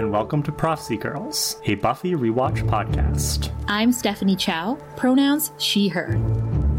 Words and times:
and 0.00 0.10
welcome 0.10 0.42
to 0.42 0.50
Prophecy 0.50 0.96
Girls, 0.96 1.60
a 1.66 1.74
Buffy 1.74 2.12
rewatch 2.12 2.66
podcast. 2.66 3.52
I'm 3.68 3.92
Stephanie 3.92 4.34
Chow, 4.34 4.78
pronouns 4.96 5.52
she, 5.58 5.88
her. 5.88 6.14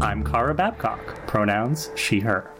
I'm 0.00 0.24
Kara 0.24 0.52
Babcock, 0.52 1.24
pronouns 1.28 1.92
she, 1.94 2.18
her. 2.18 2.50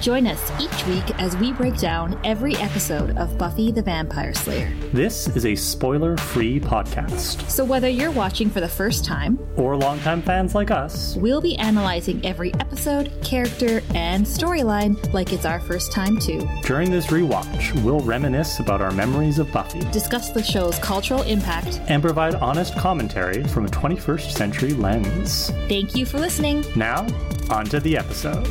Join 0.00 0.26
us 0.26 0.50
each 0.58 0.86
week 0.86 1.20
as 1.20 1.36
we 1.36 1.52
break 1.52 1.76
down 1.76 2.18
every 2.24 2.56
episode 2.56 3.16
of 3.18 3.36
Buffy 3.36 3.70
the 3.70 3.82
Vampire 3.82 4.32
Slayer. 4.32 4.72
This 4.94 5.28
is 5.36 5.44
a 5.44 5.54
spoiler 5.54 6.16
free 6.16 6.58
podcast. 6.58 7.48
So, 7.50 7.66
whether 7.66 7.88
you're 7.88 8.10
watching 8.10 8.48
for 8.48 8.60
the 8.60 8.68
first 8.68 9.04
time 9.04 9.38
or 9.56 9.76
longtime 9.76 10.22
fans 10.22 10.54
like 10.54 10.70
us, 10.70 11.16
we'll 11.16 11.42
be 11.42 11.56
analyzing 11.58 12.24
every 12.24 12.54
episode, 12.54 13.12
character, 13.22 13.82
and 13.94 14.24
storyline 14.24 15.12
like 15.12 15.34
it's 15.34 15.44
our 15.44 15.60
first 15.60 15.92
time, 15.92 16.18
too. 16.18 16.48
During 16.62 16.90
this 16.90 17.08
rewatch, 17.08 17.84
we'll 17.84 18.00
reminisce 18.00 18.58
about 18.58 18.80
our 18.80 18.92
memories 18.92 19.38
of 19.38 19.52
Buffy, 19.52 19.80
discuss 19.92 20.30
the 20.30 20.42
show's 20.42 20.78
cultural 20.78 21.22
impact, 21.22 21.80
and 21.88 22.02
provide 22.02 22.36
honest 22.36 22.74
commentary 22.76 23.44
from 23.44 23.66
a 23.66 23.68
21st 23.68 24.30
century 24.32 24.72
lens. 24.72 25.50
Thank 25.68 25.94
you 25.94 26.06
for 26.06 26.18
listening. 26.18 26.64
Now, 26.74 27.06
on 27.50 27.66
to 27.66 27.80
the 27.80 27.98
episode. 27.98 28.46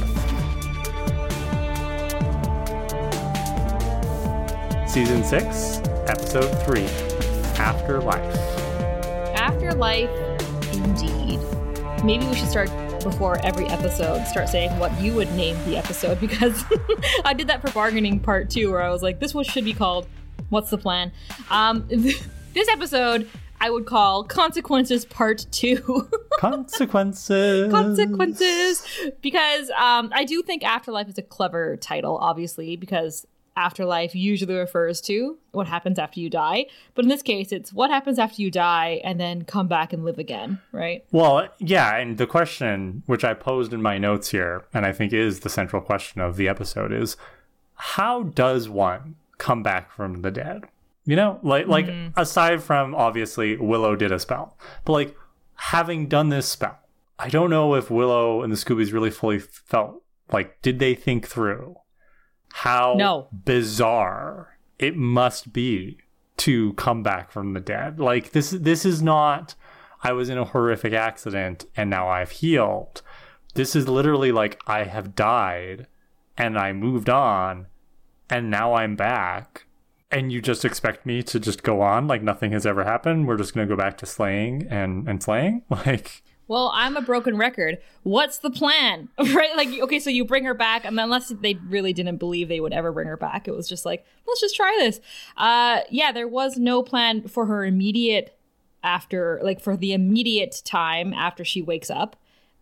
Season 4.89 5.23
6, 5.23 5.81
Episode 6.07 6.49
3 6.65 6.83
Afterlife. 7.59 8.35
Afterlife, 9.37 10.09
indeed. 10.73 11.39
Maybe 12.03 12.25
we 12.25 12.33
should 12.33 12.49
start 12.49 12.71
before 13.03 13.37
every 13.45 13.67
episode, 13.67 14.25
start 14.25 14.49
saying 14.49 14.79
what 14.79 14.99
you 14.99 15.13
would 15.13 15.31
name 15.33 15.55
the 15.65 15.77
episode 15.77 16.19
because 16.19 16.65
I 17.23 17.35
did 17.35 17.45
that 17.49 17.61
for 17.61 17.71
bargaining 17.71 18.19
part 18.19 18.49
two, 18.49 18.71
where 18.71 18.81
I 18.81 18.89
was 18.89 19.03
like, 19.03 19.19
this 19.19 19.31
one 19.31 19.43
should 19.43 19.63
be 19.63 19.73
called 19.73 20.07
What's 20.49 20.71
the 20.71 20.79
Plan? 20.79 21.11
Um, 21.51 21.85
this 21.89 22.67
episode 22.71 23.29
I 23.61 23.69
would 23.69 23.85
call 23.85 24.23
Consequences 24.23 25.05
Part 25.05 25.45
2. 25.51 26.09
Consequences. 26.39 27.71
Consequences. 27.71 28.83
Because 29.21 29.69
um, 29.69 30.11
I 30.15 30.25
do 30.25 30.41
think 30.41 30.63
Afterlife 30.63 31.09
is 31.09 31.19
a 31.19 31.21
clever 31.21 31.77
title, 31.77 32.17
obviously, 32.17 32.75
because 32.75 33.27
afterlife 33.59 34.15
usually 34.15 34.55
refers 34.55 35.01
to 35.01 35.37
what 35.51 35.67
happens 35.67 35.99
after 35.99 36.19
you 36.19 36.29
die. 36.29 36.65
But 36.95 37.05
in 37.05 37.09
this 37.09 37.21
case, 37.21 37.51
it's 37.51 37.73
what 37.73 37.89
happens 37.89 38.17
after 38.17 38.41
you 38.41 38.49
die 38.49 39.01
and 39.03 39.19
then 39.19 39.43
come 39.43 39.67
back 39.67 39.91
and 39.91 40.05
live 40.05 40.17
again, 40.17 40.61
right? 40.71 41.03
Well, 41.11 41.49
yeah. 41.59 41.97
And 41.97 42.17
the 42.17 42.25
question, 42.25 43.03
which 43.05 43.23
I 43.23 43.33
posed 43.33 43.73
in 43.73 43.81
my 43.81 43.97
notes 43.97 44.29
here, 44.29 44.65
and 44.73 44.85
I 44.85 44.93
think 44.93 45.11
is 45.11 45.41
the 45.41 45.49
central 45.49 45.81
question 45.81 46.21
of 46.21 46.37
the 46.37 46.47
episode, 46.47 46.93
is 46.93 47.17
how 47.75 48.23
does 48.23 48.69
one 48.69 49.15
come 49.37 49.61
back 49.61 49.91
from 49.91 50.21
the 50.21 50.31
dead? 50.31 50.63
You 51.05 51.15
know, 51.15 51.39
like 51.41 51.67
like 51.67 51.87
mm-hmm. 51.87 52.19
aside 52.19 52.61
from 52.61 52.93
obviously 52.93 53.57
Willow 53.57 53.95
did 53.95 54.11
a 54.11 54.19
spell, 54.19 54.57
but 54.85 54.93
like 54.93 55.15
having 55.55 56.07
done 56.07 56.29
this 56.29 56.47
spell, 56.47 56.77
I 57.17 57.29
don't 57.29 57.49
know 57.49 57.73
if 57.73 57.89
Willow 57.89 58.43
and 58.43 58.53
the 58.53 58.57
Scoobies 58.57 58.93
really 58.93 59.09
fully 59.09 59.39
felt 59.39 60.03
like 60.31 60.61
did 60.61 60.77
they 60.79 60.93
think 60.93 61.27
through 61.27 61.77
how 62.53 62.95
no. 62.97 63.27
bizarre 63.31 64.57
it 64.77 64.95
must 64.95 65.53
be 65.53 65.97
to 66.37 66.73
come 66.73 67.03
back 67.03 67.31
from 67.31 67.53
the 67.53 67.59
dead. 67.59 67.99
Like 67.99 68.31
this 68.31 68.51
this 68.51 68.85
is 68.85 69.01
not 69.01 69.55
I 70.01 70.13
was 70.13 70.29
in 70.29 70.37
a 70.37 70.45
horrific 70.45 70.93
accident 70.93 71.65
and 71.75 71.89
now 71.89 72.07
I've 72.07 72.31
healed. 72.31 73.01
This 73.53 73.75
is 73.75 73.89
literally 73.89 74.31
like 74.31 74.59
I 74.65 74.85
have 74.85 75.15
died 75.15 75.87
and 76.37 76.57
I 76.57 76.71
moved 76.71 77.09
on 77.09 77.67
and 78.29 78.49
now 78.49 78.73
I'm 78.73 78.95
back. 78.95 79.65
And 80.11 80.31
you 80.31 80.41
just 80.41 80.65
expect 80.65 81.05
me 81.05 81.21
to 81.23 81.39
just 81.39 81.61
go 81.61 81.81
on 81.81 82.07
like 82.07 82.23
nothing 82.23 82.51
has 82.53 82.65
ever 82.65 82.83
happened. 82.83 83.27
We're 83.27 83.37
just 83.37 83.53
gonna 83.53 83.67
go 83.67 83.75
back 83.75 83.97
to 83.97 84.05
slaying 84.05 84.65
and, 84.69 85.07
and 85.07 85.21
slaying? 85.21 85.63
Like 85.69 86.23
well, 86.49 86.71
I'm 86.73 86.97
a 86.97 87.01
broken 87.01 87.37
record. 87.37 87.77
What's 88.01 88.39
the 88.39 88.49
plan? 88.49 89.07
right? 89.17 89.55
Like, 89.55 89.69
okay, 89.69 89.99
so 89.99 90.09
you 90.09 90.25
bring 90.25 90.43
her 90.45 90.55
back, 90.55 90.83
and 90.83 90.99
unless 90.99 91.29
they 91.29 91.53
really 91.69 91.93
didn't 91.93 92.17
believe 92.17 92.49
they 92.49 92.59
would 92.59 92.73
ever 92.73 92.91
bring 92.91 93.07
her 93.07 93.15
back, 93.15 93.47
it 93.47 93.55
was 93.55 93.69
just 93.69 93.85
like, 93.85 94.03
let's 94.27 94.41
just 94.41 94.55
try 94.55 94.75
this. 94.79 94.99
Uh, 95.37 95.81
yeah, 95.91 96.11
there 96.11 96.27
was 96.27 96.57
no 96.57 96.81
plan 96.81 97.27
for 97.27 97.45
her 97.45 97.63
immediate 97.63 98.35
after, 98.83 99.39
like, 99.43 99.61
for 99.61 99.77
the 99.77 99.93
immediate 99.93 100.61
time 100.65 101.13
after 101.13 101.45
she 101.45 101.61
wakes 101.61 101.91
up, 101.91 102.15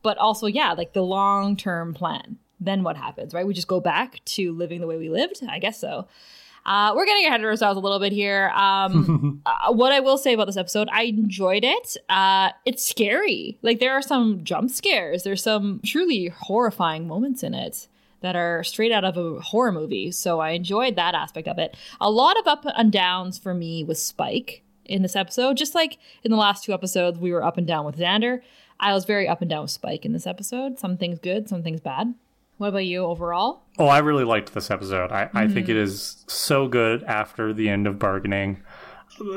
but 0.03 0.17
also, 0.17 0.47
yeah, 0.47 0.73
like 0.73 0.91
the 0.91 1.01
long 1.01 1.55
term 1.55 1.93
plan. 1.93 2.37
Then 2.59 2.83
what 2.83 2.97
happens, 2.97 3.33
right? 3.33 3.47
We 3.47 3.53
just 3.53 3.67
go 3.67 3.79
back 3.79 4.19
to 4.25 4.51
living 4.51 4.81
the 4.81 4.87
way 4.87 4.97
we 4.97 5.09
lived? 5.09 5.41
I 5.47 5.59
guess 5.59 5.79
so. 5.79 6.07
Uh, 6.67 6.93
we're 6.93 7.05
getting 7.05 7.25
ahead 7.25 7.39
of 7.39 7.45
ourselves 7.45 7.77
a 7.77 7.79
little 7.79 7.99
bit 7.99 8.11
here. 8.11 8.49
Um, 8.49 9.41
uh, 9.45 9.71
what 9.71 9.93
I 9.93 10.01
will 10.01 10.17
say 10.17 10.33
about 10.33 10.47
this 10.47 10.57
episode, 10.57 10.89
I 10.91 11.03
enjoyed 11.03 11.63
it. 11.63 11.95
Uh, 12.09 12.51
it's 12.65 12.85
scary. 12.85 13.57
Like 13.61 13.79
there 13.79 13.93
are 13.93 14.01
some 14.01 14.43
jump 14.43 14.69
scares. 14.69 15.23
There's 15.23 15.41
some 15.41 15.79
truly 15.85 16.27
horrifying 16.27 17.07
moments 17.07 17.41
in 17.41 17.53
it 17.53 17.87
that 18.19 18.35
are 18.35 18.63
straight 18.63 18.91
out 18.91 19.05
of 19.05 19.15
a 19.15 19.39
horror 19.39 19.71
movie. 19.71 20.11
So 20.11 20.39
I 20.41 20.51
enjoyed 20.51 20.97
that 20.97 21.15
aspect 21.15 21.47
of 21.47 21.57
it. 21.57 21.77
A 22.01 22.11
lot 22.11 22.37
of 22.37 22.47
up 22.47 22.65
and 22.65 22.91
downs 22.91 23.37
for 23.37 23.53
me 23.53 23.83
with 23.83 23.97
Spike 23.97 24.63
in 24.85 25.03
this 25.03 25.15
episode. 25.15 25.55
Just 25.55 25.73
like 25.73 25.97
in 26.23 26.31
the 26.31 26.37
last 26.37 26.65
two 26.65 26.73
episodes, 26.73 27.17
we 27.17 27.31
were 27.31 27.43
up 27.43 27.57
and 27.57 27.67
down 27.67 27.85
with 27.85 27.97
Xander. 27.97 28.41
I 28.79 28.93
was 28.93 29.05
very 29.05 29.27
up 29.27 29.41
and 29.41 29.49
down 29.49 29.61
with 29.61 29.71
Spike 29.71 30.05
in 30.05 30.11
this 30.13 30.27
episode. 30.27 30.79
Some 30.79 30.97
things 30.97 31.19
good, 31.19 31.47
some 31.47 31.63
things 31.63 31.79
bad. 31.79 32.13
What 32.57 32.69
about 32.69 32.85
you 32.85 33.05
overall? 33.05 33.63
Oh, 33.77 33.87
I 33.87 33.99
really 33.99 34.23
liked 34.23 34.53
this 34.53 34.71
episode. 34.71 35.11
I, 35.11 35.25
mm-hmm. 35.25 35.37
I 35.37 35.47
think 35.47 35.67
mm-hmm. 35.67 35.77
it 35.77 35.83
is 35.83 36.25
so 36.27 36.67
good 36.67 37.03
after 37.03 37.53
the 37.53 37.69
end 37.69 37.85
of 37.85 37.99
bargaining. 37.99 38.61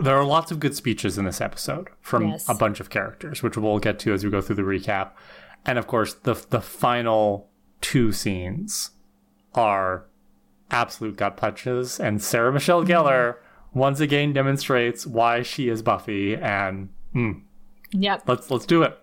There 0.03 0.17
are 0.17 0.25
lots 0.25 0.51
of 0.51 0.61
good 0.61 0.75
speeches 0.75 1.19
in 1.19 1.25
this 1.25 1.41
episode 1.41 1.89
from 2.01 2.29
yes. 2.29 2.49
a 2.49 2.55
bunch 2.55 2.81
of 2.81 2.91
characters, 2.91 3.43
which 3.43 3.57
we'll 3.57 3.79
get 3.79 3.99
to 4.01 4.13
as 4.13 4.25
we 4.25 4.31
go 4.31 4.41
through 4.41 4.57
the 4.57 4.63
recap. 4.63 5.11
And 5.65 5.79
of 5.79 5.87
course, 5.87 6.15
the 6.15 6.35
the 6.49 6.61
final 6.61 7.49
two 7.81 8.13
scenes 8.13 8.91
are 9.55 10.07
absolute 10.71 11.17
gut 11.17 11.37
punches. 11.37 12.01
And 12.01 12.23
Sarah 12.23 12.53
Michelle 12.53 12.83
mm-hmm. 12.83 12.91
Gellar 12.91 13.35
mm-hmm. 13.35 13.79
once 13.79 14.01
again 14.01 14.33
demonstrates 14.33 15.07
why 15.07 15.43
she 15.43 15.69
is 15.69 15.83
Buffy. 15.83 16.35
And 16.37 16.89
mm, 17.15 17.43
yep, 17.93 18.23
let's 18.27 18.51
let's 18.51 18.67
do 18.67 18.83
it. 18.83 18.99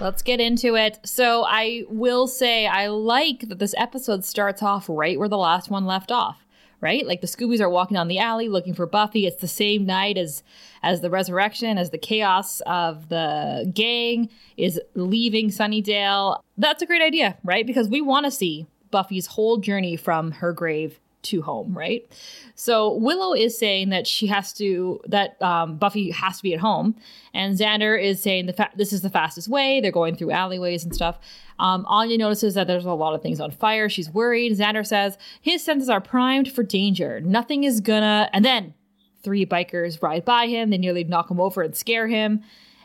Let's 0.00 0.22
get 0.22 0.40
into 0.40 0.74
it. 0.74 0.98
So, 1.04 1.44
I 1.44 1.84
will 1.88 2.26
say 2.26 2.66
I 2.66 2.88
like 2.88 3.48
that 3.48 3.58
this 3.58 3.74
episode 3.76 4.24
starts 4.24 4.62
off 4.62 4.86
right 4.88 5.18
where 5.18 5.28
the 5.28 5.38
last 5.38 5.70
one 5.70 5.86
left 5.86 6.10
off, 6.10 6.44
right? 6.80 7.06
Like 7.06 7.20
the 7.20 7.26
Scoobies 7.26 7.60
are 7.60 7.70
walking 7.70 7.94
down 7.94 8.08
the 8.08 8.18
alley 8.18 8.48
looking 8.48 8.74
for 8.74 8.86
Buffy. 8.86 9.26
It's 9.26 9.40
the 9.40 9.48
same 9.48 9.86
night 9.86 10.18
as 10.18 10.42
as 10.82 11.00
the 11.00 11.10
resurrection, 11.10 11.78
as 11.78 11.90
the 11.90 11.98
chaos 11.98 12.60
of 12.66 13.08
the 13.08 13.70
gang 13.72 14.28
is 14.56 14.80
leaving 14.94 15.48
Sunnydale. 15.48 16.40
That's 16.58 16.82
a 16.82 16.86
great 16.86 17.02
idea, 17.02 17.38
right? 17.44 17.66
Because 17.66 17.88
we 17.88 18.00
want 18.00 18.24
to 18.26 18.30
see 18.30 18.66
Buffy's 18.90 19.26
whole 19.26 19.58
journey 19.58 19.96
from 19.96 20.32
her 20.32 20.52
grave 20.52 21.00
to 21.24 21.42
home, 21.42 21.76
right? 21.76 22.06
So 22.54 22.94
Willow 22.94 23.34
is 23.34 23.58
saying 23.58 23.88
that 23.90 24.06
she 24.06 24.26
has 24.28 24.52
to 24.54 25.00
that 25.06 25.40
um, 25.42 25.76
Buffy 25.76 26.10
has 26.10 26.38
to 26.38 26.42
be 26.42 26.54
at 26.54 26.60
home, 26.60 26.94
and 27.32 27.58
Xander 27.58 28.00
is 28.00 28.22
saying 28.22 28.46
the 28.46 28.52
fa- 28.52 28.70
this 28.76 28.92
is 28.92 29.02
the 29.02 29.10
fastest 29.10 29.48
way. 29.48 29.80
They're 29.80 29.92
going 29.92 30.16
through 30.16 30.30
alleyways 30.30 30.84
and 30.84 30.94
stuff. 30.94 31.18
Um, 31.58 31.84
Anya 31.88 32.18
notices 32.18 32.54
that 32.54 32.66
there's 32.66 32.84
a 32.84 32.92
lot 32.92 33.14
of 33.14 33.22
things 33.22 33.40
on 33.40 33.50
fire. 33.50 33.88
She's 33.88 34.10
worried. 34.10 34.52
Xander 34.52 34.86
says 34.86 35.18
his 35.40 35.62
senses 35.62 35.88
are 35.88 36.00
primed 36.00 36.50
for 36.50 36.62
danger. 36.62 37.20
Nothing 37.20 37.64
is 37.64 37.80
gonna. 37.80 38.30
And 38.32 38.44
then 38.44 38.74
three 39.22 39.46
bikers 39.46 40.02
ride 40.02 40.24
by 40.24 40.46
him. 40.46 40.70
They 40.70 40.78
nearly 40.78 41.04
knock 41.04 41.30
him 41.30 41.40
over 41.40 41.62
and 41.62 41.74
scare 41.74 42.06
him. 42.06 42.42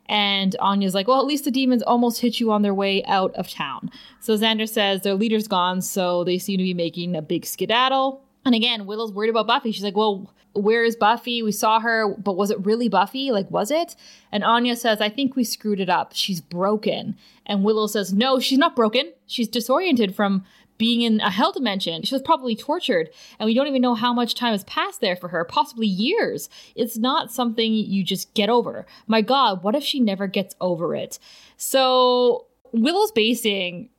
And 0.10 0.56
Anya's 0.60 0.96
like, 0.96 1.08
well, 1.08 1.20
at 1.20 1.28
least 1.28 1.46
the 1.46 1.52
demons 1.52 1.84
almost 1.84 2.20
hit 2.20 2.40
you 2.40 2.52
on 2.52 2.64
their 2.64 2.74
way 2.74 3.04
out 3.06 3.32
of 3.36 3.48
town. 3.48 3.92
So 4.20 4.36
Xander 4.36 4.68
says 4.68 5.04
their 5.04 5.14
leader's 5.14 5.48
gone, 5.48 5.82
so 5.82 6.24
they 6.24 6.40
seem 6.40 6.58
to 6.58 6.64
be 6.64 6.74
making 6.74 7.16
a 7.16 7.22
big 7.22 7.46
skedaddle. 7.46 8.24
And 8.46 8.56
again, 8.56 8.86
Willow's 8.86 9.12
worried 9.12 9.30
about 9.30 9.48
Buffy. 9.48 9.72
She's 9.72 9.84
like, 9.84 9.98
well, 9.98 10.34
where 10.54 10.84
is 10.84 10.96
Buffy? 10.96 11.44
We 11.44 11.52
saw 11.52 11.80
her, 11.80 12.16
but 12.16 12.38
was 12.38 12.52
it 12.52 12.66
really 12.66 12.90
Buffy? 12.90 13.32
Like, 13.32 13.50
was 13.52 13.70
it? 13.70 13.96
And 14.32 14.44
Anya 14.44 14.76
says, 14.76 15.02
I 15.02 15.10
think 15.10 15.36
we 15.36 15.44
screwed 15.44 15.80
it 15.80 15.90
up. 15.90 16.14
She's 16.16 16.42
broken. 16.42 17.16
And 17.46 17.64
Willow 17.64 17.88
says, 17.88 18.14
no, 18.14 18.40
she's 18.40 18.58
not 18.58 18.76
broken. 18.76 19.14
She's 19.28 19.48
disoriented 19.48 20.16
from 20.16 20.46
being 20.78 21.02
in 21.02 21.20
a 21.20 21.30
hell 21.30 21.52
dimension. 21.52 22.04
She 22.04 22.16
was 22.16 22.22
probably 22.22 22.56
tortured, 22.56 23.10
and 23.38 23.46
we 23.46 23.54
don't 23.54 23.68
even 23.68 23.82
know 23.82 23.96
how 23.96 24.14
much 24.14 24.34
time 24.34 24.54
has 24.54 24.64
passed 24.64 25.02
there 25.02 25.18
for 25.18 25.28
her, 25.28 25.44
possibly 25.44 25.88
years. 25.88 26.50
It's 26.74 26.98
not 26.98 27.34
something 27.34 27.74
you 27.74 28.02
just 28.02 28.34
get 28.34 28.50
over. 28.50 28.88
My 29.06 29.22
God, 29.22 29.62
what 29.62 29.76
if 29.76 29.84
she 29.84 30.00
never 30.00 30.26
gets 30.26 30.56
over 30.62 30.96
it? 30.96 31.20
So 31.58 32.46
Willow's 32.72 33.12
basing 33.12 33.90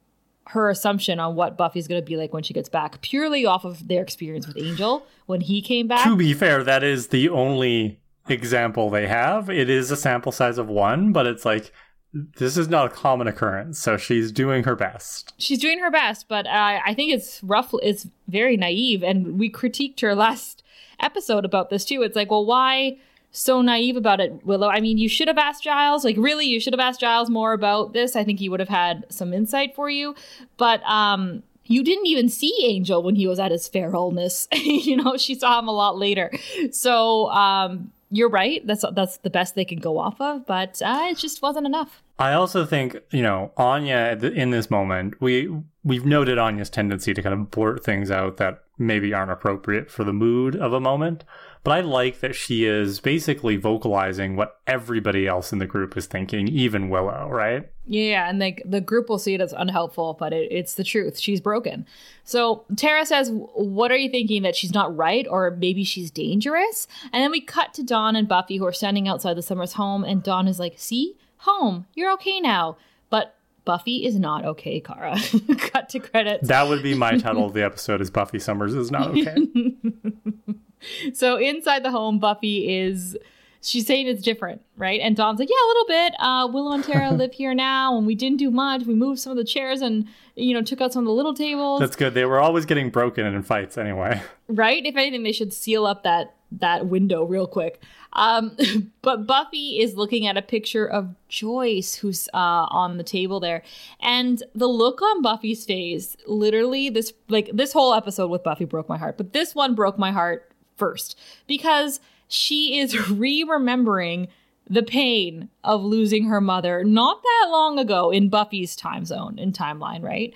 her 0.51 0.69
assumption 0.69 1.21
on 1.21 1.37
what 1.37 1.57
Buffy's 1.57 1.87
going 1.87 2.01
to 2.01 2.05
be 2.05 2.17
like 2.17 2.33
when 2.33 2.43
she 2.43 2.53
gets 2.53 2.69
back, 2.69 3.01
purely 3.03 3.47
off 3.47 3.65
of 3.65 3.87
their 3.87 4.03
experience 4.03 4.47
with 4.47 4.59
Angel 4.59 5.07
when 5.27 5.41
he 5.41 5.63
came 5.63 5.87
back. 5.87 6.05
To 6.05 6.17
be 6.17 6.35
fair, 6.35 6.65
that 6.65 6.83
is 6.83 7.09
the 7.09 7.29
only 7.29 8.01
example 8.29 8.91
they 8.91 9.07
have. 9.07 9.49
It 9.49 9.71
is 9.71 9.91
a 9.91 9.97
sample 9.97 10.33
size 10.33 10.59
of 10.59 10.69
one, 10.69 11.13
but 11.13 11.27
it's 11.27 11.45
like 11.45 11.73
this 12.13 12.57
is 12.57 12.69
not 12.69 12.87
a 12.87 12.89
common 12.89 13.29
occurrence. 13.29 13.79
So 13.79 13.97
she's 13.97 14.33
doing 14.33 14.65
her 14.65 14.75
best. 14.75 15.33
She's 15.39 15.61
doing 15.61 15.79
her 15.79 15.91
best, 15.91 16.27
but 16.29 16.47
uh, 16.47 16.81
I 16.85 16.95
think 16.95 17.13
it's 17.13 17.43
rough. 17.45 17.73
It's 17.83 18.09
very 18.27 18.57
naive, 18.57 19.05
and 19.05 19.39
we 19.39 19.51
critiqued 19.51 20.01
her 20.01 20.15
last 20.15 20.65
episode 20.99 21.45
about 21.45 21.71
this 21.71 21.85
too. 21.85 22.03
It's 22.03 22.17
like, 22.17 22.31
well, 22.31 22.45
why 22.45 22.99
so 23.33 23.63
naive 23.63 23.97
about 23.97 24.21
it, 24.21 24.45
Willow. 24.45 24.69
I 24.69 24.81
mean, 24.81 24.99
you 24.99 25.09
should 25.09 25.29
have 25.29 25.39
asked 25.39 25.63
Giles. 25.63 26.05
Like, 26.05 26.17
really, 26.19 26.47
you 26.47 26.61
should 26.61 26.73
have 26.73 26.81
asked 26.81 27.01
Giles 27.01 27.31
more 27.31 27.53
about 27.53 27.93
this. 27.93 28.17
I 28.17 28.25
think 28.25 28.39
he 28.39 28.49
would 28.49 28.61
have 28.61 28.69
had 28.69 29.07
some 29.09 29.33
insight 29.33 29.75
for 29.75 29.89
you. 29.89 30.15
But 30.57 30.83
um, 30.83 31.43
you 31.65 31.85
didn't 31.85 32.07
even 32.07 32.29
see 32.29 32.55
Angel 32.65 33.03
when 33.03 33.15
he 33.15 33.29
was 33.29 33.39
at 33.39 33.53
his 33.53 33.69
feralness. 33.69 34.49
you 34.53 34.97
know, 34.97 35.17
she 35.17 35.37
saw 35.37 35.59
him 35.59 35.69
a 35.69 35.73
lot 35.73 35.97
later. 35.97 36.33
So 36.73 37.31
um, 37.31 37.93
you're 38.11 38.29
right. 38.29 38.67
That's 38.67 38.85
that's 38.95 39.19
the 39.19 39.31
best 39.31 39.55
they 39.55 39.65
can 39.65 39.79
go 39.79 39.99
off 39.99 40.21
of. 40.21 40.45
But 40.47 40.83
uh, 40.83 41.09
it 41.11 41.19
just 41.19 41.43
wasn't 41.43 41.67
enough. 41.67 42.03
I 42.19 42.33
also 42.33 42.67
think 42.67 42.97
you 43.11 43.23
know 43.23 43.53
Anya 43.57 44.19
in 44.21 44.51
this 44.51 44.71
moment 44.71 45.21
we 45.21 45.49
we've 45.85 46.05
noted 46.05 46.39
Anya's 46.39 46.71
tendency 46.71 47.15
to 47.15 47.23
kind 47.23 47.33
of 47.33 47.51
blurt 47.51 47.85
things 47.85 48.11
out 48.11 48.37
that 48.39 48.65
maybe 48.77 49.15
aren't 49.15 49.31
appropriate 49.31 49.91
for 49.91 50.05
the 50.05 50.13
mood 50.13 50.57
of 50.57 50.73
a 50.73 50.81
moment. 50.81 51.23
But 51.63 51.73
I 51.73 51.81
like 51.81 52.21
that 52.21 52.35
she 52.35 52.65
is 52.65 53.01
basically 53.01 53.57
vocalizing 53.57 54.35
what 54.35 54.61
everybody 54.67 55.27
else 55.27 55.53
in 55.53 55.59
the 55.59 55.67
group 55.67 55.95
is 55.95 56.07
thinking, 56.07 56.49
even 56.49 56.89
Willow, 56.89 57.29
right? 57.29 57.71
Yeah, 57.87 58.31
and 58.31 58.39
like 58.39 58.63
the 58.65 58.81
group 58.81 59.11
will 59.11 59.19
see 59.19 59.35
it 59.35 59.43
as 59.43 59.53
unhelpful, 59.53 60.17
but 60.19 60.33
it, 60.33 60.51
it's 60.51 60.75
the 60.75 60.85
truth. 60.85 61.19
She's 61.19 61.41
broken. 61.41 61.87
So 62.25 62.65
Tara 62.77 63.05
says, 63.05 63.31
"What 63.33 63.91
are 63.91 63.97
you 63.97 64.09
thinking 64.09 64.43
that 64.43 64.57
she's 64.57 64.73
not 64.73 64.97
right, 64.97 65.27
or 65.29 65.51
maybe 65.51 65.85
she's 65.85 66.11
dangerous?" 66.11 66.87
And 67.13 67.23
then 67.23 67.31
we 67.31 67.41
cut 67.41 67.75
to 67.75 67.83
Dawn 67.83 68.17
and 68.17 68.27
Buffy 68.29 68.57
who 68.57 68.67
are 68.67 68.73
standing 68.73 69.07
outside 69.09 69.35
the 69.35 69.43
Summers' 69.43 69.75
home, 69.75 70.03
and 70.05 70.23
Dawn 70.23 70.49
is 70.49 70.59
like, 70.59 70.75
"See, 70.79 71.17
home, 71.39 71.87
you're 71.95 72.13
okay 72.13 72.41
now." 72.41 72.79
But 73.11 73.35
Buffy 73.65 74.07
is 74.07 74.19
not 74.19 74.45
okay, 74.45 74.81
Kara. 74.81 75.19
Cut 75.59 75.89
to 75.91 76.01
credits. 76.01 76.49
That 76.49 76.69
would 76.69 76.83
be 76.83 76.95
my 76.95 77.19
title 77.19 77.45
of 77.45 77.53
the 77.55 77.65
episode: 77.65 78.01
is 78.01 78.11
Buffy 78.11 78.39
Summers 78.39 78.75
is 78.75 78.91
not 78.91 79.09
okay. 79.09 79.37
so 81.13 81.37
inside 81.37 81.85
the 81.85 81.91
home, 81.91 82.19
Buffy 82.19 82.79
is 82.79 83.17
she's 83.63 83.87
saying 83.87 84.07
it's 84.07 84.23
different, 84.23 84.63
right? 84.77 85.01
And 85.01 85.17
Dawn's 85.17 85.39
like, 85.39 85.49
yeah, 85.51 85.57
a 85.57 85.69
little 85.69 85.87
bit. 85.87 86.15
Uh, 86.19 86.49
Willow 86.53 86.73
and 86.73 86.85
Tara 86.85 87.11
live 87.13 87.33
here 87.33 87.55
now, 87.55 87.97
and 87.97 88.07
we 88.07 88.15
didn't 88.15 88.39
do 88.39 88.51
much. 88.51 88.85
We 88.85 88.95
moved 88.95 89.21
some 89.21 89.31
of 89.31 89.37
the 89.37 89.45
chairs 89.45 89.81
and 89.81 90.07
you 90.37 90.55
know 90.55 90.63
took 90.63 90.81
out 90.81 90.93
some 90.93 91.03
of 91.03 91.07
the 91.07 91.13
little 91.13 91.35
tables. 91.35 91.81
That's 91.81 91.97
good. 91.97 92.15
They 92.15 92.25
were 92.25 92.41
always 92.41 92.67
getting 92.67 92.91
broken 92.91 93.27
in 93.27 93.43
fights 93.43 93.79
anyway. 93.79 94.21
Right. 94.53 94.85
If 94.85 94.97
anything, 94.97 95.23
they 95.23 95.31
should 95.31 95.53
seal 95.53 95.87
up 95.87 96.03
that 96.03 96.35
that 96.51 96.87
window 96.87 97.23
real 97.23 97.47
quick. 97.47 97.81
Um, 98.15 98.57
but 99.03 99.25
Buffy 99.25 99.81
is 99.81 99.95
looking 99.95 100.27
at 100.27 100.37
a 100.37 100.43
picture 100.43 100.85
of 100.85 101.15
Joyce, 101.29 101.95
who's 101.95 102.29
uh, 102.35 102.67
on 102.69 102.97
the 102.97 103.05
table 103.05 103.39
there, 103.39 103.63
and 104.01 104.43
the 104.57 104.67
look 104.67 105.01
on 105.01 105.23
Buffy's 105.23 105.65
face, 105.65 106.17
literally, 106.27 106.91
this 106.91 107.13
like 107.29 107.49
this 107.53 107.73
whole 107.73 107.95
episode 107.95 108.29
with 108.29 108.43
Buffy 108.43 108.65
broke 108.65 108.89
my 108.89 108.99
heart, 108.99 109.17
but 109.17 109.33
this 109.33 109.55
one 109.55 109.77
broke 109.77 109.99
my 110.01 110.11
heart 110.11 110.51
first 110.81 111.17
because 111.47 112.01
she 112.27 112.79
is 112.81 113.11
re 113.11 113.45
remembering 113.45 114.27
the 114.71 114.83
pain 114.85 115.49
of 115.65 115.83
losing 115.83 116.25
her 116.27 116.41
mother 116.41 116.85
not 116.85 117.21
that 117.23 117.49
long 117.51 117.79
ago 117.79 118.11
in 118.11 118.29
Buffy's 118.29 118.77
time 118.77 119.05
zone 119.05 119.37
and 119.39 119.53
timeline, 119.53 120.03
right? 120.03 120.33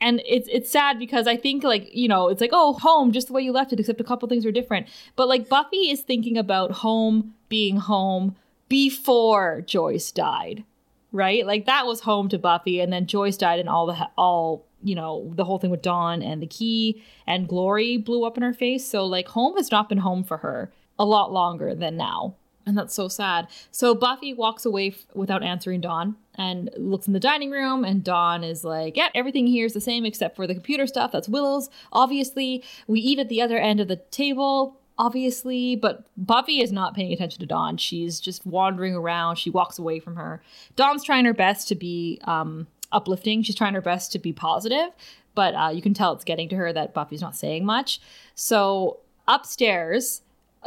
And 0.00 0.20
it's 0.26 0.48
it's 0.52 0.70
sad 0.70 0.98
because 0.98 1.26
I 1.26 1.36
think 1.36 1.62
like, 1.62 1.94
you 1.94 2.08
know, 2.08 2.28
it's 2.28 2.40
like, 2.40 2.50
oh, 2.52 2.74
home 2.74 3.12
just 3.12 3.28
the 3.28 3.32
way 3.32 3.42
you 3.42 3.52
left 3.52 3.72
it, 3.72 3.80
except 3.80 4.00
a 4.00 4.04
couple 4.04 4.28
things 4.28 4.44
are 4.44 4.52
different. 4.52 4.88
But 5.14 5.28
like 5.28 5.48
Buffy 5.48 5.90
is 5.90 6.02
thinking 6.02 6.36
about 6.36 6.72
home 6.72 7.34
being 7.48 7.76
home 7.76 8.36
before 8.68 9.62
Joyce 9.62 10.10
died. 10.10 10.64
Right? 11.12 11.46
Like 11.46 11.64
that 11.64 11.86
was 11.86 12.00
home 12.00 12.28
to 12.30 12.38
Buffy 12.38 12.80
and 12.80 12.92
then 12.92 13.06
Joyce 13.06 13.38
died 13.38 13.60
and 13.60 13.68
all 13.68 13.86
the 13.86 14.10
all 14.18 14.65
you 14.82 14.94
know, 14.94 15.32
the 15.34 15.44
whole 15.44 15.58
thing 15.58 15.70
with 15.70 15.82
Dawn 15.82 16.22
and 16.22 16.42
the 16.42 16.46
key 16.46 17.02
and 17.26 17.48
Glory 17.48 17.96
blew 17.96 18.24
up 18.24 18.36
in 18.36 18.42
her 18.42 18.52
face. 18.52 18.86
So, 18.86 19.04
like, 19.04 19.28
home 19.28 19.56
has 19.56 19.70
not 19.70 19.88
been 19.88 19.98
home 19.98 20.24
for 20.24 20.38
her 20.38 20.72
a 20.98 21.04
lot 21.04 21.32
longer 21.32 21.74
than 21.74 21.96
now. 21.96 22.36
And 22.64 22.76
that's 22.76 22.94
so 22.94 23.06
sad. 23.06 23.46
So, 23.70 23.94
Buffy 23.94 24.34
walks 24.34 24.66
away 24.66 24.88
f- 24.88 25.06
without 25.14 25.42
answering 25.42 25.80
Dawn 25.80 26.16
and 26.34 26.68
looks 26.76 27.06
in 27.06 27.12
the 27.12 27.20
dining 27.20 27.50
room. 27.50 27.84
And 27.84 28.02
Dawn 28.02 28.42
is 28.42 28.64
like, 28.64 28.96
Yeah, 28.96 29.08
everything 29.14 29.46
here 29.46 29.66
is 29.66 29.72
the 29.72 29.80
same 29.80 30.04
except 30.04 30.36
for 30.36 30.46
the 30.46 30.54
computer 30.54 30.86
stuff. 30.86 31.12
That's 31.12 31.28
Willow's. 31.28 31.70
Obviously, 31.92 32.64
we 32.86 33.00
eat 33.00 33.18
at 33.18 33.28
the 33.28 33.40
other 33.40 33.58
end 33.58 33.80
of 33.80 33.88
the 33.88 33.96
table 33.96 34.78
obviously, 34.98 35.76
but 35.76 36.06
Buffy 36.16 36.62
is 36.62 36.72
not 36.72 36.94
paying 36.94 37.12
attention 37.12 37.40
to 37.40 37.46
Dawn. 37.46 37.76
She's 37.76 38.20
just 38.20 38.46
wandering 38.46 38.94
around. 38.94 39.36
She 39.36 39.50
walks 39.50 39.78
away 39.78 40.00
from 40.00 40.16
her. 40.16 40.42
Dawn's 40.74 41.04
trying 41.04 41.24
her 41.26 41.34
best 41.34 41.68
to 41.68 41.74
be 41.74 42.18
um, 42.24 42.66
uplifting. 42.92 43.42
She's 43.42 43.54
trying 43.54 43.74
her 43.74 43.80
best 43.80 44.12
to 44.12 44.18
be 44.18 44.32
positive, 44.32 44.90
but 45.34 45.54
uh, 45.54 45.70
you 45.72 45.82
can 45.82 45.94
tell 45.94 46.12
it's 46.12 46.24
getting 46.24 46.48
to 46.50 46.56
her 46.56 46.72
that 46.72 46.94
Buffy's 46.94 47.20
not 47.20 47.36
saying 47.36 47.64
much. 47.64 48.00
So 48.34 49.00
upstairs, 49.28 50.22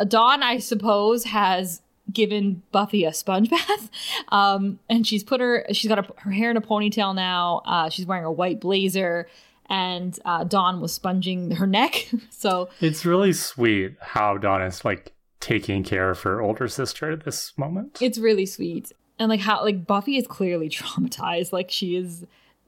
Dawn, 0.08 0.44
I 0.44 0.60
suppose, 0.60 1.26
has 1.26 1.82
given 2.12 2.62
Buffy 2.72 3.06
a 3.06 3.14
sponge 3.14 3.50
bath, 3.50 3.90
um, 4.30 4.80
and 4.90 5.06
she's 5.06 5.24
put 5.24 5.42
her. 5.42 5.66
She's 5.72 5.90
got 5.90 6.00
a, 6.00 6.14
her 6.22 6.32
hair 6.32 6.52
in 6.52 6.58
a 6.58 6.62
ponytail 6.62 7.16
now. 7.16 7.62
Uh, 7.66 7.90
she's 7.90 8.06
wearing 8.06 8.26
a 8.26 8.32
white 8.32 8.60
blazer. 8.60 9.28
And 9.72 10.18
uh, 10.26 10.46
Dawn 10.46 10.82
was 10.82 10.94
sponging 10.94 11.52
her 11.52 11.68
neck. 11.68 12.10
so 12.32 12.70
it's 12.82 13.06
really 13.06 13.34
sweet 13.34 13.98
how 14.02 14.36
Dawn 14.40 14.64
is 14.64 14.84
like 14.84 15.14
taking 15.40 15.84
care 15.84 16.10
of 16.10 16.22
her 16.22 16.42
older 16.42 16.68
sister 16.68 17.12
at 17.12 17.24
this 17.24 17.56
moment. 17.56 18.00
It's 18.02 18.18
really 18.18 18.48
sweet 18.48 18.92
and 19.20 19.30
like 19.30 19.42
how 19.42 19.64
like 19.64 19.86
Buffy 19.86 20.18
is 20.18 20.26
clearly 20.26 20.70
traumatized. 20.70 21.52
Like 21.52 21.70
she 21.70 21.96
is 21.96 22.26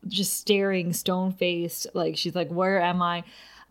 just 0.07 0.38
staring 0.38 0.94
stone 0.94 1.31
faced. 1.31 1.88
Like 1.94 2.18
she's 2.18 2.36
like, 2.36 2.50
"Where 2.50 2.81
am 2.81 3.01
I?" 3.01 3.24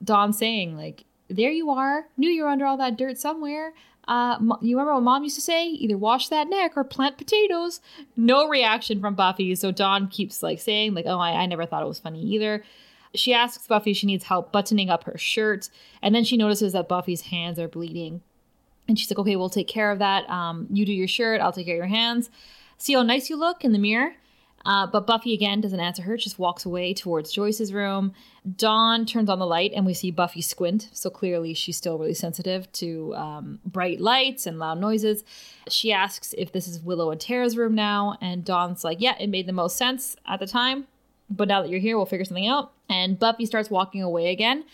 Dawn 0.03 0.33
saying 0.33 0.77
like, 0.77 1.05
"There 1.29 1.51
you 1.51 1.71
are. 1.71 2.07
Knew 2.17 2.31
you 2.31 2.45
were 2.45 2.49
under 2.49 2.67
all 2.67 2.79
that 2.79 2.97
dirt 2.97 3.19
somewhere." 3.19 3.75
Uh, 4.09 4.37
you 4.61 4.77
remember 4.77 4.95
what 4.95 5.03
mom 5.03 5.23
used 5.23 5.37
to 5.37 5.43
say? 5.43 5.69
Either 5.69 5.97
wash 5.97 6.29
that 6.29 6.49
neck 6.49 6.73
or 6.75 6.83
plant 6.83 7.17
potatoes. 7.17 7.81
No 8.17 8.49
reaction 8.49 9.01
from 9.01 9.15
Buffy. 9.15 9.55
So 9.55 9.71
Dawn 9.71 10.09
keeps 10.09 10.43
like 10.43 10.59
saying 10.59 10.95
like, 10.95 11.07
"Oh, 11.07 11.19
I, 11.19 11.33
I 11.33 11.47
never 11.47 11.67
thought 11.67 11.83
it 11.83 11.89
was 11.89 12.01
funny 12.01 12.23
either." 12.23 12.65
She 13.15 13.35
asks 13.35 13.67
Buffy 13.67 13.93
she 13.93 14.07
needs 14.07 14.25
help 14.25 14.53
buttoning 14.53 14.89
up 14.89 15.05
her 15.05 15.19
shirt, 15.19 15.69
and 16.01 16.15
then 16.15 16.25
she 16.25 16.37
notices 16.37 16.73
that 16.73 16.89
Buffy's 16.89 17.23
hands 17.23 17.59
are 17.59 17.69
bleeding. 17.69 18.23
And 18.89 18.99
she's 18.99 19.11
like, 19.11 19.19
"Okay, 19.19 19.37
we'll 19.37 19.51
take 19.51 19.69
care 19.69 19.91
of 19.91 19.99
that. 19.99 20.29
Um, 20.31 20.67
you 20.71 20.87
do 20.87 20.93
your 20.93 21.09
shirt. 21.09 21.41
I'll 21.41 21.53
take 21.53 21.67
care 21.67 21.75
of 21.75 21.79
your 21.79 21.87
hands." 21.87 22.31
See 22.81 22.95
how 22.95 23.03
nice 23.03 23.29
you 23.29 23.37
look 23.37 23.63
in 23.63 23.73
the 23.73 23.79
mirror? 23.79 24.15
Uh, 24.65 24.87
but 24.87 25.07
Buffy 25.07 25.35
again 25.35 25.61
doesn't 25.61 25.81
answer 25.81 26.03
her, 26.03 26.17
just 26.17 26.39
walks 26.39 26.65
away 26.65 26.95
towards 26.95 27.31
Joyce's 27.31 27.75
room. 27.75 28.15
Dawn 28.57 29.05
turns 29.05 29.29
on 29.29 29.39
the 29.39 29.47
light 29.47 29.73
and 29.75 29.85
we 29.85 29.93
see 29.93 30.11
Buffy 30.11 30.41
squint. 30.41 30.89
So 30.93 31.11
clearly 31.11 31.53
she's 31.53 31.77
still 31.77 31.99
really 31.99 32.15
sensitive 32.15 32.73
to 32.73 33.15
um, 33.17 33.59
bright 33.67 34.01
lights 34.01 34.47
and 34.47 34.59
loud 34.59 34.81
noises. 34.81 35.25
She 35.69 35.93
asks 35.93 36.35
if 36.39 36.53
this 36.53 36.67
is 36.67 36.81
Willow 36.81 37.11
and 37.11 37.21
Tara's 37.21 37.55
room 37.55 37.75
now. 37.75 38.17
And 38.23 38.47
Dawn's 38.47 38.83
like, 38.83 38.99
yeah, 39.01 39.15
it 39.21 39.29
made 39.29 39.47
the 39.47 39.53
most 39.53 39.77
sense 39.77 40.17
at 40.27 40.41
the 40.41 40.47
time. 40.47 40.87
But 41.29 41.49
now 41.49 41.61
that 41.61 41.71
you're 41.71 41.81
here, 41.81 41.99
we'll 41.99 42.07
figure 42.07 42.25
something 42.25 42.49
out. 42.49 42.73
And 42.89 43.19
Buffy 43.19 43.45
starts 43.45 43.69
walking 43.69 44.03
away 44.03 44.31
again. 44.31 44.65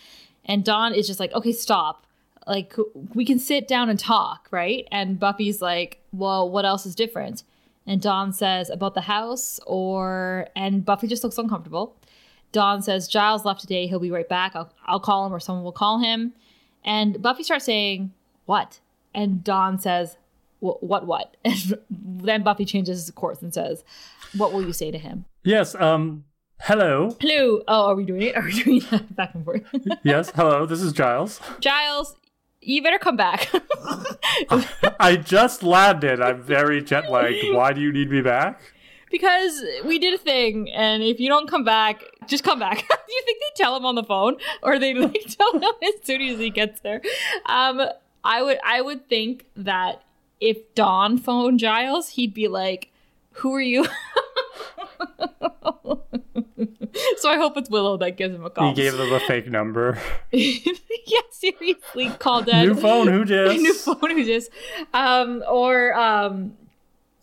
And 0.45 0.63
Dawn 0.63 0.93
is 0.93 1.07
just 1.07 1.19
like, 1.19 1.33
okay, 1.33 1.51
stop. 1.51 2.05
Like, 2.47 2.73
we 3.13 3.25
can 3.25 3.37
sit 3.37 3.67
down 3.67 3.89
and 3.89 3.99
talk, 3.99 4.47
right? 4.51 4.87
And 4.93 5.19
Buffy's 5.19 5.61
like, 5.61 5.99
well, 6.13 6.49
what 6.49 6.63
else 6.63 6.85
is 6.85 6.95
different? 6.95 7.43
And 7.87 8.01
Dawn 8.01 8.33
says 8.33 8.69
about 8.69 8.93
the 8.93 9.01
house, 9.01 9.59
or 9.65 10.47
and 10.55 10.83
Buffy 10.85 11.07
just 11.07 11.23
looks 11.23 11.37
uncomfortable. 11.37 11.95
Dawn 12.51 12.81
says 12.81 13.07
Giles 13.07 13.45
left 13.45 13.61
today. 13.61 13.87
He'll 13.87 13.99
be 13.99 14.11
right 14.11 14.27
back. 14.27 14.55
I'll 14.55 14.71
I'll 14.85 14.99
call 14.99 15.25
him, 15.25 15.33
or 15.33 15.39
someone 15.39 15.63
will 15.63 15.71
call 15.71 15.99
him. 15.99 16.33
And 16.83 17.21
Buffy 17.21 17.43
starts 17.43 17.65
saying 17.65 18.11
what? 18.45 18.79
And 19.15 19.43
Dawn 19.43 19.79
says 19.79 20.17
what 20.59 21.05
what? 21.05 21.37
And 21.45 21.77
then 21.89 22.43
Buffy 22.43 22.65
changes 22.65 23.05
his 23.05 23.11
course 23.11 23.41
and 23.41 23.53
says, 23.53 23.83
"What 24.35 24.51
will 24.51 24.65
you 24.65 24.73
say 24.73 24.91
to 24.91 24.97
him?" 24.97 25.25
Yes. 25.43 25.73
Um. 25.75 26.25
Hello. 26.59 27.15
Hello. 27.21 27.61
Oh, 27.67 27.85
are 27.89 27.95
we 27.95 28.03
doing 28.03 28.23
it? 28.23 28.35
Are 28.35 28.43
we 28.43 28.63
doing 28.63 28.81
that 28.89 29.15
back 29.15 29.35
and 29.35 29.45
forth? 29.45 29.61
yes. 30.03 30.31
Hello. 30.31 30.65
This 30.65 30.81
is 30.81 30.91
Giles. 30.91 31.39
Giles, 31.59 32.15
you 32.67 32.81
better 32.81 32.99
come 32.99 33.15
back. 33.15 33.49
I 34.99 35.15
just 35.15 35.63
landed. 35.63 36.21
I'm 36.21 36.41
very 36.41 36.81
jet 36.81 37.09
lagged. 37.09 37.45
Why 37.53 37.71
do 37.73 37.81
you 37.81 37.93
need 37.93 38.11
me 38.11 38.21
back? 38.21 38.61
Because 39.09 39.63
we 39.85 39.99
did 39.99 40.13
a 40.13 40.17
thing, 40.17 40.69
and 40.71 41.01
if 41.01 41.17
you 41.19 41.29
don't 41.29 41.49
come 41.49 41.63
back, 41.63 42.03
just 42.27 42.43
come 42.43 42.59
back. 42.59 42.77
do 42.89 43.13
you 43.13 43.21
think 43.25 43.39
they 43.39 43.63
tell 43.63 43.75
him 43.77 43.85
on 43.85 43.95
the 43.95 44.03
phone, 44.03 44.35
or 44.61 44.77
they 44.77 44.93
like 44.93 45.23
tell 45.29 45.53
him 45.53 45.63
as 45.81 45.93
soon 46.03 46.21
as 46.21 46.39
he 46.39 46.49
gets 46.49 46.81
there? 46.81 47.01
Um, 47.45 47.81
I 48.23 48.43
would, 48.43 48.57
I 48.65 48.81
would 48.81 49.07
think 49.07 49.45
that 49.55 50.03
if 50.41 50.57
Dawn 50.75 51.17
phoned 51.17 51.61
Giles, 51.61 52.09
he'd 52.09 52.33
be 52.33 52.49
like, 52.49 52.91
"Who 53.31 53.55
are 53.55 53.61
you?" 53.61 53.87
so 57.17 57.29
I 57.29 57.37
hope 57.37 57.57
it's 57.57 57.69
Willow 57.69 57.97
that 57.97 58.17
gives 58.17 58.35
him 58.35 58.45
a 58.45 58.49
call. 58.49 58.69
He 58.69 58.75
gave 58.75 58.97
them 58.97 59.11
a 59.11 59.19
fake 59.21 59.47
number. 59.47 59.99
yeah, 60.31 61.21
seriously, 61.31 62.09
call 62.19 62.41
dead. 62.41 62.67
New 62.67 62.75
phone, 62.75 63.07
who 63.07 63.25
just? 63.25 63.57
New 63.57 63.73
phone, 63.73 64.11
who 64.11 64.25
just? 64.25 64.49
Um, 64.93 65.43
or 65.49 65.93
um, 65.93 66.53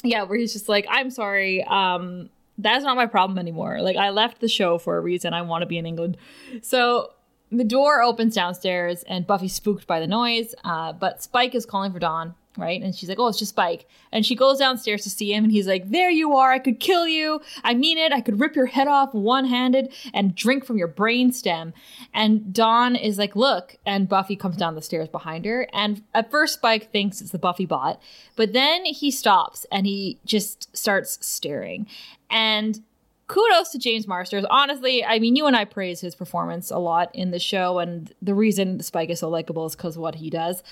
yeah, 0.02 0.22
where 0.22 0.38
he's 0.38 0.52
just 0.52 0.68
like, 0.68 0.86
I'm 0.88 1.10
sorry, 1.10 1.64
um, 1.64 2.30
that's 2.58 2.84
not 2.84 2.96
my 2.96 3.06
problem 3.06 3.38
anymore. 3.38 3.80
Like 3.80 3.96
I 3.96 4.10
left 4.10 4.40
the 4.40 4.48
show 4.48 4.78
for 4.78 4.96
a 4.96 5.00
reason. 5.00 5.34
I 5.34 5.42
want 5.42 5.62
to 5.62 5.66
be 5.66 5.78
in 5.78 5.86
England. 5.86 6.16
So 6.62 7.10
the 7.50 7.64
door 7.64 8.02
opens 8.02 8.34
downstairs, 8.34 9.02
and 9.04 9.26
Buffy's 9.26 9.54
spooked 9.54 9.86
by 9.86 10.00
the 10.00 10.06
noise. 10.06 10.54
Uh, 10.64 10.92
but 10.92 11.22
Spike 11.22 11.54
is 11.54 11.66
calling 11.66 11.92
for 11.92 11.98
Dawn, 11.98 12.34
right? 12.56 12.82
And 12.82 12.94
she's 12.94 13.08
like, 13.08 13.18
oh, 13.18 13.28
it's 13.28 13.38
just 13.38 13.50
Spike. 13.50 13.87
And 14.12 14.25
she 14.25 14.34
goes 14.34 14.58
downstairs 14.58 15.02
to 15.02 15.11
see 15.11 15.32
him, 15.32 15.44
and 15.44 15.52
he's 15.52 15.66
like, 15.66 15.90
there 15.90 16.11
you 16.11 16.37
are. 16.37 16.52
I 16.52 16.58
could 16.58 16.80
kill 16.80 17.06
you. 17.06 17.40
I 17.62 17.75
mean 17.75 17.99
it. 17.99 18.12
I 18.12 18.20
could 18.20 18.40
rip 18.40 18.56
your 18.56 18.66
head 18.66 18.88
off 18.88 19.14
one 19.14 19.46
handed 19.46 19.92
and 20.12 20.34
drink 20.34 20.64
from 20.64 20.78
your 20.78 20.88
brain 20.88 21.32
stem. 21.32 21.73
And 22.12 22.52
Dawn 22.52 22.96
is 22.96 23.18
like, 23.18 23.37
look. 23.37 23.76
And 23.84 24.08
Buffy 24.08 24.37
comes 24.37 24.56
down 24.56 24.75
the 24.75 24.82
stairs 24.82 25.08
behind 25.08 25.44
her. 25.44 25.68
And 25.73 26.02
at 26.14 26.30
first, 26.30 26.54
Spike 26.54 26.90
thinks 26.90 27.20
it's 27.20 27.30
the 27.30 27.38
Buffy 27.38 27.66
bot, 27.66 28.00
but 28.37 28.52
then 28.52 28.84
he 28.84 29.11
stops 29.11 29.66
and 29.70 29.87
he 29.87 30.18
just 30.25 30.75
starts 30.76 31.18
staring. 31.25 31.87
And 32.30 32.82
kudos 33.26 33.70
to 33.70 33.78
James 33.78 34.06
Marsters. 34.06 34.44
Honestly, 34.50 35.04
I 35.04 35.18
mean, 35.18 35.36
you 35.36 35.46
and 35.46 35.56
I 35.56 35.64
praise 35.64 36.00
his 36.00 36.14
performance 36.14 36.70
a 36.70 36.78
lot 36.78 37.14
in 37.14 37.30
the 37.30 37.38
show, 37.38 37.78
and 37.78 38.12
the 38.20 38.34
reason 38.34 38.82
Spike 38.82 39.10
is 39.10 39.20
so 39.20 39.28
likable 39.28 39.66
is 39.66 39.74
because 39.74 39.96
of 39.96 40.02
what 40.02 40.16
he 40.16 40.30
does. 40.30 40.62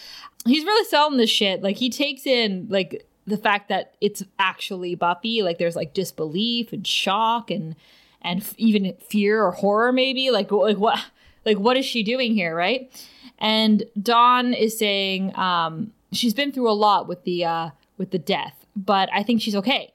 He's 0.44 0.64
really 0.64 0.88
selling 0.88 1.18
this 1.18 1.30
shit. 1.30 1.62
Like 1.62 1.76
he 1.76 1.90
takes 1.90 2.26
in 2.26 2.66
like 2.68 3.06
the 3.26 3.36
fact 3.36 3.68
that 3.68 3.94
it's 4.00 4.22
actually 4.38 4.94
Buffy. 4.94 5.42
Like 5.42 5.58
there's 5.58 5.76
like 5.76 5.94
disbelief 5.94 6.72
and 6.72 6.86
shock 6.86 7.50
and 7.50 7.74
and 8.20 8.40
f- 8.40 8.54
even 8.58 8.94
fear 9.08 9.42
or 9.42 9.52
horror, 9.52 9.92
maybe. 9.92 10.30
Like 10.30 10.50
like 10.50 10.78
what 10.78 10.98
like 11.44 11.58
what 11.58 11.76
is 11.76 11.86
she 11.86 12.02
doing 12.02 12.34
here, 12.34 12.54
right? 12.54 12.90
And 13.38 13.84
Dawn 14.00 14.54
is 14.54 14.78
saying 14.78 15.36
um, 15.36 15.92
she's 16.12 16.34
been 16.34 16.52
through 16.52 16.70
a 16.70 16.72
lot 16.72 17.08
with 17.08 17.24
the 17.24 17.44
uh, 17.44 17.70
with 17.96 18.10
the 18.10 18.18
death, 18.18 18.66
but 18.76 19.08
I 19.12 19.22
think 19.22 19.40
she's 19.40 19.56
okay 19.56 19.92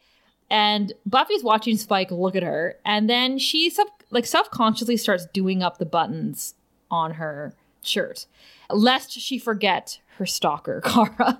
and 0.49 0.93
Buffy's 1.05 1.43
watching 1.43 1.77
Spike 1.77 2.11
look 2.11 2.35
at 2.35 2.43
her, 2.43 2.77
and 2.85 3.09
then 3.09 3.37
she 3.37 3.69
sub- 3.69 3.87
like 4.09 4.25
self-consciously 4.25 4.97
starts 4.97 5.25
doing 5.33 5.61
up 5.63 5.77
the 5.77 5.85
buttons 5.85 6.55
on 6.89 7.15
her 7.15 7.53
shirt, 7.83 8.25
lest 8.69 9.11
she 9.11 9.37
forget 9.37 9.99
her 10.17 10.25
stalker, 10.25 10.81
Kara. 10.85 11.39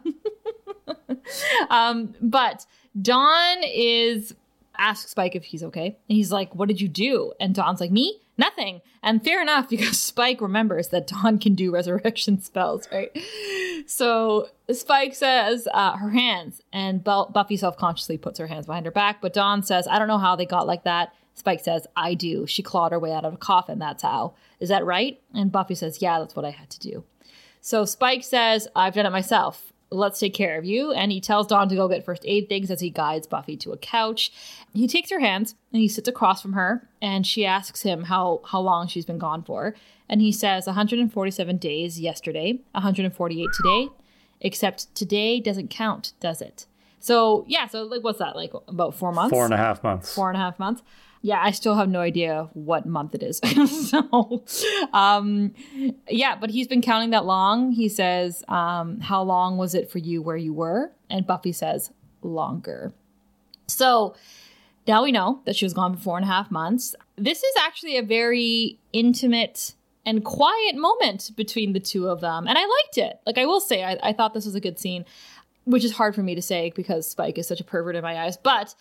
um, 1.70 2.14
but 2.22 2.66
Dawn 3.02 3.58
is 3.64 4.34
asks 4.78 5.12
Spike 5.12 5.36
if 5.36 5.44
he's 5.46 5.64
okay. 5.64 5.86
And 5.88 5.96
he's 6.16 6.32
like, 6.32 6.54
What 6.56 6.68
did 6.68 6.80
you 6.82 6.88
do? 6.88 7.34
And 7.40 7.54
Dawn's 7.56 7.80
like, 7.82 7.92
Me? 7.92 8.20
Nothing. 8.38 8.82
And 9.02 9.24
fair 9.24 9.42
enough, 9.42 9.70
because 9.70 10.00
Spike 10.00 10.42
remembers 10.42 10.90
that 10.90 11.08
Dawn 11.08 11.40
can 11.40 11.56
do 11.56 11.72
resurrection 11.72 12.42
spells, 12.42 12.88
right? 12.92 13.12
So 13.86 14.50
Spike 14.72 15.16
says, 15.16 15.68
uh, 15.74 15.98
Her 15.98 16.10
hands. 16.12 16.62
And 16.72 17.04
Buffy 17.04 17.58
self 17.58 17.78
consciously 17.78 18.18
puts 18.18 18.40
her 18.40 18.48
hands 18.48 18.66
behind 18.66 18.86
her 18.86 18.92
back. 18.92 19.22
But 19.22 19.34
Dawn 19.34 19.64
says, 19.64 19.88
I 19.88 20.00
don't 20.00 20.08
know 20.08 20.18
how 20.18 20.36
they 20.36 20.46
got 20.46 20.68
like 20.68 20.84
that. 20.84 21.14
Spike 21.34 21.64
says, 21.64 21.86
I 21.96 22.16
do. 22.16 22.48
She 22.48 22.64
clawed 22.64 22.92
her 22.92 23.00
way 23.00 23.14
out 23.14 23.26
of 23.26 23.36
a 23.36 23.38
coffin. 23.38 23.78
That's 23.78 24.02
how. 24.02 24.34
Is 24.60 24.70
that 24.70 24.86
right? 24.86 25.22
And 25.34 25.52
Buffy 25.52 25.76
says, 25.76 26.02
Yeah, 26.02 26.20
that's 26.20 26.36
what 26.36 26.46
I 26.46 26.52
had 26.52 26.70
to 26.72 26.80
do. 26.80 27.04
So 27.62 27.86
Spike 27.86 28.24
says, 28.24 28.68
I've 28.76 28.94
done 28.94 29.06
it 29.06 29.12
myself 29.12 29.72
let's 29.90 30.20
take 30.20 30.34
care 30.34 30.58
of 30.58 30.66
you. 30.66 30.92
And 30.92 31.12
he 31.12 31.22
tells 31.22 31.48
Dawn 31.48 31.70
to 31.70 31.76
go 31.76 31.88
get 31.88 32.06
first 32.06 32.24
aid 32.26 32.50
things 32.50 32.70
as 32.72 32.82
he 32.82 32.90
guides 32.90 33.28
Buffy 33.28 33.56
to 33.58 33.72
a 33.72 33.78
couch. 33.78 34.32
He 34.74 34.88
takes 34.88 35.10
her 35.10 35.20
hands 35.20 35.56
and 35.72 35.82
he 35.82 35.88
sits 35.88 36.08
across 36.08 36.42
from 36.42 36.54
her 36.54 36.88
and 37.02 37.26
she 37.26 37.46
asks 37.46 37.84
him 37.84 38.04
how, 38.04 38.42
how 38.46 38.60
long 38.60 38.88
she's 38.88 39.06
been 39.06 39.18
gone 39.18 39.44
for. 39.44 39.76
And 40.10 40.22
he 40.22 40.32
says 40.32 40.68
147 40.68 41.58
days 41.58 42.00
yesterday, 42.00 42.60
148 42.72 43.48
today, 43.54 43.90
except 44.42 44.94
today 44.96 45.40
doesn't 45.40 45.70
count, 45.70 46.14
does 46.20 46.42
it? 46.42 46.66
So 47.00 47.46
yeah, 47.48 47.68
so 47.68 47.84
like 47.84 48.04
what's 48.04 48.20
that 48.20 48.36
like 48.36 48.52
about 48.68 48.96
four 48.96 49.12
months? 49.12 49.32
Four 49.32 49.46
and 49.46 49.54
a 49.54 49.58
half 49.58 49.84
months. 49.84 50.14
Four 50.14 50.30
and 50.30 50.38
a 50.38 50.40
half 50.40 50.60
months. 50.60 50.82
Yeah, 51.28 51.42
I 51.44 51.52
still 51.52 51.76
have 51.76 51.90
no 51.90 52.00
idea 52.00 52.48
what 52.54 52.86
month 52.86 53.14
it 53.14 53.22
is. 53.22 53.42
so, 53.90 54.46
um, 54.94 55.54
yeah, 56.08 56.38
but 56.38 56.50
he's 56.50 56.70
been 56.70 56.82
counting 56.82 57.10
that 57.10 57.26
long. 57.26 57.74
He 57.74 57.90
says, 57.90 58.46
um, 58.48 59.02
How 59.02 59.24
long 59.24 59.58
was 59.58 59.76
it 59.76 59.92
for 59.92 59.98
you 59.98 60.22
where 60.22 60.38
you 60.38 60.54
were? 60.54 60.94
And 61.10 61.28
Buffy 61.28 61.52
says, 61.52 61.92
Longer. 62.22 62.94
So 63.68 64.16
now 64.88 65.04
we 65.04 65.12
know 65.12 65.42
that 65.44 65.58
she 65.58 65.66
was 65.66 65.74
gone 65.74 65.98
for 65.98 66.02
four 66.02 66.18
and 66.18 66.24
a 66.24 66.30
half 66.30 66.50
months. 66.50 66.96
This 67.18 67.44
is 67.44 67.56
actually 67.60 67.98
a 67.98 68.04
very 68.04 68.80
intimate 68.94 69.74
and 70.06 70.24
quiet 70.24 70.78
moment 70.78 71.32
between 71.36 71.74
the 71.74 71.82
two 71.82 72.08
of 72.08 72.22
them. 72.22 72.48
And 72.48 72.58
I 72.58 72.62
liked 72.62 72.98
it. 72.98 73.20
Like, 73.26 73.38
I 73.38 73.46
will 73.46 73.60
say, 73.60 73.84
I, 73.84 73.98
I 74.02 74.14
thought 74.14 74.34
this 74.34 74.46
was 74.46 74.56
a 74.56 74.62
good 74.62 74.80
scene, 74.80 75.04
which 75.66 75.84
is 75.84 75.92
hard 75.92 76.16
for 76.16 76.24
me 76.24 76.36
to 76.36 76.42
say 76.42 76.72
because 76.74 77.06
Spike 77.12 77.38
is 77.38 77.50
such 77.50 77.60
a 77.60 77.66
pervert 77.66 77.98
in 77.98 78.02
my 78.02 78.18
eyes. 78.18 78.38
But 78.38 78.74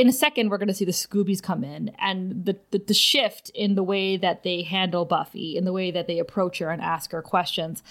in 0.00 0.08
a 0.08 0.12
second 0.12 0.48
we're 0.48 0.56
going 0.56 0.68
to 0.68 0.74
see 0.74 0.86
the 0.86 0.92
scoobies 0.92 1.42
come 1.42 1.62
in 1.62 1.90
and 1.98 2.46
the, 2.46 2.56
the, 2.70 2.78
the 2.78 2.94
shift 2.94 3.50
in 3.50 3.74
the 3.74 3.82
way 3.82 4.16
that 4.16 4.42
they 4.42 4.62
handle 4.62 5.04
buffy 5.04 5.56
in 5.58 5.64
the 5.66 5.72
way 5.72 5.90
that 5.90 6.06
they 6.06 6.18
approach 6.18 6.58
her 6.58 6.70
and 6.70 6.80
ask 6.80 7.12
her 7.12 7.20
questions. 7.20 7.82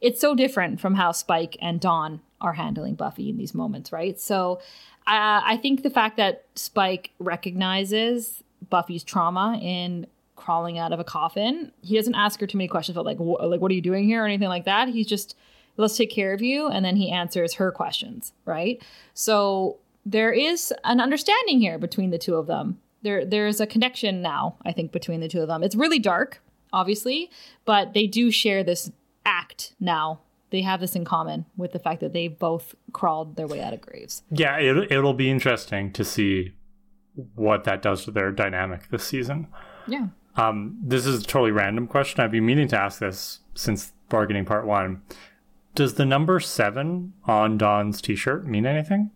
It's 0.00 0.20
so 0.20 0.34
different 0.34 0.80
from 0.80 0.94
how 0.94 1.12
spike 1.12 1.56
and 1.60 1.80
dawn 1.80 2.20
are 2.40 2.54
handling 2.54 2.94
buffy 2.94 3.28
in 3.28 3.36
these 3.36 3.54
moments 3.54 3.92
right? 3.92 4.18
So 4.18 4.60
uh, 5.06 5.44
i 5.44 5.58
think 5.60 5.82
the 5.82 5.90
fact 5.90 6.16
that 6.16 6.46
spike 6.54 7.10
recognizes 7.18 8.42
buffy's 8.70 9.04
trauma 9.04 9.58
in 9.60 10.06
crawling 10.34 10.78
out 10.78 10.94
of 10.94 10.98
a 10.98 11.04
coffin 11.04 11.70
he 11.82 11.94
doesn't 11.96 12.14
ask 12.14 12.40
her 12.40 12.46
too 12.46 12.56
many 12.56 12.68
questions 12.68 12.96
about 12.96 13.04
like 13.04 13.18
wh- 13.18 13.42
like 13.44 13.60
what 13.60 13.70
are 13.70 13.74
you 13.74 13.82
doing 13.82 14.04
here? 14.04 14.22
or 14.22 14.26
anything 14.26 14.48
like 14.48 14.64
that. 14.64 14.88
He's 14.88 15.06
just 15.06 15.36
let's 15.76 15.96
take 15.96 16.10
care 16.10 16.32
of 16.32 16.40
you 16.40 16.68
and 16.68 16.84
then 16.84 16.96
he 16.96 17.10
answers 17.10 17.54
her 17.54 17.70
questions 17.70 18.32
right? 18.46 18.82
So 19.12 19.78
there 20.04 20.32
is 20.32 20.72
an 20.84 21.00
understanding 21.00 21.60
here 21.60 21.78
between 21.78 22.10
the 22.10 22.18
two 22.18 22.36
of 22.36 22.46
them. 22.46 22.78
There 23.02 23.24
there's 23.24 23.60
a 23.60 23.66
connection 23.66 24.22
now, 24.22 24.56
I 24.64 24.72
think, 24.72 24.92
between 24.92 25.20
the 25.20 25.28
two 25.28 25.40
of 25.40 25.48
them. 25.48 25.62
It's 25.62 25.74
really 25.74 25.98
dark, 25.98 26.40
obviously, 26.72 27.30
but 27.64 27.92
they 27.92 28.06
do 28.06 28.30
share 28.30 28.64
this 28.64 28.90
act 29.24 29.74
now. 29.80 30.20
They 30.50 30.62
have 30.62 30.80
this 30.80 30.94
in 30.94 31.04
common 31.04 31.46
with 31.56 31.72
the 31.72 31.78
fact 31.78 32.00
that 32.00 32.12
they 32.12 32.28
both 32.28 32.74
crawled 32.92 33.36
their 33.36 33.46
way 33.46 33.60
out 33.60 33.72
of 33.72 33.80
graves. 33.80 34.22
Yeah, 34.30 34.56
it, 34.56 34.92
it'll 34.92 35.14
be 35.14 35.30
interesting 35.30 35.92
to 35.92 36.04
see 36.04 36.52
what 37.34 37.64
that 37.64 37.82
does 37.82 38.04
to 38.04 38.10
their 38.10 38.30
dynamic 38.30 38.88
this 38.90 39.04
season. 39.04 39.48
Yeah. 39.86 40.08
Um, 40.36 40.78
this 40.82 41.06
is 41.06 41.22
a 41.22 41.24
totally 41.24 41.50
random 41.50 41.86
question. 41.86 42.20
I've 42.20 42.30
been 42.30 42.46
meaning 42.46 42.68
to 42.68 42.78
ask 42.78 43.00
this 43.00 43.40
since 43.54 43.92
bargaining 44.08 44.44
part 44.44 44.66
one. 44.66 45.02
Does 45.74 45.94
the 45.94 46.04
number 46.04 46.38
seven 46.40 47.14
on 47.24 47.58
Dawn's 47.58 48.00
t-shirt 48.00 48.46
mean 48.46 48.66
anything? 48.66 49.10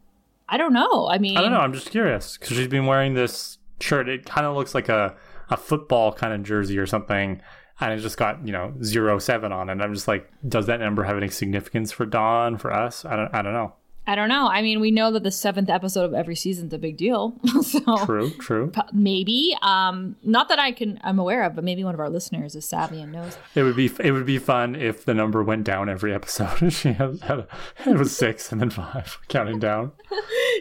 I 0.49 0.57
don't 0.57 0.73
know. 0.73 1.09
I 1.09 1.19
mean, 1.19 1.37
I 1.37 1.43
don't 1.43 1.53
know. 1.53 1.61
I'm 1.61 1.73
just 1.73 1.91
curious 1.91 2.37
because 2.37 2.57
she's 2.57 2.69
been 2.69 2.87
wearing 2.87 3.15
this 3.15 3.59
shirt. 3.81 4.09
It 4.09 4.25
kind 4.25 4.47
of 4.47 4.57
looks 4.57 4.75
like 4.75 4.89
a, 4.89 5.15
a 5.51 5.57
football 5.57 6.13
kind 6.13 6.33
of 6.33 6.43
jersey 6.43 6.79
or 6.79 6.87
something. 6.87 7.41
And 7.81 7.93
it 7.93 7.99
just 7.99 8.17
got, 8.17 8.45
you 8.45 8.53
know, 8.53 8.75
zero 8.83 9.19
seven 9.19 9.53
on 9.53 9.69
it. 9.69 9.73
And 9.73 9.83
I'm 9.83 9.95
just 9.95 10.09
like, 10.09 10.31
does 10.49 10.67
that 10.67 10.81
number 10.81 11.05
have 11.05 11.17
any 11.17 11.29
significance 11.29 11.93
for 11.93 12.07
Dawn, 12.07 12.59
for 12.59 12.73
us? 12.73 13.05
I 13.05 13.15
don't, 13.15 13.33
I 13.35 13.43
don't 13.43 13.53
know. 13.53 13.75
I 14.09 14.15
don't 14.15 14.31
know. 14.31 14.49
I 14.49 14.63
mean, 14.63 14.81
we 14.81 14.91
know 14.91 15.13
that 15.13 15.23
the 15.23 15.31
seventh 15.31 15.69
episode 15.69 16.05
of 16.05 16.15
every 16.15 16.35
season 16.35 16.69
is 16.69 16.73
a 16.73 16.79
big 16.79 16.97
deal. 16.97 17.39
so 17.63 18.07
true, 18.07 18.31
true. 18.31 18.73
Maybe, 18.91 19.55
um, 19.61 20.17
not 20.23 20.49
that 20.49 20.59
I 20.59 20.73
can, 20.73 20.99
I'm 21.05 21.19
aware 21.19 21.43
of, 21.43 21.55
but 21.55 21.63
maybe 21.63 21.85
one 21.85 21.93
of 21.93 22.01
our 22.01 22.09
listeners 22.09 22.55
is 22.55 22.65
savvy 22.65 23.03
and 23.03 23.13
knows. 23.13 23.37
It 23.55 23.65
would 23.65 23.77
be, 23.77 23.91
it 24.01 24.13
would 24.13 24.25
be 24.25 24.39
fun 24.39 24.75
if 24.75 25.05
the 25.05 25.13
number 25.13 25.43
went 25.43 25.65
down 25.65 25.91
every 25.91 26.15
episode. 26.15 26.73
she 26.73 26.95
had, 26.95 27.21
had 27.21 27.41
a, 27.41 27.49
it 27.85 27.99
was 27.99 28.17
six 28.17 28.51
and 28.51 28.63
then 28.63 28.71
five, 28.71 29.19
counting 29.29 29.59
down. 29.59 29.93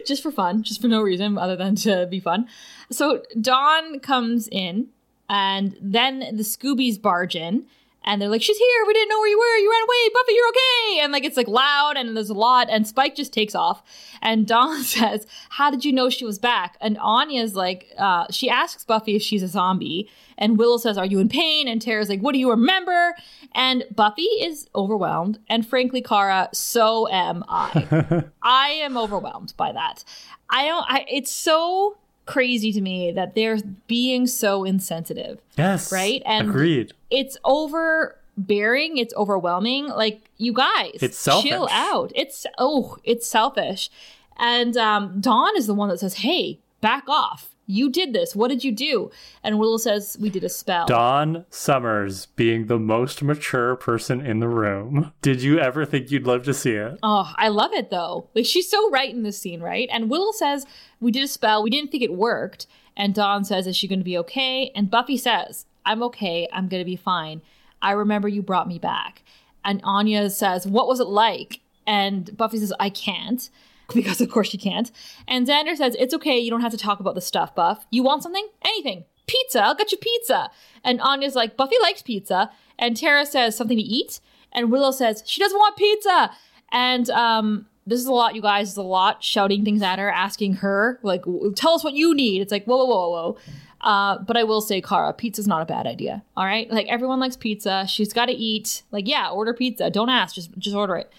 just 0.06 0.22
for 0.22 0.30
fun, 0.30 0.62
just 0.62 0.82
for 0.82 0.88
no 0.88 1.00
reason 1.00 1.38
other 1.38 1.56
than 1.56 1.74
to 1.76 2.06
be 2.10 2.20
fun. 2.20 2.46
So 2.90 3.22
Dawn 3.40 3.98
comes 4.00 4.46
in, 4.52 4.88
and 5.30 5.74
then 5.80 6.18
the 6.36 6.42
Scoobies 6.42 7.00
barge 7.00 7.34
in 7.34 7.64
and 8.08 8.22
they're 8.22 8.30
like, 8.30 8.42
"She's 8.42 8.56
here. 8.56 8.84
We 8.86 8.94
didn't 8.94 9.10
know 9.10 9.18
where 9.18 9.28
you 9.28 9.38
were. 9.38 9.56
You 9.58 9.70
ran 9.70 9.82
away, 9.82 10.08
Buffy. 10.14 10.32
You're 10.32 10.48
okay." 10.48 11.00
And 11.04 11.12
like 11.12 11.24
it's 11.24 11.36
like 11.36 11.46
loud, 11.46 11.98
and 11.98 12.16
there's 12.16 12.30
a 12.30 12.34
lot, 12.34 12.68
and 12.70 12.86
Spike 12.86 13.14
just 13.14 13.34
takes 13.34 13.54
off. 13.54 13.82
And 14.22 14.46
Dawn 14.46 14.82
says, 14.96 15.26
"How 15.50 15.70
did 15.70 15.84
you 15.84 15.92
know 15.92 16.08
she 16.08 16.24
was 16.24 16.38
back?" 16.38 16.78
And 16.80 16.96
Anya's 16.98 17.54
like, 17.54 17.92
uh, 17.98 18.26
she 18.30 18.48
asks 18.48 18.82
Buffy 18.82 19.14
if 19.14 19.22
she's 19.22 19.42
a 19.42 19.48
zombie, 19.48 20.08
and 20.38 20.56
Willow 20.56 20.78
says, 20.78 20.96
"Are 20.96 21.04
you 21.04 21.18
in 21.18 21.28
pain?" 21.28 21.68
And 21.68 21.82
Tara's 21.82 22.08
like, 22.08 22.20
"What 22.20 22.32
do 22.32 22.38
you 22.38 22.48
remember?" 22.50 23.14
And 23.54 23.84
Buffy 23.94 24.22
is 24.22 24.68
overwhelmed, 24.74 25.38
and 25.50 25.66
frankly, 25.66 26.00
Kara, 26.00 26.48
so 26.54 27.08
am 27.10 27.44
I. 27.46 28.24
I 28.42 28.68
am 28.70 28.96
overwhelmed 28.96 29.52
by 29.58 29.72
that. 29.72 30.02
I 30.48 30.66
don't. 30.66 30.86
I. 30.88 31.04
It's 31.08 31.30
so 31.30 31.98
crazy 32.28 32.72
to 32.72 32.80
me 32.80 33.10
that 33.10 33.34
they're 33.34 33.58
being 33.86 34.26
so 34.26 34.64
insensitive. 34.64 35.40
Yes. 35.56 35.90
Right? 35.90 36.22
And 36.26 36.50
agreed. 36.50 36.92
It's 37.10 37.38
overbearing, 37.44 38.98
it's 38.98 39.14
overwhelming. 39.14 39.88
Like, 39.88 40.30
you 40.36 40.52
guys, 40.52 40.98
it's 41.00 41.18
selfish. 41.18 41.50
chill 41.50 41.68
out. 41.72 42.12
It's 42.14 42.46
oh, 42.58 42.98
it's 43.02 43.26
selfish. 43.26 43.90
And 44.36 44.76
um, 44.76 45.20
Dawn 45.20 45.56
is 45.56 45.66
the 45.66 45.74
one 45.74 45.88
that 45.88 45.98
says, 45.98 46.14
Hey, 46.14 46.60
back 46.80 47.08
off. 47.08 47.54
You 47.70 47.90
did 47.90 48.14
this. 48.14 48.34
What 48.34 48.48
did 48.48 48.64
you 48.64 48.72
do? 48.72 49.10
And 49.42 49.58
Willow 49.58 49.76
says, 49.76 50.16
We 50.20 50.30
did 50.30 50.44
a 50.44 50.48
spell. 50.48 50.86
Dawn 50.86 51.44
Summers 51.50 52.26
being 52.26 52.66
the 52.66 52.78
most 52.78 53.22
mature 53.22 53.76
person 53.76 54.24
in 54.24 54.40
the 54.40 54.48
room. 54.48 55.12
Did 55.22 55.42
you 55.42 55.58
ever 55.58 55.84
think 55.84 56.10
you'd 56.10 56.26
live 56.26 56.44
to 56.44 56.54
see 56.54 56.72
it? 56.72 56.98
Oh, 57.02 57.32
I 57.36 57.48
love 57.48 57.72
it 57.72 57.90
though. 57.90 58.28
Like 58.34 58.46
she's 58.46 58.70
so 58.70 58.90
right 58.90 59.10
in 59.10 59.22
this 59.22 59.38
scene, 59.38 59.60
right? 59.60 59.88
And 59.92 60.08
Willow 60.08 60.32
says, 60.32 60.66
We 61.00 61.10
did 61.10 61.24
a 61.24 61.28
spell. 61.28 61.62
We 61.62 61.70
didn't 61.70 61.90
think 61.90 62.02
it 62.02 62.12
worked. 62.12 62.66
And 62.96 63.14
Dawn 63.14 63.44
says, 63.44 63.66
Is 63.66 63.76
she 63.76 63.88
going 63.88 64.00
to 64.00 64.04
be 64.04 64.18
okay? 64.18 64.70
And 64.74 64.90
Buffy 64.90 65.16
says, 65.16 65.66
I'm 65.86 66.02
okay. 66.04 66.48
I'm 66.52 66.68
going 66.68 66.80
to 66.80 66.90
be 66.90 66.96
fine. 66.96 67.42
I 67.80 67.92
remember 67.92 68.28
you 68.28 68.42
brought 68.42 68.68
me 68.68 68.78
back. 68.78 69.22
And 69.64 69.80
Anya 69.84 70.30
says, 70.30 70.66
What 70.66 70.88
was 70.88 71.00
it 71.00 71.06
like? 71.06 71.60
And 71.86 72.36
Buffy 72.36 72.58
says, 72.58 72.72
I 72.78 72.90
can't. 72.90 73.48
Because 73.94 74.20
of 74.20 74.28
course 74.28 74.50
she 74.50 74.58
can't. 74.58 74.92
And 75.26 75.46
Xander 75.46 75.74
says, 75.74 75.96
It's 75.98 76.12
okay, 76.12 76.38
you 76.38 76.50
don't 76.50 76.60
have 76.60 76.72
to 76.72 76.76
talk 76.76 77.00
about 77.00 77.14
the 77.14 77.22
stuff, 77.22 77.54
Buff. 77.54 77.86
You 77.90 78.02
want 78.02 78.22
something? 78.22 78.46
Anything. 78.62 79.06
Pizza, 79.26 79.64
I'll 79.64 79.74
get 79.74 79.92
you 79.92 79.96
pizza. 79.96 80.50
And 80.84 81.00
Anya's 81.00 81.34
like, 81.34 81.56
Buffy 81.56 81.76
likes 81.80 82.02
pizza. 82.02 82.50
And 82.78 82.98
Tara 82.98 83.24
says 83.24 83.56
something 83.56 83.78
to 83.78 83.82
eat. 83.82 84.20
And 84.52 84.70
Willow 84.70 84.90
says, 84.90 85.22
She 85.24 85.40
doesn't 85.40 85.56
want 85.56 85.78
pizza. 85.78 86.30
And 86.70 87.08
um, 87.08 87.66
this 87.88 88.00
is 88.00 88.06
a 88.06 88.12
lot, 88.12 88.34
you 88.34 88.42
guys. 88.42 88.68
This 88.68 88.72
is 88.72 88.78
a 88.78 88.82
lot 88.82 89.24
shouting 89.24 89.64
things 89.64 89.82
at 89.82 89.98
her, 89.98 90.10
asking 90.10 90.54
her, 90.54 91.00
like, 91.02 91.24
tell 91.56 91.72
us 91.72 91.82
what 91.82 91.94
you 91.94 92.14
need. 92.14 92.42
It's 92.42 92.52
like, 92.52 92.64
whoa, 92.64 92.76
whoa, 92.76 92.86
whoa, 92.86 93.10
whoa. 93.10 93.38
Uh, 93.80 94.18
but 94.18 94.36
I 94.36 94.44
will 94.44 94.60
say, 94.60 94.80
Kara, 94.80 95.12
pizza's 95.12 95.46
not 95.46 95.62
a 95.62 95.64
bad 95.64 95.86
idea. 95.86 96.22
All 96.36 96.44
right, 96.44 96.70
like 96.70 96.86
everyone 96.88 97.20
likes 97.20 97.36
pizza. 97.36 97.86
She's 97.88 98.12
got 98.12 98.26
to 98.26 98.32
eat. 98.32 98.82
Like, 98.90 99.08
yeah, 99.08 99.30
order 99.30 99.54
pizza. 99.54 99.88
Don't 99.90 100.10
ask. 100.10 100.34
Just 100.34 100.56
just 100.58 100.76
order 100.76 100.96
it. 100.96 101.12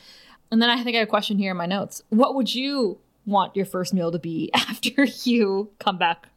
And 0.52 0.62
then 0.62 0.70
I 0.70 0.84
think 0.84 0.96
I 0.96 1.00
have 1.00 1.08
a 1.08 1.10
question 1.10 1.38
here 1.38 1.52
in 1.52 1.58
my 1.58 1.66
notes. 1.66 2.04
What 2.10 2.36
would 2.36 2.54
you 2.54 3.00
want 3.26 3.56
your 3.56 3.66
first 3.66 3.94
meal 3.94 4.12
to 4.12 4.20
be 4.20 4.52
after 4.54 5.06
you 5.24 5.72
come 5.80 5.98
back 5.98 6.28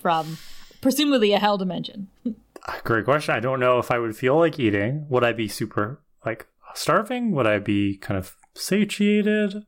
from 0.00 0.38
presumably 0.80 1.32
a 1.32 1.38
hell 1.38 1.58
dimension? 1.58 2.08
Great 2.84 3.04
question. 3.04 3.34
I 3.34 3.40
don't 3.40 3.58
know 3.58 3.78
if 3.78 3.90
I 3.90 3.98
would 3.98 4.16
feel 4.16 4.38
like 4.38 4.60
eating. 4.60 5.06
Would 5.08 5.24
I 5.24 5.32
be 5.32 5.48
super 5.48 6.00
like 6.24 6.46
starving? 6.74 7.32
Would 7.32 7.46
I 7.46 7.58
be 7.58 7.96
kind 7.96 8.16
of 8.16 8.36
satiated? 8.54 9.66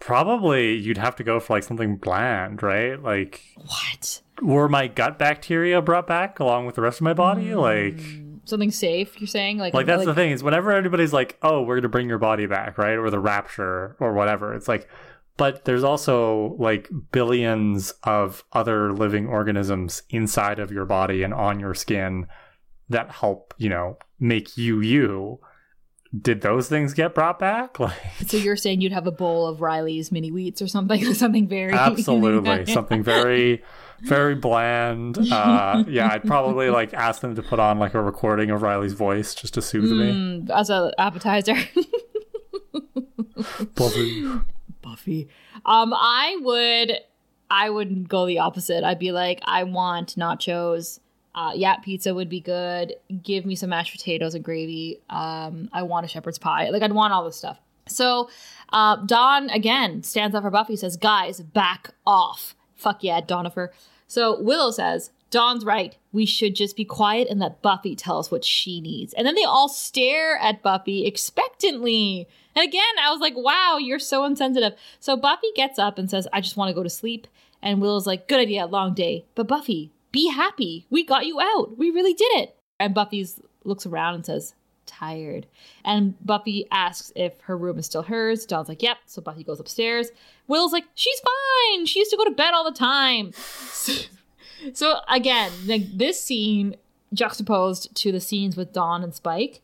Probably 0.00 0.74
you'd 0.76 0.98
have 0.98 1.16
to 1.16 1.24
go 1.24 1.40
for 1.40 1.54
like 1.54 1.64
something 1.64 1.96
bland, 1.96 2.62
right? 2.62 3.02
Like 3.02 3.42
what? 3.56 4.22
Were 4.42 4.68
my 4.68 4.86
gut 4.86 5.18
bacteria 5.18 5.82
brought 5.82 6.06
back 6.06 6.38
along 6.38 6.66
with 6.66 6.76
the 6.76 6.82
rest 6.82 7.00
of 7.00 7.04
my 7.04 7.14
body? 7.14 7.46
Mm, 7.46 7.56
like 7.56 8.00
something 8.44 8.70
safe? 8.70 9.20
You're 9.20 9.28
saying 9.28 9.58
like 9.58 9.74
like 9.74 9.86
that's 9.86 9.98
like, 9.98 10.06
the 10.06 10.14
thing 10.14 10.30
is 10.30 10.42
whenever 10.42 10.72
anybody's 10.72 11.12
like, 11.12 11.36
oh, 11.42 11.62
we're 11.62 11.76
gonna 11.76 11.88
bring 11.88 12.08
your 12.08 12.18
body 12.18 12.46
back, 12.46 12.78
right, 12.78 12.96
or 12.96 13.10
the 13.10 13.18
rapture 13.18 13.96
or 13.98 14.12
whatever, 14.14 14.54
it's 14.54 14.68
like, 14.68 14.88
but 15.36 15.64
there's 15.64 15.84
also 15.84 16.56
like 16.58 16.88
billions 17.12 17.92
of 18.04 18.44
other 18.52 18.92
living 18.92 19.26
organisms 19.26 20.02
inside 20.10 20.58
of 20.58 20.70
your 20.70 20.84
body 20.84 21.22
and 21.22 21.34
on 21.34 21.60
your 21.60 21.74
skin 21.74 22.26
that 22.88 23.10
help 23.10 23.54
you 23.58 23.68
know 23.68 23.98
make 24.18 24.56
you 24.56 24.80
you 24.80 25.40
did 26.16 26.40
those 26.40 26.68
things 26.68 26.94
get 26.94 27.14
brought 27.14 27.38
back? 27.38 27.78
Like, 27.88 27.92
so 28.26 28.36
you're 28.36 28.56
saying 28.56 28.80
you'd 28.80 28.92
have 28.92 29.06
a 29.06 29.12
bowl 29.12 29.46
of 29.46 29.60
Riley's 29.60 30.10
mini 30.10 30.30
wheats 30.30 30.60
or 30.60 30.68
something, 30.68 31.14
something 31.14 31.46
very 31.46 31.72
absolutely 31.72 32.66
something 32.72 33.02
very, 33.02 33.62
very 34.00 34.34
bland. 34.34 35.18
Uh, 35.30 35.84
yeah, 35.88 36.08
I'd 36.10 36.24
probably 36.24 36.70
like 36.70 36.92
ask 36.94 37.20
them 37.20 37.34
to 37.36 37.42
put 37.42 37.58
on 37.60 37.78
like 37.78 37.94
a 37.94 38.02
recording 38.02 38.50
of 38.50 38.62
Riley's 38.62 38.94
voice 38.94 39.34
just 39.34 39.54
to 39.54 39.62
soothe 39.62 39.90
mm, 39.90 40.46
me 40.46 40.54
as 40.54 40.70
an 40.70 40.92
appetizer. 40.98 41.56
Buffy, 43.74 44.28
Buffy. 44.82 45.28
Um, 45.64 45.94
I 45.94 46.36
would, 46.40 46.92
I 47.50 47.70
would 47.70 48.08
go 48.08 48.26
the 48.26 48.40
opposite. 48.40 48.84
I'd 48.84 48.98
be 48.98 49.12
like, 49.12 49.40
I 49.44 49.64
want 49.64 50.16
nachos 50.16 51.00
uh, 51.38 51.52
yeah, 51.54 51.76
pizza 51.76 52.12
would 52.12 52.28
be 52.28 52.40
good. 52.40 52.96
Give 53.22 53.46
me 53.46 53.54
some 53.54 53.70
mashed 53.70 53.92
potatoes 53.92 54.34
and 54.34 54.42
gravy. 54.42 55.00
Um, 55.08 55.68
I 55.72 55.82
want 55.82 56.04
a 56.04 56.08
shepherd's 56.08 56.38
pie. 56.38 56.70
Like 56.70 56.82
I'd 56.82 56.92
want 56.92 57.12
all 57.12 57.24
this 57.24 57.36
stuff. 57.36 57.60
So 57.86 58.28
uh, 58.72 58.96
Dawn 59.06 59.48
again 59.50 60.02
stands 60.02 60.34
up 60.34 60.42
for 60.42 60.50
Buffy. 60.50 60.74
Says, 60.74 60.96
"Guys, 60.96 61.40
back 61.40 61.90
off." 62.04 62.56
Fuck 62.74 63.04
yeah, 63.04 63.20
Donifer. 63.20 63.68
So 64.08 64.40
Willow 64.40 64.72
says, 64.72 65.10
Dawn's 65.30 65.64
right. 65.64 65.96
We 66.12 66.24
should 66.26 66.54
just 66.54 66.76
be 66.76 66.84
quiet 66.84 67.28
and 67.28 67.38
let 67.38 67.60
Buffy 67.60 67.94
tell 67.94 68.18
us 68.18 68.30
what 68.30 68.44
she 68.44 68.80
needs. 68.80 69.12
And 69.12 69.26
then 69.26 69.34
they 69.34 69.44
all 69.44 69.68
stare 69.68 70.38
at 70.38 70.62
Buffy 70.62 71.06
expectantly. 71.06 72.26
And 72.56 72.66
again, 72.66 72.82
I 73.00 73.10
was 73.12 73.20
like, 73.20 73.36
wow, 73.36 73.78
you're 73.78 73.98
so 73.98 74.24
insensitive. 74.24 74.72
So 75.00 75.16
Buffy 75.16 75.48
gets 75.54 75.78
up 75.78 75.98
and 75.98 76.08
says, 76.08 76.26
I 76.32 76.40
just 76.40 76.56
want 76.56 76.70
to 76.70 76.74
go 76.74 76.82
to 76.82 76.90
sleep. 76.90 77.26
And 77.60 77.82
Willow's 77.82 78.06
like, 78.06 78.28
good 78.28 78.40
idea, 78.40 78.66
long 78.66 78.94
day. 78.94 79.26
But 79.34 79.48
Buffy, 79.48 79.92
be 80.18 80.28
happy. 80.28 80.84
We 80.90 81.04
got 81.04 81.26
you 81.26 81.40
out. 81.40 81.78
We 81.78 81.90
really 81.90 82.12
did 82.12 82.32
it. 82.38 82.56
And 82.80 82.92
Buffy's 82.92 83.40
looks 83.62 83.86
around 83.86 84.16
and 84.16 84.26
says, 84.26 84.54
tired. 84.84 85.46
And 85.84 86.14
Buffy 86.24 86.66
asks 86.72 87.12
if 87.14 87.40
her 87.42 87.56
room 87.56 87.78
is 87.78 87.86
still 87.86 88.02
hers. 88.02 88.44
Dawn's 88.44 88.68
like, 88.68 88.82
yep. 88.82 88.96
So 89.06 89.22
Buffy 89.22 89.44
goes 89.44 89.60
upstairs. 89.60 90.08
Will's 90.48 90.72
like, 90.72 90.86
she's 90.96 91.20
fine. 91.20 91.86
She 91.86 92.00
used 92.00 92.10
to 92.10 92.16
go 92.16 92.24
to 92.24 92.32
bed 92.32 92.52
all 92.52 92.64
the 92.64 92.76
time. 92.76 93.32
so 94.72 94.96
again, 95.08 95.52
like 95.66 95.96
this 95.96 96.20
scene 96.20 96.74
juxtaposed 97.14 97.94
to 97.94 98.10
the 98.10 98.20
scenes 98.20 98.56
with 98.56 98.72
Dawn 98.72 99.04
and 99.04 99.14
Spike, 99.14 99.60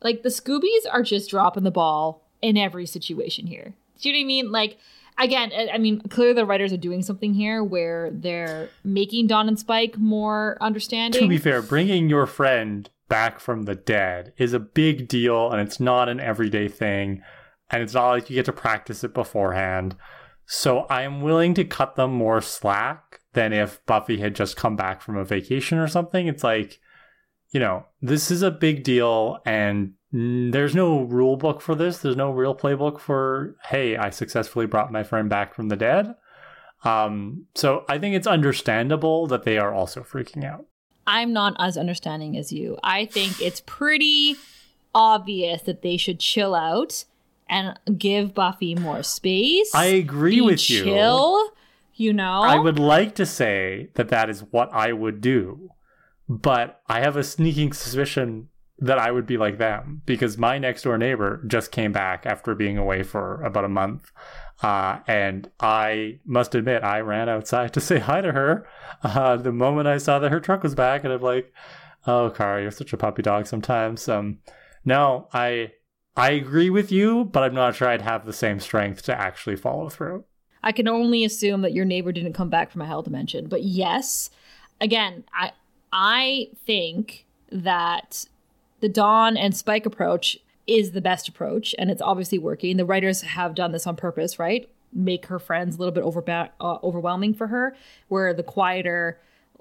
like 0.00 0.24
the 0.24 0.30
Scoobies 0.30 0.84
are 0.90 1.04
just 1.04 1.30
dropping 1.30 1.62
the 1.62 1.70
ball 1.70 2.26
in 2.40 2.56
every 2.56 2.86
situation 2.86 3.46
here. 3.46 3.74
Do 4.00 4.08
you 4.08 4.14
know 4.14 4.18
what 4.18 4.24
I 4.24 4.26
mean? 4.26 4.50
Like 4.50 4.78
again, 5.18 5.52
I 5.72 5.78
mean, 5.78 6.00
clearly 6.08 6.34
the 6.34 6.46
writers 6.46 6.72
are 6.72 6.78
doing 6.78 7.02
something 7.02 7.34
here 7.34 7.62
where 7.62 8.10
they're 8.12 8.68
making 8.84 9.26
Dawn 9.26 9.48
and 9.48 9.58
Spike 9.58 9.98
more 9.98 10.56
understanding. 10.60 11.22
To 11.22 11.28
be 11.28 11.38
fair, 11.38 11.62
bringing 11.62 12.08
your 12.08 12.26
friend 12.26 12.88
back 13.08 13.40
from 13.40 13.64
the 13.64 13.74
dead 13.74 14.32
is 14.38 14.52
a 14.52 14.58
big 14.58 15.08
deal 15.08 15.50
and 15.50 15.60
it's 15.60 15.78
not 15.78 16.08
an 16.08 16.20
everyday 16.20 16.68
thing. 16.68 17.22
And 17.70 17.82
it's 17.82 17.94
not 17.94 18.10
like 18.10 18.28
you 18.28 18.36
get 18.36 18.46
to 18.46 18.52
practice 18.52 19.02
it 19.02 19.14
beforehand. 19.14 19.96
So 20.46 20.80
I 20.90 21.02
am 21.02 21.22
willing 21.22 21.54
to 21.54 21.64
cut 21.64 21.96
them 21.96 22.12
more 22.12 22.40
slack 22.40 23.20
than 23.32 23.52
if 23.52 23.84
Buffy 23.86 24.18
had 24.18 24.34
just 24.34 24.56
come 24.56 24.76
back 24.76 25.00
from 25.00 25.16
a 25.16 25.24
vacation 25.24 25.78
or 25.78 25.88
something. 25.88 26.26
It's 26.26 26.44
like, 26.44 26.80
you 27.50 27.60
know, 27.60 27.86
this 28.00 28.30
is 28.30 28.42
a 28.42 28.50
big 28.50 28.82
deal 28.82 29.38
and 29.46 29.94
there's 30.12 30.74
no 30.74 31.02
rule 31.02 31.36
book 31.36 31.62
for 31.62 31.74
this. 31.74 31.98
There's 31.98 32.16
no 32.16 32.30
real 32.30 32.54
playbook 32.54 33.00
for, 33.00 33.56
hey, 33.64 33.96
I 33.96 34.10
successfully 34.10 34.66
brought 34.66 34.92
my 34.92 35.02
friend 35.02 35.28
back 35.28 35.54
from 35.54 35.68
the 35.68 35.76
dead. 35.76 36.14
Um, 36.84 37.46
so 37.54 37.84
I 37.88 37.98
think 37.98 38.14
it's 38.14 38.26
understandable 38.26 39.26
that 39.28 39.44
they 39.44 39.56
are 39.56 39.72
also 39.72 40.02
freaking 40.02 40.44
out. 40.44 40.66
I'm 41.06 41.32
not 41.32 41.56
as 41.58 41.76
understanding 41.76 42.36
as 42.36 42.52
you. 42.52 42.76
I 42.82 43.06
think 43.06 43.40
it's 43.40 43.62
pretty 43.64 44.36
obvious 44.94 45.62
that 45.62 45.82
they 45.82 45.96
should 45.96 46.20
chill 46.20 46.54
out 46.54 47.04
and 47.48 47.78
give 47.98 48.34
Buffy 48.34 48.74
more 48.74 49.02
space. 49.02 49.74
I 49.74 49.86
agree 49.86 50.40
with 50.40 50.60
chill, 50.60 50.78
you. 50.78 50.84
Chill, 50.84 51.50
you 51.94 52.12
know. 52.12 52.42
I 52.42 52.58
would 52.58 52.78
like 52.78 53.14
to 53.16 53.26
say 53.26 53.88
that 53.94 54.08
that 54.08 54.28
is 54.28 54.44
what 54.50 54.72
I 54.72 54.92
would 54.92 55.20
do, 55.20 55.70
but 56.28 56.80
I 56.86 57.00
have 57.00 57.16
a 57.16 57.24
sneaking 57.24 57.72
suspicion 57.72 58.48
that 58.82 58.98
I 58.98 59.12
would 59.12 59.26
be 59.26 59.38
like 59.38 59.58
them 59.58 60.02
because 60.06 60.36
my 60.36 60.58
next 60.58 60.82
door 60.82 60.98
neighbor 60.98 61.40
just 61.46 61.70
came 61.70 61.92
back 61.92 62.26
after 62.26 62.52
being 62.56 62.76
away 62.76 63.04
for 63.04 63.40
about 63.42 63.64
a 63.64 63.68
month. 63.68 64.10
Uh, 64.60 64.98
and 65.06 65.48
I 65.60 66.18
must 66.24 66.56
admit, 66.56 66.82
I 66.82 66.98
ran 67.00 67.28
outside 67.28 67.72
to 67.74 67.80
say 67.88 68.00
hi 68.00 68.20
to 68.20 68.32
her 68.32 68.66
uh, 69.04 69.36
the 69.36 69.52
moment 69.52 69.86
I 69.86 69.98
saw 69.98 70.18
that 70.18 70.32
her 70.32 70.40
truck 70.40 70.64
was 70.64 70.74
back. 70.74 71.04
And 71.04 71.12
I'm 71.12 71.22
like, 71.22 71.52
oh, 72.08 72.30
Kara, 72.30 72.60
you're 72.60 72.72
such 72.72 72.92
a 72.92 72.96
puppy 72.96 73.22
dog 73.22 73.46
sometimes. 73.46 74.08
Um, 74.08 74.40
no, 74.84 75.28
I. 75.32 75.72
I 76.14 76.32
agree 76.32 76.68
with 76.68 76.92
you, 76.92 77.24
but 77.24 77.42
I'm 77.42 77.54
not 77.54 77.74
sure 77.74 77.88
I'd 77.88 78.02
have 78.02 78.26
the 78.26 78.34
same 78.34 78.60
strength 78.60 79.00
to 79.04 79.18
actually 79.18 79.56
follow 79.56 79.88
through. 79.88 80.26
I 80.62 80.70
can 80.72 80.86
only 80.86 81.24
assume 81.24 81.62
that 81.62 81.72
your 81.72 81.86
neighbor 81.86 82.12
didn't 82.12 82.34
come 82.34 82.50
back 82.50 82.70
from 82.70 82.82
a 82.82 82.86
hell 82.86 83.00
dimension. 83.00 83.46
But 83.48 83.62
yes, 83.62 84.28
again, 84.78 85.24
I 85.32 85.52
I 85.90 86.48
think 86.66 87.24
that 87.50 88.26
the 88.82 88.88
Dawn 88.88 89.36
and 89.36 89.56
Spike 89.56 89.86
approach 89.86 90.36
is 90.66 90.90
the 90.90 91.00
best 91.00 91.28
approach, 91.28 91.74
and 91.78 91.90
it's 91.90 92.02
obviously 92.02 92.38
working. 92.38 92.76
The 92.76 92.84
writers 92.84 93.22
have 93.22 93.54
done 93.54 93.72
this 93.72 93.86
on 93.86 93.96
purpose, 93.96 94.38
right? 94.38 94.68
Make 94.92 95.26
her 95.26 95.38
friends 95.38 95.76
a 95.76 95.78
little 95.78 95.94
bit 95.94 96.04
overba- 96.04 96.50
uh, 96.60 96.78
overwhelming 96.82 97.32
for 97.32 97.46
her, 97.46 97.76
where 98.08 98.34
the 98.34 98.42
quieter, 98.42 99.18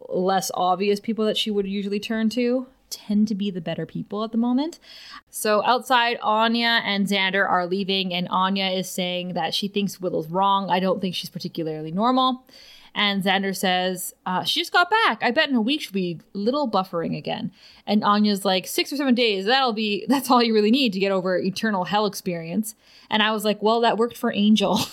less 0.09 0.49
obvious 0.55 0.99
people 0.99 1.23
that 1.25 1.37
she 1.37 1.51
would 1.51 1.67
usually 1.67 1.99
turn 1.99 2.29
to 2.29 2.67
tend 2.89 3.27
to 3.27 3.35
be 3.35 3.49
the 3.49 3.61
better 3.61 3.85
people 3.85 4.23
at 4.23 4.31
the 4.31 4.37
moment. 4.37 4.77
So 5.29 5.63
outside, 5.63 6.17
Anya 6.21 6.81
and 6.83 7.07
Xander 7.07 7.47
are 7.47 7.65
leaving, 7.65 8.13
and 8.13 8.27
Anya 8.29 8.65
is 8.65 8.89
saying 8.89 9.33
that 9.33 9.53
she 9.53 9.67
thinks 9.67 10.01
Willow's 10.01 10.27
wrong. 10.27 10.69
I 10.69 10.79
don't 10.79 10.99
think 10.99 11.15
she's 11.15 11.29
particularly 11.29 11.91
normal. 11.91 12.43
And 12.93 13.23
Xander 13.23 13.55
says, 13.55 14.13
uh, 14.25 14.43
She 14.43 14.59
just 14.59 14.73
got 14.73 14.89
back. 14.89 15.23
I 15.23 15.31
bet 15.31 15.49
in 15.49 15.55
a 15.55 15.61
week 15.61 15.81
she'll 15.81 15.93
be 15.93 16.19
little 16.33 16.69
buffering 16.69 17.17
again. 17.17 17.51
And 17.87 18.03
Anya's 18.03 18.43
like, 18.43 18.67
Six 18.67 18.91
or 18.91 18.97
seven 18.97 19.15
days. 19.15 19.45
That'll 19.45 19.73
be, 19.73 20.05
that's 20.09 20.29
all 20.29 20.43
you 20.43 20.53
really 20.53 20.71
need 20.71 20.93
to 20.93 20.99
get 20.99 21.11
over 21.11 21.37
eternal 21.37 21.85
hell 21.85 22.05
experience. 22.05 22.75
And 23.09 23.23
I 23.23 23.31
was 23.31 23.45
like, 23.45 23.61
Well, 23.61 23.81
that 23.81 23.97
worked 23.97 24.17
for 24.17 24.31
Angel. 24.33 24.79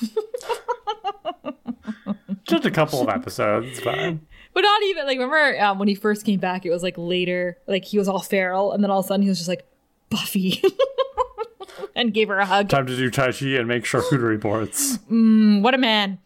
just 2.45 2.65
a 2.65 2.71
couple 2.71 3.03
of 3.03 3.09
episodes. 3.09 3.81
Fine. 3.81 4.27
But 4.55 4.63
not 4.63 4.83
even, 4.85 5.07
like, 5.07 5.19
remember 5.19 5.61
um, 5.61 5.79
when 5.79 5.89
he 5.89 5.95
first 5.95 6.25
came 6.25 6.41
back, 6.41 6.65
it 6.67 6.71
was 6.71 6.83
like 6.83 6.95
later, 6.97 7.59
like 7.67 7.85
he 7.85 7.99
was 7.99 8.09
all 8.09 8.21
feral. 8.21 8.73
And 8.73 8.83
then 8.83 8.91
all 8.91 9.01
of 9.01 9.05
a 9.05 9.09
sudden 9.09 9.23
he 9.23 9.29
was 9.29 9.39
just 9.39 9.49
like, 9.49 9.65
Buffy. 10.11 10.63
and 11.95 12.15
gave 12.15 12.29
her 12.29 12.39
a 12.39 12.47
hug. 12.47 12.69
Time 12.69 12.87
to 12.87 12.97
do 12.97 13.11
Tai 13.11 13.33
Chi 13.33 13.47
and 13.47 13.69
make 13.69 13.85
charcuterie 13.85 14.41
boards. 14.41 14.99
Mm, 15.11 15.63
what 15.63 15.75
a 15.75 15.79
man. 15.79 16.19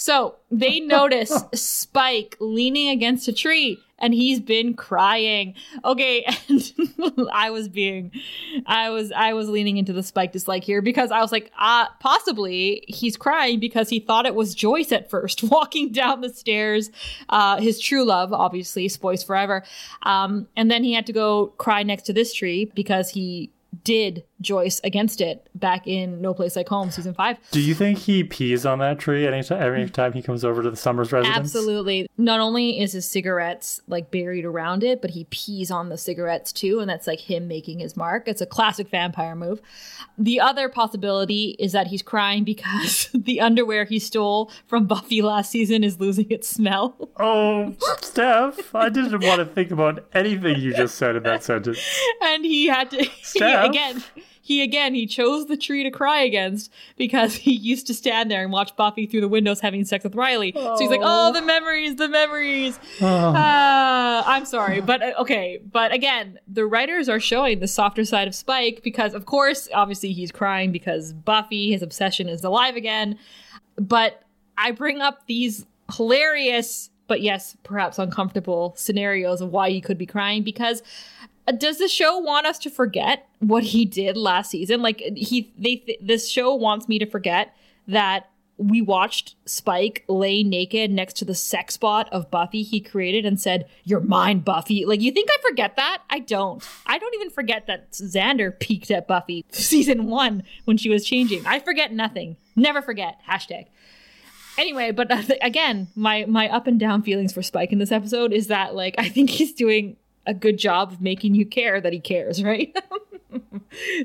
So 0.00 0.36
they 0.50 0.80
notice 0.96 1.44
Spike 1.54 2.36
leaning 2.40 2.88
against 2.88 3.28
a 3.28 3.32
tree 3.34 3.78
and 3.98 4.14
he's 4.14 4.40
been 4.40 4.72
crying. 4.72 5.54
Okay, 5.84 6.24
and 6.48 6.72
I 7.32 7.50
was 7.50 7.68
being 7.68 8.10
I 8.66 8.88
was 8.88 9.12
I 9.12 9.34
was 9.34 9.48
leaning 9.50 9.76
into 9.76 9.92
the 9.92 10.02
Spike 10.02 10.32
dislike 10.32 10.64
here 10.64 10.80
because 10.80 11.10
I 11.10 11.20
was 11.20 11.30
like, 11.30 11.52
uh, 11.58 11.86
possibly 12.00 12.82
he's 12.88 13.18
crying 13.18 13.60
because 13.60 13.90
he 13.90 14.00
thought 14.00 14.24
it 14.24 14.34
was 14.34 14.54
Joyce 14.54 14.90
at 14.90 15.10
first, 15.10 15.42
walking 15.44 15.92
down 15.92 16.22
the 16.22 16.30
stairs. 16.30 16.90
Uh, 17.28 17.60
his 17.60 17.78
true 17.78 18.04
love, 18.04 18.32
obviously, 18.32 18.88
Spoice 18.88 19.22
forever. 19.22 19.62
Um, 20.02 20.48
and 20.56 20.70
then 20.70 20.82
he 20.82 20.94
had 20.94 21.06
to 21.06 21.12
go 21.12 21.48
cry 21.58 21.82
next 21.82 22.04
to 22.04 22.14
this 22.14 22.32
tree 22.32 22.72
because 22.74 23.10
he 23.10 23.50
did 23.84 24.24
Joyce 24.40 24.80
against 24.84 25.20
it 25.20 25.46
back 25.54 25.86
in 25.86 26.20
No 26.20 26.32
Place 26.32 26.56
Like 26.56 26.68
Home 26.68 26.90
season 26.90 27.14
five. 27.14 27.36
Do 27.50 27.60
you 27.60 27.74
think 27.74 27.98
he 27.98 28.24
pees 28.24 28.64
on 28.64 28.78
that 28.78 28.98
tree 28.98 29.26
anytime 29.26 29.60
every 29.62 29.88
time 29.90 30.12
he 30.12 30.22
comes 30.22 30.44
over 30.44 30.62
to 30.62 30.70
the 30.70 30.76
Summers 30.76 31.12
residence? 31.12 31.36
Absolutely. 31.36 32.08
Not 32.16 32.40
only 32.40 32.80
is 32.80 32.92
his 32.92 33.08
cigarettes 33.08 33.80
like 33.86 34.10
buried 34.10 34.44
around 34.44 34.82
it, 34.82 35.02
but 35.02 35.10
he 35.10 35.24
pees 35.24 35.70
on 35.70 35.90
the 35.90 35.98
cigarettes 35.98 36.52
too, 36.52 36.80
and 36.80 36.88
that's 36.88 37.06
like 37.06 37.20
him 37.20 37.48
making 37.48 37.80
his 37.80 37.96
mark. 37.96 38.28
It's 38.28 38.40
a 38.40 38.46
classic 38.46 38.88
vampire 38.88 39.36
move. 39.36 39.60
The 40.16 40.40
other 40.40 40.68
possibility 40.68 41.56
is 41.58 41.72
that 41.72 41.88
he's 41.88 42.02
crying 42.02 42.44
because 42.44 43.10
the 43.14 43.40
underwear 43.40 43.84
he 43.84 43.98
stole 43.98 44.50
from 44.66 44.86
Buffy 44.86 45.20
last 45.22 45.50
season 45.50 45.84
is 45.84 46.00
losing 46.00 46.30
its 46.30 46.48
smell. 46.48 47.10
Oh, 47.18 47.74
Steph, 48.00 48.74
I 48.74 48.88
didn't 48.90 49.22
want 49.22 49.40
to 49.40 49.44
think 49.44 49.70
about 49.70 50.04
anything 50.14 50.58
you 50.60 50.72
just 50.74 50.94
said 50.94 51.16
in 51.16 51.22
that 51.24 51.44
sentence. 51.44 51.78
And 52.22 52.44
he 52.44 52.66
had 52.66 52.90
to 52.92 53.04
Steph? 53.22 53.68
again 53.68 54.02
he 54.50 54.62
again 54.62 54.94
he 54.94 55.06
chose 55.06 55.46
the 55.46 55.56
tree 55.56 55.84
to 55.84 55.92
cry 55.92 56.22
against 56.22 56.72
because 56.96 57.34
he 57.46 57.52
used 57.52 57.86
to 57.86 57.94
stand 57.94 58.28
there 58.28 58.42
and 58.42 58.50
watch 58.50 58.74
Buffy 58.74 59.06
through 59.06 59.20
the 59.20 59.28
windows 59.28 59.60
having 59.60 59.84
sex 59.84 60.02
with 60.02 60.16
Riley. 60.16 60.52
Oh. 60.56 60.74
So 60.74 60.80
he's 60.80 60.90
like, 60.90 61.00
"Oh, 61.04 61.32
the 61.32 61.40
memories, 61.40 61.96
the 61.96 62.08
memories." 62.08 62.78
Oh. 63.02 63.34
Uh, 63.34 64.22
I'm 64.26 64.44
sorry, 64.44 64.80
but 64.80 65.02
uh, 65.02 65.12
okay, 65.18 65.60
but 65.72 65.92
again, 65.92 66.38
the 66.46 66.66
writers 66.66 67.08
are 67.08 67.18
showing 67.18 67.60
the 67.60 67.66
softer 67.66 68.04
side 68.04 68.28
of 68.28 68.34
Spike 68.34 68.80
because, 68.82 69.14
of 69.14 69.26
course, 69.26 69.68
obviously 69.72 70.12
he's 70.12 70.30
crying 70.30 70.70
because 70.70 71.12
Buffy, 71.12 71.72
his 71.72 71.82
obsession, 71.82 72.28
is 72.28 72.44
alive 72.44 72.76
again. 72.76 73.18
But 73.76 74.22
I 74.58 74.70
bring 74.72 75.00
up 75.00 75.26
these 75.26 75.66
hilarious, 75.94 76.90
but 77.06 77.20
yes, 77.20 77.56
perhaps 77.62 77.98
uncomfortable 77.98 78.74
scenarios 78.76 79.40
of 79.40 79.50
why 79.50 79.70
he 79.70 79.80
could 79.80 79.98
be 79.98 80.06
crying 80.06 80.42
because 80.42 80.82
does 81.58 81.78
the 81.78 81.88
show 81.88 82.18
want 82.18 82.46
us 82.46 82.58
to 82.60 82.70
forget 82.70 83.28
what 83.40 83.62
he 83.64 83.84
did 83.84 84.16
last 84.16 84.50
season? 84.50 84.82
Like 84.82 85.00
he, 85.16 85.52
they, 85.58 85.76
th- 85.76 85.98
this 86.00 86.28
show 86.28 86.54
wants 86.54 86.88
me 86.88 86.98
to 86.98 87.06
forget 87.06 87.54
that 87.88 88.30
we 88.60 88.82
watched 88.82 89.36
Spike 89.46 90.04
lay 90.06 90.42
naked 90.42 90.90
next 90.90 91.14
to 91.14 91.24
the 91.24 91.34
sex 91.34 91.78
bot 91.78 92.12
of 92.12 92.30
Buffy 92.30 92.62
he 92.62 92.78
created 92.78 93.24
and 93.24 93.40
said, 93.40 93.66
You're 93.84 94.00
mine, 94.00 94.40
Buffy. 94.40 94.84
Like, 94.84 95.00
you 95.00 95.10
think 95.12 95.30
I 95.32 95.36
forget 95.48 95.76
that? 95.76 96.02
I 96.10 96.18
don't. 96.18 96.62
I 96.86 96.98
don't 96.98 97.14
even 97.14 97.30
forget 97.30 97.66
that 97.66 97.92
Xander 97.92 98.56
peeked 98.58 98.90
at 98.90 99.08
Buffy 99.08 99.46
season 99.50 100.06
one 100.06 100.42
when 100.66 100.76
she 100.76 100.90
was 100.90 101.06
changing. 101.06 101.46
I 101.46 101.58
forget 101.58 101.92
nothing. 101.92 102.36
Never 102.54 102.82
forget. 102.82 103.18
Hashtag. 103.26 103.66
Anyway, 104.58 104.90
but 104.90 105.10
uh, 105.10 105.22
again, 105.40 105.88
my 105.94 106.26
my 106.26 106.48
up 106.48 106.66
and 106.66 106.78
down 106.78 107.02
feelings 107.02 107.32
for 107.32 107.42
Spike 107.42 107.72
in 107.72 107.78
this 107.78 107.92
episode 107.92 108.32
is 108.32 108.48
that 108.48 108.74
like 108.74 108.94
I 108.98 109.08
think 109.08 109.30
he's 109.30 109.54
doing 109.54 109.96
a 110.26 110.34
good 110.34 110.58
job 110.58 110.92
of 110.92 111.00
making 111.00 111.34
you 111.34 111.46
care 111.46 111.80
that 111.80 111.92
he 111.92 112.00
cares, 112.00 112.42
right? 112.44 112.76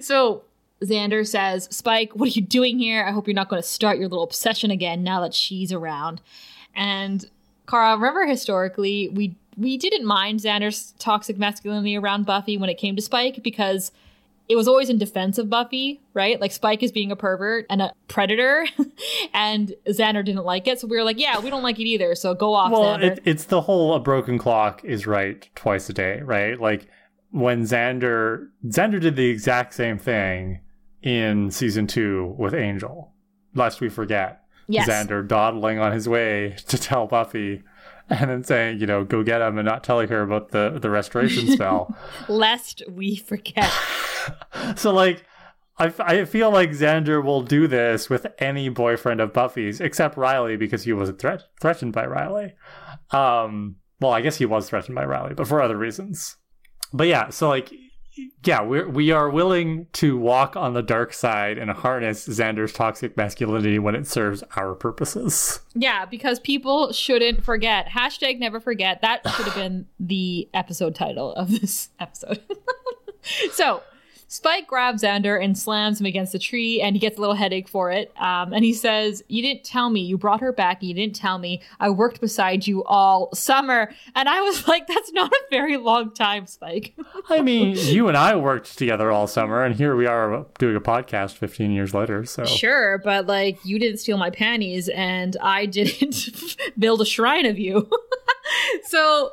so 0.01 0.43
Xander 0.83 1.25
says, 1.25 1.67
Spike, 1.71 2.11
what 2.13 2.27
are 2.27 2.33
you 2.33 2.41
doing 2.41 2.79
here? 2.79 3.03
I 3.03 3.11
hope 3.11 3.27
you're 3.27 3.35
not 3.35 3.49
going 3.49 3.61
to 3.61 3.67
start 3.67 3.97
your 3.97 4.07
little 4.07 4.23
obsession 4.23 4.71
again 4.71 5.03
now 5.03 5.21
that 5.21 5.33
she's 5.33 5.71
around. 5.71 6.21
And 6.75 7.29
Kara, 7.67 7.95
remember 7.95 8.25
historically, 8.25 9.09
we 9.09 9.35
we 9.57 9.77
didn't 9.77 10.05
mind 10.05 10.41
Xander's 10.41 10.93
toxic 10.99 11.37
masculinity 11.37 11.97
around 11.97 12.25
Buffy 12.25 12.57
when 12.57 12.69
it 12.69 12.77
came 12.77 12.95
to 12.97 13.01
Spike 13.01 13.41
because 13.41 13.91
it 14.47 14.55
was 14.55 14.67
always 14.67 14.89
in 14.89 14.97
defense 14.97 15.37
of 15.37 15.49
Buffy, 15.49 16.01
right? 16.13 16.39
Like 16.39 16.51
Spike 16.51 16.83
is 16.83 16.91
being 16.91 17.11
a 17.11 17.15
pervert 17.15 17.65
and 17.69 17.81
a 17.81 17.93
predator, 18.07 18.67
and 19.33 19.73
Xander 19.87 20.23
didn't 20.23 20.45
like 20.45 20.67
it. 20.67 20.79
So 20.79 20.87
we 20.87 20.97
were 20.97 21.03
like, 21.03 21.19
yeah, 21.19 21.39
we 21.39 21.49
don't 21.49 21.63
like 21.63 21.79
it 21.79 21.85
either. 21.85 22.15
So 22.15 22.33
go 22.33 22.53
off. 22.53 22.71
Well, 22.71 22.95
it, 22.95 23.19
it's 23.25 23.45
the 23.45 23.61
whole 23.61 23.95
a 23.95 23.99
broken 23.99 24.37
clock 24.37 24.83
is 24.83 25.07
right 25.07 25.49
twice 25.55 25.89
a 25.89 25.93
day, 25.93 26.21
right? 26.21 26.59
Like 26.59 26.87
when 27.31 27.63
Xander 27.63 28.49
Xander 28.65 29.01
did 29.01 29.15
the 29.15 29.27
exact 29.27 29.73
same 29.73 29.97
thing 29.97 30.59
in 31.01 31.51
season 31.51 31.87
two 31.87 32.35
with 32.37 32.53
Angel. 32.53 33.11
Lest 33.53 33.79
we 33.79 33.87
forget, 33.89 34.43
yes. 34.67 34.89
Xander 34.89 35.25
dawdling 35.25 35.79
on 35.79 35.93
his 35.93 36.09
way 36.09 36.55
to 36.67 36.77
tell 36.77 37.07
Buffy 37.07 37.63
and 38.09 38.29
then 38.29 38.43
saying, 38.43 38.79
you 38.79 38.85
know, 38.85 39.03
go 39.03 39.23
get 39.23 39.41
him 39.41 39.57
and 39.57 39.65
not 39.65 39.83
telling 39.83 40.09
her 40.09 40.21
about 40.21 40.51
the 40.51 40.77
the 40.81 40.89
restoration 40.89 41.49
spell. 41.49 41.95
Lest 42.27 42.83
we 42.89 43.15
forget. 43.15 43.71
so 44.75 44.91
like 44.91 45.25
I, 45.77 45.93
I 45.99 46.25
feel 46.25 46.51
like 46.51 46.71
Xander 46.71 47.23
will 47.23 47.41
do 47.41 47.67
this 47.67 48.09
with 48.09 48.27
any 48.39 48.69
boyfriend 48.69 49.19
of 49.19 49.33
Buffy's 49.33 49.81
except 49.81 50.17
Riley 50.17 50.55
because 50.55 50.83
he 50.83 50.93
was 50.93 51.09
threat- 51.11 51.43
threatened 51.59 51.93
by 51.93 52.05
Riley. 52.05 52.53
Um, 53.11 53.77
well, 53.99 54.11
I 54.11 54.21
guess 54.21 54.37
he 54.37 54.45
was 54.45 54.69
threatened 54.69 54.95
by 54.95 55.05
Riley, 55.05 55.33
but 55.33 55.47
for 55.47 55.61
other 55.61 55.77
reasons. 55.77 56.37
But 56.93 57.07
yeah, 57.07 57.29
so 57.29 57.49
like 57.49 57.73
yeah, 58.45 58.61
we're 58.61 58.87
we 58.87 59.11
are 59.11 59.29
willing 59.29 59.87
to 59.93 60.17
walk 60.17 60.55
on 60.55 60.73
the 60.73 60.81
dark 60.81 61.11
side 61.11 61.57
and 61.57 61.69
harness 61.69 62.27
Xander's 62.27 62.71
toxic 62.71 63.17
masculinity 63.17 63.79
when 63.79 63.95
it 63.95 64.07
serves 64.07 64.43
our 64.55 64.75
purposes. 64.75 65.59
Yeah, 65.73 66.05
because 66.05 66.39
people 66.39 66.93
shouldn't 66.93 67.43
forget. 67.43 67.87
Hashtag 67.87 68.39
never 68.39 68.61
forget. 68.61 69.01
That 69.01 69.27
should 69.29 69.45
have 69.45 69.55
been 69.55 69.87
the 69.99 70.47
episode 70.53 70.95
title 70.95 71.33
of 71.33 71.49
this 71.49 71.89
episode. 71.99 72.41
so 73.51 73.83
Spike 74.35 74.67
grabs 74.67 75.01
Xander 75.01 75.41
and 75.41 75.57
slams 75.57 76.01
him 76.01 76.05
against 76.05 76.33
the 76.33 76.39
tree, 76.39 76.81
and 76.81 76.93
he 76.93 76.99
gets 76.99 77.17
a 77.17 77.21
little 77.21 77.35
headache 77.35 77.69
for 77.69 77.89
it. 77.89 78.11
Um, 78.19 78.51
and 78.51 78.65
he 78.65 78.73
says, 78.73 79.23
You 79.29 79.41
didn't 79.41 79.63
tell 79.63 79.89
me. 79.89 80.01
You 80.01 80.17
brought 80.17 80.41
her 80.41 80.51
back. 80.51 80.83
You 80.83 80.93
didn't 80.93 81.15
tell 81.15 81.37
me. 81.37 81.61
I 81.79 81.89
worked 81.89 82.19
beside 82.19 82.67
you 82.67 82.83
all 82.83 83.33
summer. 83.33 83.93
And 84.13 84.27
I 84.27 84.41
was 84.41 84.67
like, 84.67 84.87
That's 84.87 85.13
not 85.13 85.31
a 85.31 85.41
very 85.49 85.77
long 85.77 86.13
time, 86.13 86.47
Spike. 86.47 86.95
I 87.29 87.41
mean, 87.41 87.77
you 87.77 88.09
and 88.09 88.17
I 88.17 88.35
worked 88.35 88.77
together 88.77 89.09
all 89.09 89.25
summer, 89.27 89.63
and 89.63 89.73
here 89.73 89.95
we 89.95 90.05
are 90.05 90.45
doing 90.59 90.75
a 90.75 90.81
podcast 90.81 91.33
15 91.37 91.71
years 91.71 91.93
later. 91.93 92.25
So 92.25 92.43
Sure, 92.43 92.97
but 92.97 93.27
like, 93.27 93.63
you 93.63 93.79
didn't 93.79 93.99
steal 93.99 94.17
my 94.17 94.31
panties, 94.31 94.89
and 94.89 95.37
I 95.41 95.65
didn't 95.65 96.57
build 96.77 96.99
a 96.99 97.05
shrine 97.05 97.45
of 97.45 97.57
you. 97.57 97.89
so 98.83 99.31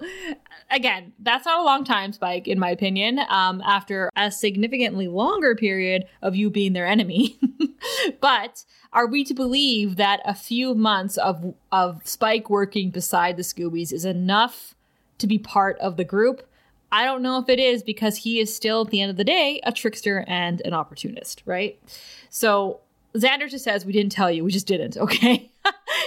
again, 0.72 1.12
that's 1.18 1.44
not 1.44 1.60
a 1.60 1.62
long 1.62 1.84
time, 1.84 2.12
Spike, 2.12 2.48
in 2.48 2.58
my 2.58 2.70
opinion, 2.70 3.20
um, 3.28 3.62
after 3.64 4.10
a 4.16 4.30
significantly 4.30 5.06
longer 5.06 5.54
period 5.54 6.06
of 6.22 6.34
you 6.34 6.50
being 6.50 6.72
their 6.72 6.86
enemy. 6.86 7.38
but 8.20 8.64
are 8.92 9.06
we 9.06 9.22
to 9.24 9.34
believe 9.34 9.96
that 9.96 10.20
a 10.24 10.34
few 10.34 10.74
months 10.74 11.16
of, 11.18 11.54
of 11.70 12.00
Spike 12.04 12.50
working 12.50 12.90
beside 12.90 13.36
the 13.36 13.42
Scoobies 13.42 13.92
is 13.92 14.04
enough 14.04 14.74
to 15.18 15.26
be 15.26 15.38
part 15.38 15.78
of 15.78 15.96
the 15.96 16.04
group? 16.04 16.48
I 16.90 17.04
don't 17.04 17.22
know 17.22 17.38
if 17.38 17.48
it 17.48 17.58
is 17.58 17.82
because 17.82 18.18
he 18.18 18.40
is 18.40 18.54
still, 18.54 18.82
at 18.82 18.90
the 18.90 19.00
end 19.00 19.10
of 19.10 19.16
the 19.16 19.24
day, 19.24 19.60
a 19.64 19.72
trickster 19.72 20.24
and 20.26 20.60
an 20.64 20.74
opportunist, 20.74 21.42
right? 21.46 21.78
So 22.28 22.80
Xander 23.14 23.48
just 23.48 23.64
says, 23.64 23.84
We 23.84 23.92
didn't 23.92 24.12
tell 24.12 24.30
you, 24.30 24.44
we 24.44 24.50
just 24.50 24.66
didn't, 24.66 24.96
okay? 25.02 25.50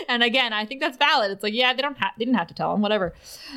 and 0.08 0.24
again, 0.24 0.54
I 0.54 0.65
think 0.65 0.82
that's 0.82 0.98
valid. 0.98 1.32
It's 1.32 1.44
like, 1.44 1.54
yeah, 1.54 1.74
they 1.74 1.82
don't 1.82 1.98
have, 1.98 2.12
they 2.18 2.26
didn't 2.26 2.38
have 2.38 2.48
to 2.48 2.54
tell 2.54 2.74
him, 2.74 2.82
whatever. 2.82 3.13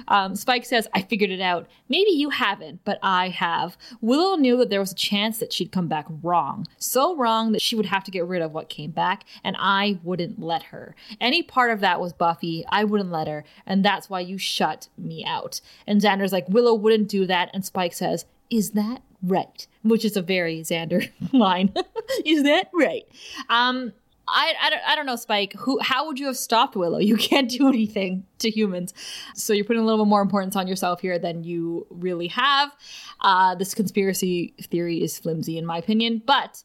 Um, 0.07 0.37
Spike 0.37 0.65
says, 0.65 0.89
I 0.95 1.03
figured 1.03 1.31
it 1.31 1.41
out. 1.41 1.67
Maybe 1.89 2.11
you 2.11 2.31
haven't, 2.31 2.85
but 2.85 2.99
I 3.03 3.29
have. 3.29 3.77
Willow 4.01 4.37
knew 4.37 4.57
that 4.59 4.71
there 4.71 4.81
was 4.81 4.93
a 4.93 4.97
chance 4.97 5.39
that 5.39 5.53
she'd 5.53 5.73
come 5.73 5.89
back 5.89 6.07
wrong. 6.23 6.67
So 6.79 7.17
wrong 7.17 7.53
that 7.53 7.63
she 7.63 7.77
would 7.77 7.87
have 7.87 8.05
to 8.05 8.11
get 8.11 8.27
rid 8.27 8.43
of 8.43 8.53
what 8.53 8.69
came 8.69 8.91
back, 8.91 9.25
and 9.43 9.57
I 9.59 9.99
wouldn't 10.03 10.41
let 10.41 10.65
her. 10.65 10.95
Any 11.21 11.43
part 11.43 11.71
of 11.71 11.81
that 11.81 12.01
was 12.01 12.13
Buffy. 12.13 12.65
I 12.69 12.85
wouldn't 12.85 13.11
let 13.11 13.29
her, 13.29 13.45
and 13.67 13.85
that's 13.85 14.11
why 14.11 14.21
you 14.21 14.39
shut 14.39 14.89
me 14.97 15.25
out. 15.25 15.61
And 15.87 16.01
Xander's 16.01 16.33
like, 16.33 16.49
Willow 16.49 16.75
wouldn't 16.75 17.09
do 17.09 17.27
that, 17.27 17.51
and 17.53 17.65
Spike 17.65 17.95
says, 17.95 18.27
Is 18.51 18.71
that 18.71 19.03
right? 19.23 19.67
Which 19.83 20.05
is 20.05 20.17
a 20.17 20.23
very 20.23 20.61
Xander 20.61 21.11
line. 21.33 21.73
is 22.25 22.43
that 22.45 22.71
right? 22.75 23.05
Um, 23.49 23.93
I, 24.31 24.55
I, 24.61 24.71
don't, 24.71 24.83
I 24.87 24.97
don't 24.97 25.07
know, 25.07 25.17
Spike. 25.17 25.55
Who? 25.55 25.79
How 25.81 26.07
would 26.07 26.19
you 26.19 26.27
have 26.27 26.37
stopped 26.37 26.77
Willow? 26.77 26.99
You 26.99 27.17
can't 27.17 27.51
do 27.51 27.69
anything 27.69 28.25
to 28.41 28.51
humans. 28.51 28.93
So 29.35 29.53
you're 29.53 29.65
putting 29.65 29.83
a 29.83 29.87
little 29.87 30.05
bit 30.05 30.11
more 30.11 30.23
importance 30.23 30.57
on 30.57 30.69
yourself 30.69 31.01
here 31.01 31.19
than 31.19 31.45
you 31.45 31.87
really 31.91 32.29
have. 32.29 32.75
Uh, 33.21 33.55
this 33.55 33.75
conspiracy 33.75 34.55
theory 34.61 35.03
is 35.03 35.19
flimsy, 35.19 35.57
in 35.59 35.65
my 35.65 35.79
opinion. 35.79 36.23
But 36.25 36.63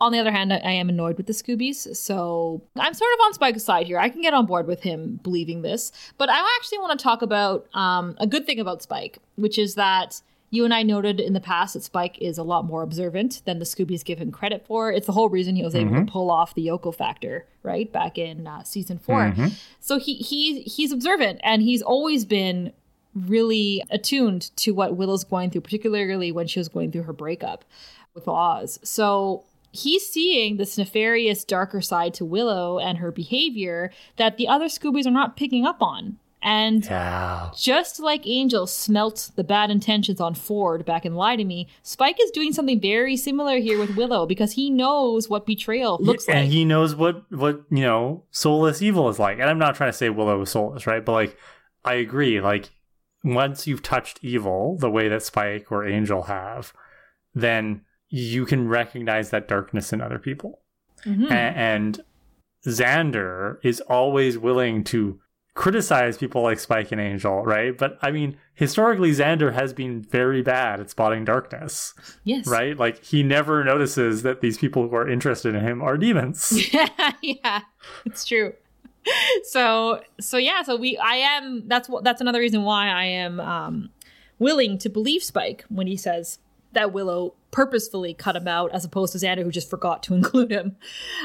on 0.00 0.12
the 0.12 0.18
other 0.18 0.32
hand, 0.32 0.52
I, 0.52 0.56
I 0.56 0.72
am 0.72 0.88
annoyed 0.88 1.16
with 1.16 1.26
the 1.26 1.32
Scoobies. 1.32 1.94
So 1.96 2.62
I'm 2.76 2.94
sort 2.94 3.10
of 3.14 3.20
on 3.26 3.34
Spike's 3.34 3.64
side 3.64 3.86
here. 3.86 3.98
I 3.98 4.08
can 4.08 4.22
get 4.22 4.34
on 4.34 4.46
board 4.46 4.66
with 4.66 4.82
him 4.82 5.20
believing 5.22 5.62
this. 5.62 5.92
But 6.18 6.30
I 6.30 6.38
actually 6.58 6.78
want 6.78 6.98
to 6.98 7.02
talk 7.02 7.22
about 7.22 7.66
um, 7.74 8.16
a 8.18 8.26
good 8.26 8.46
thing 8.46 8.58
about 8.58 8.82
Spike, 8.82 9.18
which 9.36 9.58
is 9.58 9.74
that 9.74 10.22
You 10.52 10.66
and 10.66 10.74
I 10.74 10.82
noted 10.82 11.18
in 11.18 11.32
the 11.32 11.40
past 11.40 11.72
that 11.72 11.82
Spike 11.82 12.18
is 12.20 12.36
a 12.36 12.42
lot 12.42 12.66
more 12.66 12.82
observant 12.82 13.40
than 13.46 13.58
the 13.58 13.64
Scoobies 13.64 14.04
give 14.04 14.18
him 14.18 14.30
credit 14.30 14.66
for. 14.66 14.92
It's 14.92 15.06
the 15.06 15.12
whole 15.12 15.30
reason 15.30 15.56
he 15.56 15.64
was 15.64 15.74
able 15.74 15.92
mm-hmm. 15.92 16.04
to 16.04 16.12
pull 16.12 16.30
off 16.30 16.54
the 16.54 16.66
Yoko 16.66 16.94
factor, 16.94 17.46
right? 17.62 17.90
Back 17.90 18.18
in 18.18 18.46
uh, 18.46 18.62
season 18.62 18.98
4 18.98 19.18
mm-hmm. 19.18 19.46
So 19.80 19.98
he 19.98 20.16
he 20.16 20.60
he's 20.60 20.92
observant 20.92 21.40
and 21.42 21.62
he's 21.62 21.80
always 21.80 22.26
been 22.26 22.74
really 23.14 23.82
attuned 23.90 24.54
to 24.56 24.72
what 24.72 24.94
Willow's 24.94 25.24
going 25.24 25.50
through, 25.50 25.62
particularly 25.62 26.30
when 26.32 26.46
she 26.46 26.60
was 26.60 26.68
going 26.68 26.92
through 26.92 27.04
her 27.04 27.14
breakup 27.14 27.64
with 28.14 28.28
Oz. 28.28 28.78
So 28.82 29.44
he's 29.70 30.06
seeing 30.06 30.58
this 30.58 30.76
nefarious, 30.76 31.44
darker 31.44 31.80
side 31.80 32.12
to 32.14 32.26
Willow 32.26 32.78
and 32.78 32.98
her 32.98 33.10
behavior 33.10 33.90
that 34.16 34.36
the 34.36 34.48
other 34.48 34.66
Scoobies 34.66 35.06
are 35.06 35.10
not 35.10 35.34
picking 35.34 35.64
up 35.64 35.80
on. 35.80 36.18
And 36.42 36.84
yeah. 36.84 37.50
just 37.56 38.00
like 38.00 38.26
Angel 38.26 38.66
smelt 38.66 39.30
the 39.36 39.44
bad 39.44 39.70
intentions 39.70 40.20
on 40.20 40.34
Ford 40.34 40.84
back 40.84 41.06
in 41.06 41.14
Lie 41.14 41.36
to 41.36 41.44
Me, 41.44 41.68
Spike 41.82 42.18
is 42.20 42.32
doing 42.32 42.52
something 42.52 42.80
very 42.80 43.16
similar 43.16 43.58
here 43.58 43.78
with 43.78 43.96
Willow 43.96 44.26
because 44.26 44.52
he 44.52 44.68
knows 44.68 45.28
what 45.28 45.46
betrayal 45.46 45.98
looks 46.00 46.26
and 46.26 46.34
like. 46.34 46.44
And 46.44 46.52
he 46.52 46.64
knows 46.64 46.96
what, 46.96 47.30
what, 47.30 47.62
you 47.70 47.82
know, 47.82 48.24
soulless 48.32 48.82
evil 48.82 49.08
is 49.08 49.20
like. 49.20 49.38
And 49.38 49.48
I'm 49.48 49.58
not 49.58 49.76
trying 49.76 49.92
to 49.92 49.96
say 49.96 50.10
Willow 50.10 50.42
is 50.42 50.50
soulless, 50.50 50.86
right? 50.86 51.04
But 51.04 51.12
like, 51.12 51.38
I 51.84 51.94
agree. 51.94 52.40
Like, 52.40 52.70
once 53.24 53.68
you've 53.68 53.82
touched 53.82 54.18
evil 54.22 54.76
the 54.78 54.90
way 54.90 55.08
that 55.08 55.22
Spike 55.22 55.70
or 55.70 55.86
Angel 55.86 56.22
have, 56.22 56.72
then 57.34 57.82
you 58.08 58.44
can 58.44 58.68
recognize 58.68 59.30
that 59.30 59.46
darkness 59.46 59.92
in 59.92 60.00
other 60.00 60.18
people. 60.18 60.60
Mm-hmm. 61.06 61.26
A- 61.26 61.34
and 61.34 62.00
Xander 62.66 63.58
is 63.62 63.80
always 63.82 64.38
willing 64.38 64.84
to 64.84 65.20
criticize 65.54 66.16
people 66.16 66.42
like 66.42 66.58
Spike 66.58 66.92
and 66.92 67.00
Angel, 67.00 67.42
right? 67.42 67.76
But 67.76 67.98
I 68.00 68.10
mean, 68.10 68.36
historically, 68.54 69.10
Xander 69.10 69.52
has 69.52 69.72
been 69.72 70.02
very 70.02 70.42
bad 70.42 70.80
at 70.80 70.90
spotting 70.90 71.24
darkness. 71.24 71.94
Yes. 72.24 72.46
Right? 72.46 72.76
Like, 72.78 73.04
he 73.04 73.22
never 73.22 73.62
notices 73.62 74.22
that 74.22 74.40
these 74.40 74.58
people 74.58 74.88
who 74.88 74.96
are 74.96 75.08
interested 75.08 75.54
in 75.54 75.62
him 75.62 75.82
are 75.82 75.98
demons. 75.98 76.52
Yeah, 76.72 77.12
yeah, 77.22 77.60
it's 78.04 78.24
true. 78.24 78.54
So, 79.44 80.00
so 80.20 80.36
yeah, 80.36 80.62
so 80.62 80.76
we, 80.76 80.96
I 80.96 81.16
am, 81.16 81.66
that's 81.66 81.88
what, 81.88 82.04
that's 82.04 82.20
another 82.20 82.38
reason 82.38 82.62
why 82.62 82.88
I 82.88 83.04
am 83.04 83.40
um, 83.40 83.90
willing 84.38 84.78
to 84.78 84.88
believe 84.88 85.22
Spike 85.22 85.64
when 85.68 85.86
he 85.86 85.96
says 85.96 86.38
that 86.72 86.92
Willow 86.92 87.34
purposefully 87.50 88.14
cut 88.14 88.36
him 88.36 88.48
out 88.48 88.70
as 88.72 88.84
opposed 88.84 89.12
to 89.12 89.18
Xander 89.18 89.42
who 89.42 89.50
just 89.50 89.68
forgot 89.68 90.02
to 90.04 90.14
include 90.14 90.50
him. 90.50 90.76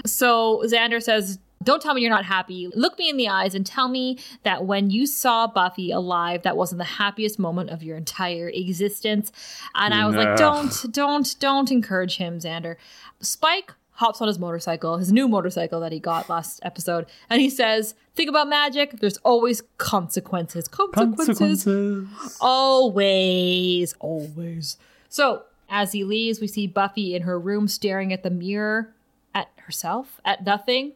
So 0.05 0.63
Xander 0.65 1.01
says, 1.01 1.39
don't 1.63 1.81
tell 1.81 1.93
me 1.93 2.01
you're 2.01 2.11
not 2.11 2.25
happy. 2.25 2.69
Look 2.73 2.97
me 2.99 3.09
in 3.09 3.17
the 3.17 3.27
eyes 3.27 3.55
and 3.55 3.65
tell 3.65 3.87
me 3.87 4.19
that 4.43 4.65
when 4.65 4.89
you 4.89 5.05
saw 5.05 5.47
Buffy 5.47 5.91
alive, 5.91 6.43
that 6.43 6.55
wasn't 6.55 6.79
the 6.79 6.85
happiest 6.85 7.39
moment 7.39 7.71
of 7.71 7.83
your 7.83 7.97
entire 7.97 8.49
existence. 8.49 9.31
And 9.75 9.93
I 9.93 10.05
was 10.05 10.15
no. 10.15 10.23
like, 10.23 10.37
don't, 10.37 10.93
don't, 10.93 11.35
don't 11.39 11.71
encourage 11.71 12.17
him, 12.17 12.39
Xander. 12.39 12.75
Spike 13.19 13.73
hops 13.97 14.21
on 14.21 14.27
his 14.27 14.37
motorcycle, 14.37 14.97
his 14.97 15.11
new 15.11 15.27
motorcycle 15.27 15.79
that 15.79 15.91
he 15.91 15.99
got 15.99 16.29
last 16.29 16.59
episode, 16.63 17.07
and 17.29 17.41
he 17.41 17.49
says, 17.49 17.95
Think 18.15 18.29
about 18.29 18.47
magic, 18.47 18.99
there's 18.99 19.17
always 19.17 19.61
consequences. 19.77 20.67
Consequences. 20.67 21.37
consequences. 21.37 22.37
Always, 22.39 23.93
always. 23.99 24.77
So, 25.09 25.43
as 25.69 25.91
he 25.91 26.03
leaves, 26.03 26.39
we 26.39 26.47
see 26.47 26.67
Buffy 26.67 27.15
in 27.15 27.23
her 27.23 27.39
room 27.39 27.67
staring 27.67 28.13
at 28.13 28.23
the 28.23 28.29
mirror 28.29 28.93
at 29.33 29.49
herself, 29.57 30.21
at 30.23 30.45
nothing. 30.45 30.93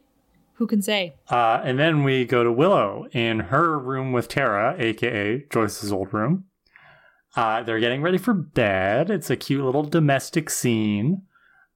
Who 0.54 0.66
can 0.66 0.82
say? 0.82 1.14
Uh, 1.28 1.60
and 1.64 1.78
then 1.78 2.04
we 2.04 2.24
go 2.24 2.44
to 2.44 2.52
Willow 2.52 3.06
in 3.12 3.40
her 3.40 3.78
room 3.78 4.12
with 4.12 4.28
Tara, 4.28 4.76
aka 4.78 5.44
Joyce's 5.50 5.92
old 5.92 6.12
room. 6.12 6.44
Uh, 7.34 7.62
they're 7.62 7.80
getting 7.80 8.02
ready 8.02 8.18
for 8.18 8.34
bed. 8.34 9.10
It's 9.10 9.30
a 9.30 9.36
cute 9.36 9.64
little 9.64 9.84
domestic 9.84 10.50
scene. 10.50 11.22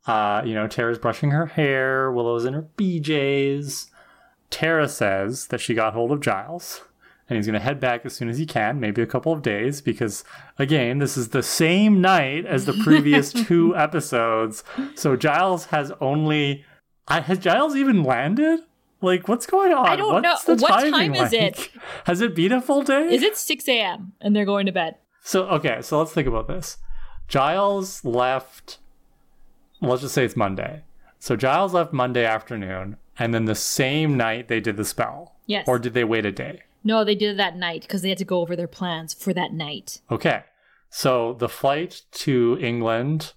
Uh, 0.07 0.43
you 0.45 0.55
know, 0.55 0.69
Tara's 0.69 0.99
brushing 0.99 1.31
her 1.31 1.47
hair, 1.47 2.13
Willow's 2.13 2.45
in 2.45 2.55
her 2.55 2.69
BJs. 2.77 3.87
Tara 4.51 4.89
says 4.89 5.49
that 5.49 5.61
she 5.61 5.75
got 5.75 5.95
hold 5.95 6.13
of 6.13 6.21
Giles 6.21 6.83
and 7.29 7.37
he's 7.37 7.47
going 7.47 7.59
to 7.59 7.65
head 7.65 7.81
back 7.81 8.07
as 8.07 8.15
soon 8.15 8.29
as 8.29 8.39
he 8.39 8.47
can, 8.47 8.79
maybe 8.79 9.03
a 9.03 9.07
couple 9.07 9.33
of 9.33 9.43
days, 9.43 9.81
because 9.81 10.23
again, 10.59 10.99
this 10.99 11.17
is 11.17 11.31
the 11.31 11.43
same 11.43 12.01
night 12.01 12.47
as 12.47 12.67
the 12.67 12.81
previous 12.85 13.33
two 13.47 13.75
episodes. 13.77 14.63
So 14.95 15.17
Giles 15.17 15.67
has 15.67 15.93
only. 16.01 16.65
Has 17.09 17.39
Giles 17.39 17.77
even 17.77 18.03
landed? 18.03 18.61
Like, 19.01 19.29
what's 19.29 19.47
going 19.47 19.73
on? 19.73 19.87
I 19.87 19.97
don't 19.97 20.23
what's 20.23 20.49
know. 20.49 20.55
what 20.57 20.81
time 20.81 21.13
like? 21.13 21.21
is 21.21 21.33
it? 21.33 21.69
Has 22.05 22.21
it 22.23 22.35
been 22.35 22.51
a 22.51 22.63
full 22.63 22.83
day? 22.83 23.15
Is 23.15 23.23
it 23.23 23.37
6 23.37 23.69
a.m. 23.69 24.13
and 24.21 24.35
they're 24.35 24.47
going 24.47 24.67
to 24.67 24.73
bed? 24.73 24.97
So, 25.23 25.45
okay, 25.49 25.83
so 25.83 25.99
let's 25.99 26.13
think 26.13 26.27
about 26.27 26.49
this. 26.49 26.79
Giles 27.29 28.05
left, 28.05 28.79
let's 29.81 30.03
just 30.03 30.15
say 30.15 30.25
it's 30.25 30.37
Monday. 30.37 30.83
So 31.19 31.37
Giles 31.37 31.75
left 31.75 31.93
Monday 31.93 32.25
afternoon, 32.25 32.97
and 33.19 33.35
then 33.35 33.45
the 33.45 33.55
same 33.55 34.17
night 34.17 34.49
they 34.49 34.61
did 34.61 34.77
the 34.77 34.85
spell. 34.85 35.37
Yes. 35.47 35.67
Or 35.69 35.79
did 35.79 35.95
they 35.95 36.05
wait 36.05 36.25
a 36.25 36.33
day? 36.33 36.63
No, 36.83 37.05
they 37.05 37.15
did 37.15 37.35
it 37.35 37.37
that 37.37 37.57
night 37.57 37.83
because 37.83 38.03
they 38.03 38.09
had 38.09 38.19
to 38.19 38.25
go 38.25 38.41
over 38.41 38.57
their 38.57 38.69
plans 38.69 39.13
for 39.13 39.33
that 39.35 39.53
night. 39.53 40.01
Okay. 40.11 40.45
So 40.91 41.35
the 41.35 41.49
flight 41.49 42.03
to 42.13 42.57
England 42.61 43.33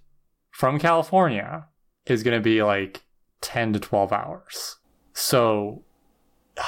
from 0.51 0.79
California 0.79 1.65
is 2.05 2.23
going 2.23 2.37
to 2.37 2.43
be 2.43 2.61
like 2.61 3.01
10 3.41 3.73
to 3.73 3.79
12 3.79 4.13
hours. 4.13 4.77
So 5.13 5.83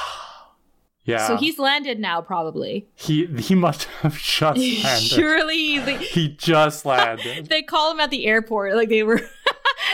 yeah. 1.05 1.27
So 1.27 1.38
he's 1.38 1.60
landed 1.60 1.99
now 1.99 2.21
probably. 2.21 2.88
He 2.95 3.25
he 3.25 3.55
must 3.55 3.86
have 4.01 4.17
just 4.21 4.60
landed. 4.84 5.01
Surely 5.01 5.79
they, 5.79 5.97
he 6.03 6.29
just 6.29 6.86
landed. 6.86 7.47
they 7.47 7.62
call 7.62 7.91
him 7.91 7.99
at 7.99 8.10
the 8.10 8.25
airport 8.25 8.75
like 8.75 8.89
they 8.89 9.03
were 9.03 9.21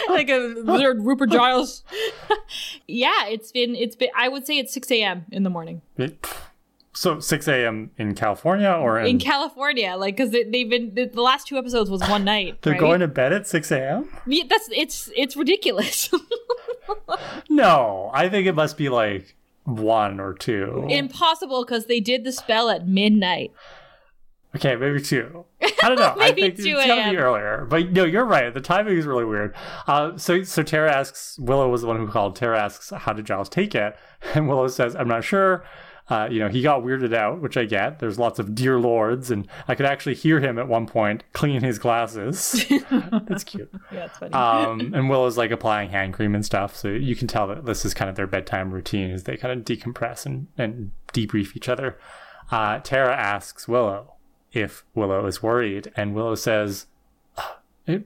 like 0.09 0.29
a 0.29 0.53
Rupert 0.97 1.29
Giles. 1.31 1.83
yeah, 2.87 3.27
it's 3.27 3.51
been 3.51 3.75
it's 3.75 3.95
been 3.95 4.09
I 4.15 4.27
would 4.27 4.45
say 4.45 4.57
it's 4.57 4.73
6 4.73 4.91
a.m. 4.91 5.25
in 5.31 5.43
the 5.43 5.49
morning. 5.49 5.81
It, 5.97 6.25
so 6.97 7.19
6 7.19 7.47
a.m. 7.47 7.91
in 7.99 8.15
California 8.15 8.71
or 8.71 8.99
in, 8.99 9.05
in 9.05 9.19
California, 9.19 9.95
like 9.95 10.17
because 10.17 10.31
they've 10.31 10.67
been 10.67 10.95
the, 10.95 11.05
the, 11.05 11.21
last 11.21 11.45
two 11.45 11.55
episodes 11.55 11.91
was 11.91 12.01
one 12.01 12.23
night. 12.23 12.63
They're 12.63 12.73
right? 12.73 12.79
going 12.79 13.01
to 13.01 13.07
bed 13.07 13.33
at 13.33 13.45
6 13.45 13.71
a.m. 13.71 14.09
Yeah, 14.25 14.45
that's 14.49 14.67
it's 14.71 15.11
it's 15.15 15.37
ridiculous. 15.37 16.09
No, 17.50 18.12
I 18.13 18.30
think 18.30 18.47
it 18.47 18.56
must 18.56 18.78
be 18.78 18.89
like 18.89 19.36
one 19.63 20.19
or 20.19 20.34
two. 20.34 20.86
Impossible 20.89 21.65
because 21.65 21.86
they 21.86 22.00
did 22.00 22.23
the 22.23 22.32
spell 22.32 22.69
at 22.69 22.88
midnight. 22.88 23.52
Okay, 24.56 24.76
maybe 24.76 25.02
two. 25.02 25.45
I 25.62 25.89
don't 25.89 26.00
know. 26.00 26.15
I 26.19 26.32
think 26.32 26.58
it's 26.58 26.65
gotta 26.65 27.12
be 27.12 27.17
earlier. 27.17 27.67
But 27.69 27.91
no, 27.91 28.06
you're 28.06 28.26
right. 28.26 28.54
The 28.54 28.62
timing 28.62 28.97
is 28.97 29.06
really 29.06 29.26
weird. 29.26 29.54
Uh, 29.86 30.17
so 30.17 30.41
so 30.43 30.63
Tara 30.63 30.91
asks 30.91 31.38
Willow 31.38 31.69
was 31.69 31.82
the 31.82 31.88
one 31.88 31.97
who 31.97 32.08
called. 32.08 32.36
Tara 32.36 32.60
asks 32.60 32.89
how 32.89 33.13
did 33.13 33.26
Giles 33.26 33.50
take 33.50 33.76
it, 33.76 33.97
and 34.34 34.47
Willow 34.47 34.67
says 34.67 34.95
I'm 34.95 35.08
not 35.08 35.23
sure. 35.23 35.63
Uh, 36.10 36.28
you 36.32 36.39
know, 36.39 36.48
he 36.48 36.62
got 36.62 36.84
weirded 36.84 37.13
out, 37.13 37.41
which 37.41 37.58
I 37.58 37.65
get. 37.65 38.00
There's 38.00 38.17
lots 38.17 38.39
of 38.39 38.56
dear 38.56 38.80
lords, 38.80 39.30
and 39.30 39.48
I 39.67 39.76
could 39.76 39.86
actually 39.86 40.15
hear 40.15 40.39
him 40.39 40.58
at 40.58 40.67
one 40.67 40.88
point 40.88 41.24
clean 41.34 41.62
his 41.63 41.80
glasses. 41.80 42.65
That's 42.89 43.43
cute. 43.43 43.70
Yeah, 43.91 44.06
it's 44.06 44.17
funny. 44.17 44.34
Um, 44.34 44.93
and 44.93 45.10
Willow's 45.10 45.38
like 45.38 45.52
applying 45.52 45.89
hand 45.89 46.13
cream 46.13 46.34
and 46.34 46.46
stuff, 46.46 46.76
so 46.76 46.88
you 46.88 47.15
can 47.15 47.28
tell 47.28 47.48
that 47.48 47.65
this 47.65 47.84
is 47.84 47.93
kind 47.93 48.10
of 48.10 48.15
their 48.15 48.28
bedtime 48.28 48.72
routine 48.72 49.12
as 49.12 49.24
they 49.24 49.36
kind 49.36 49.58
of 49.60 49.65
decompress 49.65 50.26
and, 50.26 50.48
and 50.58 50.91
debrief 51.13 51.56
each 51.56 51.67
other. 51.67 51.98
Uh, 52.52 52.80
Tara 52.80 53.15
asks 53.15 53.67
Willow 53.67 54.13
if 54.54 54.86
Willow 54.96 55.26
is 55.26 55.43
worried, 55.43 55.91
and 55.96 56.15
Willow 56.15 56.36
says, 56.36 56.86
oh, 57.38 57.58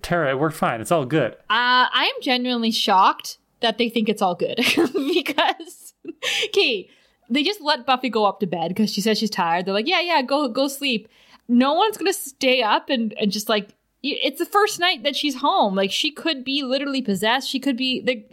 Tara, 0.01 0.31
it 0.31 0.39
worked 0.39 0.57
fine. 0.57 0.81
It's 0.81 0.91
all 0.91 1.05
good. 1.05 1.33
Uh, 1.33 1.85
I 1.91 2.11
am 2.13 2.21
genuinely 2.21 2.71
shocked 2.71 3.37
that 3.61 3.77
they 3.77 3.89
think 3.89 4.09
it's 4.09 4.21
all 4.21 4.35
good 4.35 4.57
because, 5.13 5.93
okay, 6.45 6.89
they 7.31 7.43
just 7.43 7.61
let 7.61 7.85
Buffy 7.85 8.09
go 8.09 8.25
up 8.25 8.39
to 8.41 8.47
bed 8.47 8.69
because 8.69 8.91
she 8.91 9.01
says 9.01 9.17
she's 9.17 9.29
tired. 9.29 9.65
They're 9.65 9.73
like, 9.73 9.87
yeah, 9.87 10.01
yeah, 10.01 10.21
go 10.21 10.47
go 10.49 10.67
sleep. 10.67 11.07
No 11.47 11.73
one's 11.73 11.97
gonna 11.97 12.13
stay 12.13 12.61
up 12.61 12.89
and, 12.89 13.13
and 13.19 13.31
just 13.31 13.49
like 13.49 13.69
it's 14.03 14.39
the 14.39 14.45
first 14.45 14.79
night 14.79 15.03
that 15.03 15.15
she's 15.15 15.35
home. 15.35 15.75
Like 15.75 15.91
she 15.91 16.11
could 16.11 16.43
be 16.43 16.63
literally 16.63 17.01
possessed. 17.01 17.49
She 17.49 17.59
could 17.59 17.77
be 17.77 18.01
they, 18.01 18.25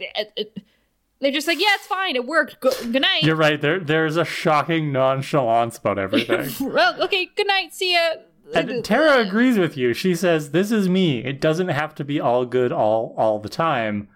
they're 1.19 1.31
just 1.31 1.47
like, 1.47 1.59
yeah, 1.59 1.75
it's 1.75 1.87
fine. 1.87 2.15
It 2.15 2.25
worked. 2.25 2.59
Go, 2.59 2.71
good 2.91 3.01
night. 3.01 3.23
You're 3.23 3.35
right. 3.35 3.59
There 3.59 3.79
there's 3.79 4.17
a 4.17 4.25
shocking 4.25 4.91
nonchalance 4.91 5.77
about 5.77 5.97
everything. 5.97 6.49
well, 6.73 7.01
okay. 7.03 7.29
Good 7.35 7.47
night. 7.47 7.73
See 7.73 7.93
ya. 7.93 8.13
And 8.53 8.83
Tara 8.83 9.19
agrees 9.27 9.59
with 9.59 9.77
you. 9.77 9.93
She 9.93 10.15
says, 10.15 10.51
"This 10.51 10.71
is 10.71 10.89
me. 10.89 11.23
It 11.23 11.39
doesn't 11.39 11.67
have 11.67 11.93
to 11.95 12.03
be 12.03 12.19
all 12.19 12.45
good 12.45 12.71
all 12.71 13.13
all 13.17 13.39
the 13.39 13.49
time. 13.49 14.09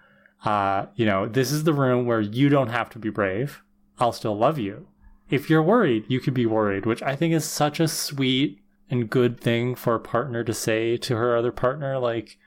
Uh, 0.44 0.86
you 0.96 1.06
know, 1.06 1.26
this 1.26 1.52
is 1.52 1.64
the 1.64 1.72
room 1.72 2.04
where 2.04 2.20
you 2.20 2.48
don't 2.48 2.68
have 2.68 2.90
to 2.90 2.98
be 2.98 3.10
brave. 3.10 3.62
I'll 3.98 4.12
still 4.12 4.36
love 4.36 4.58
you. 4.58 4.88
If 5.30 5.48
you're 5.48 5.62
worried, 5.62 6.04
you 6.08 6.20
could 6.20 6.34
be 6.34 6.46
worried, 6.46 6.86
which 6.86 7.02
I 7.02 7.16
think 7.16 7.32
is 7.32 7.44
such 7.44 7.80
a 7.80 7.88
sweet 7.88 8.60
and 8.90 9.08
good 9.08 9.40
thing 9.40 9.74
for 9.74 9.94
a 9.94 10.00
partner 10.00 10.44
to 10.44 10.52
say 10.52 10.96
to 10.98 11.16
her 11.16 11.36
other 11.36 11.52
partner. 11.52 11.98
Like, 11.98 12.38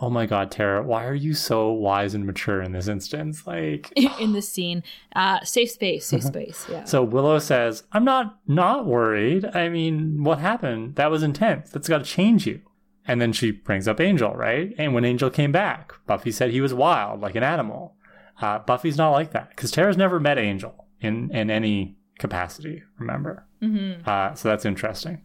oh 0.00 0.10
my 0.10 0.26
God, 0.26 0.50
Tara, 0.50 0.82
why 0.82 1.04
are 1.04 1.14
you 1.14 1.34
so 1.34 1.70
wise 1.70 2.14
and 2.14 2.26
mature 2.26 2.62
in 2.62 2.72
this 2.72 2.88
instance? 2.88 3.46
Like, 3.46 3.92
in 4.20 4.32
this 4.32 4.48
scene, 4.48 4.82
uh, 5.14 5.40
safe 5.44 5.70
space, 5.70 6.06
safe 6.06 6.24
space. 6.24 6.66
Yeah. 6.68 6.84
So 6.84 7.02
Willow 7.02 7.38
says, 7.38 7.84
I'm 7.92 8.04
not 8.04 8.38
not 8.46 8.86
worried. 8.86 9.44
I 9.54 9.68
mean, 9.68 10.24
what 10.24 10.38
happened? 10.38 10.96
That 10.96 11.10
was 11.10 11.22
intense. 11.22 11.70
That's 11.70 11.88
got 11.88 11.98
to 11.98 12.04
change 12.04 12.46
you. 12.46 12.60
And 13.06 13.20
then 13.20 13.32
she 13.32 13.50
brings 13.50 13.88
up 13.88 14.00
Angel, 14.00 14.32
right? 14.34 14.74
And 14.78 14.94
when 14.94 15.04
Angel 15.04 15.30
came 15.30 15.52
back, 15.52 15.92
Buffy 16.06 16.30
said 16.30 16.50
he 16.50 16.60
was 16.60 16.74
wild, 16.74 17.20
like 17.20 17.34
an 17.34 17.42
animal. 17.42 17.96
Uh, 18.40 18.58
Buffy's 18.60 18.96
not 18.96 19.10
like 19.10 19.32
that 19.32 19.50
because 19.50 19.70
Tara's 19.70 19.96
never 19.96 20.18
met 20.18 20.38
Angel 20.38 20.86
in 21.00 21.30
in 21.30 21.50
any 21.50 21.96
capacity. 22.18 22.82
Remember, 22.98 23.46
mm-hmm. 23.62 24.08
uh, 24.08 24.34
so 24.34 24.48
that's 24.48 24.64
interesting. 24.64 25.22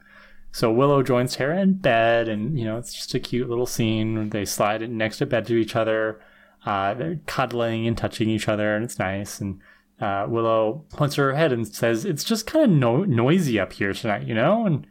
So 0.52 0.72
Willow 0.72 1.04
joins 1.04 1.36
Tara 1.36 1.62
in 1.62 1.74
bed, 1.74 2.30
and 2.30 2.58
you 2.58 2.66
know 2.66 2.78
it's 2.78 2.94
just 2.94 3.14
a 3.14 3.20
cute 3.20 3.50
little 3.50 3.66
scene. 3.66 4.30
They 4.30 4.46
slide 4.46 4.90
next 4.90 5.18
to 5.18 5.26
bed 5.26 5.46
to 5.48 5.56
each 5.56 5.76
other. 5.76 6.22
Uh, 6.66 6.94
they're 6.94 7.20
cuddling 7.26 7.88
and 7.88 7.98
touching 7.98 8.30
each 8.30 8.48
other, 8.48 8.76
and 8.76 8.84
it's 8.84 8.98
nice. 8.98 9.40
And 9.40 9.60
uh, 10.00 10.26
Willow 10.28 10.86
points 10.92 11.16
her 11.16 11.36
head 11.36 11.52
and 11.52 11.68
says, 11.68 12.06
"It's 12.06 12.24
just 12.24 12.48
kind 12.48 12.66
of 12.66 12.72
no- 12.72 13.04
noisy 13.04 13.60
up 13.60 13.74
here 13.74 13.94
tonight, 13.94 14.28
you 14.28 14.34
know." 14.34 14.66
And 14.66 14.88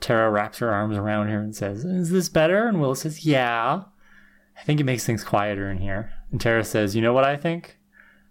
Tara 0.00 0.30
wraps 0.30 0.58
her 0.58 0.72
arms 0.72 0.96
around 0.96 1.28
her 1.28 1.40
and 1.40 1.54
says, 1.54 1.84
"Is 1.84 2.10
this 2.10 2.28
better?" 2.28 2.66
And 2.66 2.80
Willow 2.80 2.94
says, 2.94 3.26
"Yeah." 3.26 3.82
I 4.58 4.64
think 4.64 4.80
it 4.80 4.84
makes 4.84 5.04
things 5.04 5.24
quieter 5.24 5.70
in 5.70 5.78
here. 5.78 6.12
And 6.30 6.40
Tara 6.40 6.64
says, 6.64 6.96
You 6.96 7.02
know 7.02 7.12
what 7.12 7.24
I 7.24 7.36
think? 7.36 7.78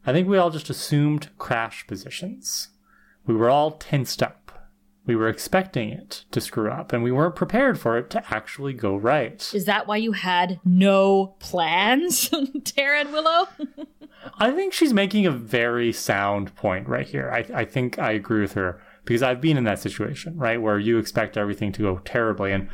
I 0.06 0.14
think 0.14 0.28
we 0.28 0.38
all 0.38 0.50
just 0.50 0.70
assumed 0.70 1.30
crash 1.38 1.86
positions. 1.88 2.70
We 3.26 3.36
were 3.36 3.50
all 3.50 3.72
tensed 3.72 4.24
up. 4.24 4.72
We 5.06 5.16
were 5.16 5.30
expecting 5.30 5.90
it 5.90 6.26
to 6.32 6.42
screw 6.42 6.70
up, 6.70 6.92
and 6.92 7.02
we 7.02 7.14
weren't 7.14 7.36
prepared 7.36 7.80
for 7.80 7.98
it 7.98 8.10
to 8.10 8.24
actually 8.34 8.74
go 8.74 8.96
right. 8.96 9.50
Is 9.54 9.66
that 9.66 9.88
why 9.88 9.98
you 9.98 10.12
had 10.12 10.60
no 10.66 11.36
plans, 11.40 12.30
Tara 12.66 13.00
and 13.00 13.14
Willow? 13.14 13.48
I 14.38 14.52
think 14.52 14.74
she's 14.74 14.94
making 14.94 15.26
a 15.26 15.32
very 15.32 15.94
sound 15.94 16.54
point 16.56 16.90
right 16.90 17.08
here. 17.08 17.32
I, 17.32 17.62
I 17.62 17.66
think 17.66 17.98
I 18.00 18.12
agree 18.12 18.42
with 18.42 18.54
her 18.54 18.82
because 19.06 19.24
I've 19.24 19.40
been 19.40 19.58
in 19.58 19.64
that 19.64 19.80
situation, 19.80 20.38
right, 20.38 20.62
where 20.62 20.78
you 20.78 20.98
expect 20.98 21.38
everything 21.38 21.72
to 21.74 21.82
go 21.82 21.98
terribly. 22.00 22.52
And 22.52 22.68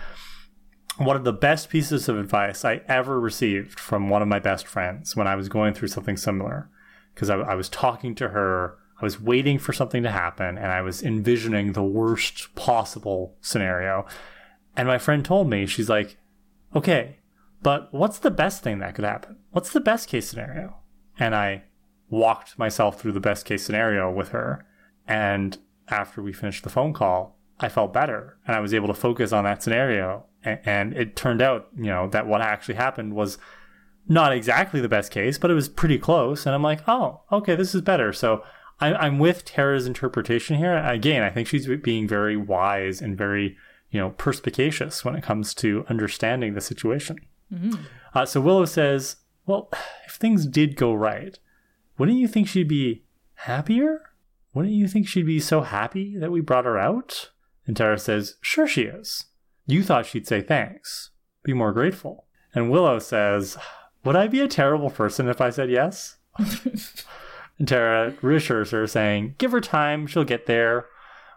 one 0.98 1.16
of 1.16 1.24
the 1.24 1.34
best 1.34 1.70
pieces 1.70 2.08
of 2.08 2.18
advice 2.18 2.64
I 2.64 2.82
ever 2.88 3.20
received 3.20 3.80
from 3.80 4.10
one 4.10 4.22
of 4.22 4.28
my 4.28 4.40
best 4.40 4.68
friends 4.68 5.16
when 5.16 5.28
I 5.28 5.36
was 5.36 5.50
going 5.50 5.74
through 5.74 5.88
something 5.88 6.18
similar, 6.18 6.70
because 7.14 7.30
I, 7.30 7.38
I, 7.38 7.56
was 7.56 7.70
talking 7.70 8.14
to 8.16 8.30
her, 8.30 8.78
I 9.02 9.06
was 9.06 9.20
waiting 9.20 9.58
for 9.58 9.74
something 9.74 10.04
to 10.04 10.12
happen, 10.12 10.58
and 10.58 10.72
I 10.72 10.82
was 10.82 11.02
envisioning 11.02 11.72
the 11.72 11.84
worst 11.84 12.54
possible 12.56 13.36
scenario. 13.42 14.06
And 14.78 14.88
my 14.88 14.98
friend 14.98 15.26
told 15.26 15.50
me, 15.50 15.66
she's 15.66 15.90
like, 15.90 16.18
okay, 16.76 17.18
but 17.62 17.94
what's 17.94 18.20
the 18.20 18.32
best 18.32 18.62
thing 18.62 18.80
that 18.80 18.94
could 18.94 19.06
happen? 19.06 19.38
What's 19.52 19.72
the 19.72 19.80
best 19.80 20.10
case 20.10 20.28
scenario? 20.30 20.76
And 21.18 21.34
I 21.34 21.64
walked 22.10 22.60
myself 22.60 23.00
through 23.00 23.14
the 23.14 23.20
best 23.20 23.46
case 23.46 23.66
scenario 23.66 24.12
with 24.12 24.30
her. 24.30 24.66
And 25.08 25.58
after 25.88 26.22
we 26.22 26.34
finished 26.34 26.64
the 26.64 26.70
phone 26.70 26.94
call, 26.94 27.38
I 27.60 27.70
felt 27.70 27.94
better 27.94 28.38
and 28.46 28.56
I 28.56 28.60
was 28.60 28.74
able 28.74 28.88
to 28.88 28.94
focus 28.94 29.32
on 29.32 29.46
that 29.46 29.64
scenario. 29.64 30.26
And, 30.44 30.94
it 30.94 31.16
turned 31.16 31.42
out, 31.42 31.70
you 31.78 31.86
know, 31.86 32.08
that 32.10 32.28
what 32.28 32.42
actually 32.42 32.76
happened 32.76 33.14
was 33.14 33.38
not 34.08 34.34
exactly 34.34 34.82
the 34.82 34.90
best 34.90 35.12
case, 35.12 35.38
but 35.38 35.50
it 35.50 35.54
was 35.56 35.70
pretty 35.70 35.98
close. 35.98 36.46
And 36.46 36.54
I'm 36.54 36.64
like, 36.64 36.82
oh, 36.88 37.22
okay, 37.32 37.56
this 37.56 37.74
is 37.74 37.82
better. 37.82 38.12
So 38.12 38.44
I'm 38.80 39.20
with 39.20 39.46
Tara's 39.46 39.88
interpretation 39.88 40.58
here. 40.58 40.76
Again, 40.78 41.24
I 41.24 41.30
think 41.30 41.48
she's 41.48 41.68
being 41.82 42.08
very 42.08 42.36
wise 42.36 43.02
and 43.02 43.18
very, 43.18 43.56
you 43.92 44.00
know, 44.00 44.10
perspicacious 44.12 45.06
when 45.06 45.16
it 45.16 45.24
comes 45.24 45.54
to 45.56 45.86
understanding 45.88 46.54
the 46.54 46.62
situation. 46.62 47.18
Mm-hmm. 47.54 47.82
Uh, 48.14 48.26
so 48.26 48.42
Willow 48.42 48.66
says, 48.66 49.18
well, 49.46 49.70
if 50.06 50.16
things 50.16 50.46
did 50.46 50.76
go 50.76 50.94
right, 50.94 51.40
wouldn't 51.98 52.18
you 52.18 52.28
think 52.28 52.48
she'd 52.48 52.68
be 52.68 53.04
happier? 53.36 54.02
Wouldn't 54.54 54.74
you 54.74 54.88
think 54.88 55.08
she'd 55.08 55.26
be 55.26 55.40
so 55.40 55.62
happy 55.62 56.18
that 56.18 56.32
we 56.32 56.42
brought 56.42 56.66
her 56.66 56.78
out? 56.78 57.32
And 57.66 57.76
Tara 57.76 57.98
says, 57.98 58.36
Sure 58.42 58.68
she 58.68 58.84
is. 58.84 59.26
You 59.66 59.84
thought 59.84 60.06
she'd 60.06 60.28
say 60.28 60.42
thanks. 60.42 61.12
Be 61.44 61.54
more 61.54 61.72
grateful. 61.72 62.26
And 62.54 62.70
Willow 62.70 63.00
says, 63.00 63.58
Would 64.04 64.16
I 64.16 64.28
be 64.28 64.42
a 64.42 64.48
terrible 64.48 64.90
person 64.90 65.28
if 65.28 65.42
I 65.42 65.50
said 65.50 65.70
yes? 65.70 66.18
and 66.38 67.68
Tara 67.68 68.16
reassures 68.22 68.72
her, 68.72 68.88
saying, 68.88 69.36
Give 69.38 69.52
her 69.52 69.62
time, 69.62 70.08
she'll 70.08 70.24
get 70.24 70.46
there. 70.46 70.88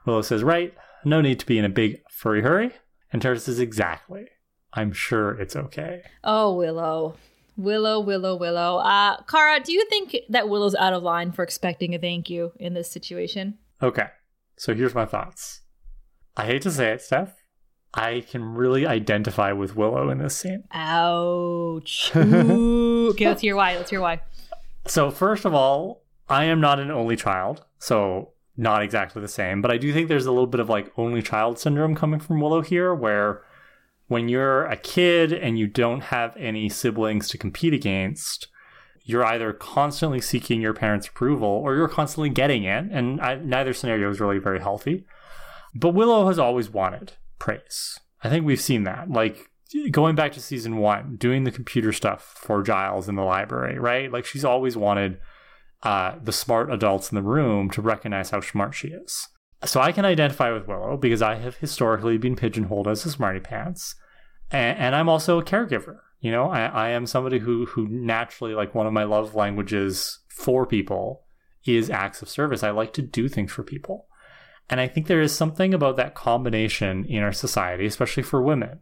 Willow 0.04 0.22
says, 0.22 0.42
Right, 0.42 0.74
no 1.04 1.20
need 1.20 1.40
to 1.40 1.46
be 1.46 1.58
in 1.58 1.64
a 1.64 1.70
big 1.70 2.02
furry 2.10 2.42
hurry. 2.42 2.72
And 3.12 3.22
Tara 3.22 3.38
says, 3.38 3.60
Exactly. 3.60 4.26
I'm 4.72 4.92
sure 4.92 5.32
it's 5.40 5.56
okay. 5.56 6.02
Oh, 6.22 6.54
Willow. 6.54 7.16
Willow, 7.56 8.00
Willow, 8.00 8.36
Willow. 8.36 8.78
Uh, 8.78 9.22
Kara, 9.22 9.60
do 9.60 9.72
you 9.72 9.86
think 9.88 10.14
that 10.28 10.48
Willow's 10.48 10.74
out 10.74 10.92
of 10.92 11.02
line 11.02 11.32
for 11.32 11.42
expecting 11.42 11.94
a 11.94 11.98
thank 11.98 12.28
you 12.28 12.52
in 12.56 12.74
this 12.74 12.90
situation? 12.90 13.56
Okay. 13.82 14.08
So 14.58 14.74
here's 14.74 14.94
my 14.94 15.06
thoughts. 15.06 15.62
I 16.36 16.44
hate 16.44 16.62
to 16.62 16.70
say 16.70 16.92
it, 16.92 17.00
Steph. 17.00 17.34
I 17.96 18.24
can 18.30 18.54
really 18.54 18.86
identify 18.86 19.52
with 19.52 19.74
Willow 19.74 20.10
in 20.10 20.18
this 20.18 20.36
scene. 20.36 20.64
Ouch. 20.72 22.12
okay, 22.16 23.26
let's 23.26 23.40
hear 23.40 23.56
why. 23.56 23.76
Let's 23.76 23.88
hear 23.88 24.02
why. 24.02 24.20
So, 24.86 25.10
first 25.10 25.46
of 25.46 25.54
all, 25.54 26.02
I 26.28 26.44
am 26.44 26.60
not 26.60 26.78
an 26.78 26.90
only 26.90 27.16
child, 27.16 27.64
so 27.78 28.32
not 28.54 28.82
exactly 28.82 29.22
the 29.22 29.28
same, 29.28 29.62
but 29.62 29.70
I 29.70 29.78
do 29.78 29.94
think 29.94 30.08
there's 30.08 30.26
a 30.26 30.30
little 30.30 30.46
bit 30.46 30.60
of 30.60 30.68
like 30.68 30.92
only 30.98 31.22
child 31.22 31.58
syndrome 31.58 31.94
coming 31.94 32.20
from 32.20 32.38
Willow 32.38 32.60
here, 32.60 32.94
where 32.94 33.42
when 34.08 34.28
you're 34.28 34.66
a 34.66 34.76
kid 34.76 35.32
and 35.32 35.58
you 35.58 35.66
don't 35.66 36.02
have 36.02 36.36
any 36.36 36.68
siblings 36.68 37.28
to 37.28 37.38
compete 37.38 37.72
against, 37.72 38.48
you're 39.04 39.24
either 39.24 39.54
constantly 39.54 40.20
seeking 40.20 40.60
your 40.60 40.74
parents' 40.74 41.08
approval 41.08 41.48
or 41.48 41.74
you're 41.74 41.88
constantly 41.88 42.28
getting 42.28 42.64
it, 42.64 42.84
and 42.90 43.22
I, 43.22 43.36
neither 43.36 43.72
scenario 43.72 44.10
is 44.10 44.20
really 44.20 44.38
very 44.38 44.60
healthy. 44.60 45.06
But 45.74 45.90
Willow 45.94 46.26
has 46.26 46.38
always 46.38 46.68
wanted 46.68 47.14
praise. 47.38 47.98
I 48.22 48.28
think 48.28 48.44
we've 48.44 48.60
seen 48.60 48.84
that. 48.84 49.10
Like 49.10 49.50
going 49.90 50.14
back 50.14 50.32
to 50.32 50.40
season 50.40 50.78
one, 50.78 51.16
doing 51.16 51.44
the 51.44 51.50
computer 51.50 51.92
stuff 51.92 52.22
for 52.22 52.62
Giles 52.62 53.08
in 53.08 53.16
the 53.16 53.22
library, 53.22 53.78
right? 53.78 54.10
Like 54.10 54.24
she's 54.24 54.44
always 54.44 54.76
wanted 54.76 55.18
uh, 55.82 56.16
the 56.22 56.32
smart 56.32 56.72
adults 56.72 57.10
in 57.10 57.16
the 57.16 57.22
room 57.22 57.70
to 57.70 57.82
recognize 57.82 58.30
how 58.30 58.40
smart 58.40 58.74
she 58.74 58.88
is. 58.88 59.28
So 59.64 59.80
I 59.80 59.92
can 59.92 60.04
identify 60.04 60.52
with 60.52 60.68
Willow 60.68 60.96
because 60.96 61.22
I 61.22 61.36
have 61.36 61.56
historically 61.56 62.18
been 62.18 62.36
pigeonholed 62.36 62.88
as 62.88 63.04
a 63.06 63.10
smarty 63.10 63.40
pants, 63.40 63.94
and, 64.50 64.78
and 64.78 64.94
I'm 64.94 65.08
also 65.08 65.38
a 65.38 65.44
caregiver. 65.44 65.98
You 66.20 66.30
know, 66.30 66.50
I, 66.50 66.66
I 66.66 66.88
am 66.90 67.06
somebody 67.06 67.38
who 67.38 67.66
who 67.66 67.88
naturally 67.88 68.54
like 68.54 68.74
one 68.74 68.86
of 68.86 68.92
my 68.92 69.04
love 69.04 69.34
languages 69.34 70.20
for 70.28 70.66
people 70.66 71.24
is 71.64 71.90
acts 71.90 72.22
of 72.22 72.28
service. 72.28 72.62
I 72.62 72.70
like 72.70 72.92
to 72.94 73.02
do 73.02 73.28
things 73.28 73.52
for 73.52 73.62
people. 73.62 74.06
And 74.68 74.80
I 74.80 74.88
think 74.88 75.06
there 75.06 75.20
is 75.20 75.34
something 75.34 75.72
about 75.72 75.96
that 75.96 76.14
combination 76.14 77.04
in 77.04 77.22
our 77.22 77.32
society, 77.32 77.86
especially 77.86 78.22
for 78.22 78.42
women, 78.42 78.80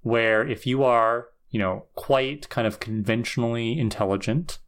where 0.00 0.46
if 0.46 0.66
you 0.66 0.82
are, 0.82 1.28
you 1.50 1.60
know, 1.60 1.86
quite 1.94 2.48
kind 2.48 2.66
of 2.66 2.80
conventionally 2.80 3.78
intelligent 3.78 4.58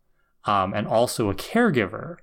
um, 0.45 0.73
and 0.75 0.87
also 0.87 1.29
a 1.29 1.35
caregiver, 1.35 2.17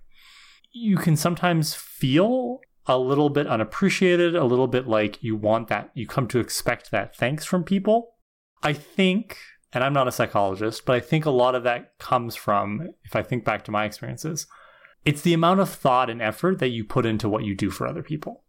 you 0.71 0.95
can 0.95 1.17
sometimes 1.17 1.73
feel 1.73 2.61
a 2.85 2.97
little 2.97 3.29
bit 3.29 3.47
unappreciated, 3.47 4.35
a 4.35 4.45
little 4.45 4.67
bit 4.67 4.87
like 4.87 5.21
you 5.21 5.35
want 5.35 5.67
that, 5.67 5.91
you 5.93 6.07
come 6.07 6.27
to 6.27 6.39
expect 6.39 6.91
that 6.91 7.15
thanks 7.15 7.45
from 7.45 7.63
people. 7.63 8.15
I 8.63 8.73
think, 8.73 9.37
and 9.73 9.83
I'm 9.83 9.93
not 9.93 10.07
a 10.07 10.11
psychologist, 10.11 10.85
but 10.85 10.95
I 10.95 10.99
think 10.99 11.25
a 11.25 11.31
lot 11.31 11.55
of 11.55 11.63
that 11.63 11.97
comes 11.99 12.35
from, 12.35 12.89
if 13.03 13.15
I 13.15 13.23
think 13.23 13.43
back 13.43 13.65
to 13.65 13.71
my 13.71 13.85
experiences, 13.85 14.47
it's 15.05 15.21
the 15.21 15.33
amount 15.33 15.59
of 15.59 15.69
thought 15.69 16.09
and 16.09 16.21
effort 16.21 16.59
that 16.59 16.69
you 16.69 16.83
put 16.83 17.05
into 17.05 17.29
what 17.29 17.43
you 17.43 17.55
do 17.55 17.69
for 17.69 17.87
other 17.87 18.03
people. 18.03 18.43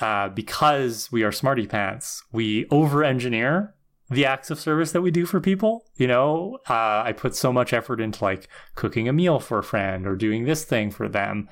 Uh, 0.00 0.28
because 0.28 1.12
we 1.12 1.22
are 1.22 1.30
smarty 1.30 1.66
pants, 1.66 2.22
we 2.32 2.66
over 2.70 3.04
engineer 3.04 3.74
the 4.10 4.26
acts 4.26 4.50
of 4.50 4.60
service 4.60 4.92
that 4.92 5.00
we 5.00 5.10
do 5.10 5.24
for 5.24 5.40
people. 5.40 5.84
You 5.96 6.06
know, 6.06 6.58
uh, 6.68 7.02
I 7.04 7.12
put 7.16 7.34
so 7.34 7.52
much 7.52 7.72
effort 7.72 8.00
into 8.00 8.22
like 8.22 8.48
cooking 8.74 9.08
a 9.08 9.12
meal 9.12 9.40
for 9.40 9.58
a 9.58 9.64
friend 9.64 10.06
or 10.06 10.16
doing 10.16 10.44
this 10.44 10.64
thing 10.64 10.90
for 10.90 11.08
them. 11.08 11.48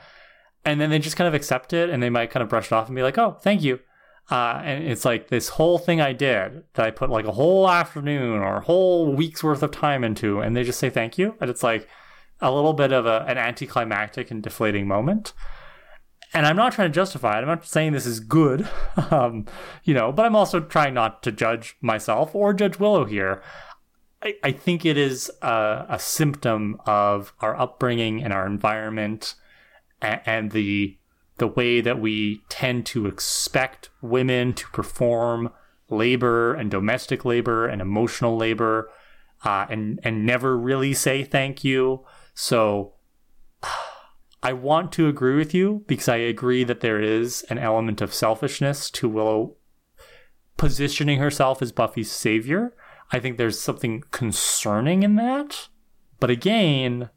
And 0.64 0.81
then 0.81 0.90
they 0.90 0.99
just 0.99 1.16
kind 1.16 1.29
of 1.29 1.35
accept 1.35 1.73
it 1.73 1.90
and 1.90 2.03
they 2.03 2.11
might 2.11 2.31
kind 2.31 2.42
of 2.42 2.49
brush 2.49 2.66
it 2.66 2.73
off 2.73 2.88
and 2.88 2.97
be 2.97 3.03
like, 3.03 3.18
oh, 3.18 3.38
thank 3.42 3.62
you. 3.62 3.81
Uh, 4.31 4.61
and 4.64 4.85
it's 4.85 5.05
like 5.05 5.29
this 5.29 5.49
whole 5.49 5.79
thing 5.79 6.01
I 6.01 6.12
did 6.12 6.62
that 6.75 6.87
I 6.87 6.90
put 6.90 7.11
like 7.11 7.27
a 7.27 7.33
whole 7.33 7.68
afternoon 7.68 8.38
or 8.38 8.59
a 8.59 8.64
whole 8.64 9.12
week's 9.12 9.42
worth 9.42 9.62
of 9.62 9.73
time 9.73 10.05
into, 10.05 10.40
and 10.40 10.57
they 10.57 10.62
just 10.62 10.79
say 10.79 10.90
thank 10.90 11.18
you. 11.18 11.35
And 11.40 11.51
it's 11.51 11.64
like, 11.64 11.88
a 12.42 12.52
little 12.52 12.72
bit 12.72 12.92
of 12.92 13.07
a, 13.07 13.24
an 13.28 13.38
anticlimactic 13.38 14.31
and 14.31 14.42
deflating 14.42 14.87
moment. 14.87 15.33
And 16.35 16.46
I'm 16.46 16.57
not 16.57 16.72
trying 16.72 16.90
to 16.90 16.94
justify 16.94 17.38
it. 17.38 17.42
I'm 17.42 17.46
not 17.46 17.66
saying 17.66 17.92
this 17.92 18.07
is 18.07 18.20
good, 18.20 18.68
um, 19.11 19.47
you 19.84 19.95
know, 19.95 20.12
but 20.12 20.26
I'm 20.26 20.36
also 20.36 20.61
trying 20.61 20.95
not 20.95 21.22
to 21.22 21.32
judge 21.32 21.76
myself 21.80 22.34
or 22.34 22.53
judge 22.53 22.78
Willow 22.78 23.05
here. 23.05 23.43
I, 24.22 24.34
I 24.43 24.53
think 24.53 24.84
it 24.84 24.97
is 24.97 25.30
a, 25.43 25.86
a, 25.88 25.99
symptom 25.99 26.80
of 26.86 27.32
our 27.40 27.59
upbringing 27.59 28.22
and 28.22 28.32
our 28.32 28.47
environment 28.47 29.34
and, 30.01 30.20
and 30.26 30.51
the 30.53 30.97
the 31.38 31.47
way 31.49 31.80
that 31.80 31.99
we 31.99 32.43
tend 32.49 32.86
to 32.86 33.07
expect 33.07 33.90
women 34.01 34.53
to 34.53 34.68
perform 34.68 35.51
labor 35.88 36.55
and 36.55 36.70
domestic 36.70 37.24
labor 37.24 37.66
and 37.66 37.82
emotional 37.82 38.36
labor 38.36 38.90
uh, 39.45 39.66
and 39.68 39.99
and 40.05 40.24
never 40.24 40.57
really 40.57 40.95
say 40.95 41.24
thank 41.24 41.64
you. 41.64 42.05
So 42.35 42.95
I 44.43 44.53
want 44.53 44.93
to 44.93 45.09
agree 45.09 45.37
with 45.37 45.55
you 45.55 45.85
because 45.87 46.09
I 46.09 46.16
agree 46.16 46.64
that 46.64 46.80
there 46.80 47.01
is 47.01 47.45
an 47.49 47.59
element 47.59 48.01
of 48.01 48.12
selfishness 48.12 48.91
to 48.93 49.09
Willow 49.09 49.57
positioning 50.57 51.18
herself 51.18 51.62
as 51.62 51.72
Buffy's 51.72 52.11
savior. 52.11 52.74
I 53.12 53.20
think 53.20 53.37
there's 53.37 53.61
something 53.61 54.05
concerning 54.11 55.03
in 55.03 55.16
that. 55.16 55.68
But 56.18 56.30
again, 56.30 57.11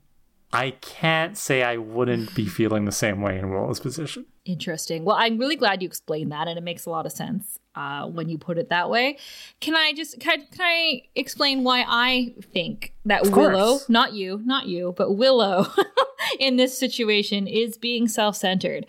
I 0.52 0.72
can't 0.72 1.38
say 1.38 1.64
I 1.64 1.78
wouldn't 1.78 2.34
be 2.36 2.46
feeling 2.46 2.86
the 2.86 2.92
same 2.92 3.22
way 3.22 3.38
in 3.38 3.50
Willow's 3.50 3.80
position. 3.80 4.26
Interesting. 4.46 5.04
Well, 5.04 5.16
I'm 5.16 5.38
really 5.38 5.56
glad 5.56 5.82
you 5.82 5.88
explained 5.88 6.32
that, 6.32 6.48
and 6.48 6.58
it 6.58 6.64
makes 6.64 6.86
a 6.86 6.90
lot 6.90 7.06
of 7.06 7.12
sense 7.12 7.60
uh, 7.76 8.08
when 8.08 8.30
you 8.30 8.38
put 8.38 8.58
it 8.58 8.70
that 8.70 8.90
way. 8.90 9.18
Can 9.60 9.76
I 9.76 9.94
just 9.94 10.20
can 10.20 10.42
I, 10.42 10.56
can 10.56 10.62
I 10.66 11.02
explain 11.16 11.64
why 11.64 11.86
I 11.88 12.34
think 12.54 12.94
that 13.06 13.28
Willow, 13.30 13.80
not 13.90 14.14
you, 14.14 14.42
not 14.46 14.68
you, 14.68 14.94
but 14.98 15.14
Willow, 15.14 15.68
in 16.40 16.58
this 16.58 16.78
situation 16.78 17.48
is 17.48 17.78
being 17.78 18.08
self-centered? 18.08 18.86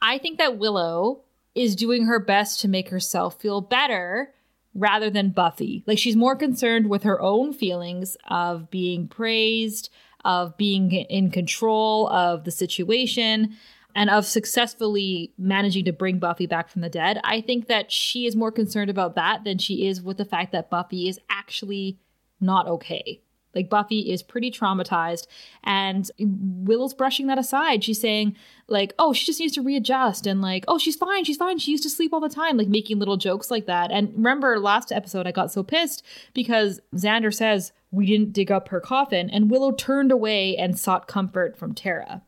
I 0.00 0.18
think 0.18 0.38
that 0.38 0.58
Willow 0.58 1.22
is 1.54 1.76
doing 1.76 2.06
her 2.06 2.18
best 2.18 2.60
to 2.60 2.68
make 2.68 2.88
herself 2.88 3.40
feel 3.40 3.60
better 3.60 4.34
rather 4.74 5.10
than 5.10 5.30
Buffy. 5.30 5.84
Like 5.86 5.98
she's 5.98 6.16
more 6.16 6.34
concerned 6.34 6.88
with 6.88 7.02
her 7.02 7.20
own 7.20 7.52
feelings 7.52 8.16
of 8.28 8.70
being 8.70 9.06
praised, 9.06 9.90
of 10.24 10.56
being 10.56 10.92
in 10.92 11.30
control 11.30 12.08
of 12.08 12.44
the 12.44 12.50
situation 12.50 13.56
and 13.94 14.10
of 14.10 14.26
successfully 14.26 15.32
managing 15.38 15.84
to 15.84 15.92
bring 15.92 16.18
Buffy 16.18 16.46
back 16.46 16.68
from 16.68 16.82
the 16.82 16.88
dead. 16.88 17.20
I 17.24 17.40
think 17.40 17.68
that 17.68 17.92
she 17.92 18.26
is 18.26 18.36
more 18.36 18.52
concerned 18.52 18.90
about 18.90 19.14
that 19.14 19.44
than 19.44 19.58
she 19.58 19.86
is 19.86 20.02
with 20.02 20.16
the 20.16 20.24
fact 20.24 20.52
that 20.52 20.70
Buffy 20.70 21.08
is 21.08 21.18
actually 21.30 21.98
not 22.40 22.66
okay. 22.66 23.20
Like 23.54 23.68
Buffy 23.68 24.10
is 24.10 24.22
pretty 24.22 24.50
traumatized 24.50 25.26
and 25.62 26.10
Willow's 26.18 26.94
brushing 26.94 27.26
that 27.26 27.38
aside. 27.38 27.84
She's 27.84 28.00
saying 28.00 28.36
like, 28.66 28.94
"Oh, 28.98 29.12
she 29.12 29.26
just 29.26 29.40
needs 29.40 29.54
to 29.54 29.62
readjust." 29.62 30.26
And 30.26 30.40
like, 30.40 30.64
"Oh, 30.68 30.78
she's 30.78 30.96
fine. 30.96 31.24
She's 31.24 31.36
fine. 31.36 31.58
She 31.58 31.70
used 31.70 31.82
to 31.82 31.90
sleep 31.90 32.12
all 32.12 32.20
the 32.20 32.28
time." 32.28 32.56
Like 32.56 32.68
making 32.68 32.98
little 32.98 33.16
jokes 33.16 33.50
like 33.50 33.66
that. 33.66 33.90
And 33.90 34.12
remember 34.14 34.58
last 34.58 34.90
episode 34.90 35.26
I 35.26 35.32
got 35.32 35.52
so 35.52 35.62
pissed 35.62 36.02
because 36.32 36.80
Xander 36.94 37.32
says, 37.32 37.72
"We 37.90 38.06
didn't 38.06 38.32
dig 38.32 38.50
up 38.50 38.68
her 38.68 38.80
coffin." 38.80 39.28
And 39.28 39.50
Willow 39.50 39.72
turned 39.72 40.12
away 40.12 40.56
and 40.56 40.78
sought 40.78 41.06
comfort 41.06 41.56
from 41.56 41.74
Tara. 41.74 42.22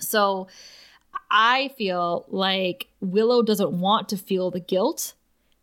So 0.00 0.48
I 1.32 1.68
feel 1.78 2.26
like 2.28 2.88
Willow 3.00 3.42
doesn't 3.42 3.72
want 3.72 4.10
to 4.10 4.18
feel 4.18 4.50
the 4.50 4.60
guilt. 4.60 5.14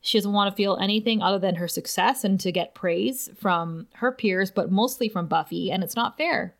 She 0.01 0.17
doesn't 0.17 0.33
want 0.33 0.51
to 0.51 0.55
feel 0.55 0.77
anything 0.81 1.21
other 1.21 1.37
than 1.37 1.55
her 1.55 1.67
success 1.67 2.23
and 2.23 2.39
to 2.39 2.51
get 2.51 2.73
praise 2.73 3.29
from 3.39 3.85
her 3.95 4.11
peers, 4.11 4.49
but 4.49 4.71
mostly 4.71 5.09
from 5.09 5.27
Buffy. 5.27 5.71
And 5.71 5.83
it's 5.83 5.95
not 5.95 6.17
fair. 6.17 6.55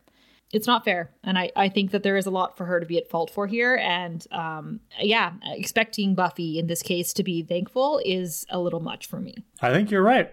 It's 0.52 0.66
not 0.66 0.84
fair. 0.84 1.10
And 1.24 1.38
I, 1.38 1.50
I 1.56 1.68
think 1.68 1.90
that 1.90 2.02
there 2.02 2.16
is 2.16 2.26
a 2.26 2.30
lot 2.30 2.56
for 2.56 2.66
her 2.66 2.78
to 2.78 2.86
be 2.86 2.98
at 2.98 3.08
fault 3.08 3.30
for 3.30 3.46
here. 3.46 3.76
And 3.76 4.24
um, 4.30 4.80
yeah, 5.00 5.32
expecting 5.44 6.14
Buffy 6.14 6.58
in 6.58 6.68
this 6.68 6.82
case 6.82 7.12
to 7.14 7.24
be 7.24 7.42
thankful 7.42 8.00
is 8.04 8.46
a 8.50 8.60
little 8.60 8.80
much 8.80 9.06
for 9.06 9.20
me. 9.20 9.44
I 9.60 9.72
think 9.72 9.90
you're 9.90 10.02
right. 10.02 10.32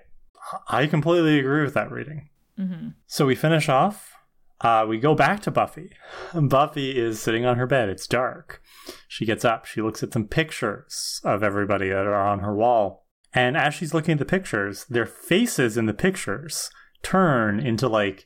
I 0.68 0.86
completely 0.86 1.40
agree 1.40 1.64
with 1.64 1.74
that 1.74 1.92
reading. 1.92 2.30
Mm-hmm. 2.60 2.90
So 3.08 3.26
we 3.26 3.36
finish 3.36 3.70
off 3.70 4.17
uh, 4.62 4.86
we 4.88 5.00
go 5.00 5.14
back 5.14 5.42
to 5.42 5.52
Buffy. 5.52 5.92
Buffy 6.34 6.98
is 6.98 7.22
sitting 7.22 7.46
on 7.46 7.58
her 7.58 7.68
bed. 7.68 7.90
It's 7.90 8.08
dark. 8.08 8.62
She 9.08 9.26
gets 9.26 9.46
up. 9.46 9.66
She 9.66 9.82
looks 9.82 10.02
at 10.02 10.14
some 10.14 10.28
pictures 10.28 11.22
of 11.24 11.44
everybody 11.44 11.90
that 11.90 12.08
are 12.08 12.28
on 12.28 12.40
her 12.40 12.56
wall. 12.56 13.06
And 13.34 13.56
as 13.56 13.74
she's 13.74 13.94
looking 13.94 14.14
at 14.14 14.20
the 14.20 14.26
pictures, 14.26 14.86
their 14.86 15.06
faces 15.06 15.78
in 15.78 15.86
the 15.86 15.94
pictures 15.94 16.72
turn 17.04 17.60
into 17.60 17.88
like, 17.88 18.26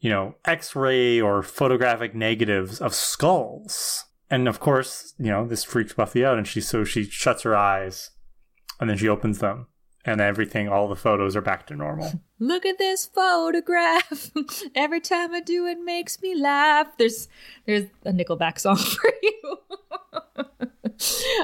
you 0.00 0.10
know, 0.10 0.34
x 0.44 0.76
ray 0.76 1.20
or 1.20 1.42
photographic 1.42 2.14
negatives 2.14 2.80
of 2.80 2.94
skulls. 2.94 4.04
And 4.28 4.48
of 4.48 4.60
course, 4.60 5.14
you 5.18 5.30
know, 5.30 5.46
this 5.46 5.64
freaks 5.64 5.94
Buffy 5.94 6.24
out. 6.24 6.36
And 6.36 6.46
she, 6.46 6.60
so 6.60 6.84
she 6.84 7.04
shuts 7.04 7.42
her 7.42 7.56
eyes 7.56 8.10
and 8.78 8.90
then 8.90 8.98
she 8.98 9.08
opens 9.08 9.38
them 9.38 9.66
and 10.04 10.20
everything, 10.20 10.68
all 10.68 10.88
the 10.88 10.96
photos 10.96 11.36
are 11.36 11.40
back 11.40 11.66
to 11.66 11.76
normal. 11.76 12.20
Look 12.38 12.64
at 12.64 12.78
this 12.78 13.06
photograph. 13.06 14.30
Every 14.74 15.00
time 15.00 15.34
I 15.34 15.40
do 15.40 15.66
it 15.66 15.78
makes 15.84 16.20
me 16.22 16.34
laugh. 16.34 16.86
There's 16.98 17.28
there's 17.66 17.84
a 18.04 18.12
Nickelback 18.12 18.58
song 18.58 18.76
for 18.76 19.12
you. 19.22 19.58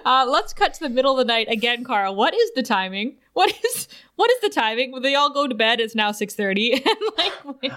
uh, 0.05 0.27
let's 0.29 0.53
cut 0.53 0.75
to 0.75 0.81
the 0.81 0.89
middle 0.89 1.13
of 1.13 1.19
the 1.19 1.31
night 1.31 1.49
again, 1.51 1.85
Carl. 1.85 2.15
What 2.15 2.35
is 2.35 2.51
the 2.55 2.63
timing? 2.63 3.17
What 3.35 3.53
is 3.65 3.89
what 4.17 4.31
is 4.31 4.41
the 4.41 4.49
timing? 4.49 4.93
When 4.93 5.03
they 5.03 5.15
all 5.15 5.33
go 5.33 5.47
to 5.47 5.55
bed, 5.55 5.81
it's 5.81 5.95
now 5.95 6.13
six 6.13 6.35
thirty, 6.35 6.73
and 6.73 6.97
like. 7.19 7.73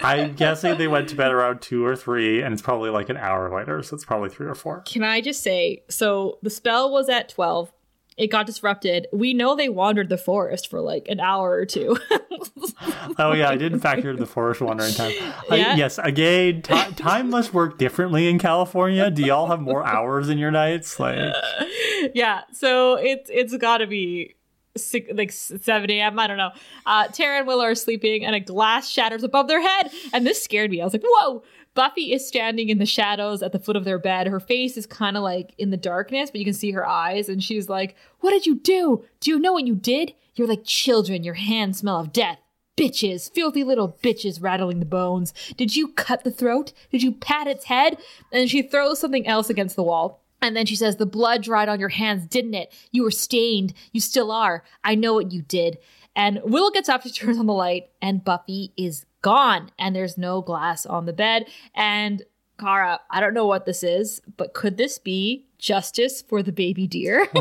I'm 0.00 0.34
guessing 0.34 0.78
they 0.78 0.86
went 0.86 1.08
to 1.08 1.16
bed 1.16 1.32
around 1.32 1.60
two 1.60 1.84
or 1.84 1.96
three, 1.96 2.40
and 2.40 2.52
it's 2.52 2.62
probably 2.62 2.88
like 2.88 3.08
an 3.08 3.16
hour 3.16 3.52
later, 3.52 3.82
so 3.82 3.96
it's 3.96 4.04
probably 4.04 4.28
three 4.28 4.46
or 4.46 4.54
four. 4.54 4.82
Can 4.82 5.02
I 5.02 5.20
just 5.20 5.42
say, 5.42 5.82
so 5.88 6.38
the 6.40 6.50
spell 6.50 6.92
was 6.92 7.08
at 7.08 7.28
12 7.28 7.72
it 8.18 8.26
got 8.26 8.46
disrupted. 8.46 9.06
We 9.12 9.32
know 9.32 9.54
they 9.54 9.68
wandered 9.68 10.08
the 10.08 10.18
forest 10.18 10.68
for 10.68 10.80
like 10.80 11.06
an 11.08 11.20
hour 11.20 11.52
or 11.52 11.64
two. 11.64 11.96
oh 13.18 13.32
yeah, 13.32 13.48
I 13.48 13.56
didn't 13.56 13.80
factor 13.80 14.14
the 14.16 14.26
forest 14.26 14.60
wandering 14.60 14.92
time. 14.92 15.12
Yeah? 15.12 15.42
I, 15.48 15.56
yes, 15.76 15.98
again, 15.98 16.62
t- 16.62 16.92
time 16.96 17.30
must 17.30 17.54
work 17.54 17.78
differently 17.78 18.28
in 18.28 18.38
California. 18.40 19.08
Do 19.10 19.22
y'all 19.22 19.46
have 19.46 19.60
more 19.60 19.86
hours 19.86 20.28
in 20.28 20.36
your 20.36 20.50
nights? 20.50 20.98
Like, 20.98 21.16
uh, 21.16 21.32
yeah, 22.14 22.42
so 22.52 22.96
it's 22.96 23.30
it's 23.32 23.56
got 23.56 23.78
to 23.78 23.86
be 23.86 24.34
six, 24.76 25.10
like 25.14 25.30
7 25.32 25.90
a.m. 25.90 26.18
I 26.18 26.26
don't 26.26 26.38
know. 26.38 26.50
Uh, 26.86 27.08
Tara 27.08 27.38
and 27.38 27.46
Willow 27.46 27.64
are 27.64 27.74
sleeping, 27.74 28.24
and 28.24 28.34
a 28.34 28.40
glass 28.40 28.88
shatters 28.88 29.22
above 29.22 29.48
their 29.48 29.60
head, 29.60 29.90
and 30.12 30.26
this 30.26 30.42
scared 30.42 30.70
me. 30.70 30.80
I 30.80 30.84
was 30.84 30.92
like, 30.92 31.04
"Whoa!" 31.04 31.42
Buffy 31.78 32.12
is 32.12 32.26
standing 32.26 32.70
in 32.70 32.78
the 32.78 32.86
shadows 32.86 33.40
at 33.40 33.52
the 33.52 33.58
foot 33.60 33.76
of 33.76 33.84
their 33.84 34.00
bed. 34.00 34.26
Her 34.26 34.40
face 34.40 34.76
is 34.76 34.84
kind 34.84 35.16
of 35.16 35.22
like 35.22 35.54
in 35.58 35.70
the 35.70 35.76
darkness, 35.76 36.28
but 36.28 36.40
you 36.40 36.44
can 36.44 36.52
see 36.52 36.72
her 36.72 36.84
eyes. 36.84 37.28
And 37.28 37.40
she's 37.40 37.68
like, 37.68 37.94
What 38.18 38.32
did 38.32 38.46
you 38.46 38.56
do? 38.56 39.04
Do 39.20 39.30
you 39.30 39.38
know 39.38 39.52
what 39.52 39.64
you 39.64 39.76
did? 39.76 40.12
You're 40.34 40.48
like 40.48 40.64
children. 40.64 41.22
Your 41.22 41.34
hands 41.34 41.78
smell 41.78 42.00
of 42.00 42.12
death. 42.12 42.40
Bitches, 42.76 43.32
filthy 43.32 43.62
little 43.62 43.96
bitches 44.02 44.42
rattling 44.42 44.80
the 44.80 44.86
bones. 44.86 45.32
Did 45.56 45.76
you 45.76 45.92
cut 45.92 46.24
the 46.24 46.32
throat? 46.32 46.72
Did 46.90 47.04
you 47.04 47.12
pat 47.12 47.46
its 47.46 47.66
head? 47.66 47.98
And 48.32 48.50
she 48.50 48.62
throws 48.62 48.98
something 48.98 49.28
else 49.28 49.48
against 49.48 49.76
the 49.76 49.84
wall. 49.84 50.24
And 50.42 50.56
then 50.56 50.66
she 50.66 50.74
says, 50.74 50.96
The 50.96 51.06
blood 51.06 51.44
dried 51.44 51.68
on 51.68 51.78
your 51.78 51.90
hands, 51.90 52.26
didn't 52.26 52.54
it? 52.54 52.72
You 52.90 53.04
were 53.04 53.12
stained. 53.12 53.72
You 53.92 54.00
still 54.00 54.32
are. 54.32 54.64
I 54.82 54.96
know 54.96 55.14
what 55.14 55.30
you 55.30 55.42
did. 55.42 55.78
And 56.16 56.40
Willow 56.42 56.70
gets 56.72 56.88
up, 56.88 57.02
she 57.02 57.12
turns 57.12 57.38
on 57.38 57.46
the 57.46 57.52
light, 57.52 57.90
and 58.02 58.24
Buffy 58.24 58.72
is 58.76 59.06
gone 59.22 59.70
and 59.78 59.94
there's 59.94 60.18
no 60.18 60.40
glass 60.40 60.86
on 60.86 61.06
the 61.06 61.12
bed. 61.12 61.46
And 61.74 62.22
Kara, 62.58 63.00
I 63.10 63.20
don't 63.20 63.34
know 63.34 63.46
what 63.46 63.66
this 63.66 63.82
is, 63.82 64.20
but 64.36 64.54
could 64.54 64.76
this 64.76 64.98
be 64.98 65.46
justice 65.58 66.22
for 66.22 66.42
the 66.42 66.52
baby 66.52 66.86
deer? 66.86 67.28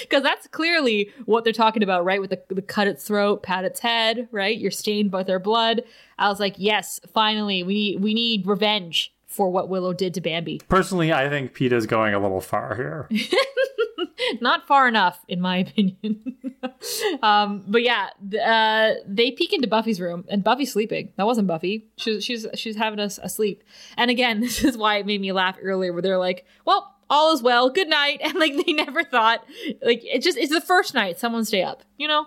Because 0.00 0.22
that's 0.22 0.46
clearly 0.48 1.10
what 1.24 1.44
they're 1.44 1.52
talking 1.52 1.82
about, 1.82 2.04
right? 2.04 2.20
With 2.20 2.30
the, 2.30 2.42
the, 2.48 2.62
cut 2.62 2.86
its 2.86 3.04
throat, 3.04 3.42
pat 3.42 3.64
its 3.64 3.80
head, 3.80 4.28
right? 4.30 4.56
You're 4.56 4.70
stained 4.70 5.10
by 5.10 5.22
their 5.22 5.38
blood. 5.38 5.82
I 6.18 6.28
was 6.28 6.40
like, 6.40 6.54
yes, 6.56 7.00
finally, 7.12 7.62
we 7.62 7.74
need 7.74 8.02
we 8.02 8.14
need 8.14 8.46
revenge 8.46 9.14
for 9.26 9.50
what 9.50 9.68
Willow 9.68 9.92
did 9.92 10.14
to 10.14 10.20
Bambi. 10.20 10.60
Personally, 10.68 11.12
I 11.12 11.28
think 11.28 11.54
PETA's 11.54 11.86
going 11.86 12.14
a 12.14 12.20
little 12.20 12.40
far 12.40 12.74
here. 12.74 13.08
Not 14.40 14.66
far 14.66 14.88
enough, 14.88 15.24
in 15.28 15.40
my 15.40 15.58
opinion. 15.58 16.36
um, 17.22 17.64
but 17.66 17.82
yeah, 17.82 18.10
uh, 18.44 18.94
they 19.06 19.30
peek 19.32 19.52
into 19.52 19.68
Buffy's 19.68 20.00
room, 20.00 20.24
and 20.28 20.44
Buffy's 20.44 20.72
sleeping. 20.72 21.12
That 21.16 21.26
wasn't 21.26 21.48
Buffy. 21.48 21.86
She's 21.96 22.24
she's 22.24 22.46
she's 22.54 22.76
having 22.76 23.00
us 23.00 23.18
asleep. 23.22 23.62
And 23.96 24.10
again, 24.10 24.40
this 24.42 24.64
is 24.64 24.76
why 24.76 24.96
it 24.96 25.06
made 25.06 25.20
me 25.20 25.32
laugh 25.32 25.56
earlier, 25.62 25.92
where 25.92 26.02
they're 26.02 26.18
like, 26.18 26.46
"Well, 26.64 26.94
all 27.10 27.32
is 27.32 27.42
well. 27.42 27.70
Good 27.70 27.88
night," 27.88 28.20
and 28.22 28.34
like 28.34 28.54
they 28.64 28.72
never 28.72 29.02
thought, 29.04 29.44
like 29.82 30.02
it 30.04 30.22
just 30.22 30.38
it's 30.38 30.52
the 30.52 30.60
first 30.60 30.94
night. 30.94 31.18
Someone 31.18 31.44
stay 31.44 31.62
up, 31.62 31.82
you 31.98 32.08
know. 32.08 32.26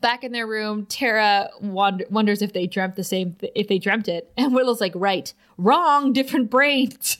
Back 0.00 0.22
in 0.22 0.32
their 0.32 0.46
room, 0.46 0.84
Tara 0.84 1.48
wonder, 1.62 2.04
wonders 2.10 2.42
if 2.42 2.52
they 2.52 2.66
dreamt 2.66 2.96
the 2.96 3.04
same, 3.04 3.34
th- 3.34 3.52
if 3.54 3.68
they 3.68 3.78
dreamt 3.78 4.06
it, 4.06 4.30
and 4.36 4.54
Willow's 4.54 4.80
like, 4.80 4.92
"Right, 4.94 5.32
wrong, 5.56 6.12
different 6.12 6.50
brains." 6.50 7.18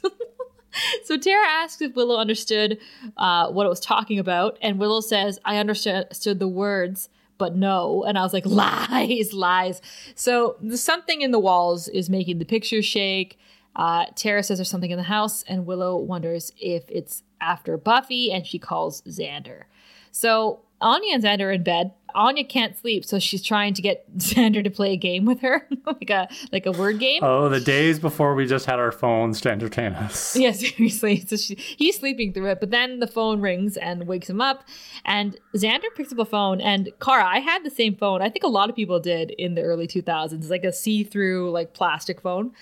So 1.05 1.17
Tara 1.17 1.47
asks 1.47 1.81
if 1.81 1.95
Willow 1.95 2.17
understood 2.17 2.79
uh, 3.17 3.51
what 3.51 3.67
it 3.67 3.69
was 3.69 3.81
talking 3.81 4.19
about, 4.19 4.59
and 4.63 4.79
Willow 4.79 5.01
says, 5.01 5.39
"I 5.45 5.57
understood 5.57 6.39
the 6.39 6.49
words." 6.49 7.09
But 7.37 7.57
no. 7.57 8.05
And 8.05 8.17
I 8.17 8.23
was 8.23 8.33
like, 8.33 8.47
lies, 8.47 9.33
lies. 9.33 9.83
So 10.15 10.57
something 10.75 11.21
in 11.21 11.33
the 11.33 11.41
walls 11.41 11.89
is 11.89 12.09
making 12.09 12.39
the 12.39 12.45
picture 12.45 12.81
shake. 12.81 13.39
Uh, 13.75 14.07
Tara 14.15 14.45
says 14.45 14.59
there's 14.59 14.71
something 14.71 14.93
in 14.93 14.99
the 14.99 15.03
house, 15.03 15.43
and 15.49 15.67
Willow 15.67 15.97
wonders 15.97 16.53
if 16.61 16.85
it's 16.89 17.25
after 17.41 17.77
Buffy, 17.77 18.31
and 18.31 18.47
she 18.47 18.59
calls 18.59 19.03
Xander. 19.03 19.65
So 20.13 20.61
Anya 20.81 21.15
and 21.15 21.25
Xander 21.25 21.47
are 21.47 21.53
in 21.53 21.65
bed. 21.65 21.93
Anya 22.15 22.45
can't 22.45 22.77
sleep, 22.77 23.05
so 23.05 23.19
she's 23.19 23.43
trying 23.43 23.75
to 23.75 23.83
get 23.83 24.05
Xander 24.19 24.63
to 24.63 24.71
play 24.71 24.93
a 24.93 24.97
game 24.97 25.25
with 25.25 25.41
her, 25.41 25.67
like 25.87 26.11
a 26.11 26.29
like 26.53 26.67
a 26.67 26.73
word 26.73 26.99
game. 26.99 27.23
Oh, 27.23 27.49
the 27.49 27.61
days 27.61 27.99
before 27.99 28.35
we 28.35 28.47
just 28.47 28.67
had 28.67 28.79
our 28.79 28.93
phones 28.93 29.41
to 29.43 29.51
entertain 29.51 29.93
us. 29.95 30.37
Yeah, 30.45 30.53
seriously. 30.53 31.25
So 31.27 31.37
she, 31.37 31.55
he's 31.55 31.99
sleeping 31.99 32.35
through 32.35 32.51
it, 32.51 32.61
but 32.61 32.71
then 32.71 33.01
the 33.01 33.07
phone 33.07 33.41
rings 33.41 33.79
and 33.79 34.07
wakes 34.07 34.29
him 34.29 34.41
up, 34.41 34.65
and 35.05 35.39
Xander 35.57 35.85
picks 35.97 36.13
up 36.13 36.19
a 36.19 36.25
phone. 36.25 36.61
And 36.61 36.91
Kara, 37.01 37.25
I 37.27 37.39
had 37.39 37.65
the 37.65 37.71
same 37.71 37.97
phone. 37.97 38.21
I 38.21 38.29
think 38.29 38.43
a 38.45 38.49
lot 38.49 38.69
of 38.69 38.77
people 38.77 39.01
did 39.01 39.31
in 39.31 39.55
the 39.55 39.63
early 39.63 39.87
2000s. 39.87 40.51
Like 40.51 40.65
a 40.65 40.73
see-through, 40.73 41.51
like 41.51 41.73
plastic 41.73 42.21
phone. 42.21 42.53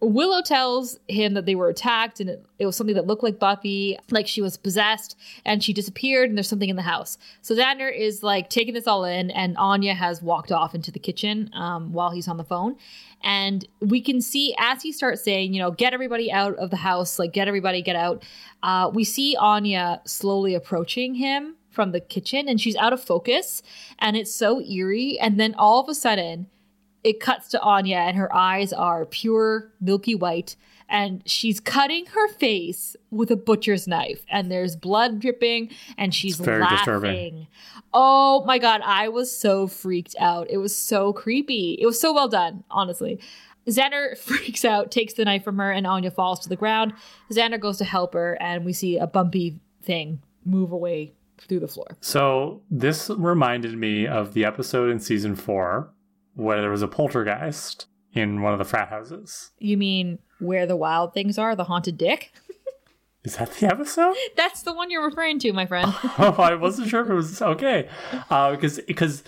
Willow 0.00 0.42
tells 0.42 0.98
him 1.08 1.34
that 1.34 1.46
they 1.46 1.54
were 1.54 1.68
attacked, 1.68 2.20
and 2.20 2.30
it, 2.30 2.44
it 2.58 2.66
was 2.66 2.76
something 2.76 2.96
that 2.96 3.06
looked 3.06 3.22
like 3.22 3.38
Buffy, 3.38 3.98
like 4.10 4.26
she 4.26 4.42
was 4.42 4.56
possessed, 4.56 5.16
and 5.44 5.62
she 5.62 5.72
disappeared, 5.72 6.28
and 6.28 6.36
there's 6.36 6.48
something 6.48 6.68
in 6.68 6.76
the 6.76 6.82
house. 6.82 7.18
So 7.42 7.54
Xander 7.54 7.94
is 7.94 8.22
like 8.22 8.50
taking 8.50 8.74
this 8.74 8.86
all 8.86 8.97
in, 9.04 9.30
and 9.30 9.56
Anya 9.56 9.94
has 9.94 10.22
walked 10.22 10.52
off 10.52 10.74
into 10.74 10.90
the 10.90 10.98
kitchen 10.98 11.50
um, 11.52 11.92
while 11.92 12.10
he's 12.10 12.28
on 12.28 12.36
the 12.36 12.44
phone. 12.44 12.76
And 13.22 13.66
we 13.80 14.00
can 14.00 14.20
see 14.20 14.54
as 14.58 14.82
he 14.82 14.92
starts 14.92 15.22
saying, 15.22 15.52
you 15.52 15.60
know, 15.60 15.70
get 15.70 15.92
everybody 15.92 16.30
out 16.30 16.54
of 16.56 16.70
the 16.70 16.76
house, 16.76 17.18
like 17.18 17.32
get 17.32 17.48
everybody, 17.48 17.82
get 17.82 17.96
out. 17.96 18.24
Uh, 18.62 18.90
we 18.92 19.04
see 19.04 19.36
Anya 19.36 20.00
slowly 20.04 20.54
approaching 20.54 21.14
him 21.14 21.56
from 21.70 21.92
the 21.92 22.00
kitchen, 22.00 22.48
and 22.48 22.60
she's 22.60 22.76
out 22.76 22.92
of 22.92 23.02
focus, 23.02 23.62
and 23.98 24.16
it's 24.16 24.34
so 24.34 24.60
eerie. 24.60 25.18
And 25.20 25.38
then 25.38 25.54
all 25.54 25.80
of 25.80 25.88
a 25.88 25.94
sudden, 25.94 26.48
it 27.04 27.20
cuts 27.20 27.48
to 27.48 27.60
Anya, 27.60 27.98
and 27.98 28.16
her 28.16 28.34
eyes 28.34 28.72
are 28.72 29.06
pure 29.06 29.72
milky 29.80 30.14
white 30.14 30.56
and 30.88 31.22
she's 31.26 31.60
cutting 31.60 32.06
her 32.06 32.28
face 32.28 32.96
with 33.10 33.30
a 33.30 33.36
butcher's 33.36 33.86
knife 33.86 34.24
and 34.30 34.50
there's 34.50 34.76
blood 34.76 35.20
dripping 35.20 35.70
and 35.96 36.14
she's 36.14 36.40
laughing. 36.40 36.76
Disturbing. 36.76 37.46
Oh 37.92 38.44
my 38.44 38.58
god, 38.58 38.80
I 38.84 39.08
was 39.08 39.34
so 39.34 39.66
freaked 39.66 40.16
out. 40.18 40.48
It 40.50 40.58
was 40.58 40.76
so 40.76 41.12
creepy. 41.12 41.78
It 41.80 41.86
was 41.86 42.00
so 42.00 42.12
well 42.12 42.28
done, 42.28 42.64
honestly. 42.70 43.20
Xander 43.68 44.16
freaks 44.18 44.64
out, 44.64 44.90
takes 44.90 45.14
the 45.14 45.24
knife 45.24 45.44
from 45.44 45.58
her, 45.58 45.70
and 45.70 45.86
Anya 45.86 46.10
falls 46.10 46.40
to 46.40 46.48
the 46.48 46.56
ground. 46.56 46.92
Xander 47.30 47.60
goes 47.60 47.78
to 47.78 47.84
help 47.84 48.14
her, 48.14 48.36
and 48.40 48.64
we 48.64 48.72
see 48.72 48.98
a 48.98 49.06
bumpy 49.06 49.60
thing 49.82 50.22
move 50.44 50.72
away 50.72 51.12
through 51.38 51.60
the 51.60 51.68
floor. 51.68 51.96
So 52.00 52.62
this 52.70 53.10
reminded 53.10 53.76
me 53.76 54.06
of 54.06 54.34
the 54.34 54.44
episode 54.44 54.90
in 54.90 54.98
season 54.98 55.36
four 55.36 55.92
where 56.34 56.60
there 56.60 56.70
was 56.70 56.82
a 56.82 56.88
poltergeist 56.88 57.86
in 58.12 58.42
one 58.42 58.52
of 58.52 58.58
the 58.58 58.64
frat 58.64 58.88
houses. 58.88 59.50
You 59.58 59.76
mean 59.76 60.18
where 60.40 60.66
the 60.66 60.76
wild 60.76 61.14
things 61.14 61.38
are, 61.38 61.54
the 61.56 61.64
haunted 61.64 61.98
dick? 61.98 62.32
Is 63.24 63.36
that 63.36 63.52
the 63.54 63.66
episode? 63.66 64.14
That's 64.36 64.62
the 64.62 64.72
one 64.72 64.90
you're 64.90 65.04
referring 65.04 65.38
to, 65.40 65.52
my 65.52 65.66
friend. 65.66 65.92
oh, 66.18 66.36
I 66.38 66.54
wasn't 66.54 66.88
sure 66.88 67.02
if 67.02 67.10
it 67.10 67.14
was 67.14 67.42
okay. 67.42 67.88
Uh, 68.30 68.52
because 68.52 68.80
because 68.86 69.24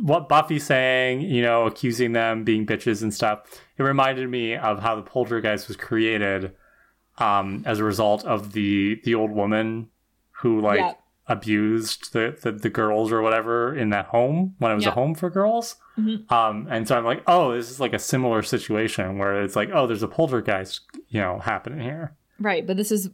what 0.00 0.28
Buffy's 0.28 0.64
saying, 0.64 1.22
you 1.22 1.42
know, 1.42 1.66
accusing 1.66 2.12
them 2.12 2.44
being 2.44 2.66
bitches 2.66 3.02
and 3.02 3.12
stuff, 3.12 3.42
it 3.76 3.82
reminded 3.82 4.28
me 4.30 4.56
of 4.56 4.80
how 4.80 4.94
the 4.94 5.02
poltergeist 5.02 5.68
was 5.68 5.76
created 5.76 6.52
um, 7.18 7.62
as 7.66 7.78
a 7.78 7.84
result 7.84 8.24
of 8.24 8.52
the 8.52 9.00
the 9.04 9.14
old 9.14 9.30
woman 9.30 9.88
who 10.30 10.60
like 10.60 10.80
yep. 10.80 11.01
Abused 11.32 12.12
the, 12.12 12.36
the, 12.42 12.52
the 12.52 12.70
girls 12.70 13.10
or 13.10 13.22
whatever 13.22 13.74
in 13.74 13.90
that 13.90 14.06
home 14.06 14.54
when 14.58 14.70
it 14.70 14.74
was 14.74 14.84
yep. 14.84 14.92
a 14.92 14.94
home 14.94 15.14
for 15.14 15.30
girls. 15.30 15.76
Mm-hmm. 15.98 16.32
Um, 16.32 16.68
and 16.70 16.86
so 16.86 16.96
I'm 16.96 17.04
like, 17.04 17.22
oh, 17.26 17.54
this 17.54 17.70
is 17.70 17.80
like 17.80 17.92
a 17.92 17.98
similar 17.98 18.42
situation 18.42 19.18
where 19.18 19.42
it's 19.42 19.56
like, 19.56 19.70
oh, 19.72 19.86
there's 19.86 20.02
a 20.02 20.08
poltergeist, 20.08 20.82
you 21.08 21.20
know, 21.20 21.38
happening 21.38 21.80
here. 21.80 22.14
Right, 22.42 22.66
but 22.66 22.76
this 22.76 22.90
is 22.90 23.08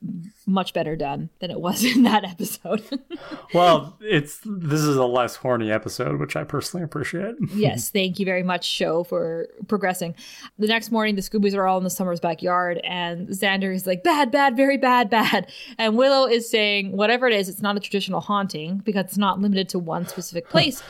much 0.46 0.72
better 0.72 0.96
done 0.96 1.28
than 1.40 1.50
it 1.50 1.60
was 1.60 1.84
in 1.96 2.02
that 2.04 2.24
episode. 2.24 2.82
well, 3.54 3.96
it's 4.00 4.40
this 4.44 4.80
is 4.80 4.96
a 4.96 5.04
less 5.04 5.36
horny 5.36 5.70
episode, 5.70 6.18
which 6.18 6.34
I 6.34 6.44
personally 6.44 6.82
appreciate. 6.82 7.34
yes, 7.54 7.90
thank 7.90 8.18
you 8.18 8.24
very 8.24 8.42
much, 8.42 8.64
show, 8.64 9.04
for 9.04 9.48
progressing. 9.68 10.14
The 10.58 10.66
next 10.66 10.90
morning, 10.90 11.14
the 11.14 11.20
Scoobies 11.20 11.54
are 11.54 11.66
all 11.66 11.76
in 11.76 11.84
the 11.84 11.90
Summers' 11.90 12.20
backyard, 12.20 12.80
and 12.84 13.28
Xander 13.28 13.74
is 13.74 13.86
like, 13.86 14.02
bad, 14.02 14.30
bad, 14.30 14.56
very 14.56 14.78
bad, 14.78 15.10
bad. 15.10 15.52
And 15.76 15.96
Willow 15.96 16.26
is 16.26 16.50
saying, 16.50 16.96
whatever 16.96 17.28
it 17.28 17.34
is, 17.34 17.50
it's 17.50 17.60
not 17.60 17.76
a 17.76 17.80
traditional 17.80 18.22
haunting 18.22 18.78
because 18.78 19.04
it's 19.06 19.18
not 19.18 19.40
limited 19.40 19.68
to 19.70 19.78
one 19.78 20.06
specific 20.06 20.48
place. 20.48 20.82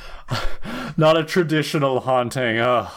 not 0.97 1.17
a 1.17 1.25
traditional 1.25 2.01
haunting. 2.01 2.59
Ugh. 2.59 2.91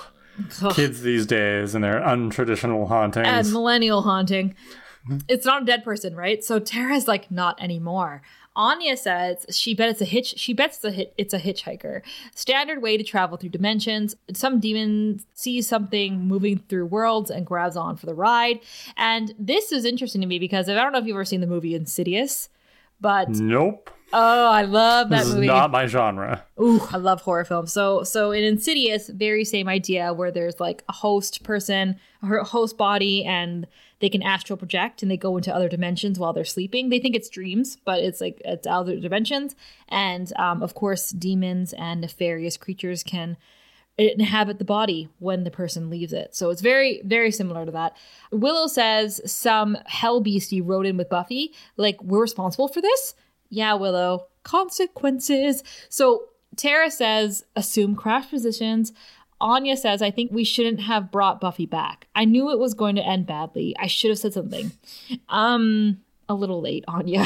Kids 0.71 1.01
these 1.01 1.25
days 1.25 1.75
and 1.75 1.83
their 1.83 1.99
untraditional 1.99 2.87
hauntings. 2.87 3.27
And 3.27 3.51
millennial 3.51 4.01
haunting 4.01 4.55
Mm-hmm. 5.07 5.17
it's 5.27 5.45
not 5.45 5.63
a 5.63 5.65
dead 5.65 5.83
person, 5.83 6.15
right? 6.15 6.43
So 6.43 6.59
Tara's 6.59 7.07
like, 7.07 7.31
not 7.31 7.61
anymore. 7.61 8.21
Anya 8.55 8.97
says 8.97 9.45
she 9.49 9.73
bet 9.73 9.89
it's 9.89 10.01
a 10.01 10.05
hitch. 10.05 10.37
She 10.37 10.53
bets 10.53 10.77
the 10.79 10.91
hit. 10.91 11.13
It's 11.17 11.33
a 11.33 11.39
hitchhiker. 11.39 12.01
Standard 12.35 12.81
way 12.81 12.97
to 12.97 13.03
travel 13.03 13.37
through 13.37 13.49
dimensions. 13.49 14.15
Some 14.33 14.59
demon 14.59 15.21
sees 15.33 15.67
something 15.67 16.19
moving 16.19 16.59
through 16.67 16.87
worlds 16.87 17.31
and 17.31 17.45
grabs 17.45 17.77
on 17.77 17.95
for 17.95 18.07
the 18.07 18.13
ride. 18.13 18.59
And 18.97 19.33
this 19.39 19.71
is 19.71 19.85
interesting 19.85 20.19
to 20.21 20.27
me 20.27 20.37
because 20.37 20.67
I 20.67 20.73
don't 20.73 20.91
know 20.91 20.99
if 20.99 21.05
you've 21.05 21.15
ever 21.15 21.25
seen 21.25 21.41
the 21.41 21.47
movie 21.47 21.75
Insidious, 21.75 22.49
but 22.99 23.29
nope. 23.29 23.89
Oh, 24.13 24.51
I 24.51 24.63
love 24.63 25.09
that 25.09 25.23
this 25.23 25.33
movie. 25.33 25.45
Is 25.45 25.51
not 25.51 25.71
my 25.71 25.85
genre. 25.85 26.43
Ooh, 26.59 26.81
I 26.91 26.97
love 26.97 27.21
horror 27.21 27.45
films. 27.45 27.71
So, 27.71 28.03
so 28.03 28.31
in 28.31 28.43
Insidious, 28.43 29.07
very 29.07 29.45
same 29.45 29.69
idea 29.69 30.13
where 30.13 30.31
there's 30.31 30.59
like 30.59 30.83
a 30.89 30.91
host 30.91 31.43
person, 31.43 31.97
her 32.21 32.43
host 32.43 32.77
body, 32.77 33.23
and 33.23 33.65
they 34.01 34.09
can 34.09 34.21
astral 34.21 34.57
project 34.57 35.01
and 35.01 35.09
they 35.09 35.17
go 35.17 35.37
into 35.37 35.53
other 35.53 35.69
dimensions 35.69 36.19
while 36.19 36.33
they're 36.33 36.43
sleeping. 36.43 36.89
They 36.89 36.99
think 36.99 37.15
it's 37.15 37.29
dreams, 37.29 37.77
but 37.85 37.99
it's 37.99 38.19
like 38.19 38.41
it's 38.43 38.67
other 38.67 38.99
dimensions. 38.99 39.55
And 39.87 40.33
um, 40.37 40.61
of 40.61 40.73
course, 40.73 41.11
demons 41.11 41.73
and 41.73 42.01
nefarious 42.01 42.57
creatures 42.57 43.03
can 43.03 43.37
inhabit 43.97 44.57
the 44.57 44.65
body 44.65 45.09
when 45.19 45.43
the 45.43 45.51
person 45.51 45.89
leaves 45.89 46.13
it. 46.13 46.35
So 46.35 46.49
it's 46.49 46.61
very, 46.61 47.01
very 47.05 47.31
similar 47.31 47.65
to 47.65 47.71
that. 47.71 47.95
Willow 48.31 48.67
says 48.67 49.21
some 49.31 49.77
hell 49.85 50.21
beastie 50.21 50.61
rode 50.61 50.85
in 50.85 50.97
with 50.97 51.09
Buffy, 51.09 51.53
like, 51.77 52.01
we're 52.01 52.21
responsible 52.21 52.67
for 52.67 52.81
this? 52.81 53.13
Yeah, 53.49 53.73
Willow. 53.75 54.27
Consequences. 54.43 55.63
So 55.89 56.23
Tara 56.55 56.89
says, 56.89 57.45
assume 57.55 57.95
crash 57.95 58.29
positions. 58.29 58.91
Anya 59.41 59.75
says, 59.75 60.01
I 60.01 60.11
think 60.11 60.31
we 60.31 60.43
shouldn't 60.43 60.79
have 60.81 61.11
brought 61.11 61.41
Buffy 61.41 61.65
back. 61.65 62.07
I 62.15 62.25
knew 62.25 62.51
it 62.51 62.59
was 62.59 62.73
going 62.73 62.95
to 62.95 63.05
end 63.05 63.25
badly. 63.25 63.75
I 63.79 63.87
should 63.87 64.09
have 64.09 64.19
said 64.19 64.33
something. 64.33 64.71
Um, 65.29 66.01
a 66.29 66.33
little 66.33 66.61
late, 66.61 66.85
Anya. 66.87 67.25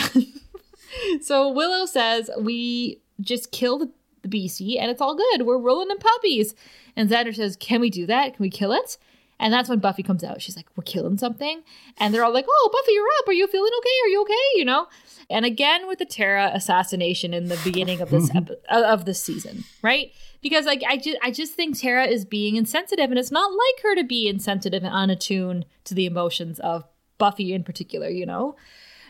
so 1.21 1.49
Willow 1.49 1.85
says, 1.85 2.29
we 2.39 3.01
just 3.21 3.51
kill 3.51 3.77
the, 3.77 3.91
the 4.21 4.29
beastie 4.29 4.79
and 4.79 4.89
it's 4.89 5.01
all 5.01 5.15
good. 5.15 5.45
We're 5.45 5.59
rolling 5.59 5.91
in 5.91 5.97
puppies. 5.97 6.55
And 6.95 7.09
Xander 7.09 7.35
says, 7.35 7.57
Can 7.57 7.81
we 7.81 7.89
do 7.89 8.05
that? 8.05 8.35
Can 8.35 8.43
we 8.43 8.49
kill 8.49 8.71
it? 8.71 8.97
And 9.39 9.53
that's 9.53 9.67
when 9.67 9.79
Buffy 9.79 10.01
comes 10.01 10.23
out. 10.23 10.41
She's 10.41 10.55
like, 10.55 10.67
We're 10.75 10.83
killing 10.83 11.17
something. 11.17 11.63
And 11.97 12.13
they're 12.13 12.23
all 12.23 12.33
like, 12.33 12.45
Oh, 12.47 12.69
Buffy, 12.71 12.93
you're 12.93 13.07
up. 13.19 13.27
Are 13.27 13.33
you 13.33 13.47
feeling 13.47 13.71
okay? 13.79 13.89
Are 14.05 14.09
you 14.09 14.21
okay? 14.21 14.33
You 14.55 14.65
know? 14.65 14.87
And 15.29 15.45
again 15.45 15.87
with 15.87 15.99
the 15.99 16.05
Tara 16.05 16.51
assassination 16.53 17.33
in 17.33 17.47
the 17.47 17.59
beginning 17.63 17.99
of 18.01 18.09
this 18.09 18.29
epi- 18.35 18.55
uh, 18.69 18.83
of 18.83 19.05
this 19.05 19.21
season, 19.21 19.63
right? 19.81 20.11
because 20.45 20.67
like 20.67 20.83
I 20.87 20.97
just 20.97 21.17
I 21.23 21.31
just 21.31 21.55
think 21.55 21.75
Tara 21.75 22.05
is 22.05 22.23
being 22.23 22.55
insensitive, 22.55 23.09
and 23.09 23.17
it's 23.17 23.31
not 23.31 23.51
like 23.51 23.81
her 23.81 23.95
to 23.95 24.03
be 24.03 24.27
insensitive 24.27 24.83
and 24.83 24.93
unattuned 24.93 25.65
to 25.85 25.95
the 25.95 26.05
emotions 26.05 26.59
of 26.59 26.83
Buffy 27.17 27.51
in 27.51 27.63
particular. 27.63 28.09
You 28.09 28.27
know, 28.27 28.55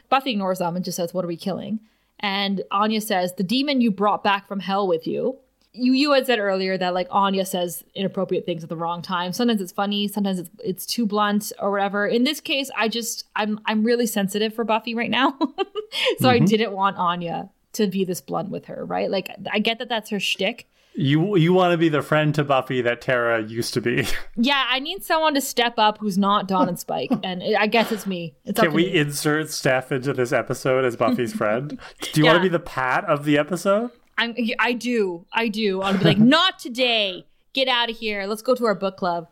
Buffy 0.08 0.32
ignores 0.32 0.60
them 0.60 0.78
and 0.78 0.86
just 0.86 0.96
says, 0.96 1.14
"What 1.14 1.26
are 1.26 1.28
we 1.28 1.36
killing?" 1.36 1.82
And 2.22 2.64
Anya 2.72 3.02
says, 3.02 3.34
"The 3.34 3.44
demon 3.44 3.82
you 3.82 3.92
brought 3.92 4.24
back 4.24 4.48
from 4.48 4.62
hell 4.62 4.88
with 4.88 5.06
you." 5.06 5.40
You 5.76 5.94
you 5.94 6.14
had 6.14 6.26
said 6.26 6.40
earlier 6.40 6.78
that 6.78 6.94
like 6.94 7.08
Anya 7.12 7.46
says 7.46 7.84
inappropriate 7.94 8.46
things 8.46 8.64
at 8.64 8.70
the 8.70 8.76
wrong 8.76 9.02
time. 9.02 9.34
Sometimes 9.34 9.62
it's 9.62 9.72
funny, 9.72 10.08
sometimes 10.08 10.40
it's 10.40 10.50
it's 10.64 10.86
too 10.86 11.06
blunt 11.06 11.52
or 11.60 11.72
whatever. 11.72 12.08
In 12.08 12.24
this 12.24 12.40
case, 12.40 12.70
I 12.78 12.88
just 12.88 13.26
I'm 13.36 13.60
I'm 13.66 13.84
really 13.84 14.08
sensitive 14.08 14.54
for 14.54 14.64
Buffy 14.64 14.96
right 14.96 15.12
now, 15.12 15.32
so 15.40 15.46
mm-hmm. 15.46 16.28
I 16.28 16.40
didn't 16.40 16.72
want 16.72 16.98
Anya 16.98 17.50
to 17.74 17.88
be 17.88 18.06
this 18.06 18.22
blunt 18.22 18.50
with 18.50 18.66
her, 18.66 18.86
right? 18.86 19.10
Like 19.10 19.30
I 19.52 19.60
get 19.60 19.80
that 19.80 19.90
that's 19.90 20.10
her 20.10 20.20
shtick, 20.20 20.68
you 20.96 21.36
you 21.36 21.54
want 21.54 21.74
to 21.74 21.78
be 21.78 21.90
the 21.90 22.02
friend 22.02 22.34
to 22.36 22.44
Buffy 22.44 22.82
that 22.82 23.02
Tara 23.02 23.44
used 23.44 23.74
to 23.74 23.82
be. 23.82 24.08
Yeah, 24.38 24.66
I 24.68 24.80
need 24.80 25.04
someone 25.04 25.34
to 25.36 25.42
step 25.42 25.76
up 25.78 25.98
who's 25.98 26.18
not 26.18 26.48
Dawn 26.48 26.68
and 26.68 26.78
Spike, 26.78 27.12
and 27.24 27.42
I 27.58 27.68
guess 27.68 27.92
it's 27.92 28.06
me. 28.06 28.36
It's 28.44 28.60
Can 28.60 28.74
we 28.74 28.86
me. 28.86 28.98
insert 28.98 29.50
Steph 29.50 29.92
into 29.92 30.14
this 30.14 30.34
episode 30.34 30.84
as 30.84 30.96
Buffy's 30.98 31.34
friend? 31.34 31.80
Do 32.02 32.20
you 32.20 32.26
yeah. 32.26 32.32
want 32.32 32.44
to 32.44 32.50
be 32.50 32.52
the 32.52 32.60
Pat 32.60 33.06
of 33.06 33.24
the 33.24 33.38
episode? 33.38 33.92
I'm, 34.18 34.36
I 34.60 34.74
do, 34.74 35.26
I 35.34 35.48
do. 35.48 35.82
I'll 35.82 35.98
be 35.98 36.04
like, 36.04 36.18
not 36.18 36.60
today. 36.60 37.26
Get 37.54 37.68
out 37.68 37.90
of 37.90 37.98
here. 37.98 38.26
Let's 38.26 38.42
go 38.42 38.56
to 38.56 38.66
our 38.66 38.76
book 38.76 38.98
club. 38.98 39.30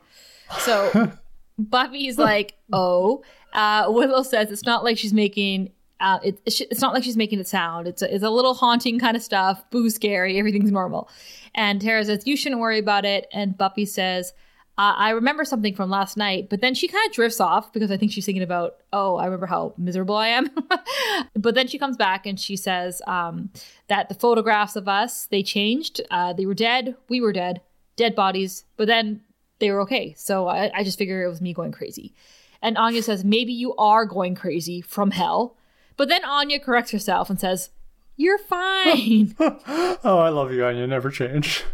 So 0.60 1.12
Buffy's 1.58 2.18
like, 2.18 2.56
oh. 2.72 3.24
Uh, 3.54 3.86
Willow 3.90 4.24
says 4.24 4.50
it's 4.52 4.66
not 4.66 4.84
like 4.84 4.98
she's 4.98 5.14
making 5.14 5.72
uh, 6.04 6.20
it, 6.22 6.38
it's 6.46 6.82
not 6.82 6.94
like 6.94 7.04
she's 7.04 7.16
making 7.16 7.40
it 7.40 7.48
sound. 7.48 7.88
It's 7.88 8.02
a, 8.02 8.14
it's 8.14 8.26
a 8.26 8.30
little 8.30 8.54
haunting 8.54 9.00
kind 9.00 9.16
of 9.16 9.24
stuff. 9.24 9.64
Boo, 9.70 9.90
scary. 9.90 10.38
Everything's 10.38 10.72
normal. 10.72 11.10
And 11.56 11.82
Tara 11.82 12.04
says, 12.04 12.28
You 12.28 12.36
shouldn't 12.36 12.60
worry 12.60 12.78
about 12.80 13.06
it. 13.06 13.28
And 13.32 13.58
Buffy 13.58 13.86
says, 13.86 14.34
uh, 14.76 14.94
I 14.98 15.12
remember 15.12 15.46
something 15.46 15.76
from 15.76 15.92
last 15.92 16.18
night, 16.18 16.50
but 16.50 16.62
then 16.62 16.74
she 16.74 16.88
kind 16.88 17.08
of 17.08 17.14
drifts 17.14 17.40
off 17.40 17.72
because 17.72 17.92
I 17.92 17.98
think 17.98 18.12
she's 18.12 18.26
thinking 18.26 18.42
about, 18.42 18.78
oh, 18.92 19.18
I 19.18 19.26
remember 19.26 19.46
how 19.46 19.74
miserable 19.78 20.16
I 20.16 20.30
am. 20.30 20.50
but 21.36 21.54
then 21.54 21.68
she 21.68 21.78
comes 21.78 21.96
back 21.96 22.26
and 22.26 22.40
she 22.40 22.56
says 22.56 23.00
um, 23.06 23.52
that 23.88 24.10
the 24.10 24.16
photographs 24.16 24.76
of 24.76 24.88
us, 24.88 25.28
they 25.28 25.44
changed. 25.44 26.02
Uh, 26.10 26.34
they 26.34 26.48
were 26.48 26.56
dead. 26.56 26.96
We 27.08 27.22
were 27.22 27.34
dead. 27.34 27.62
Dead 27.98 28.16
bodies. 28.16 28.66
But 28.76 28.88
then 28.88 29.22
they 29.60 29.70
were 29.70 29.82
okay. 29.82 30.16
So 30.18 30.48
I, 30.48 30.72
I 30.74 30.84
just 30.84 30.98
figure 30.98 31.24
it 31.24 31.30
was 31.30 31.42
me 31.42 31.54
going 31.54 31.72
crazy. 31.72 32.16
And 32.60 32.76
Anya 32.76 33.04
says, 33.04 33.24
maybe 33.24 33.54
you 33.54 33.76
are 33.76 34.06
going 34.06 34.34
crazy 34.34 34.82
from 34.82 35.12
hell. 35.12 35.56
But 35.98 36.10
then 36.10 36.26
Anya 36.26 36.60
corrects 36.60 36.92
herself 36.92 37.30
and 37.30 37.40
says, 37.40 37.70
You're 38.18 38.40
fine. 38.40 39.36
oh, 39.40 40.20
I 40.20 40.30
love 40.30 40.52
you, 40.52 40.66
Anya. 40.66 40.88
Never 40.88 41.12
change. 41.12 41.64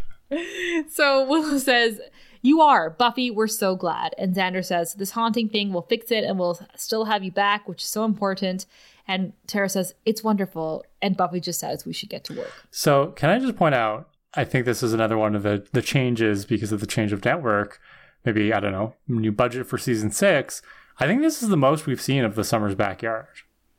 So 0.90 1.26
Willow 1.26 1.58
says, 1.58 2.00
You 2.42 2.60
are. 2.60 2.90
Buffy, 2.90 3.30
we're 3.30 3.46
so 3.46 3.76
glad. 3.76 4.14
And 4.16 4.34
Xander 4.34 4.64
says, 4.64 4.94
This 4.94 5.12
haunting 5.12 5.48
thing 5.48 5.72
will 5.72 5.82
fix 5.82 6.10
it 6.10 6.24
and 6.24 6.38
we'll 6.38 6.58
still 6.76 7.04
have 7.04 7.22
you 7.22 7.30
back, 7.30 7.68
which 7.68 7.82
is 7.82 7.88
so 7.88 8.04
important. 8.04 8.66
And 9.06 9.32
Tara 9.46 9.68
says, 9.68 9.94
It's 10.04 10.24
wonderful. 10.24 10.84
And 11.02 11.16
Buffy 11.16 11.40
just 11.40 11.60
says, 11.60 11.84
We 11.84 11.92
should 11.92 12.08
get 12.08 12.24
to 12.24 12.34
work. 12.34 12.52
So, 12.70 13.08
can 13.08 13.30
I 13.30 13.38
just 13.38 13.56
point 13.56 13.74
out 13.74 14.10
I 14.34 14.44
think 14.44 14.64
this 14.64 14.82
is 14.82 14.92
another 14.92 15.18
one 15.18 15.34
of 15.34 15.42
the 15.42 15.66
the 15.72 15.82
changes 15.82 16.44
because 16.44 16.72
of 16.72 16.80
the 16.80 16.86
change 16.86 17.12
of 17.12 17.24
network. 17.24 17.80
Maybe 18.24 18.52
I 18.52 18.60
don't 18.60 18.72
know 18.72 18.94
new 19.08 19.32
budget 19.32 19.66
for 19.66 19.78
season 19.78 20.10
six. 20.10 20.62
I 20.98 21.06
think 21.06 21.22
this 21.22 21.42
is 21.42 21.48
the 21.48 21.56
most 21.56 21.86
we've 21.86 22.00
seen 22.00 22.24
of 22.24 22.34
the 22.34 22.44
summer's 22.44 22.74
backyard. 22.74 23.26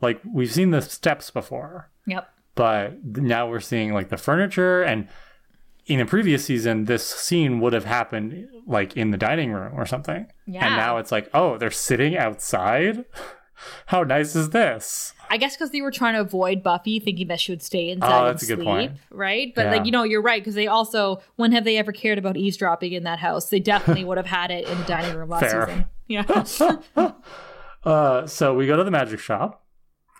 Like 0.01 0.19
we've 0.25 0.51
seen 0.51 0.71
the 0.71 0.81
steps 0.81 1.29
before. 1.29 1.89
Yep. 2.05 2.29
But 2.55 3.03
now 3.05 3.49
we're 3.49 3.59
seeing 3.59 3.93
like 3.93 4.09
the 4.09 4.17
furniture 4.17 4.81
and 4.81 5.07
in 5.87 5.99
a 5.99 6.05
previous 6.05 6.45
season 6.45 6.85
this 6.85 7.05
scene 7.07 7.59
would 7.59 7.73
have 7.73 7.85
happened 7.85 8.47
like 8.67 8.95
in 8.95 9.11
the 9.11 9.17
dining 9.17 9.51
room 9.51 9.73
or 9.75 9.85
something. 9.85 10.27
Yeah. 10.45 10.65
And 10.67 10.75
now 10.75 10.97
it's 10.97 11.11
like, 11.11 11.29
oh, 11.33 11.57
they're 11.57 11.71
sitting 11.71 12.15
outside? 12.17 13.05
How 13.87 14.01
nice 14.03 14.35
is 14.35 14.49
this? 14.49 15.13
I 15.29 15.37
guess 15.37 15.55
because 15.55 15.69
they 15.69 15.81
were 15.81 15.91
trying 15.91 16.15
to 16.15 16.21
avoid 16.21 16.63
Buffy 16.63 16.99
thinking 16.99 17.27
that 17.27 17.39
she 17.39 17.51
would 17.51 17.61
stay 17.61 17.89
inside 17.89 18.21
Oh, 18.21 18.25
that's 18.25 18.41
and 18.41 18.51
a 18.51 18.55
good 18.55 18.63
sleep, 18.63 18.65
point. 18.89 18.91
right? 19.11 19.53
But 19.55 19.65
Yeah. 19.65 19.71
like 19.71 19.85
you 19.85 19.91
know, 19.91 20.03
you're 20.03 20.21
right 20.21 20.41
because 20.41 20.55
they 20.55 20.65
also 20.67 21.21
when 21.35 21.51
have 21.51 21.63
they 21.63 21.77
ever 21.77 21.91
cared 21.91 22.17
about 22.17 22.37
eavesdropping 22.37 22.91
in 22.93 23.03
that 23.03 23.19
house? 23.19 23.49
They 23.49 23.59
definitely 23.59 24.03
would 24.05 24.17
have 24.17 24.25
had 24.25 24.49
it 24.51 24.67
in 24.67 24.77
the 24.79 24.83
dining 24.85 25.15
room 25.15 25.29
last 25.29 25.41
Fair. 25.41 25.67
season. 25.67 25.85
Yeah, 26.07 27.11
Uh, 27.83 28.27
so 28.27 28.53
we 28.53 28.67
go 28.67 28.77
to 28.77 28.83
the 28.83 28.91
magic 28.91 29.19
shop. 29.19 29.63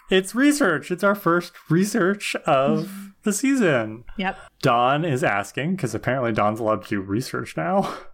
It's 0.10 0.34
research. 0.34 0.90
It's 0.92 1.04
our 1.04 1.14
first 1.16 1.54
research 1.70 2.36
of 2.48 3.11
the 3.24 3.34
season. 3.34 4.04
yep. 4.18 4.38
Dawn 4.62 5.06
is 5.06 5.24
asking, 5.24 5.76
because 5.76 5.94
apparently 5.96 6.32
Dawn's 6.32 6.60
allowed 6.60 6.84
to 6.84 6.90
do 6.90 7.02
research 7.02 7.56
now. 7.58 7.94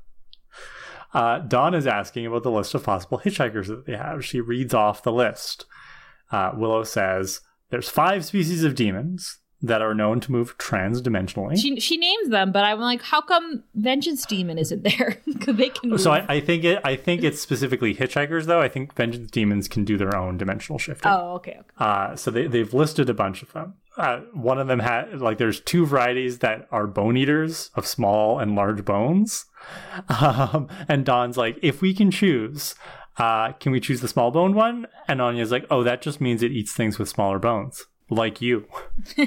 Uh, 1.13 1.39
Dawn 1.39 1.73
is 1.73 1.87
asking 1.87 2.25
about 2.25 2.43
the 2.43 2.51
list 2.51 2.75
of 2.75 2.83
possible 2.83 3.19
hitchhikers 3.23 3.67
that 3.67 3.85
they 3.85 3.95
have. 3.95 4.23
She 4.25 4.41
reads 4.41 4.73
off 4.73 5.03
the 5.03 5.11
list. 5.11 5.65
Uh, 6.31 6.51
Willow 6.53 6.83
says 6.83 7.39
there's 7.69 7.89
five 7.89 8.25
species 8.25 8.63
of 8.65 8.75
demons 8.75 9.39
that 9.61 9.81
are 9.81 9.95
known 9.95 10.19
to 10.19 10.31
move 10.31 10.57
transdimensionally. 10.57 11.57
She 11.57 11.79
she 11.79 11.97
names 11.97 12.29
them, 12.29 12.51
but 12.51 12.63
I'm 12.65 12.79
like, 12.79 13.01
how 13.01 13.21
come 13.21 13.63
Vengeance 13.73 14.25
Demon 14.25 14.57
isn't 14.59 14.83
there? 14.83 15.17
Because 15.25 15.55
they 15.55 15.69
can. 15.69 15.91
Move. 15.91 16.01
so 16.01 16.11
I, 16.11 16.25
I 16.27 16.39
think 16.41 16.65
it. 16.65 16.81
I 16.83 16.97
think 16.97 17.23
it's 17.23 17.41
specifically 17.41 17.95
hitchhikers, 17.95 18.43
though. 18.45 18.59
I 18.59 18.67
think 18.67 18.93
vengeance 18.93 19.31
demons 19.31 19.67
can 19.69 19.85
do 19.85 19.97
their 19.97 20.15
own 20.15 20.37
dimensional 20.37 20.77
shifting. 20.77 21.09
oh, 21.09 21.35
okay. 21.35 21.51
okay. 21.51 21.61
Uh, 21.77 22.15
so 22.17 22.29
they, 22.31 22.47
they've 22.47 22.73
listed 22.73 23.09
a 23.09 23.13
bunch 23.13 23.41
of 23.41 23.53
them. 23.53 23.75
Uh, 23.97 24.19
one 24.33 24.59
of 24.59 24.67
them 24.67 24.79
had 24.79 25.19
like 25.19 25.39
there's 25.39 25.59
two 25.59 25.85
varieties 25.85 26.39
that 26.39 26.67
are 26.71 26.85
bone 26.85 27.17
eaters 27.17 27.71
of 27.75 27.87
small 27.87 28.39
and 28.39 28.55
large 28.55 28.85
bones. 28.85 29.45
Um, 30.07 30.69
and 30.87 31.03
Dawn's 31.03 31.35
like, 31.35 31.57
if 31.61 31.81
we 31.81 31.93
can 31.93 32.09
choose, 32.09 32.75
uh, 33.17 33.51
can 33.53 33.73
we 33.73 33.81
choose 33.81 33.99
the 33.99 34.07
small 34.07 34.31
bone 34.31 34.53
one? 34.53 34.87
And 35.07 35.21
Anya's 35.21 35.51
like, 35.51 35.65
oh, 35.69 35.83
that 35.83 36.01
just 36.01 36.21
means 36.21 36.41
it 36.41 36.51
eats 36.51 36.73
things 36.73 36.97
with 36.97 37.09
smaller 37.09 37.39
bones, 37.39 37.85
like 38.09 38.41
you. 38.41 38.65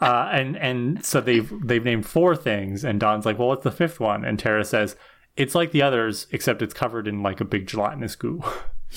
uh, 0.00 0.30
and 0.32 0.56
and 0.56 1.04
so 1.04 1.20
they've 1.20 1.52
they've 1.62 1.84
named 1.84 2.06
four 2.06 2.36
things, 2.36 2.84
and 2.84 3.00
Dawn's 3.00 3.26
like, 3.26 3.38
well, 3.38 3.48
what's 3.48 3.64
the 3.64 3.70
fifth 3.70 4.00
one? 4.00 4.24
And 4.24 4.38
Tara 4.38 4.64
says, 4.64 4.96
it's 5.36 5.54
like 5.54 5.72
the 5.72 5.82
others, 5.82 6.26
except 6.30 6.62
it's 6.62 6.74
covered 6.74 7.06
in 7.06 7.22
like 7.22 7.40
a 7.40 7.44
big 7.44 7.66
gelatinous 7.66 8.16
goo. 8.16 8.42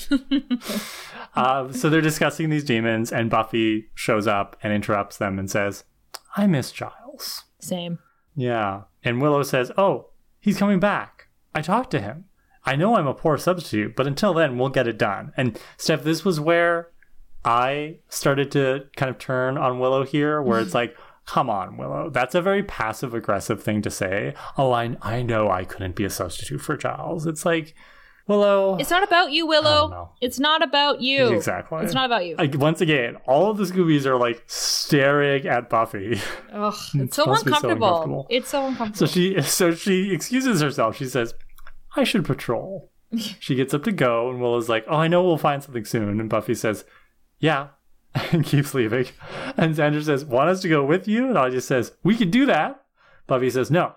Uh, 1.34 1.72
so 1.72 1.88
they're 1.88 2.00
discussing 2.00 2.50
these 2.50 2.64
demons, 2.64 3.12
and 3.12 3.30
Buffy 3.30 3.88
shows 3.94 4.26
up 4.26 4.56
and 4.62 4.72
interrupts 4.72 5.16
them 5.16 5.38
and 5.38 5.50
says, 5.50 5.84
I 6.36 6.46
miss 6.46 6.72
Giles. 6.72 7.44
Same. 7.60 7.98
Yeah. 8.34 8.82
And 9.04 9.20
Willow 9.20 9.42
says, 9.42 9.72
Oh, 9.76 10.10
he's 10.40 10.58
coming 10.58 10.80
back. 10.80 11.28
I 11.54 11.62
talked 11.62 11.90
to 11.92 12.00
him. 12.00 12.26
I 12.64 12.76
know 12.76 12.96
I'm 12.96 13.06
a 13.06 13.14
poor 13.14 13.38
substitute, 13.38 13.96
but 13.96 14.06
until 14.06 14.34
then, 14.34 14.58
we'll 14.58 14.68
get 14.68 14.86
it 14.86 14.98
done. 14.98 15.32
And 15.36 15.58
Steph, 15.76 16.04
this 16.04 16.24
was 16.24 16.38
where 16.38 16.88
I 17.44 17.98
started 18.08 18.50
to 18.52 18.86
kind 18.96 19.10
of 19.10 19.18
turn 19.18 19.56
on 19.56 19.78
Willow 19.78 20.04
here, 20.04 20.42
where 20.42 20.60
it's 20.60 20.74
like, 20.74 20.96
Come 21.26 21.48
on, 21.48 21.76
Willow. 21.76 22.10
That's 22.10 22.34
a 22.34 22.42
very 22.42 22.62
passive 22.64 23.14
aggressive 23.14 23.62
thing 23.62 23.82
to 23.82 23.90
say. 23.90 24.34
Oh, 24.58 24.72
I, 24.72 24.96
I 25.00 25.22
know 25.22 25.48
I 25.48 25.64
couldn't 25.64 25.94
be 25.94 26.04
a 26.04 26.10
substitute 26.10 26.60
for 26.60 26.76
Giles. 26.76 27.24
It's 27.24 27.46
like, 27.46 27.74
Willow. 28.30 28.76
It's 28.78 28.90
not 28.90 29.02
about 29.02 29.32
you, 29.32 29.44
Willow. 29.46 29.88
know. 29.88 30.10
It's 30.20 30.38
not 30.38 30.62
about 30.62 31.00
you. 31.02 31.28
Exactly. 31.34 31.84
It's 31.84 31.94
not 31.94 32.06
about 32.06 32.24
you. 32.24 32.36
like 32.36 32.54
once 32.56 32.80
again, 32.80 33.16
all 33.26 33.50
of 33.50 33.56
the 33.56 33.64
Scoobies 33.64 34.06
are 34.06 34.16
like 34.16 34.42
staring 34.46 35.46
at 35.48 35.68
Buffy. 35.68 36.20
Ugh, 36.52 36.74
it's 36.94 37.16
so 37.16 37.24
supposed 37.24 37.44
to 37.44 37.50
so 37.50 37.56
uncomfortable. 37.56 37.88
uncomfortable. 37.88 38.26
It's 38.30 38.48
so 38.48 38.60
So 38.60 38.66
uncomfortable. 38.66 39.06
she 39.08 39.42
so 39.42 39.74
she 39.74 40.12
excuses 40.14 40.60
herself. 40.60 40.96
She 40.96 41.06
says, 41.06 41.34
"I 41.96 42.04
should 42.04 42.24
patrol." 42.24 42.92
she 43.40 43.56
gets 43.56 43.74
up 43.74 43.82
to 43.84 43.92
go, 43.92 44.30
and 44.30 44.40
Willow's 44.40 44.68
like, 44.68 44.84
"Oh, 44.88 44.96
I 44.96 45.08
know 45.08 45.24
we'll 45.24 45.36
find 45.36 45.62
something 45.62 45.84
soon." 45.84 46.20
And 46.20 46.30
Buffy 46.30 46.54
says, 46.54 46.84
"Yeah," 47.40 47.68
and 48.32 48.44
keeps 48.44 48.74
leaving. 48.74 49.06
And 49.56 49.74
Xander 49.74 50.02
says, 50.04 50.24
"Want 50.24 50.50
us 50.50 50.60
to 50.62 50.68
go 50.68 50.84
with 50.84 51.08
you?" 51.08 51.26
And 51.28 51.36
Anya 51.36 51.60
says, 51.60 51.92
"We 52.04 52.16
can 52.16 52.30
do 52.30 52.46
that." 52.46 52.80
Buffy 53.26 53.50
says, 53.50 53.70
"No." 53.72 53.94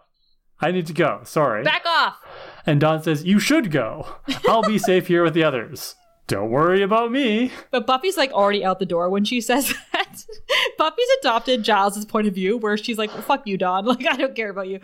I 0.62 0.72
need 0.72 0.86
to 0.88 0.94
go. 0.94 1.20
Sorry. 1.26 1.62
Back 1.64 1.84
off. 1.86 2.16
And 2.66 2.80
Dawn 2.80 3.04
says, 3.04 3.24
You 3.24 3.40
should 3.40 3.72
go. 3.72 4.08
I'll 4.48 4.64
be 4.64 4.78
safe 4.78 5.08
here 5.08 5.24
with 5.24 5.34
the 5.34 5.44
others. 5.44 5.96
Dawn't 6.28 6.50
worry 6.50 6.82
about 6.82 7.12
me. 7.12 7.52
But 7.70 7.86
Buffy's 7.86 8.16
like 8.16 8.32
already 8.32 8.64
out 8.64 8.80
the 8.80 8.86
door 8.86 9.10
when 9.10 9.26
she 9.26 9.42
says 9.42 9.74
that. 9.94 10.26
Buffy's 10.78 11.08
adopted 11.20 11.64
Giles's 11.64 12.06
point 12.06 12.28
of 12.28 12.34
view 12.34 12.58
where 12.58 12.78
she's 12.78 12.98
like, 12.98 13.12
well, 13.14 13.22
fuck 13.22 13.46
you, 13.46 13.58
Dawn. 13.58 13.86
Like, 13.94 14.08
I 14.08 14.16
don't 14.16 14.36
care 14.36 14.50
about 14.50 14.70
you. 14.70 14.80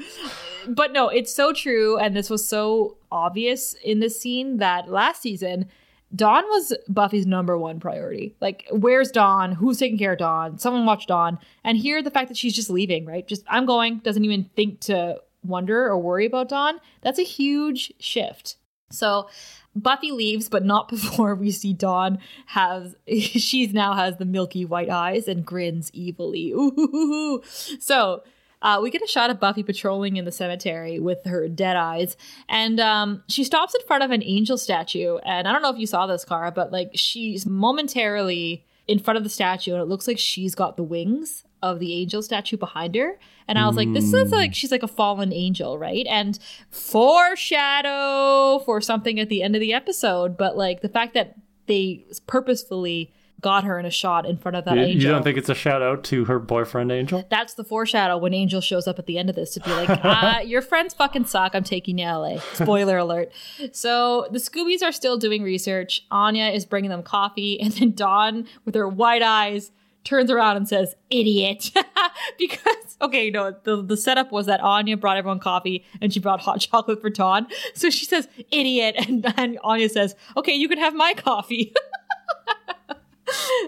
But 0.67 0.91
no, 0.91 1.07
it's 1.07 1.33
so 1.33 1.53
true. 1.53 1.97
And 1.97 2.15
this 2.15 2.29
was 2.29 2.47
so 2.47 2.97
obvious 3.11 3.73
in 3.83 3.99
this 3.99 4.19
scene 4.19 4.57
that 4.57 4.89
last 4.89 5.21
season, 5.21 5.69
Dawn 6.13 6.43
was 6.45 6.73
Buffy's 6.89 7.25
number 7.25 7.57
one 7.57 7.79
priority. 7.79 8.35
Like, 8.41 8.65
where's 8.71 9.11
Dawn? 9.11 9.53
Who's 9.53 9.77
taking 9.77 9.97
care 9.97 10.13
of 10.13 10.19
Dawn? 10.19 10.57
Someone 10.57 10.85
watch 10.85 11.07
Don. 11.07 11.39
And 11.63 11.77
here, 11.77 12.03
the 12.03 12.11
fact 12.11 12.27
that 12.27 12.37
she's 12.37 12.55
just 12.55 12.69
leaving, 12.69 13.05
right? 13.05 13.25
Just, 13.27 13.43
I'm 13.47 13.65
going, 13.65 13.99
doesn't 13.99 14.25
even 14.25 14.49
think 14.55 14.81
to 14.81 15.21
wonder 15.43 15.85
or 15.85 15.97
worry 15.97 16.25
about 16.25 16.49
Dawn. 16.49 16.79
That's 17.01 17.19
a 17.19 17.23
huge 17.23 17.93
shift. 17.99 18.57
So 18.91 19.29
Buffy 19.75 20.11
leaves, 20.11 20.49
but 20.49 20.65
not 20.65 20.89
before 20.89 21.35
we 21.35 21.51
see 21.51 21.73
Dawn 21.73 22.19
has 22.47 22.95
she's 23.07 23.73
now 23.73 23.93
has 23.93 24.17
the 24.17 24.25
milky 24.25 24.65
white 24.65 24.89
eyes 24.89 25.27
and 25.27 25.45
grins 25.45 25.91
evilly. 25.95 26.51
Ooh. 26.53 27.41
So 27.79 28.23
uh, 28.61 28.79
we 28.81 28.89
get 28.89 29.01
a 29.01 29.07
shot 29.07 29.29
of 29.29 29.39
Buffy 29.39 29.63
patrolling 29.63 30.17
in 30.17 30.25
the 30.25 30.31
cemetery 30.31 30.99
with 30.99 31.23
her 31.25 31.47
dead 31.47 31.77
eyes, 31.77 32.17
and 32.49 32.79
um, 32.79 33.23
she 33.29 33.45
stops 33.45 33.73
in 33.73 33.85
front 33.87 34.03
of 34.03 34.11
an 34.11 34.21
angel 34.23 34.57
statue. 34.57 35.17
And 35.17 35.47
I 35.47 35.53
don't 35.53 35.61
know 35.61 35.69
if 35.69 35.79
you 35.79 35.87
saw 35.87 36.07
this, 36.07 36.25
Kara, 36.25 36.51
but 36.51 36.71
like 36.71 36.91
she's 36.93 37.45
momentarily 37.45 38.65
in 38.85 38.99
front 38.99 39.17
of 39.17 39.23
the 39.23 39.29
statue, 39.29 39.73
and 39.73 39.81
it 39.81 39.85
looks 39.85 40.07
like 40.07 40.19
she's 40.19 40.55
got 40.55 40.75
the 40.75 40.83
wings 40.83 41.45
of 41.61 41.79
the 41.79 41.93
angel 41.93 42.21
statue 42.21 42.57
behind 42.57 42.95
her. 42.95 43.17
And 43.47 43.57
I 43.57 43.67
was 43.67 43.75
like, 43.75 43.91
this 43.93 44.13
is 44.13 44.31
like 44.31 44.53
she's 44.53 44.71
like 44.71 44.83
a 44.83 44.87
fallen 44.87 45.33
angel, 45.33 45.77
right? 45.79 46.05
And 46.07 46.37
foreshadow 46.71 48.59
for 48.65 48.81
something 48.81 49.19
at 49.19 49.29
the 49.29 49.41
end 49.43 49.55
of 49.55 49.59
the 49.59 49.73
episode. 49.73 50.37
But 50.37 50.57
like 50.57 50.81
the 50.81 50.89
fact 50.89 51.13
that 51.13 51.35
they 51.67 52.05
purposefully 52.27 53.11
got 53.41 53.63
her 53.63 53.79
in 53.79 53.85
a 53.85 53.89
shot 53.89 54.25
in 54.25 54.37
front 54.37 54.57
of 54.57 54.65
that 54.65 54.75
You, 54.75 54.81
angel. 54.81 55.01
you 55.01 55.07
don't 55.07 55.23
think 55.23 55.37
it's 55.37 55.47
a 55.47 55.55
shout 55.55 55.81
out 55.81 56.03
to 56.05 56.25
her 56.25 56.39
boyfriend, 56.39 56.91
Angel? 56.91 57.25
that's 57.29 57.53
the 57.53 57.63
foreshadow 57.63 58.17
when 58.17 58.33
Angel 58.33 58.59
shows 58.59 58.85
up 58.85 58.99
at 58.99 59.05
the 59.05 59.17
end 59.17 59.29
of 59.29 59.35
this 59.37 59.53
to 59.53 59.61
be 59.61 59.69
like, 59.71 59.89
uh, 59.89 60.39
your 60.45 60.61
friends 60.61 60.93
fucking 60.93 61.23
suck. 61.23 61.55
I'm 61.55 61.63
taking 61.63 61.97
you 61.99 62.05
to 62.05 62.17
LA. 62.17 62.39
Spoiler 62.53 62.97
alert. 62.97 63.31
So 63.71 64.27
the 64.31 64.39
Scoobies 64.39 64.83
are 64.83 64.91
still 64.91 65.17
doing 65.17 65.41
research. 65.41 66.05
Anya 66.11 66.47
is 66.47 66.65
bringing 66.65 66.89
them 66.89 67.01
coffee. 67.03 67.57
And 67.69 67.71
then 67.71 67.91
Dawn, 67.93 68.45
with 68.65 68.75
her 68.75 68.87
wide 68.89 69.21
eyes, 69.21 69.71
turns 70.03 70.31
around 70.31 70.57
and 70.57 70.67
says, 70.67 70.95
idiot. 71.09 71.71
because, 72.39 72.97
okay, 73.01 73.29
no, 73.29 73.55
the, 73.63 73.81
the 73.81 73.97
setup 73.97 74.31
was 74.31 74.45
that 74.45 74.61
Anya 74.61 74.97
brought 74.97 75.17
everyone 75.17 75.39
coffee 75.39 75.85
and 76.01 76.13
she 76.13 76.19
brought 76.19 76.41
hot 76.41 76.59
chocolate 76.71 77.01
for 77.01 77.09
Dawn. 77.09 77.47
So 77.73 77.89
she 77.89 78.05
says, 78.05 78.27
idiot. 78.51 78.95
And 79.09 79.23
then 79.23 79.57
Anya 79.63 79.89
says, 79.89 80.15
okay, 80.37 80.53
you 80.53 80.69
can 80.69 80.77
have 80.77 80.93
my 80.93 81.13
coffee. 81.13 81.73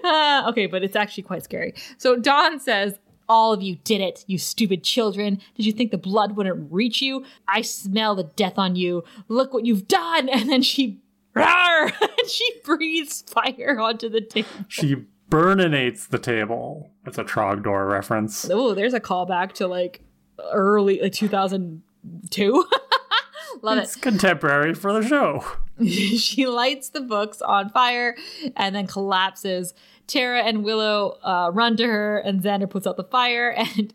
Uh, 0.04 0.46
okay, 0.48 0.66
but 0.66 0.84
it's 0.84 0.96
actually 0.96 1.24
quite 1.24 1.44
scary. 1.44 1.74
So 1.98 2.16
Dawn 2.16 2.60
says, 2.60 3.00
All 3.30 3.54
of 3.54 3.62
you 3.62 3.76
did 3.84 4.02
it, 4.02 4.24
you 4.28 4.38
stupid 4.38 4.84
children. 4.84 5.40
Did 5.56 5.66
you 5.66 5.72
think 5.72 5.92
the 5.92 5.98
blood 5.98 6.36
wouldn't 6.36 6.72
reach 6.72 7.02
you? 7.02 7.26
I 7.48 7.62
smell 7.62 8.16
the 8.16 8.24
death 8.24 8.58
on 8.58 8.76
you. 8.76 9.04
Look 9.28 9.54
what 9.54 9.66
you've 9.66 9.88
done. 9.88 10.30
And 10.30 10.50
then 10.50 10.62
she, 10.62 11.00
rawr, 11.36 11.94
and 12.02 12.30
she 12.30 12.50
breathes 12.64 13.22
fire 13.22 13.80
onto 13.80 14.10
the 14.10 14.22
table. 14.22 14.50
She 14.68 15.06
burninates 15.32 16.10
the 16.10 16.20
table. 16.20 16.92
That's 17.04 17.18
a 17.18 17.24
Trogdor 17.24 17.90
reference. 17.90 18.48
Oh, 18.52 18.76
there's 18.76 18.94
a 18.94 19.00
callback 19.00 19.54
to 19.54 19.68
like 19.68 20.02
early, 20.52 21.02
like 21.02 21.14
2002. 21.14 22.66
Love 23.64 23.78
it. 23.78 23.82
It's 23.82 23.96
contemporary 23.96 24.74
for 24.74 24.94
the 24.94 25.08
show. 25.08 25.44
she 25.86 26.46
lights 26.46 26.90
the 26.90 27.02
books 27.02 27.42
on 27.42 27.70
fire 27.70 28.16
and 28.56 28.76
then 28.76 28.86
collapses. 28.88 29.74
Tara 30.08 30.42
and 30.42 30.64
Willow 30.64 31.18
uh, 31.24 31.52
run 31.54 31.78
to 31.78 31.86
her, 31.86 32.18
and 32.18 32.42
Xander 32.42 32.70
puts 32.70 32.86
out 32.86 32.98
the 32.98 33.04
fire. 33.04 33.56
And 33.78 33.94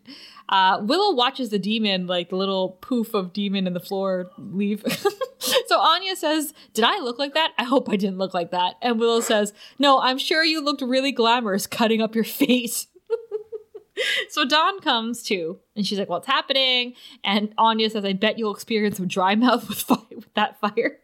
uh, 0.49 0.79
Willow 0.83 1.15
watches 1.15 1.51
the 1.51 1.59
demon, 1.59 2.07
like 2.07 2.31
the 2.31 2.37
little 2.37 2.79
poof 2.81 3.15
of 3.15 3.33
demon 3.33 3.67
in 3.67 3.73
the 3.73 3.81
floor, 3.81 4.31
leave. 4.39 4.85
so 5.67 5.79
Anya 5.79 6.17
says, 6.17 6.53
Did 6.73 6.85
I 6.85 6.99
look 7.01 7.19
like 7.19 7.35
that? 7.35 7.53
I 7.59 7.65
hope 7.65 7.89
I 7.89 7.97
didn't 7.97 8.19
look 8.19 8.35
like 8.35 8.51
that. 8.53 8.75
And 8.81 9.01
Willow 9.01 9.21
says, 9.21 9.53
No, 9.79 10.01
I'm 10.01 10.19
sure 10.19 10.45
you 10.45 10.61
looked 10.61 10.83
really 10.83 11.13
glamorous 11.13 11.67
cutting 11.67 12.01
up 12.01 12.15
your 12.15 12.25
face. 12.25 12.87
so 14.29 14.45
Dawn 14.45 14.81
comes 14.81 15.23
too, 15.23 15.59
and 15.75 15.87
she's 15.87 15.99
like, 15.99 16.09
"What's 16.09 16.27
happening?" 16.27 16.95
And 17.25 17.53
Anya 17.57 17.91
says, 17.91 18.05
"I 18.05 18.13
bet 18.13 18.39
you'll 18.39 18.55
experience 18.55 18.97
some 18.97 19.09
dry 19.09 19.35
mouth 19.37 19.69
with 19.69 19.81
fire, 19.81 19.99
with 20.15 20.33
that 20.35 20.61
fire." 20.61 20.99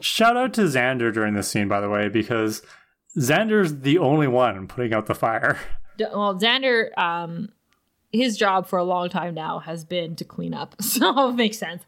Shout 0.00 0.36
out 0.36 0.54
to 0.54 0.62
Xander 0.62 1.12
during 1.12 1.34
this 1.34 1.48
scene, 1.48 1.68
by 1.68 1.80
the 1.80 1.88
way, 1.90 2.08
because 2.08 2.62
Xander's 3.18 3.80
the 3.80 3.98
only 3.98 4.28
one 4.28 4.66
putting 4.66 4.94
out 4.94 5.06
the 5.06 5.14
fire. 5.14 5.58
Well, 5.98 6.38
Xander, 6.38 6.96
um, 6.96 7.50
his 8.12 8.36
job 8.36 8.66
for 8.66 8.78
a 8.78 8.84
long 8.84 9.08
time 9.08 9.34
now 9.34 9.60
has 9.60 9.84
been 9.84 10.16
to 10.16 10.24
clean 10.24 10.54
up, 10.54 10.74
so 10.82 11.30
it 11.30 11.32
makes 11.36 11.58
sense. 11.58 11.82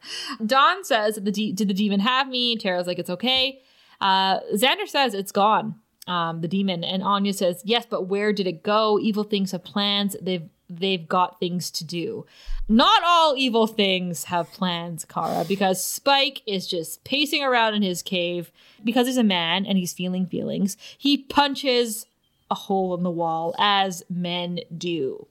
Dawn 0.44 0.84
says, 0.84 1.16
"The 1.16 1.32
de- 1.32 1.52
did 1.52 1.68
the 1.68 1.74
demon 1.74 2.00
have 2.00 2.28
me?" 2.28 2.56
Tara's 2.56 2.86
like, 2.86 2.98
"It's 2.98 3.10
okay." 3.10 3.60
Uh, 4.00 4.40
Xander 4.54 4.86
says, 4.86 5.14
"It's 5.14 5.32
gone." 5.32 5.76
Um, 6.08 6.40
the 6.40 6.48
demon, 6.48 6.82
and 6.82 7.02
Anya 7.02 7.32
says, 7.32 7.62
"Yes, 7.64 7.86
but 7.88 8.08
where 8.08 8.32
did 8.32 8.46
it 8.46 8.62
go? 8.62 8.98
Evil 8.98 9.24
things 9.24 9.52
have 9.52 9.64
plans. 9.64 10.16
They've 10.20 10.48
they've 10.68 11.06
got 11.06 11.38
things 11.38 11.70
to 11.70 11.84
do. 11.84 12.26
Not 12.68 13.02
all 13.04 13.34
evil 13.36 13.66
things 13.66 14.24
have 14.24 14.50
plans, 14.52 15.04
Kara, 15.04 15.44
because 15.46 15.84
Spike 15.84 16.42
is 16.46 16.66
just 16.66 17.04
pacing 17.04 17.42
around 17.42 17.74
in 17.74 17.82
his 17.82 18.02
cave 18.02 18.50
because 18.82 19.06
he's 19.06 19.16
a 19.16 19.24
man 19.24 19.66
and 19.66 19.76
he's 19.76 19.92
feeling 19.92 20.26
feelings. 20.26 20.76
He 20.96 21.18
punches 21.18 22.06
a 22.50 22.54
hole 22.54 22.94
in 22.94 23.02
the 23.02 23.10
wall, 23.10 23.54
as 23.58 24.02
men 24.08 24.60
do. 24.76 25.26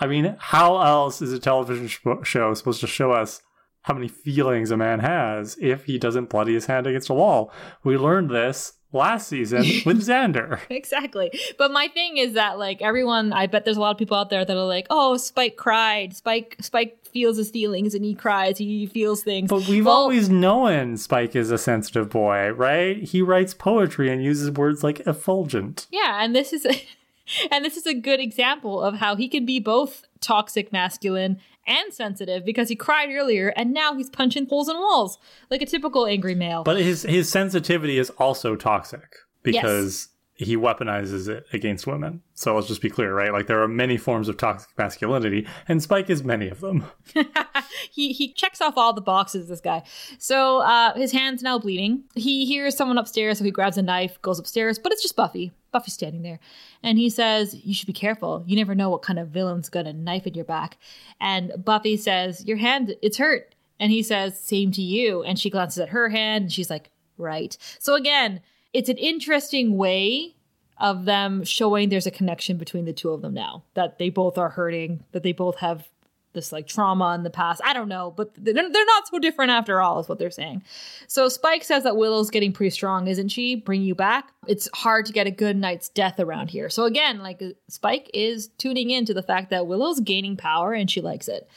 I 0.00 0.06
mean, 0.06 0.36
how 0.38 0.80
else 0.80 1.22
is 1.22 1.32
a 1.32 1.38
television 1.38 1.88
show 2.24 2.54
supposed 2.54 2.80
to 2.80 2.86
show 2.86 3.12
us 3.12 3.42
how 3.82 3.94
many 3.94 4.08
feelings 4.08 4.70
a 4.70 4.76
man 4.76 5.00
has 5.00 5.56
if 5.60 5.84
he 5.84 5.98
doesn't 5.98 6.30
bloody 6.30 6.54
his 6.54 6.66
hand 6.66 6.86
against 6.86 7.10
a 7.10 7.14
wall? 7.14 7.52
We 7.84 7.96
learned 7.96 8.30
this 8.30 8.74
last 8.92 9.28
season 9.28 9.62
with 9.84 10.00
Xander. 10.06 10.60
exactly. 10.70 11.30
But 11.58 11.70
my 11.70 11.88
thing 11.88 12.16
is 12.16 12.32
that 12.34 12.58
like 12.58 12.80
everyone, 12.80 13.32
I 13.32 13.46
bet 13.46 13.64
there's 13.64 13.76
a 13.76 13.80
lot 13.80 13.90
of 13.90 13.98
people 13.98 14.16
out 14.16 14.30
there 14.30 14.44
that 14.44 14.56
are 14.56 14.66
like, 14.66 14.86
"Oh, 14.90 15.16
Spike 15.16 15.56
cried. 15.56 16.16
Spike 16.16 16.56
Spike 16.60 16.98
feels 17.06 17.36
his 17.36 17.50
feelings 17.50 17.94
and 17.94 18.04
he 18.04 18.14
cries. 18.14 18.58
He 18.58 18.86
feels 18.86 19.22
things." 19.22 19.50
But 19.50 19.68
we've 19.68 19.86
well, 19.86 19.94
always 19.96 20.28
known 20.28 20.96
Spike 20.96 21.36
is 21.36 21.50
a 21.50 21.58
sensitive 21.58 22.08
boy, 22.08 22.50
right? 22.50 23.02
He 23.02 23.20
writes 23.22 23.52
poetry 23.54 24.10
and 24.10 24.22
uses 24.24 24.50
words 24.50 24.82
like 24.82 25.00
effulgent. 25.00 25.86
Yeah, 25.90 26.22
and 26.24 26.34
this 26.34 26.52
is 26.52 26.64
a, 26.64 26.72
and 27.50 27.64
this 27.64 27.76
is 27.76 27.86
a 27.86 27.94
good 27.94 28.20
example 28.20 28.82
of 28.82 28.96
how 28.96 29.16
he 29.16 29.28
can 29.28 29.44
be 29.44 29.60
both 29.60 30.04
toxic 30.20 30.72
masculine 30.72 31.38
and 31.66 31.92
sensitive 31.92 32.44
because 32.44 32.68
he 32.68 32.76
cried 32.76 33.10
earlier 33.10 33.48
and 33.56 33.72
now 33.72 33.94
he's 33.94 34.10
punching 34.10 34.46
holes 34.46 34.68
in 34.68 34.76
walls 34.76 35.18
like 35.50 35.62
a 35.62 35.66
typical 35.66 36.06
angry 36.06 36.34
male. 36.34 36.62
But 36.64 36.80
his 36.80 37.02
his 37.02 37.28
sensitivity 37.30 37.98
is 37.98 38.10
also 38.10 38.56
toxic 38.56 39.16
because. 39.42 40.08
He 40.36 40.56
weaponizes 40.56 41.28
it 41.28 41.46
against 41.52 41.86
women. 41.86 42.22
So 42.34 42.54
let's 42.54 42.66
just 42.66 42.82
be 42.82 42.90
clear, 42.90 43.14
right? 43.14 43.32
Like 43.32 43.46
there 43.46 43.62
are 43.62 43.68
many 43.68 43.96
forms 43.96 44.28
of 44.28 44.36
toxic 44.36 44.76
masculinity 44.76 45.46
and 45.68 45.82
Spike 45.82 46.10
is 46.10 46.24
many 46.24 46.48
of 46.48 46.60
them. 46.60 46.84
he 47.90 48.12
he 48.12 48.32
checks 48.32 48.60
off 48.60 48.76
all 48.76 48.92
the 48.92 49.00
boxes 49.00 49.48
this 49.48 49.60
guy. 49.60 49.84
So 50.18 50.58
uh 50.58 50.94
his 50.94 51.12
hand's 51.12 51.42
now 51.42 51.58
bleeding. 51.58 52.04
He 52.14 52.46
hears 52.46 52.76
someone 52.76 52.98
upstairs 52.98 53.38
so 53.38 53.44
he 53.44 53.52
grabs 53.52 53.78
a 53.78 53.82
knife, 53.82 54.20
goes 54.22 54.38
upstairs, 54.40 54.78
but 54.78 54.92
it's 54.92 55.02
just 55.02 55.16
Buffy. 55.16 55.52
Buffy's 55.70 55.94
standing 55.94 56.22
there. 56.22 56.40
And 56.82 56.98
he 56.98 57.10
says, 57.10 57.54
You 57.54 57.74
should 57.74 57.86
be 57.86 57.92
careful. 57.92 58.44
You 58.46 58.56
never 58.56 58.74
know 58.74 58.90
what 58.90 59.02
kind 59.02 59.18
of 59.18 59.28
villain's 59.28 59.68
got 59.68 59.86
a 59.86 59.92
knife 59.92 60.26
in 60.26 60.34
your 60.34 60.44
back. 60.44 60.78
And 61.20 61.52
Buffy 61.62 61.96
says, 61.96 62.44
Your 62.44 62.56
hand, 62.56 62.94
it's 63.02 63.18
hurt. 63.18 63.54
And 63.78 63.92
he 63.92 64.02
says, 64.02 64.38
Same 64.40 64.72
to 64.72 64.82
you. 64.82 65.22
And 65.22 65.38
she 65.38 65.50
glances 65.50 65.78
at 65.78 65.90
her 65.90 66.08
hand 66.08 66.44
and 66.44 66.52
she's 66.52 66.70
like, 66.70 66.90
Right. 67.18 67.56
So 67.78 67.94
again, 67.94 68.40
it's 68.74 68.88
an 68.90 68.98
interesting 68.98 69.76
way 69.78 70.34
of 70.78 71.04
them 71.04 71.44
showing 71.44 71.88
there's 71.88 72.06
a 72.06 72.10
connection 72.10 72.58
between 72.58 72.84
the 72.84 72.92
two 72.92 73.10
of 73.10 73.22
them 73.22 73.32
now. 73.32 73.62
That 73.74 73.98
they 73.98 74.10
both 74.10 74.36
are 74.36 74.50
hurting, 74.50 75.04
that 75.12 75.22
they 75.22 75.32
both 75.32 75.56
have 75.58 75.88
this 76.32 76.50
like 76.50 76.66
trauma 76.66 77.14
in 77.14 77.22
the 77.22 77.30
past. 77.30 77.60
I 77.64 77.72
don't 77.72 77.88
know, 77.88 78.12
but 78.14 78.34
they're, 78.34 78.52
they're 78.52 78.84
not 78.86 79.08
so 79.08 79.20
different 79.20 79.52
after 79.52 79.80
all, 79.80 80.00
is 80.00 80.08
what 80.08 80.18
they're 80.18 80.32
saying. 80.32 80.64
So 81.06 81.28
Spike 81.28 81.62
says 81.62 81.84
that 81.84 81.96
Willow's 81.96 82.28
getting 82.28 82.52
pretty 82.52 82.70
strong, 82.70 83.06
isn't 83.06 83.28
she? 83.28 83.54
Bring 83.54 83.82
you 83.82 83.94
back. 83.94 84.32
It's 84.48 84.68
hard 84.74 85.06
to 85.06 85.12
get 85.12 85.28
a 85.28 85.30
good 85.30 85.56
night's 85.56 85.88
death 85.88 86.18
around 86.18 86.50
here. 86.50 86.68
So 86.68 86.84
again, 86.84 87.20
like 87.20 87.40
Spike 87.68 88.10
is 88.12 88.48
tuning 88.58 88.90
into 88.90 89.14
the 89.14 89.22
fact 89.22 89.50
that 89.50 89.68
Willow's 89.68 90.00
gaining 90.00 90.36
power 90.36 90.74
and 90.74 90.90
she 90.90 91.00
likes 91.00 91.28
it. 91.28 91.48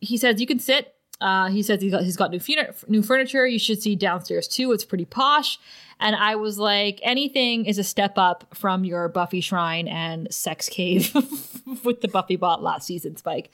He 0.00 0.16
says 0.16 0.40
you 0.40 0.46
can 0.46 0.58
sit. 0.58 0.93
Uh, 1.20 1.48
he 1.48 1.62
says 1.62 1.80
he's 1.80 1.92
got, 1.92 2.02
he's 2.02 2.16
got 2.16 2.30
new, 2.30 2.40
new 2.88 3.02
furniture. 3.02 3.46
You 3.46 3.58
should 3.58 3.80
see 3.80 3.96
downstairs 3.96 4.48
too. 4.48 4.72
It's 4.72 4.84
pretty 4.84 5.04
posh. 5.04 5.58
And 6.00 6.16
I 6.16 6.36
was 6.36 6.58
like, 6.58 7.00
anything 7.02 7.66
is 7.66 7.78
a 7.78 7.84
step 7.84 8.18
up 8.18 8.46
from 8.52 8.84
your 8.84 9.08
Buffy 9.08 9.40
shrine 9.40 9.86
and 9.88 10.32
sex 10.32 10.68
cave 10.68 11.14
with 11.84 12.00
the 12.00 12.08
Buffy 12.08 12.36
bot 12.36 12.62
last 12.62 12.86
season, 12.86 13.16
Spike. 13.16 13.50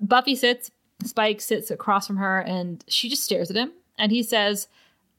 Buffy 0.00 0.36
sits, 0.36 0.70
Spike 1.04 1.40
sits 1.40 1.70
across 1.70 2.06
from 2.06 2.18
her, 2.18 2.40
and 2.40 2.84
she 2.88 3.08
just 3.08 3.24
stares 3.24 3.50
at 3.50 3.56
him. 3.56 3.72
And 3.96 4.12
he 4.12 4.22
says, 4.22 4.68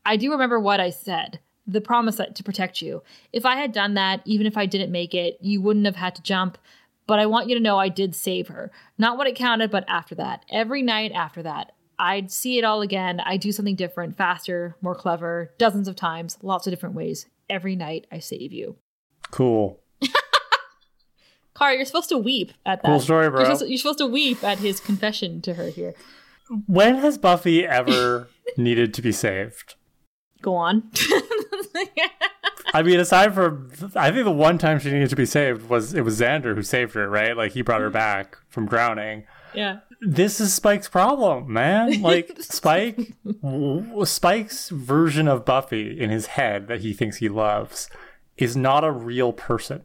I 0.05 0.15
do 0.15 0.31
remember 0.31 0.59
what 0.59 0.79
I 0.79 0.91
said 0.91 1.39
the 1.69 1.81
promise 1.81 2.19
to 2.33 2.43
protect 2.43 2.81
you. 2.81 3.03
If 3.31 3.45
I 3.45 3.55
had 3.55 3.71
done 3.71 3.93
that, 3.93 4.21
even 4.25 4.47
if 4.47 4.57
I 4.57 4.65
didn't 4.65 4.91
make 4.91 5.13
it, 5.13 5.37
you 5.39 5.61
wouldn't 5.61 5.85
have 5.85 5.95
had 5.95 6.15
to 6.15 6.21
jump. 6.23 6.57
But 7.05 7.19
I 7.19 7.27
want 7.27 7.47
you 7.47 7.55
to 7.55 7.61
know 7.61 7.77
I 7.77 7.89
did 7.89 8.15
save 8.15 8.47
her. 8.47 8.71
Not 8.97 9.17
what 9.17 9.27
it 9.27 9.35
counted, 9.35 9.71
but 9.71 9.85
after 9.87 10.15
that. 10.15 10.45
Every 10.49 10.81
night 10.81 11.11
after 11.11 11.43
that. 11.43 11.73
I'd 11.99 12.31
see 12.31 12.57
it 12.57 12.63
all 12.63 12.81
again. 12.81 13.19
I 13.19 13.35
do 13.37 13.51
something 13.51 13.75
different, 13.75 14.15
faster, 14.17 14.75
more 14.81 14.95
clever, 14.95 15.53
dozens 15.57 15.87
of 15.87 15.97
times, 15.97 16.37
lots 16.41 16.65
of 16.65 16.71
different 16.71 16.95
ways. 16.95 17.27
Every 17.49 17.75
night 17.75 18.07
I 18.11 18.19
save 18.19 18.53
you. 18.53 18.77
Cool. 19.31 19.81
Kara, 21.57 21.75
you're 21.75 21.85
supposed 21.85 22.09
to 22.09 22.17
weep 22.17 22.53
at 22.65 22.81
that. 22.81 22.87
Cool 22.87 22.99
story, 23.01 23.29
bro. 23.29 23.39
You're 23.39 23.45
supposed, 23.47 23.61
to, 23.63 23.69
you're 23.69 23.77
supposed 23.77 23.97
to 23.97 24.07
weep 24.07 24.43
at 24.43 24.59
his 24.59 24.79
confession 24.79 25.41
to 25.41 25.55
her 25.55 25.69
here. 25.69 25.93
When 26.67 26.95
has 26.99 27.17
Buffy 27.17 27.65
ever 27.65 28.29
needed 28.57 28.93
to 28.93 29.01
be 29.01 29.11
saved? 29.11 29.75
Go 30.41 30.55
on. 30.55 30.89
I 32.73 32.83
mean, 32.83 32.99
aside 32.99 33.33
from, 33.33 33.71
I 33.95 34.11
think 34.11 34.25
the 34.25 34.31
one 34.31 34.57
time 34.57 34.79
she 34.79 34.91
needed 34.91 35.09
to 35.09 35.15
be 35.15 35.25
saved 35.25 35.69
was 35.69 35.93
it 35.93 36.01
was 36.01 36.19
Xander 36.19 36.55
who 36.55 36.63
saved 36.63 36.93
her, 36.93 37.09
right? 37.09 37.35
Like 37.35 37.51
he 37.53 37.61
brought 37.61 37.81
her 37.81 37.87
mm-hmm. 37.87 37.93
back 37.93 38.37
from 38.47 38.67
drowning. 38.67 39.25
Yeah 39.53 39.79
this 40.01 40.39
is 40.39 40.53
Spike's 40.53 40.87
problem, 40.87 41.51
man. 41.51 42.01
Like 42.09 42.37
Spike, 42.39 43.13
Spike's 44.03 44.69
version 44.69 45.27
of 45.27 45.45
Buffy 45.45 45.99
in 45.99 46.09
his 46.09 46.27
head 46.27 46.67
that 46.67 46.81
he 46.81 46.93
thinks 46.93 47.17
he 47.17 47.29
loves 47.29 47.89
is 48.37 48.55
not 48.55 48.83
a 48.83 48.91
real 48.91 49.33
person. 49.33 49.83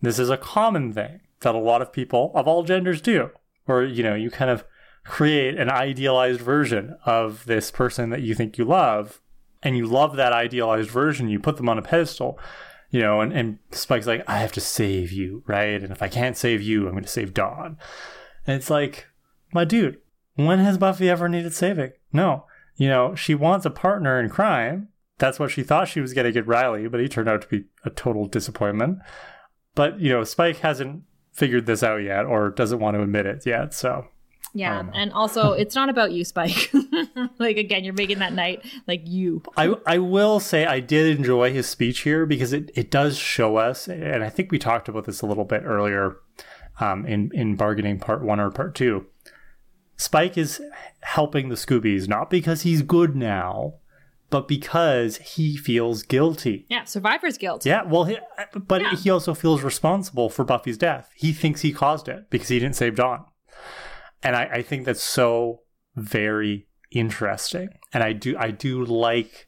This 0.00 0.18
is 0.18 0.28
a 0.28 0.36
common 0.36 0.92
thing 0.92 1.20
that 1.40 1.54
a 1.54 1.58
lot 1.58 1.82
of 1.82 1.92
people 1.92 2.30
of 2.34 2.46
all 2.46 2.62
genders 2.62 3.00
do, 3.00 3.30
where 3.64 3.84
you 3.84 4.02
know, 4.02 4.14
you 4.14 4.30
kind 4.30 4.50
of 4.50 4.64
create 5.04 5.58
an 5.58 5.70
idealized 5.70 6.40
version 6.40 6.96
of 7.04 7.44
this 7.46 7.70
person 7.70 8.10
that 8.10 8.22
you 8.22 8.34
think 8.34 8.58
you 8.58 8.64
love, 8.64 9.20
and 9.62 9.76
you 9.76 9.86
love 9.86 10.16
that 10.16 10.32
idealized 10.32 10.90
version. 10.90 11.28
You 11.28 11.40
put 11.40 11.56
them 11.56 11.68
on 11.68 11.78
a 11.78 11.82
pedestal, 11.82 12.38
you 12.90 13.00
know, 13.00 13.20
and, 13.20 13.32
and 13.32 13.58
Spike's 13.72 14.06
like, 14.06 14.22
I 14.28 14.38
have 14.38 14.52
to 14.52 14.60
save 14.60 15.10
you, 15.10 15.42
right? 15.46 15.82
And 15.82 15.90
if 15.90 16.02
I 16.02 16.08
can't 16.08 16.36
save 16.36 16.60
you, 16.60 16.86
I'm 16.86 16.92
going 16.92 17.04
to 17.04 17.08
save 17.08 17.32
Dawn. 17.32 17.78
And 18.46 18.56
it's 18.56 18.70
like, 18.70 19.06
my 19.52 19.64
dude, 19.64 19.98
when 20.34 20.58
has 20.58 20.78
Buffy 20.78 21.08
ever 21.08 21.28
needed 21.28 21.54
saving? 21.54 21.92
No. 22.12 22.46
You 22.76 22.88
know, 22.88 23.14
she 23.14 23.34
wants 23.34 23.66
a 23.66 23.70
partner 23.70 24.20
in 24.20 24.28
crime. 24.28 24.88
That's 25.18 25.38
what 25.38 25.50
she 25.50 25.62
thought 25.62 25.88
she 25.88 26.00
was 26.00 26.12
getting 26.12 26.36
at 26.36 26.46
Riley, 26.46 26.88
but 26.88 27.00
he 27.00 27.08
turned 27.08 27.28
out 27.28 27.42
to 27.42 27.48
be 27.48 27.64
a 27.84 27.90
total 27.90 28.26
disappointment. 28.26 28.98
But, 29.74 30.00
you 30.00 30.10
know, 30.10 30.24
Spike 30.24 30.58
hasn't 30.58 31.04
figured 31.32 31.66
this 31.66 31.82
out 31.82 31.98
yet 31.98 32.24
or 32.24 32.50
doesn't 32.50 32.80
want 32.80 32.96
to 32.96 33.02
admit 33.02 33.26
it 33.26 33.46
yet. 33.46 33.74
So 33.74 34.06
yeah, 34.54 34.84
and 34.94 35.12
also 35.12 35.52
it's 35.58 35.74
not 35.74 35.90
about 35.90 36.12
you, 36.12 36.24
Spike. 36.24 36.72
like 37.38 37.56
again, 37.56 37.84
you're 37.84 37.92
making 37.92 38.20
that 38.20 38.32
night 38.32 38.64
like 38.86 39.02
you. 39.04 39.42
I 39.56 39.74
I 39.84 39.98
will 39.98 40.40
say 40.40 40.64
I 40.64 40.80
did 40.80 41.18
enjoy 41.18 41.52
his 41.52 41.66
speech 41.66 42.00
here 42.00 42.24
because 42.24 42.52
it, 42.52 42.70
it 42.74 42.90
does 42.90 43.18
show 43.18 43.56
us, 43.56 43.88
and 43.88 44.22
I 44.22 44.30
think 44.30 44.52
we 44.52 44.58
talked 44.58 44.88
about 44.88 45.04
this 45.04 45.20
a 45.20 45.26
little 45.26 45.44
bit 45.44 45.62
earlier 45.64 46.16
um, 46.80 47.06
in 47.06 47.30
in 47.34 47.56
bargaining 47.56 47.98
part 47.98 48.22
one 48.22 48.40
or 48.40 48.50
part 48.50 48.74
two. 48.74 49.06
Spike 49.96 50.36
is 50.36 50.60
helping 51.02 51.48
the 51.48 51.54
Scoobies 51.54 52.08
not 52.08 52.28
because 52.28 52.62
he's 52.62 52.82
good 52.82 53.14
now, 53.14 53.74
but 54.30 54.48
because 54.48 55.18
he 55.18 55.56
feels 55.56 56.02
guilty. 56.02 56.66
Yeah, 56.68 56.84
survivor's 56.84 57.38
guilt. 57.38 57.64
Yeah, 57.64 57.84
well, 57.84 58.04
he, 58.04 58.18
but 58.54 58.82
yeah. 58.82 58.96
he 58.96 59.10
also 59.10 59.34
feels 59.34 59.62
responsible 59.62 60.28
for 60.28 60.44
Buffy's 60.44 60.78
death. 60.78 61.10
He 61.14 61.32
thinks 61.32 61.60
he 61.60 61.72
caused 61.72 62.08
it 62.08 62.28
because 62.30 62.48
he 62.48 62.58
didn't 62.58 62.76
save 62.76 62.96
Dawn. 62.96 63.24
And 64.22 64.34
I, 64.34 64.44
I 64.46 64.62
think 64.62 64.86
that's 64.86 65.02
so 65.02 65.60
very 65.94 66.66
interesting. 66.90 67.68
And 67.92 68.02
I 68.02 68.12
do 68.12 68.36
I 68.36 68.50
do 68.50 68.84
like 68.84 69.46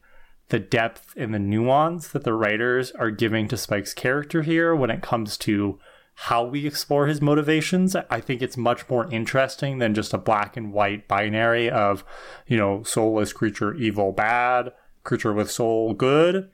the 0.49 0.59
depth 0.61 1.15
and 1.17 1.35
the 1.35 1.39
nuance 1.41 2.09
that 2.09 2.23
the 2.23 2.35
writers 2.35 2.93
are 2.93 3.11
giving 3.11 3.49
to 3.49 3.57
Spike's 3.57 3.95
character 3.95 4.43
here 4.43 4.75
when 4.75 4.91
it 4.91 5.03
comes 5.03 5.37
to 5.39 5.81
how 6.19 6.43
we 6.43 6.67
explore 6.67 7.07
his 7.07 7.21
motivations. 7.21 7.95
I 7.95 8.21
think 8.21 8.41
it's 8.41 8.57
much 8.57 8.89
more 8.89 9.09
interesting 9.13 9.79
than 9.79 9.95
just 9.95 10.15
a 10.15 10.19
black 10.19 10.57
and 10.57 10.73
white 10.73 11.07
binary 11.07 11.69
of, 11.69 12.05
you 12.47 12.57
know, 12.57 12.83
soulless 12.85 13.35
creature, 13.35 13.75
evil, 13.75 14.13
bad, 14.13 14.73
creature 15.05 15.35
with 15.35 15.51
soul, 15.51 15.93
good. 15.93 16.51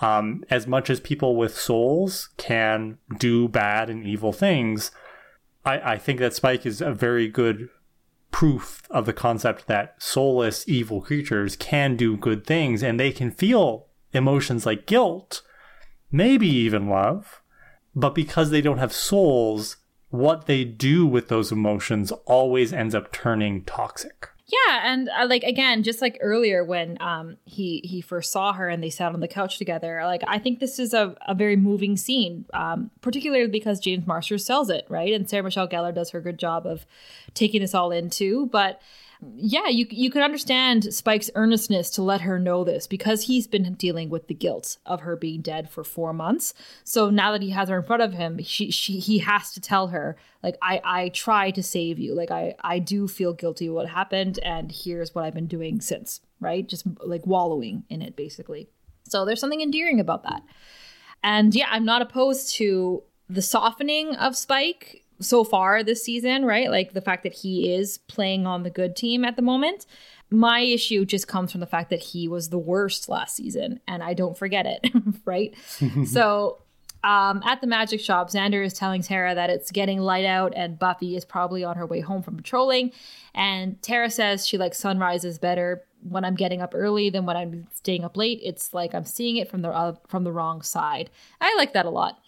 Um, 0.00 0.44
as 0.50 0.66
much 0.66 0.90
as 0.90 1.00
people 1.00 1.34
with 1.34 1.58
souls 1.58 2.28
can 2.36 2.98
do 3.18 3.48
bad 3.48 3.88
and 3.88 4.04
evil 4.04 4.32
things, 4.32 4.90
I, 5.64 5.94
I 5.94 5.98
think 5.98 6.18
that 6.20 6.34
Spike 6.34 6.66
is 6.66 6.82
a 6.82 6.92
very 6.92 7.26
good 7.26 7.70
proof 8.30 8.82
of 8.90 9.06
the 9.06 9.14
concept 9.14 9.66
that 9.66 9.94
soulless 10.00 10.68
evil 10.68 11.00
creatures 11.00 11.56
can 11.56 11.96
do 11.96 12.18
good 12.18 12.46
things 12.46 12.82
and 12.82 13.00
they 13.00 13.12
can 13.12 13.30
feel 13.30 13.86
emotions 14.12 14.66
like 14.66 14.84
guilt, 14.84 15.40
maybe 16.12 16.46
even 16.46 16.90
love, 16.90 17.40
but 17.96 18.14
because 18.14 18.50
they 18.50 18.60
don't 18.60 18.78
have 18.78 18.92
souls, 18.92 19.78
what 20.10 20.46
they 20.46 20.62
do 20.62 21.06
with 21.06 21.28
those 21.28 21.50
emotions 21.50 22.12
always 22.26 22.72
ends 22.72 22.94
up 22.94 23.10
turning 23.10 23.64
toxic. 23.64 24.28
Yeah, 24.46 24.92
and 24.92 25.08
uh, 25.08 25.26
like 25.26 25.42
again, 25.42 25.82
just 25.82 26.00
like 26.00 26.18
earlier 26.20 26.62
when 26.62 26.98
um 27.00 27.36
he 27.46 27.80
he 27.84 28.00
first 28.00 28.30
saw 28.30 28.52
her 28.52 28.68
and 28.68 28.80
they 28.80 28.90
sat 28.90 29.12
on 29.12 29.18
the 29.18 29.26
couch 29.26 29.58
together, 29.58 30.00
like 30.04 30.22
I 30.28 30.38
think 30.38 30.60
this 30.60 30.78
is 30.78 30.94
a, 30.94 31.16
a 31.26 31.34
very 31.34 31.56
moving 31.56 31.96
scene, 31.96 32.44
um, 32.54 32.92
particularly 33.00 33.48
because 33.48 33.80
James 33.80 34.06
Marsters 34.06 34.46
sells 34.46 34.70
it 34.70 34.86
right, 34.88 35.12
and 35.12 35.28
Sarah 35.28 35.42
Michelle 35.42 35.66
Gellar 35.66 35.92
does 35.92 36.10
her 36.10 36.20
good 36.20 36.38
job 36.38 36.64
of 36.64 36.86
taking 37.34 37.60
this 37.60 37.74
all 37.74 37.90
in 37.90 38.08
too. 38.08 38.46
But 38.52 38.80
yeah, 39.34 39.68
you 39.68 39.86
you 39.90 40.10
could 40.10 40.22
understand 40.22 40.92
Spike's 40.92 41.30
earnestness 41.34 41.90
to 41.90 42.02
let 42.02 42.20
her 42.20 42.38
know 42.38 42.64
this 42.64 42.86
because 42.86 43.22
he's 43.22 43.46
been 43.46 43.74
dealing 43.74 44.10
with 44.10 44.28
the 44.28 44.34
guilt 44.34 44.76
of 44.84 45.00
her 45.00 45.16
being 45.16 45.40
dead 45.40 45.70
for 45.70 45.84
four 45.84 46.12
months. 46.12 46.52
So 46.84 47.08
now 47.08 47.32
that 47.32 47.42
he 47.42 47.50
has 47.50 47.68
her 47.68 47.78
in 47.78 47.82
front 47.82 48.02
of 48.02 48.12
him, 48.12 48.42
she, 48.42 48.70
she 48.70 48.98
he 48.98 49.18
has 49.18 49.52
to 49.52 49.60
tell 49.60 49.88
her 49.88 50.16
like 50.42 50.56
I 50.60 50.80
I 50.84 51.08
try 51.10 51.50
to 51.52 51.62
save 51.62 51.98
you. 51.98 52.14
Like 52.14 52.30
I 52.30 52.54
I 52.60 52.78
do 52.78 53.08
feel 53.08 53.32
guilty 53.32 53.70
what 53.70 53.88
happened, 53.88 54.38
and 54.42 54.70
here's 54.70 55.14
what 55.14 55.24
I've 55.24 55.34
been 55.34 55.46
doing 55.46 55.80
since. 55.80 56.20
Right, 56.38 56.68
just 56.68 56.84
like 57.02 57.26
wallowing 57.26 57.84
in 57.88 58.02
it 58.02 58.16
basically. 58.16 58.68
So 59.08 59.24
there's 59.24 59.40
something 59.40 59.62
endearing 59.62 60.00
about 60.00 60.24
that. 60.24 60.42
And 61.22 61.54
yeah, 61.54 61.68
I'm 61.70 61.86
not 61.86 62.02
opposed 62.02 62.54
to 62.56 63.02
the 63.28 63.42
softening 63.42 64.14
of 64.14 64.36
Spike 64.36 65.05
so 65.20 65.44
far 65.44 65.82
this 65.82 66.02
season, 66.02 66.44
right? 66.44 66.70
Like 66.70 66.92
the 66.92 67.00
fact 67.00 67.22
that 67.22 67.32
he 67.32 67.72
is 67.72 67.98
playing 67.98 68.46
on 68.46 68.62
the 68.62 68.70
good 68.70 68.96
team 68.96 69.24
at 69.24 69.36
the 69.36 69.42
moment. 69.42 69.86
My 70.30 70.60
issue 70.60 71.04
just 71.04 71.28
comes 71.28 71.52
from 71.52 71.60
the 71.60 71.66
fact 71.66 71.90
that 71.90 72.00
he 72.00 72.26
was 72.26 72.48
the 72.48 72.58
worst 72.58 73.08
last 73.08 73.36
season 73.36 73.80
and 73.86 74.02
I 74.02 74.14
don't 74.14 74.36
forget 74.36 74.66
it, 74.66 74.92
right? 75.24 75.54
so 76.06 76.58
um, 77.04 77.40
at 77.44 77.60
the 77.60 77.68
magic 77.68 78.00
shop, 78.00 78.30
Xander 78.30 78.64
is 78.64 78.72
telling 78.72 79.02
Tara 79.02 79.34
that 79.34 79.48
it's 79.48 79.70
getting 79.70 80.00
light 80.00 80.24
out 80.24 80.52
and 80.56 80.76
Buffy 80.76 81.14
is 81.14 81.24
probably 81.24 81.62
on 81.62 81.76
her 81.76 81.86
way 81.86 82.00
home 82.00 82.22
from 82.22 82.36
patrolling. 82.36 82.90
And 83.32 83.80
Tara 83.80 84.10
says 84.10 84.46
she 84.46 84.58
likes 84.58 84.78
sunrises 84.78 85.38
better 85.38 85.84
when 86.02 86.24
I'm 86.24 86.34
getting 86.34 86.60
up 86.60 86.72
early 86.74 87.10
than 87.10 87.24
when 87.24 87.36
I'm 87.36 87.68
staying 87.72 88.04
up 88.04 88.16
late. 88.16 88.40
It's 88.42 88.74
like 88.74 88.94
I'm 88.94 89.04
seeing 89.04 89.36
it 89.36 89.48
from 89.48 89.62
the 89.62 89.70
uh, 89.70 89.94
from 90.08 90.24
the 90.24 90.32
wrong 90.32 90.62
side. 90.62 91.10
I 91.40 91.54
like 91.56 91.72
that 91.74 91.86
a 91.86 91.90
lot. 91.90 92.18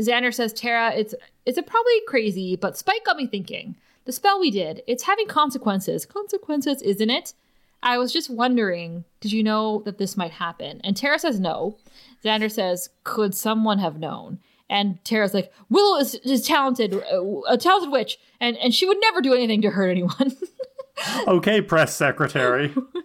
Xander 0.00 0.32
says, 0.32 0.52
Tara, 0.52 0.92
it's 0.94 1.14
it's 1.44 1.58
a 1.58 1.62
probably 1.62 2.00
crazy, 2.06 2.56
but 2.56 2.76
Spike 2.76 3.04
got 3.04 3.16
me 3.16 3.26
thinking. 3.26 3.76
The 4.04 4.12
spell 4.12 4.40
we 4.40 4.50
did, 4.50 4.82
it's 4.86 5.02
having 5.02 5.26
consequences. 5.26 6.06
Consequences, 6.06 6.80
isn't 6.80 7.10
it? 7.10 7.34
I 7.82 7.98
was 7.98 8.12
just 8.12 8.30
wondering, 8.30 9.04
did 9.20 9.32
you 9.32 9.42
know 9.42 9.82
that 9.84 9.98
this 9.98 10.16
might 10.16 10.32
happen? 10.32 10.80
And 10.82 10.96
Tara 10.96 11.18
says 11.18 11.38
no. 11.38 11.76
Xander 12.24 12.50
says, 12.50 12.90
could 13.04 13.34
someone 13.34 13.78
have 13.78 13.98
known? 13.98 14.38
And 14.70 15.02
Tara's 15.04 15.34
like, 15.34 15.52
Willow 15.70 15.98
is, 15.98 16.14
is 16.16 16.46
talented, 16.46 16.94
uh, 16.94 17.40
a 17.48 17.56
talented 17.56 17.92
witch, 17.92 18.18
and, 18.40 18.56
and 18.58 18.74
she 18.74 18.86
would 18.86 18.98
never 19.00 19.20
do 19.20 19.34
anything 19.34 19.62
to 19.62 19.70
hurt 19.70 19.90
anyone. 19.90 20.36
okay, 21.26 21.60
press 21.60 21.94
secretary. 21.94 22.74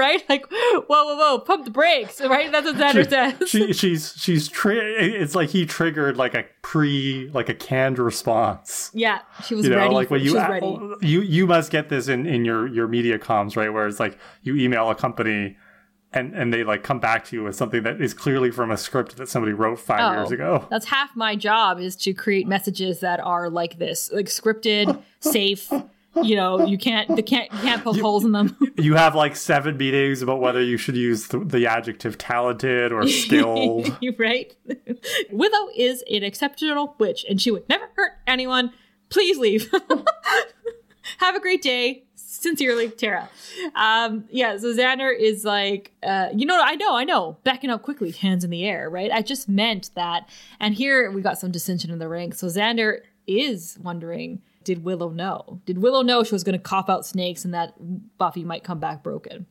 right? 0.10 0.24
Like, 0.28 0.46
whoa, 0.50 0.82
whoa, 0.88 1.16
whoa, 1.16 1.38
pump 1.40 1.66
the 1.66 1.70
brakes, 1.70 2.20
right? 2.22 2.50
That's 2.50 2.66
what 2.66 2.76
Xander 2.76 3.04
she, 3.04 3.10
says. 3.10 3.48
She, 3.48 3.72
she's 3.74 4.14
she's 4.16 4.48
tri- 4.48 4.74
it's 4.74 5.34
like 5.34 5.50
he 5.50 5.66
triggered 5.66 6.16
like 6.16 6.34
a 6.34 6.44
pre 6.62 7.30
like 7.34 7.48
a 7.50 7.54
canned 7.54 7.98
response. 7.98 8.90
Yeah, 8.94 9.20
she 9.44 9.54
was 9.54 9.66
you 9.66 9.72
know, 9.72 9.76
ready. 9.76 9.94
Like 9.94 10.10
when 10.10 10.22
you 10.22 10.38
ready. 10.38 10.78
you 11.02 11.20
you 11.20 11.46
must 11.46 11.70
get 11.70 11.90
this 11.90 12.08
in 12.08 12.26
in 12.26 12.46
your 12.46 12.66
your 12.66 12.88
media 12.88 13.18
comms 13.18 13.56
right, 13.56 13.68
where 13.68 13.86
it's 13.86 14.00
like 14.00 14.18
you 14.42 14.56
email 14.56 14.88
a 14.90 14.94
company. 14.94 15.56
And, 16.12 16.34
and 16.34 16.52
they 16.52 16.64
like 16.64 16.82
come 16.82 16.98
back 16.98 17.24
to 17.26 17.36
you 17.36 17.44
with 17.44 17.54
something 17.54 17.84
that 17.84 18.00
is 18.00 18.14
clearly 18.14 18.50
from 18.50 18.72
a 18.72 18.76
script 18.76 19.16
that 19.18 19.28
somebody 19.28 19.52
wrote 19.52 19.78
five 19.78 20.00
oh, 20.00 20.18
years 20.18 20.32
ago. 20.32 20.66
That's 20.68 20.86
half 20.86 21.14
my 21.14 21.36
job 21.36 21.78
is 21.78 21.94
to 21.98 22.12
create 22.12 22.48
messages 22.48 22.98
that 22.98 23.20
are 23.20 23.48
like 23.48 23.78
this, 23.78 24.10
like 24.10 24.26
scripted, 24.26 25.00
safe, 25.20 25.70
you 26.22 26.34
know 26.34 26.66
you 26.66 26.76
can't 26.76 27.14
the 27.14 27.22
can't 27.22 27.52
you 27.52 27.58
can't 27.60 27.84
poke 27.84 27.96
you, 27.96 28.02
holes 28.02 28.24
in 28.24 28.32
them. 28.32 28.56
you 28.76 28.94
have 28.94 29.14
like 29.14 29.36
seven 29.36 29.76
meetings 29.76 30.22
about 30.22 30.40
whether 30.40 30.60
you 30.62 30.76
should 30.76 30.96
use 30.96 31.28
the, 31.28 31.38
the 31.38 31.66
adjective 31.66 32.18
talented 32.18 32.92
or 32.92 33.06
skilled. 33.06 33.96
Right? 34.18 34.54
Willow 35.30 35.70
is 35.74 36.02
an 36.10 36.24
exceptional 36.24 36.94
witch 36.98 37.24
and 37.28 37.40
she 37.40 37.50
would 37.50 37.68
never 37.68 37.88
hurt 37.96 38.12
anyone. 38.26 38.72
Please 39.08 39.38
leave. 39.38 39.72
Have 41.18 41.36
a 41.36 41.40
great 41.40 41.62
day. 41.62 42.04
Sincerely 42.16 42.90
tara. 42.90 43.28
Um 43.74 44.24
yeah 44.30 44.56
so 44.58 44.74
xander 44.74 45.16
is 45.16 45.44
like 45.44 45.92
uh 46.02 46.28
you 46.34 46.44
know 46.44 46.60
i 46.62 46.74
know 46.74 46.96
i 46.96 47.04
know. 47.04 47.38
Backing 47.44 47.70
up 47.70 47.82
quickly 47.82 48.10
hands 48.10 48.44
in 48.44 48.50
the 48.50 48.64
air 48.64 48.90
right? 48.90 49.10
I 49.12 49.22
just 49.22 49.48
meant 49.48 49.90
that. 49.94 50.28
And 50.58 50.74
here 50.74 51.10
we 51.10 51.22
got 51.22 51.38
some 51.38 51.50
dissension 51.50 51.90
in 51.90 51.98
the 51.98 52.08
ranks 52.08 52.38
so 52.38 52.48
xander 52.48 53.00
is 53.26 53.78
wondering 53.80 54.42
did 54.64 54.84
Willow 54.84 55.10
know? 55.10 55.60
Did 55.64 55.78
Willow 55.78 56.02
know 56.02 56.22
she 56.22 56.34
was 56.34 56.44
going 56.44 56.58
to 56.58 56.62
cough 56.62 56.88
out 56.88 57.06
snakes 57.06 57.44
and 57.44 57.54
that 57.54 57.74
Buffy 58.18 58.44
might 58.44 58.64
come 58.64 58.78
back 58.78 59.02
broken 59.02 59.46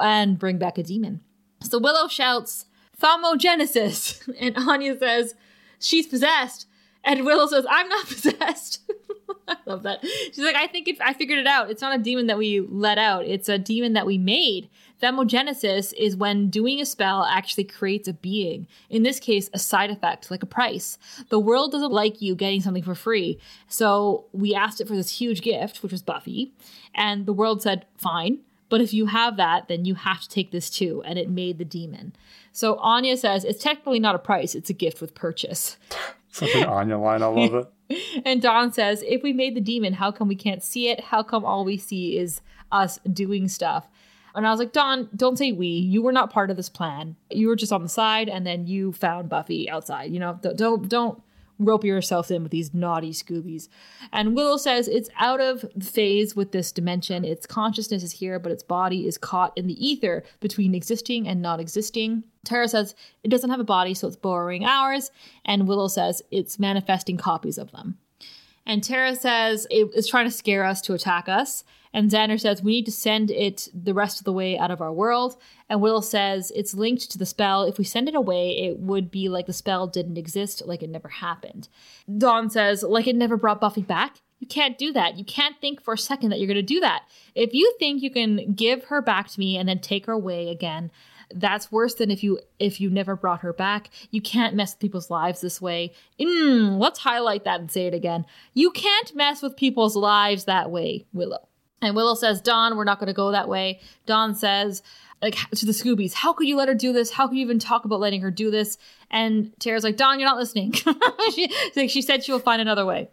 and 0.00 0.38
bring 0.38 0.58
back 0.58 0.78
a 0.78 0.82
demon? 0.82 1.20
So 1.62 1.78
Willow 1.78 2.08
shouts, 2.08 2.66
Thaumogenesis! 3.00 4.22
And 4.40 4.56
Anya 4.56 4.98
says, 4.98 5.34
she's 5.78 6.06
possessed. 6.06 6.66
And 7.04 7.24
Willow 7.24 7.46
says, 7.46 7.66
I'm 7.68 7.88
not 7.88 8.06
possessed. 8.08 8.90
I 9.48 9.56
love 9.66 9.82
that. 9.84 10.04
She's 10.04 10.38
like, 10.38 10.56
I 10.56 10.66
think 10.66 10.88
if 10.88 11.00
I 11.00 11.12
figured 11.12 11.38
it 11.38 11.46
out. 11.46 11.70
It's 11.70 11.82
not 11.82 11.98
a 11.98 12.02
demon 12.02 12.26
that 12.26 12.38
we 12.38 12.60
let 12.60 12.98
out. 12.98 13.24
It's 13.26 13.48
a 13.48 13.58
demon 13.58 13.92
that 13.92 14.06
we 14.06 14.18
made. 14.18 14.68
Thaumogenesis 15.02 15.92
is 15.94 16.16
when 16.16 16.48
doing 16.48 16.80
a 16.80 16.86
spell 16.86 17.24
actually 17.24 17.64
creates 17.64 18.08
a 18.08 18.14
being. 18.14 18.66
In 18.88 19.02
this 19.02 19.20
case, 19.20 19.50
a 19.52 19.58
side 19.58 19.90
effect, 19.90 20.30
like 20.30 20.42
a 20.42 20.46
price. 20.46 20.98
The 21.28 21.38
world 21.38 21.72
doesn't 21.72 21.92
like 21.92 22.22
you 22.22 22.34
getting 22.34 22.62
something 22.62 22.82
for 22.82 22.94
free. 22.94 23.38
So 23.68 24.24
we 24.32 24.54
asked 24.54 24.80
it 24.80 24.88
for 24.88 24.96
this 24.96 25.18
huge 25.18 25.42
gift, 25.42 25.82
which 25.82 25.92
was 25.92 26.02
Buffy. 26.02 26.52
And 26.94 27.26
the 27.26 27.32
world 27.32 27.62
said, 27.62 27.84
fine. 27.98 28.38
But 28.68 28.80
if 28.80 28.92
you 28.92 29.06
have 29.06 29.36
that, 29.36 29.68
then 29.68 29.84
you 29.84 29.94
have 29.94 30.22
to 30.22 30.28
take 30.28 30.50
this 30.50 30.70
too. 30.70 31.02
And 31.04 31.18
it 31.18 31.30
made 31.30 31.58
the 31.58 31.64
demon. 31.64 32.14
So 32.52 32.76
Anya 32.76 33.16
says, 33.16 33.44
it's 33.44 33.62
technically 33.62 34.00
not 34.00 34.14
a 34.14 34.18
price, 34.18 34.54
it's 34.54 34.70
a 34.70 34.74
gift 34.74 35.00
with 35.00 35.14
purchase. 35.14 35.76
Such 36.32 36.54
an 36.54 36.64
Anya 36.64 36.98
line. 36.98 37.22
I 37.22 37.26
love 37.26 37.54
it. 37.54 38.22
and 38.24 38.42
Dawn 38.42 38.72
says, 38.72 39.02
if 39.06 39.22
we 39.22 39.32
made 39.32 39.54
the 39.54 39.60
demon, 39.60 39.94
how 39.94 40.10
come 40.10 40.28
we 40.28 40.36
can't 40.36 40.62
see 40.62 40.88
it? 40.88 41.00
How 41.04 41.22
come 41.22 41.44
all 41.44 41.64
we 41.64 41.76
see 41.76 42.18
is 42.18 42.40
us 42.72 42.98
doing 43.10 43.48
stuff? 43.48 43.88
And 44.36 44.46
I 44.46 44.50
was 44.50 44.60
like, 44.60 44.72
Dawn, 44.72 45.08
don't 45.16 45.38
say 45.38 45.52
we. 45.52 45.66
You 45.66 46.02
were 46.02 46.12
not 46.12 46.30
part 46.30 46.50
of 46.50 46.56
this 46.56 46.68
plan. 46.68 47.16
You 47.30 47.48
were 47.48 47.56
just 47.56 47.72
on 47.72 47.82
the 47.82 47.88
side, 47.88 48.28
and 48.28 48.46
then 48.46 48.66
you 48.66 48.92
found 48.92 49.28
Buffy 49.28 49.68
outside. 49.68 50.12
You 50.12 50.20
know, 50.20 50.38
don't 50.54 50.88
don't 50.88 51.22
rope 51.58 51.84
yourself 51.84 52.30
in 52.30 52.42
with 52.42 52.52
these 52.52 52.74
naughty 52.74 53.12
Scoobies. 53.12 53.68
And 54.12 54.36
Willow 54.36 54.56
says 54.56 54.88
it's 54.88 55.08
out 55.18 55.40
of 55.40 55.64
phase 55.82 56.36
with 56.36 56.52
this 56.52 56.70
dimension. 56.70 57.24
Its 57.24 57.46
consciousness 57.46 58.02
is 58.02 58.12
here, 58.12 58.38
but 58.38 58.52
its 58.52 58.62
body 58.62 59.06
is 59.06 59.16
caught 59.16 59.56
in 59.56 59.66
the 59.66 59.86
ether 59.86 60.22
between 60.40 60.74
existing 60.74 61.26
and 61.26 61.40
not 61.40 61.60
existing. 61.60 62.24
Tara 62.44 62.68
says 62.68 62.94
it 63.24 63.28
doesn't 63.28 63.50
have 63.50 63.60
a 63.60 63.64
body, 63.64 63.94
so 63.94 64.06
it's 64.06 64.16
borrowing 64.16 64.64
ours. 64.64 65.10
And 65.44 65.66
Willow 65.66 65.88
says 65.88 66.22
it's 66.30 66.58
manifesting 66.58 67.16
copies 67.16 67.58
of 67.58 67.72
them. 67.72 67.98
And 68.66 68.82
Tara 68.82 69.14
says 69.14 69.66
it 69.70 69.90
is 69.94 70.08
trying 70.08 70.26
to 70.26 70.30
scare 70.30 70.64
us 70.64 70.80
to 70.82 70.92
attack 70.92 71.28
us. 71.28 71.64
And 71.96 72.10
Xander 72.10 72.38
says 72.38 72.62
we 72.62 72.72
need 72.72 72.84
to 72.84 72.92
send 72.92 73.30
it 73.30 73.70
the 73.72 73.94
rest 73.94 74.20
of 74.20 74.24
the 74.24 74.32
way 74.32 74.58
out 74.58 74.70
of 74.70 74.82
our 74.82 74.92
world. 74.92 75.38
And 75.70 75.80
Will 75.80 76.02
says 76.02 76.52
it's 76.54 76.74
linked 76.74 77.10
to 77.10 77.16
the 77.16 77.24
spell. 77.24 77.62
If 77.62 77.78
we 77.78 77.84
send 77.84 78.06
it 78.06 78.14
away, 78.14 78.50
it 78.50 78.78
would 78.78 79.10
be 79.10 79.30
like 79.30 79.46
the 79.46 79.54
spell 79.54 79.86
didn't 79.86 80.18
exist, 80.18 80.62
like 80.66 80.82
it 80.82 80.90
never 80.90 81.08
happened. 81.08 81.70
Dawn 82.18 82.50
says, 82.50 82.82
like 82.82 83.06
it 83.06 83.16
never 83.16 83.38
brought 83.38 83.62
Buffy 83.62 83.80
back. 83.80 84.18
You 84.40 84.46
can't 84.46 84.76
do 84.76 84.92
that. 84.92 85.16
You 85.16 85.24
can't 85.24 85.58
think 85.58 85.82
for 85.82 85.94
a 85.94 85.98
second 85.98 86.28
that 86.28 86.38
you're 86.38 86.46
going 86.46 86.56
to 86.56 86.62
do 86.62 86.80
that. 86.80 87.04
If 87.34 87.54
you 87.54 87.74
think 87.78 88.02
you 88.02 88.10
can 88.10 88.52
give 88.52 88.84
her 88.84 89.00
back 89.00 89.28
to 89.28 89.40
me 89.40 89.56
and 89.56 89.66
then 89.66 89.80
take 89.80 90.04
her 90.04 90.12
away 90.12 90.50
again, 90.50 90.90
that's 91.34 91.72
worse 91.72 91.94
than 91.94 92.10
if 92.10 92.22
you 92.22 92.40
if 92.58 92.78
you 92.78 92.90
never 92.90 93.16
brought 93.16 93.40
her 93.40 93.54
back. 93.54 93.88
You 94.10 94.20
can't 94.20 94.54
mess 94.54 94.74
with 94.74 94.80
people's 94.80 95.08
lives 95.08 95.40
this 95.40 95.62
way. 95.62 95.94
Mm, 96.20 96.78
let's 96.78 96.98
highlight 96.98 97.44
that 97.44 97.58
and 97.58 97.72
say 97.72 97.86
it 97.86 97.94
again. 97.94 98.26
You 98.52 98.70
can't 98.70 99.16
mess 99.16 99.40
with 99.40 99.56
people's 99.56 99.96
lives 99.96 100.44
that 100.44 100.70
way, 100.70 101.06
Willow. 101.14 101.48
And 101.82 101.94
Willow 101.94 102.14
says, 102.14 102.40
Dawn, 102.40 102.76
we're 102.76 102.84
not 102.84 102.98
going 102.98 103.08
to 103.08 103.12
go 103.12 103.32
that 103.32 103.48
way. 103.48 103.80
Dawn 104.06 104.34
says, 104.34 104.82
like 105.22 105.36
to 105.54 105.66
the 105.66 105.72
Scoobies, 105.72 106.14
how 106.14 106.32
could 106.32 106.46
you 106.46 106.56
let 106.56 106.68
her 106.68 106.74
do 106.74 106.92
this? 106.92 107.10
How 107.10 107.26
could 107.28 107.36
you 107.36 107.44
even 107.44 107.58
talk 107.58 107.84
about 107.84 108.00
letting 108.00 108.20
her 108.22 108.30
do 108.30 108.50
this? 108.50 108.78
And 109.10 109.52
Tara's 109.58 109.84
like, 109.84 109.96
Dawn, 109.96 110.18
you're 110.18 110.28
not 110.28 110.38
listening. 110.38 110.72
she, 111.34 111.52
like, 111.74 111.90
she 111.90 112.02
said 112.02 112.24
she 112.24 112.32
will 112.32 112.38
find 112.38 112.60
another 112.60 112.84
way. 112.84 113.08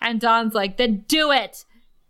And 0.00 0.20
Dawn's 0.20 0.54
like, 0.54 0.76
then 0.76 1.04
do 1.08 1.30
it. 1.30 1.64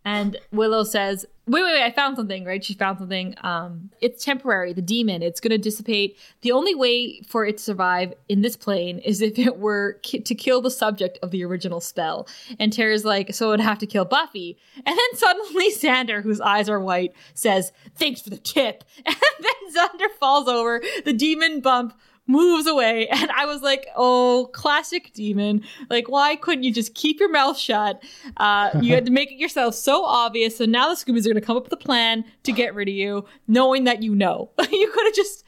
And 0.04 0.36
Willow 0.52 0.84
says, 0.84 1.26
Wait, 1.50 1.64
wait, 1.64 1.72
wait! 1.72 1.82
I 1.82 1.90
found 1.90 2.16
something. 2.16 2.44
Right? 2.44 2.64
She 2.64 2.74
found 2.74 2.98
something. 2.98 3.34
Um, 3.42 3.90
it's 4.00 4.24
temporary. 4.24 4.72
The 4.72 4.82
demon. 4.82 5.20
It's 5.20 5.40
going 5.40 5.50
to 5.50 5.58
dissipate. 5.58 6.16
The 6.42 6.52
only 6.52 6.76
way 6.76 7.22
for 7.22 7.44
it 7.44 7.56
to 7.58 7.62
survive 7.64 8.14
in 8.28 8.42
this 8.42 8.56
plane 8.56 8.98
is 9.00 9.20
if 9.20 9.36
it 9.36 9.58
were 9.58 9.98
ki- 10.02 10.20
to 10.20 10.34
kill 10.36 10.60
the 10.60 10.70
subject 10.70 11.18
of 11.22 11.32
the 11.32 11.44
original 11.44 11.80
spell. 11.80 12.28
And 12.60 12.72
Tara's 12.72 13.04
like, 13.04 13.34
so 13.34 13.52
it'd 13.52 13.64
have 13.66 13.78
to 13.78 13.86
kill 13.86 14.04
Buffy. 14.04 14.58
And 14.76 14.96
then 14.96 15.14
suddenly 15.14 15.72
Xander, 15.74 16.22
whose 16.22 16.40
eyes 16.40 16.68
are 16.68 16.78
white, 16.78 17.14
says, 17.34 17.72
"Thanks 17.96 18.22
for 18.22 18.30
the 18.30 18.38
tip." 18.38 18.84
And 19.40 19.46
then 19.74 19.88
Xander 19.88 20.10
falls 20.18 20.46
over. 20.46 20.82
The 21.04 21.12
demon 21.12 21.60
bump 21.60 21.94
moves 22.30 22.66
away. 22.66 23.08
And 23.20 23.30
I 23.32 23.44
was 23.44 23.60
like, 23.60 23.86
oh, 23.96 24.48
classic 24.54 25.12
demon. 25.12 25.62
Like, 25.90 26.08
why 26.08 26.36
couldn't 26.36 26.62
you 26.62 26.72
just 26.72 26.94
keep 26.94 27.20
your 27.20 27.30
mouth 27.30 27.58
shut? 27.58 28.02
Uh, 28.38 28.70
you 28.80 28.94
had 28.94 29.04
to 29.06 29.12
make 29.12 29.30
it 29.30 29.36
yourself 29.36 29.74
so 29.74 30.04
obvious. 30.04 30.56
So 30.56 30.64
now 30.64 30.88
the 30.88 30.94
Scoobies 30.94 31.26
are 31.26 31.30
going 31.30 31.34
to 31.34 31.40
come 31.42 31.56
up 31.56 31.64
with 31.64 31.72
a 31.72 31.76
plan 31.76 32.24
to 32.44 32.52
get 32.52 32.74
rid 32.74 32.88
of 32.88 32.94
you, 32.94 33.26
knowing 33.46 33.84
that 33.84 34.02
you 34.02 34.14
know. 34.14 34.50
you 34.70 34.90
could 34.90 35.04
have 35.04 35.14
just 35.14 35.44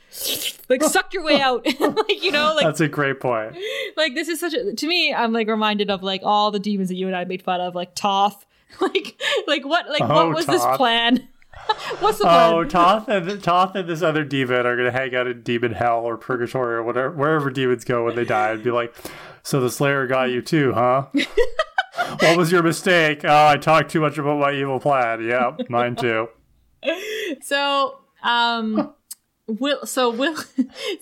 like 0.69 0.83
sucked 0.83 1.15
your 1.15 1.23
way 1.23 1.41
out. 1.41 1.65
like, 1.81 2.23
you 2.23 2.31
know, 2.31 2.55
like. 2.55 2.67
That's 2.67 2.81
a 2.81 2.89
great 2.89 3.21
point. 3.21 3.57
Like, 3.97 4.15
this 4.15 4.29
is 4.29 4.39
such 4.39 4.53
a. 4.53 4.75
To 4.75 4.87
me, 4.87 5.15
I'm 5.15 5.33
like 5.33 5.49
reminded 5.49 5.91
of 5.91 6.03
like 6.03 6.21
all 6.25 6.51
the 6.51 6.61
demons 6.61 6.91
that 6.91 6.97
you 6.97 7.07
and 7.07 7.17
I 7.17 7.25
made 7.25 7.43
fun 7.43 7.61
of, 7.61 7.75
like 7.75 7.95
Toph. 7.95 8.43
Like, 8.81 9.21
like 9.47 9.67
what, 9.67 9.89
like, 9.89 10.03
oh, 10.03 10.29
what 10.29 10.35
was 10.35 10.47
Toph. 10.47 10.53
this 10.53 10.77
plan? 10.77 11.29
What's 12.01 12.19
the 12.19 12.25
plan? 12.25 12.55
Oh, 12.55 12.65
Toth 12.65 13.09
and 13.09 13.43
Toth 13.43 13.75
and 13.75 13.89
this 13.89 14.03
other 14.03 14.25
demon 14.25 14.67
are 14.67 14.77
gonna 14.77 14.91
hang 14.91 15.15
out 15.15 15.27
in 15.27 15.43
demon 15.43 15.73
hell 15.73 16.01
or 16.01 16.17
purgatory 16.17 16.75
or 16.75 16.83
whatever 16.83 17.11
wherever 17.11 17.51
demons 17.51 17.85
go 17.85 18.05
when 18.05 18.17
they 18.17 18.25
die 18.25 18.51
and 18.51 18.63
be 18.63 18.71
like, 18.71 18.95
So 19.43 19.61
the 19.61 19.71
Slayer 19.71 20.07
got 20.07 20.31
you 20.31 20.43
too, 20.43 20.73
huh? 20.73 21.07
what 22.21 22.37
was 22.37 22.51
your 22.51 22.63
mistake? 22.63 23.25
Oh, 23.25 23.47
I 23.47 23.57
talked 23.57 23.91
too 23.91 24.01
much 24.01 24.19
about 24.19 24.39
my 24.39 24.53
evil 24.53 24.81
plan. 24.81 25.25
Yep, 25.25 25.69
mine 25.69 25.97
too. 25.97 26.29
So, 27.43 28.01
um 28.25 28.93
Will 29.47 29.85
so 29.87 30.11
Will 30.11 30.37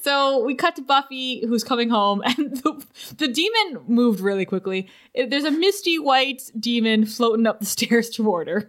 so 0.02 0.44
we 0.44 0.54
cut 0.54 0.76
to 0.76 0.82
Buffy 0.82 1.44
who's 1.46 1.64
coming 1.64 1.88
home 1.88 2.22
and 2.24 2.56
the, 2.56 2.84
the 3.16 3.28
demon 3.28 3.82
moved 3.86 4.20
really 4.20 4.44
quickly. 4.44 4.88
There's 5.14 5.44
a 5.44 5.50
misty 5.50 5.98
white 5.98 6.42
demon 6.58 7.06
floating 7.06 7.46
up 7.46 7.60
the 7.60 7.66
stairs 7.66 8.10
toward 8.10 8.48
her. 8.48 8.68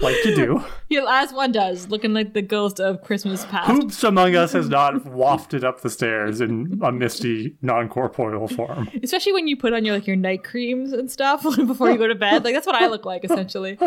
Like 0.00 0.24
you 0.24 0.34
do. 0.34 0.64
Yeah, 0.92 1.06
as 1.08 1.32
one 1.32 1.52
does, 1.52 1.88
looking 1.88 2.12
like 2.12 2.34
the 2.34 2.42
ghost 2.42 2.78
of 2.78 3.00
Christmas 3.02 3.46
past. 3.46 3.70
Whoops 3.72 4.04
among 4.04 4.36
us 4.36 4.52
has 4.52 4.68
not 4.68 5.06
wafted 5.06 5.64
up 5.64 5.80
the 5.80 5.88
stairs 5.88 6.42
in 6.42 6.78
a 6.84 6.92
misty, 6.92 7.56
non-corporeal 7.62 8.46
form. 8.48 8.90
Especially 9.02 9.32
when 9.32 9.48
you 9.48 9.56
put 9.56 9.72
on 9.72 9.86
your 9.86 9.94
like 9.94 10.06
your 10.06 10.16
night 10.16 10.44
creams 10.44 10.92
and 10.92 11.10
stuff 11.10 11.42
before 11.56 11.90
you 11.90 11.96
go 11.96 12.06
to 12.06 12.14
bed. 12.14 12.44
Like 12.44 12.52
that's 12.52 12.66
what 12.66 12.76
I 12.76 12.88
look 12.88 13.06
like 13.06 13.24
essentially. 13.24 13.78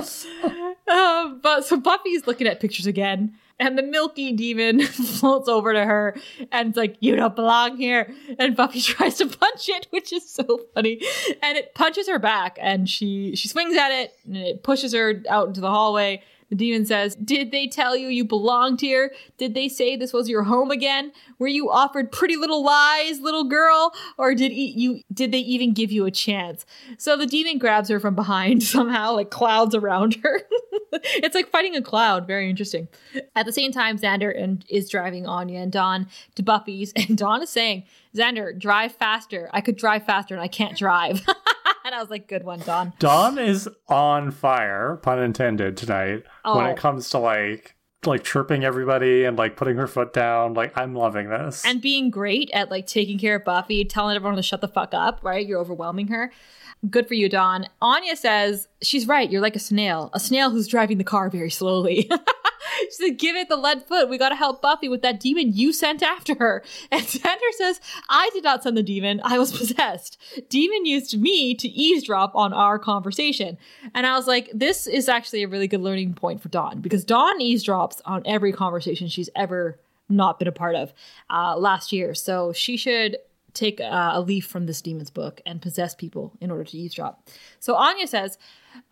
Uh, 0.87 1.29
but 1.43 1.63
so 1.63 1.77
Buffy's 1.77 2.25
looking 2.25 2.47
at 2.47 2.59
pictures 2.59 2.87
again 2.87 3.35
and 3.59 3.77
the 3.77 3.83
milky 3.83 4.31
demon 4.33 4.81
floats 4.85 5.47
over 5.47 5.73
to 5.73 5.85
her 5.85 6.15
and 6.51 6.69
it's 6.69 6.77
like, 6.77 6.97
You 6.99 7.15
don't 7.15 7.35
belong 7.35 7.77
here. 7.77 8.13
And 8.39 8.55
Buffy 8.55 8.81
tries 8.81 9.15
to 9.15 9.27
punch 9.27 9.69
it, 9.69 9.87
which 9.91 10.11
is 10.11 10.29
so 10.29 10.61
funny. 10.73 11.01
And 11.41 11.57
it 11.57 11.73
punches 11.73 12.07
her 12.07 12.19
back 12.19 12.57
and 12.61 12.89
she 12.89 13.35
she 13.35 13.47
swings 13.47 13.75
at 13.77 13.91
it 13.91 14.17
and 14.25 14.37
it 14.37 14.63
pushes 14.63 14.93
her 14.93 15.21
out 15.29 15.47
into 15.47 15.61
the 15.61 15.69
hallway. 15.69 16.23
The 16.55 16.65
demon 16.65 16.85
says, 16.85 17.15
Did 17.15 17.51
they 17.51 17.67
tell 17.67 17.97
you 17.97 18.07
you 18.07 18.23
belonged 18.23 18.79
here? 18.79 19.13
Did 19.37 19.53
they 19.53 19.67
say 19.67 19.97
this 19.97 20.13
was 20.13 20.29
your 20.29 20.43
home 20.43 20.71
again? 20.71 21.11
Were 21.37 21.49
you 21.49 21.69
offered 21.69 22.13
pretty 22.13 22.37
little 22.37 22.63
lies, 22.63 23.19
little 23.19 23.43
girl? 23.43 23.93
Or 24.17 24.33
did 24.33 24.53
e- 24.53 24.73
you 24.75 25.01
did 25.13 25.33
they 25.33 25.39
even 25.39 25.73
give 25.73 25.91
you 25.91 26.05
a 26.05 26.11
chance? 26.11 26.65
So 26.97 27.17
the 27.17 27.25
demon 27.25 27.57
grabs 27.57 27.89
her 27.89 27.99
from 27.99 28.15
behind 28.15 28.63
somehow, 28.75 29.13
like 29.13 29.29
clouds 29.31 29.75
around 29.75 30.15
her. 30.23 30.43
it's 30.93 31.35
like 31.35 31.49
fighting 31.49 31.75
a 31.75 31.81
cloud. 31.81 32.25
Very 32.25 32.49
interesting. 32.49 32.87
At 33.35 33.45
the 33.45 33.51
same 33.51 33.71
time, 33.71 33.97
Xander 33.97 34.33
and, 34.41 34.63
is 34.69 34.89
driving 34.89 35.27
Anya 35.27 35.59
and 35.59 35.71
Dawn 35.71 36.07
to 36.35 36.43
Buffy's, 36.43 36.93
and 36.95 37.17
Dawn 37.17 37.41
is 37.41 37.49
saying, 37.49 37.83
Xander, 38.15 38.57
drive 38.57 38.93
faster. 38.93 39.49
I 39.51 39.59
could 39.59 39.75
drive 39.75 40.05
faster 40.05 40.33
and 40.33 40.41
I 40.41 40.47
can't 40.47 40.77
drive. 40.77 41.25
I 41.95 42.01
was 42.01 42.09
like, 42.09 42.27
good 42.27 42.43
one, 42.43 42.59
Dawn. 42.59 42.93
Dawn 42.99 43.37
is 43.37 43.69
on 43.87 44.31
fire, 44.31 44.97
pun 45.01 45.19
intended, 45.19 45.77
tonight 45.77 46.23
oh. 46.43 46.57
when 46.57 46.67
it 46.67 46.71
oh. 46.71 46.75
comes 46.75 47.09
to 47.11 47.19
like 47.19 47.75
like 48.05 48.23
chirping 48.23 48.63
everybody 48.63 49.23
and 49.23 49.37
like 49.37 49.55
putting 49.55 49.77
her 49.77 49.87
foot 49.87 50.13
down. 50.13 50.53
Like 50.53 50.77
I'm 50.77 50.93
loving 50.93 51.29
this. 51.29 51.63
And 51.65 51.81
being 51.81 52.09
great 52.09 52.51
at 52.53 52.69
like 52.69 52.85
taking 52.85 53.17
care 53.17 53.35
of 53.35 53.45
Buffy, 53.45 53.85
telling 53.85 54.15
everyone 54.15 54.35
to 54.35 54.43
shut 54.43 54.61
the 54.61 54.67
fuck 54.67 54.93
up, 54.93 55.21
right? 55.23 55.45
You're 55.45 55.59
overwhelming 55.59 56.07
her. 56.09 56.31
Good 56.89 57.07
for 57.07 57.13
you, 57.13 57.29
Dawn. 57.29 57.67
Anya 57.81 58.15
says, 58.15 58.67
she's 58.81 59.07
right. 59.07 59.31
You're 59.31 59.41
like 59.41 59.55
a 59.55 59.59
snail, 59.59 60.11
a 60.13 60.19
snail 60.19 60.51
who's 60.51 60.67
driving 60.67 60.97
the 60.97 61.03
car 61.03 61.29
very 61.29 61.49
slowly. 61.49 62.09
she 62.79 62.91
said, 62.91 63.17
give 63.17 63.35
it 63.35 63.49
the 63.49 63.55
lead 63.55 63.83
foot. 63.83 64.09
We 64.09 64.17
got 64.17 64.29
to 64.29 64.35
help 64.35 64.61
Buffy 64.61 64.89
with 64.89 65.01
that 65.01 65.19
demon 65.19 65.53
you 65.53 65.73
sent 65.73 66.03
after 66.03 66.35
her. 66.35 66.63
And 66.91 67.01
Xander 67.05 67.51
says, 67.57 67.79
I 68.09 68.29
did 68.33 68.43
not 68.43 68.63
send 68.63 68.77
the 68.77 68.83
demon. 68.83 69.21
I 69.23 69.37
was 69.39 69.51
possessed. 69.57 70.17
Demon 70.49 70.85
used 70.85 71.19
me 71.19 71.53
to 71.55 71.67
eavesdrop 71.67 72.35
on 72.35 72.53
our 72.53 72.79
conversation. 72.79 73.57
And 73.93 74.05
I 74.05 74.15
was 74.15 74.27
like, 74.27 74.49
this 74.53 74.87
is 74.87 75.09
actually 75.09 75.43
a 75.43 75.47
really 75.47 75.67
good 75.67 75.81
learning 75.81 76.13
point 76.13 76.41
for 76.41 76.49
Dawn 76.49 76.81
because 76.81 77.03
Dawn 77.03 77.39
eavesdrops 77.39 78.01
on 78.05 78.21
every 78.25 78.51
conversation 78.51 79.07
she's 79.07 79.29
ever 79.35 79.79
not 80.07 80.39
been 80.39 80.47
a 80.47 80.51
part 80.51 80.75
of 80.75 80.93
uh, 81.29 81.57
last 81.57 81.91
year. 81.91 82.13
So 82.13 82.53
she 82.53 82.77
should 82.77 83.17
take 83.53 83.79
uh, 83.81 84.11
a 84.13 84.21
leaf 84.21 84.45
from 84.45 84.65
this 84.65 84.81
demon's 84.81 85.09
book 85.09 85.41
and 85.45 85.61
possess 85.61 85.95
people 85.95 86.33
in 86.39 86.51
order 86.51 86.65
to 86.65 86.77
eavesdrop. 86.77 87.27
So 87.59 87.75
Anya 87.75 88.05
says, 88.05 88.37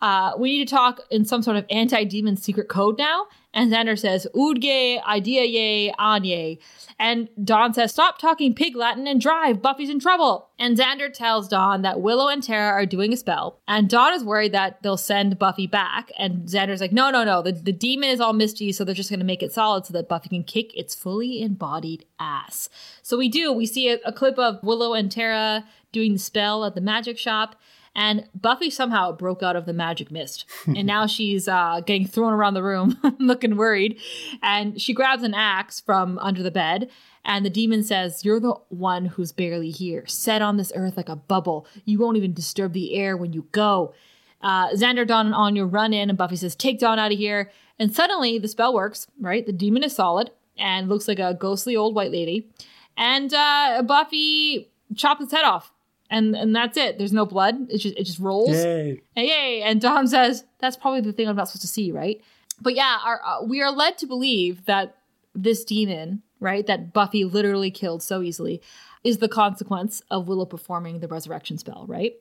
uh, 0.04 0.34
we 0.38 0.52
need 0.52 0.68
to 0.68 0.76
talk 0.76 1.00
in 1.10 1.24
some 1.24 1.42
sort 1.42 1.56
of 1.56 1.66
anti-demon 1.70 2.36
secret 2.36 2.68
code 2.68 2.98
now. 2.98 3.26
And 3.54 3.72
Xander 3.72 3.98
says, 3.98 4.28
Udge, 4.36 5.02
idea 5.02 5.44
ye, 5.46 5.94
anye. 5.98 6.58
And 7.00 7.30
Dawn 7.42 7.74
says, 7.74 7.92
Stop 7.92 8.20
talking 8.20 8.54
pig 8.54 8.76
Latin 8.76 9.08
and 9.08 9.22
drive. 9.22 9.62
Buffy's 9.62 9.90
in 9.90 10.02
trouble. 10.02 10.50
And 10.60 10.78
Xander 10.78 11.12
tells 11.14 11.48
Dawn 11.48 11.84
that 11.84 12.02
Willow 12.02 12.28
and 12.28 12.44
Tara 12.44 12.68
are 12.74 12.86
doing 12.86 13.14
a 13.14 13.18
spell. 13.18 13.62
And 13.66 13.90
Dawn 13.90 14.12
is 14.14 14.26
worried 14.26 14.52
that 14.52 14.84
they'll 14.84 14.98
send 14.98 15.40
Buffy 15.40 15.68
back. 15.68 16.12
And 16.18 16.50
Xander's 16.50 16.82
like, 16.82 16.92
No, 16.92 17.10
no, 17.10 17.24
no. 17.24 17.42
The, 17.42 17.54
the 17.54 17.72
demon 17.72 18.10
is 18.10 18.20
all 18.20 18.34
misty, 18.34 18.74
so 18.74 18.84
they're 18.84 18.94
just 18.94 19.10
going 19.10 19.22
to 19.22 19.26
make 19.26 19.42
it 19.42 19.54
solid 19.54 19.86
so 19.86 19.94
that 19.94 20.10
Buffy 20.10 20.28
can 20.28 20.44
kick 20.44 20.76
its 20.76 20.94
fully 20.94 21.42
embodied 21.42 22.04
ass. 22.20 22.68
So 23.04 23.18
we 23.18 23.30
do. 23.30 23.54
We 23.54 23.66
see 23.66 23.90
a, 23.90 24.00
a 24.04 24.12
clip 24.12 24.38
of 24.38 24.62
Willow 24.64 24.96
and 24.96 25.10
Tara 25.10 25.64
doing 25.94 26.12
the 26.12 26.20
spell 26.20 26.66
at 26.66 26.76
the 26.76 26.82
magic 26.82 27.18
shop. 27.18 27.56
And 27.96 28.28
Buffy 28.34 28.70
somehow 28.70 29.12
broke 29.12 29.44
out 29.44 29.56
of 29.56 29.66
the 29.66 29.74
magic 29.74 30.10
mist. 30.10 30.46
and 30.66 30.86
now 30.86 31.06
she's 31.06 31.48
uh, 31.48 31.82
getting 31.86 32.08
thrown 32.08 32.34
around 32.34 32.56
the 32.56 32.64
room, 32.64 32.98
looking 33.20 33.56
worried. 33.56 34.00
And 34.42 34.82
she 34.82 34.94
grabs 34.94 35.24
an 35.24 35.34
axe 35.34 35.80
from 35.80 36.18
under 36.20 36.42
the 36.42 36.52
bed. 36.52 36.90
And 37.26 37.46
the 37.46 37.50
demon 37.50 37.84
says, 37.84 38.26
You're 38.26 38.40
the 38.40 38.56
one 38.70 39.06
who's 39.06 39.32
barely 39.32 39.70
here, 39.70 40.06
set 40.08 40.42
on 40.42 40.58
this 40.58 40.74
earth 40.76 40.98
like 40.98 41.10
a 41.10 41.16
bubble. 41.16 41.68
You 41.86 42.00
won't 42.00 42.18
even 42.18 42.34
disturb 42.34 42.74
the 42.74 42.96
air 42.96 43.16
when 43.16 43.32
you 43.34 43.48
go. 43.52 43.94
Uh, 44.42 44.72
Xander, 44.72 45.08
Dawn, 45.08 45.28
and 45.28 45.36
Anya 45.36 45.64
run 45.64 45.94
in, 45.94 46.10
and 46.10 46.18
Buffy 46.18 46.36
says, 46.36 46.56
Take 46.56 46.80
Dawn 46.80 47.00
out 47.00 47.14
of 47.14 47.18
here. 47.18 47.50
And 47.80 47.96
suddenly 47.96 48.38
the 48.40 48.48
spell 48.48 48.74
works, 48.74 49.08
right? 49.20 49.46
The 49.46 49.54
demon 49.54 49.84
is 49.84 49.96
solid 49.96 50.32
and 50.58 50.90
looks 50.90 51.08
like 51.08 51.20
a 51.20 51.34
ghostly 51.34 51.76
old 51.76 51.96
white 51.96 52.12
lady. 52.12 52.50
And 52.98 53.34
uh, 53.34 53.84
Buffy 53.86 54.70
chops 54.96 55.22
its 55.22 55.32
head 55.32 55.46
off 55.46 55.73
and 56.14 56.36
and 56.36 56.56
that's 56.56 56.78
it. 56.78 56.98
There's 56.98 57.12
no 57.12 57.26
blood. 57.26 57.56
It 57.70 57.80
just 57.80 57.98
it 57.98 58.04
just 58.04 58.20
rolls. 58.20 58.52
Yay! 58.52 59.02
And 59.16 59.28
yay! 59.28 59.62
And 59.64 59.82
Dawn 59.82 60.08
says 60.08 60.46
that's 60.60 60.78
probably 60.78 61.02
the 61.02 61.12
thing 61.12 61.28
I'm 61.28 61.36
not 61.36 61.50
supposed 61.50 61.64
to 61.64 61.68
see, 61.68 61.92
right? 61.92 62.22
But 62.62 62.76
yeah, 62.76 63.00
our, 63.04 63.22
uh, 63.26 63.44
we 63.44 63.62
are 63.62 63.72
led 63.72 63.98
to 63.98 64.08
believe 64.08 64.66
that 64.66 64.96
this 65.34 65.66
demon, 65.66 66.22
right, 66.40 66.66
that 66.68 66.94
Buffy 66.94 67.26
literally 67.26 67.72
killed 67.72 68.04
so 68.04 68.22
easily, 68.22 68.62
is 69.04 69.18
the 69.18 69.28
consequence 69.28 70.02
of 70.12 70.28
Willow 70.28 70.46
performing 70.46 71.00
the 71.00 71.08
resurrection 71.08 71.58
spell, 71.58 71.86
right? 71.88 72.14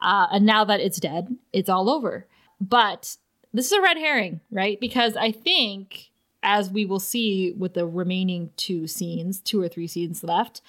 Uh, 0.00 0.28
and 0.30 0.46
now 0.46 0.64
that 0.64 0.80
it's 0.80 1.00
dead, 1.00 1.36
it's 1.52 1.68
all 1.68 1.90
over. 1.90 2.26
But 2.60 3.16
this 3.52 3.66
is 3.66 3.72
a 3.72 3.82
red 3.82 3.96
herring, 3.96 4.40
right? 4.50 4.78
Because 4.80 5.16
I 5.16 5.32
think, 5.32 6.10
as 6.42 6.70
we 6.70 6.86
will 6.86 7.00
see 7.00 7.52
with 7.52 7.74
the 7.74 7.86
remaining 7.86 8.50
two 8.56 8.86
scenes, 8.86 9.40
two 9.40 9.60
or 9.60 9.68
three 9.68 9.88
scenes 9.88 10.22
left, 10.22 10.62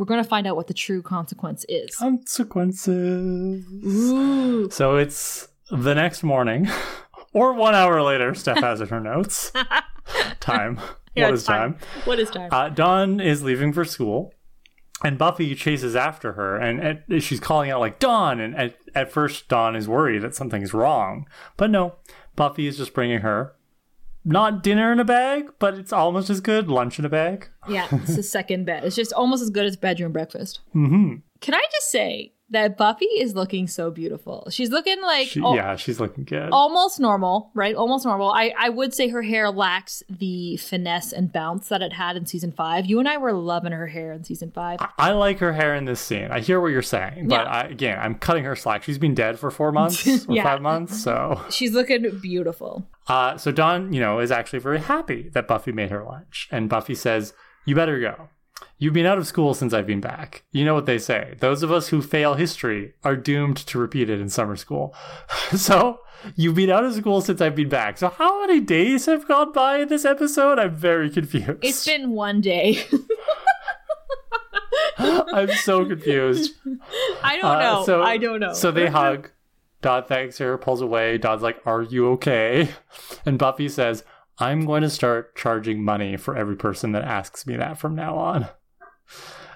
we're 0.00 0.06
going 0.06 0.22
to 0.22 0.28
find 0.28 0.46
out 0.46 0.56
what 0.56 0.66
the 0.66 0.72
true 0.72 1.02
consequence 1.02 1.66
is. 1.68 1.94
Consequences. 1.94 3.62
Ooh. 3.84 4.70
So 4.70 4.96
it's 4.96 5.48
the 5.70 5.94
next 5.94 6.22
morning, 6.22 6.70
or 7.34 7.52
one 7.52 7.74
hour 7.74 8.02
later. 8.02 8.34
Steph 8.34 8.60
has 8.60 8.80
in 8.80 8.88
her 8.88 8.98
notes. 8.98 9.52
time. 10.40 10.80
Yeah, 11.14 11.24
what 11.26 11.34
is 11.34 11.44
time? 11.44 11.74
time? 11.74 11.82
What 12.06 12.18
is 12.18 12.30
time? 12.30 12.48
Uh, 12.50 12.70
Dawn 12.70 13.20
is 13.20 13.42
leaving 13.42 13.74
for 13.74 13.84
school, 13.84 14.32
and 15.04 15.18
Buffy 15.18 15.54
chases 15.54 15.94
after 15.94 16.32
her, 16.32 16.56
and, 16.56 17.04
and 17.10 17.22
she's 17.22 17.38
calling 17.38 17.70
out 17.70 17.80
like 17.80 17.98
Dawn. 17.98 18.40
And 18.40 18.56
at, 18.56 18.76
at 18.94 19.12
first, 19.12 19.48
Dawn 19.48 19.76
is 19.76 19.86
worried 19.86 20.22
that 20.22 20.34
something's 20.34 20.72
wrong, 20.72 21.26
but 21.58 21.68
no, 21.68 21.96
Buffy 22.36 22.66
is 22.66 22.78
just 22.78 22.94
bringing 22.94 23.20
her 23.20 23.52
not 24.24 24.62
dinner 24.62 24.92
in 24.92 25.00
a 25.00 25.04
bag, 25.04 25.50
but 25.58 25.74
it's 25.74 25.92
almost 25.92 26.30
as 26.30 26.40
good 26.40 26.68
lunch 26.68 26.98
in 26.98 27.04
a 27.04 27.08
bag. 27.08 27.48
Yeah, 27.68 27.88
it's 27.90 28.16
the 28.16 28.22
second 28.22 28.66
bed. 28.66 28.84
It's 28.84 28.96
just 28.96 29.12
almost 29.12 29.42
as 29.42 29.50
good 29.50 29.66
as 29.66 29.76
bedroom 29.76 30.12
breakfast. 30.12 30.60
Mm-hmm. 30.74 31.16
Can 31.40 31.54
I 31.54 31.62
just 31.72 31.90
say 31.90 32.32
that 32.50 32.76
Buffy 32.76 33.06
is 33.06 33.34
looking 33.34 33.66
so 33.66 33.90
beautiful. 33.90 34.46
She's 34.50 34.70
looking 34.70 35.00
like 35.00 35.28
she, 35.28 35.40
yeah, 35.40 35.76
she's 35.76 36.00
looking 36.00 36.24
good. 36.24 36.50
Almost 36.50 36.98
normal, 36.98 37.50
right? 37.54 37.74
Almost 37.74 38.04
normal. 38.04 38.30
I 38.30 38.52
I 38.58 38.68
would 38.68 38.92
say 38.92 39.08
her 39.08 39.22
hair 39.22 39.50
lacks 39.50 40.02
the 40.08 40.56
finesse 40.56 41.12
and 41.12 41.32
bounce 41.32 41.68
that 41.68 41.82
it 41.82 41.92
had 41.92 42.16
in 42.16 42.26
season 42.26 42.52
five. 42.52 42.86
You 42.86 42.98
and 42.98 43.08
I 43.08 43.16
were 43.16 43.32
loving 43.32 43.72
her 43.72 43.86
hair 43.86 44.12
in 44.12 44.24
season 44.24 44.50
five. 44.50 44.80
I, 44.80 44.88
I 44.98 45.12
like 45.12 45.38
her 45.38 45.52
hair 45.52 45.74
in 45.74 45.84
this 45.84 46.00
scene. 46.00 46.28
I 46.30 46.40
hear 46.40 46.60
what 46.60 46.68
you're 46.68 46.82
saying, 46.82 47.28
but 47.28 47.44
yeah. 47.46 47.50
I, 47.50 47.60
again, 47.62 47.98
I'm 48.00 48.16
cutting 48.16 48.44
her 48.44 48.56
slack. 48.56 48.82
She's 48.82 48.98
been 48.98 49.14
dead 49.14 49.38
for 49.38 49.50
four 49.50 49.72
months 49.72 50.06
or 50.28 50.34
yeah. 50.34 50.42
five 50.42 50.60
months, 50.60 51.00
so 51.00 51.40
she's 51.50 51.72
looking 51.72 52.18
beautiful. 52.18 52.86
Uh, 53.06 53.36
so 53.36 53.50
Dawn, 53.50 53.92
you 53.92 54.00
know, 54.00 54.18
is 54.18 54.30
actually 54.30 54.58
very 54.58 54.80
happy 54.80 55.28
that 55.30 55.46
Buffy 55.46 55.72
made 55.72 55.90
her 55.90 56.04
lunch, 56.04 56.48
and 56.50 56.68
Buffy 56.68 56.94
says, 56.94 57.32
"You 57.64 57.74
better 57.74 58.00
go." 58.00 58.28
You've 58.80 58.94
been 58.94 59.04
out 59.04 59.18
of 59.18 59.26
school 59.26 59.52
since 59.52 59.74
I've 59.74 59.86
been 59.86 60.00
back. 60.00 60.42
You 60.52 60.64
know 60.64 60.72
what 60.72 60.86
they 60.86 60.98
say. 60.98 61.34
Those 61.40 61.62
of 61.62 61.70
us 61.70 61.88
who 61.88 62.00
fail 62.00 62.32
history 62.32 62.94
are 63.04 63.14
doomed 63.14 63.58
to 63.58 63.78
repeat 63.78 64.08
it 64.08 64.22
in 64.22 64.30
summer 64.30 64.56
school. 64.56 64.94
so, 65.54 66.00
you've 66.34 66.54
been 66.54 66.70
out 66.70 66.84
of 66.84 66.94
school 66.94 67.20
since 67.20 67.42
I've 67.42 67.54
been 67.54 67.68
back. 67.68 67.98
So, 67.98 68.08
how 68.08 68.40
many 68.40 68.58
days 68.58 69.04
have 69.04 69.28
gone 69.28 69.52
by 69.52 69.80
in 69.80 69.88
this 69.88 70.06
episode? 70.06 70.58
I'm 70.58 70.74
very 70.74 71.10
confused. 71.10 71.62
It's 71.62 71.84
been 71.84 72.12
one 72.12 72.40
day. 72.40 72.82
I'm 74.98 75.52
so 75.52 75.84
confused. 75.84 76.54
I 77.22 77.36
don't 77.36 77.44
uh, 77.44 77.60
know. 77.60 77.84
so, 77.84 78.02
I 78.02 78.16
don't 78.16 78.40
know. 78.40 78.54
So 78.54 78.70
they 78.70 78.86
hug. 78.86 79.30
Dawn 79.82 80.04
thanks 80.04 80.38
her, 80.38 80.56
pulls 80.56 80.80
away. 80.80 81.18
Dawn's 81.18 81.42
like, 81.42 81.60
Are 81.66 81.82
you 81.82 82.08
okay? 82.12 82.70
And 83.26 83.38
Buffy 83.38 83.68
says, 83.68 84.04
I'm 84.38 84.64
going 84.64 84.82
to 84.82 84.90
start 84.90 85.36
charging 85.36 85.84
money 85.84 86.16
for 86.16 86.34
every 86.34 86.56
person 86.56 86.92
that 86.92 87.04
asks 87.04 87.46
me 87.46 87.56
that 87.56 87.78
from 87.78 87.94
now 87.94 88.16
on. 88.16 88.48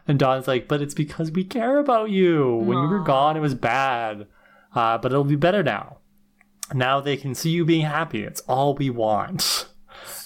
And 0.07 0.19
Dawn's 0.19 0.47
like, 0.47 0.69
but 0.69 0.83
it's 0.83 0.95
because 0.95 1.31
we 1.31 1.45
care 1.45 1.79
about 1.79 2.11
you. 2.11 2.57
When 2.57 2.77
Aww. 2.77 2.83
you 2.83 2.89
were 2.91 3.05
gone, 3.05 3.37
it 3.37 3.41
was 3.41 3.55
bad. 3.55 4.27
Uh, 4.75 4.99
but 4.99 5.13
it'll 5.13 5.25
be 5.25 5.37
better 5.37 5.63
now. 5.63 5.99
Now 6.73 7.01
they 7.01 7.17
can 7.17 7.35
see 7.35 7.51
you 7.51 7.65
being 7.65 7.87
happy. 7.87 8.23
It's 8.23 8.41
all 8.43 8.75
we 8.75 8.91
want. 8.91 9.69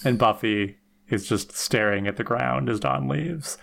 And 0.04 0.16
Buffy 0.16 0.78
is 1.08 1.28
just 1.28 1.56
staring 1.56 2.06
at 2.06 2.16
the 2.16 2.24
ground 2.24 2.68
as 2.68 2.80
Dawn 2.80 3.08
leaves. 3.08 3.58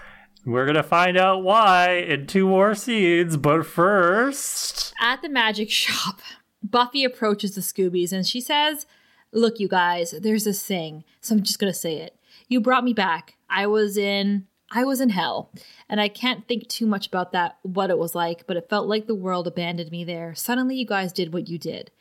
We're 0.46 0.66
going 0.66 0.76
to 0.76 0.84
find 0.84 1.18
out 1.18 1.44
why 1.44 1.94
in 1.94 2.28
two 2.28 2.48
more 2.48 2.76
scenes, 2.76 3.38
but 3.38 3.66
first. 3.66 4.94
At 5.02 5.22
the 5.22 5.30
magic 5.30 5.72
shop, 5.72 6.20
Buffy 6.62 7.04
approaches 7.04 7.56
the 7.56 7.62
Scoobies 7.62 8.12
and 8.12 8.28
she 8.28 8.42
says, 8.42 8.86
Look, 9.32 9.60
you 9.60 9.68
guys, 9.68 10.12
there's 10.12 10.44
this 10.44 10.64
thing, 10.64 11.04
so 11.20 11.36
I'm 11.36 11.44
just 11.44 11.60
going 11.60 11.72
to 11.72 11.78
say 11.78 11.98
it. 11.98 12.18
You 12.48 12.62
brought 12.62 12.84
me 12.84 12.94
back. 12.94 13.36
I 13.50 13.68
was 13.68 13.98
in 13.98 14.46
I 14.72 14.84
was 14.84 15.00
in 15.00 15.10
hell, 15.10 15.52
and 15.88 16.02
I 16.02 16.08
can't 16.08 16.48
think 16.48 16.68
too 16.68 16.88
much 16.88 17.08
about 17.08 17.32
that, 17.32 17.58
what 17.62 17.90
it 17.90 17.98
was 17.98 18.16
like, 18.16 18.48
but 18.48 18.58
it 18.58 18.70
felt 18.70 18.88
like 18.88 19.06
the 19.06 19.16
world 19.16 19.48
abandoned 19.48 19.92
me 19.92 20.04
there. 20.04 20.34
Suddenly, 20.34 20.76
you 20.76 20.86
guys 20.86 21.14
did 21.14 21.34
what 21.34 21.48
you 21.48 21.58
did. 21.58 21.92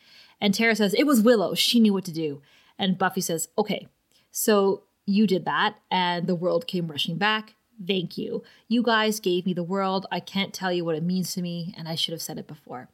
And 0.41 0.55
Tara 0.55 0.75
says, 0.75 0.95
It 0.95 1.07
was 1.07 1.21
Willow. 1.21 1.55
She 1.55 1.79
knew 1.79 1.93
what 1.93 2.05
to 2.07 2.13
do. 2.13 2.41
And 2.79 2.99
Buffy 2.99 3.21
says, 3.21 3.49
Okay, 3.59 3.89
so 4.31 4.85
you 5.07 5.27
did 5.27 5.45
that, 5.45 5.77
and 5.91 6.27
the 6.27 6.35
world 6.35 6.67
came 6.67 6.89
rushing 6.89 7.19
back. 7.19 7.55
Thank 7.87 8.17
you. 8.17 8.43
You 8.69 8.83
guys 8.83 9.21
gave 9.21 9.47
me 9.47 9.53
the 9.53 9.63
world. 9.63 10.07
I 10.11 10.21
can't 10.21 10.55
tell 10.55 10.73
you 10.73 10.85
what 10.85 10.97
it 10.97 11.03
means 11.03 11.35
to 11.35 11.43
me, 11.43 11.75
and 11.77 11.89
I 11.89 11.95
should 11.95 12.13
have 12.13 12.23
said 12.23 12.39
it 12.39 12.47
before. 12.47 12.89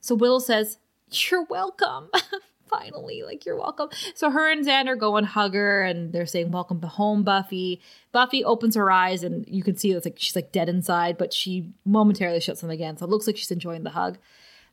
So 0.00 0.14
Willow 0.14 0.38
says, 0.38 0.78
You're 1.10 1.44
welcome. 1.44 2.10
finally, 2.68 3.22
like 3.22 3.44
you're 3.44 3.58
welcome. 3.58 3.88
So 4.14 4.30
her 4.30 4.50
and 4.50 4.66
Xander 4.66 4.98
go 4.98 5.16
and 5.16 5.26
hug 5.26 5.54
her 5.54 5.82
and 5.82 6.12
they're 6.12 6.26
saying, 6.26 6.50
Welcome 6.50 6.80
home, 6.82 7.22
Buffy. 7.22 7.80
Buffy 8.12 8.44
opens 8.44 8.76
her 8.76 8.90
eyes 8.90 9.22
and 9.22 9.46
you 9.48 9.62
can 9.62 9.76
see 9.76 9.92
it's 9.92 10.06
like 10.06 10.16
she's 10.18 10.36
like 10.36 10.52
dead 10.52 10.68
inside, 10.68 11.18
but 11.18 11.32
she 11.32 11.70
momentarily 11.84 12.40
shuts 12.40 12.60
them 12.60 12.70
again. 12.70 12.96
So 12.96 13.06
it 13.06 13.10
looks 13.10 13.26
like 13.26 13.36
she's 13.36 13.50
enjoying 13.50 13.82
the 13.82 13.90
hug. 13.90 14.18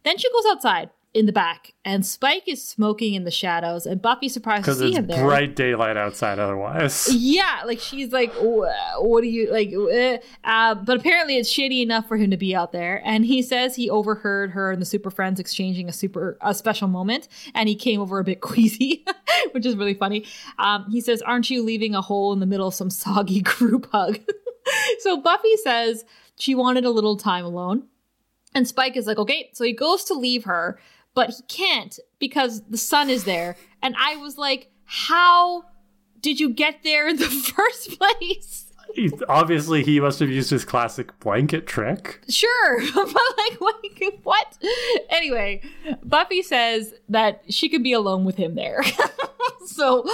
Then 0.04 0.18
she 0.18 0.32
goes 0.32 0.46
outside 0.52 0.89
in 1.14 1.26
the 1.26 1.34
back, 1.34 1.74
and 1.84 2.05
Spike 2.05 2.47
is 2.47 2.66
smoking 2.66 3.16
in 3.16 3.26
the 3.26 3.32
shadows, 3.32 3.86
and 3.86 4.01
Buffy's 4.01 4.34
surprised 4.34 4.64
to 4.66 4.74
see 4.76 4.93
him 4.93 5.07
there. 5.07 5.24
bright 5.26 5.55
daylight 5.57 5.97
outside 5.97 6.39
otherwise. 6.39 7.09
Yeah, 7.32 7.64
like 7.66 7.80
she's 7.80 8.12
like, 8.14 8.34
what 8.36 9.22
do 9.22 9.28
you 9.28 9.51
like? 9.51 9.74
Uh, 10.43 10.76
but 10.76 10.97
apparently 10.97 11.38
it's 11.38 11.49
shady 11.49 11.82
enough 11.82 12.07
for 12.07 12.16
him 12.18 12.32
to 12.32 12.38
be 12.38 12.55
out 12.55 12.72
there, 12.72 13.01
and 13.03 13.26
he 13.26 13.41
says 13.41 13.76
he 13.76 13.89
overheard 13.89 14.51
her 14.51 14.72
and 14.72 14.82
the 14.82 14.86
Super 14.86 15.12
Friends 15.12 15.39
exchanging 15.39 15.89
a 15.89 15.93
super 15.93 16.38
a 16.41 16.53
special 16.53 16.88
moment, 16.88 17.28
and 17.53 17.68
he 17.68 17.76
came 17.76 17.99
over 17.99 18.20
a 18.20 18.24
bit 18.24 18.39
queasy, 18.41 19.05
which 19.51 19.66
is 19.66 19.76
really 19.76 19.93
funny. 19.93 20.26
Um, 20.59 20.86
he 20.89 21.01
says, 21.01 21.22
"Aren't 21.22 21.49
you 21.49 21.62
leaving 21.64 21.93
a 21.93 22.01
hole 22.01 22.32
in 22.32 22.39
the 22.39 22.45
middle 22.45 22.68
of 22.68 22.74
some 22.74 22.89
soggy 22.89 23.41
group 23.41 23.89
hug?" 23.91 24.20
so 24.99 25.18
Buffy 25.18 25.57
says 25.57 26.05
she 26.39 26.55
wanted 26.55 26.86
a 26.86 26.89
little 26.89 27.18
time 27.18 27.43
alone. 27.43 27.84
And 28.53 28.68
Spike 28.68 28.97
is 28.97 29.07
like, 29.07 29.18
okay, 29.18 29.49
so 29.53 29.64
he 29.64 29.72
goes 29.72 30.03
to 30.05 30.14
leave 30.14 30.43
her, 30.43 30.78
but 31.14 31.30
he 31.32 31.43
can't 31.47 31.99
because 32.20 32.62
the 32.70 32.78
sun 32.78 33.09
is 33.09 33.24
there. 33.24 33.55
And 33.82 33.95
I 33.97 34.16
was 34.18 34.38
like, 34.38 34.72
how 34.86 35.64
did 36.20 36.39
you 36.39 36.49
get 36.49 36.84
there 36.84 37.07
in 37.07 37.18
the 37.18 37.30
first 37.55 37.97
place? 37.97 38.68
Obviously, 39.30 39.84
he 39.84 39.99
must 39.99 40.20
have 40.20 40.30
used 40.30 40.49
his 40.49 40.66
classic 40.66 41.18
blanket 41.20 41.66
trick. 41.66 42.22
Sure, 42.28 42.82
but 42.93 43.07
like, 43.38 43.62
like, 43.62 44.20
what? 44.24 44.57
Anyway, 45.09 45.62
Buffy 46.03 46.41
says 46.41 46.93
that 47.07 47.43
she 47.49 47.70
could 47.70 47.84
be 47.84 47.93
alone 47.93 48.26
with 48.26 48.36
him 48.36 48.55
there. 48.55 48.84
so, 49.66 50.05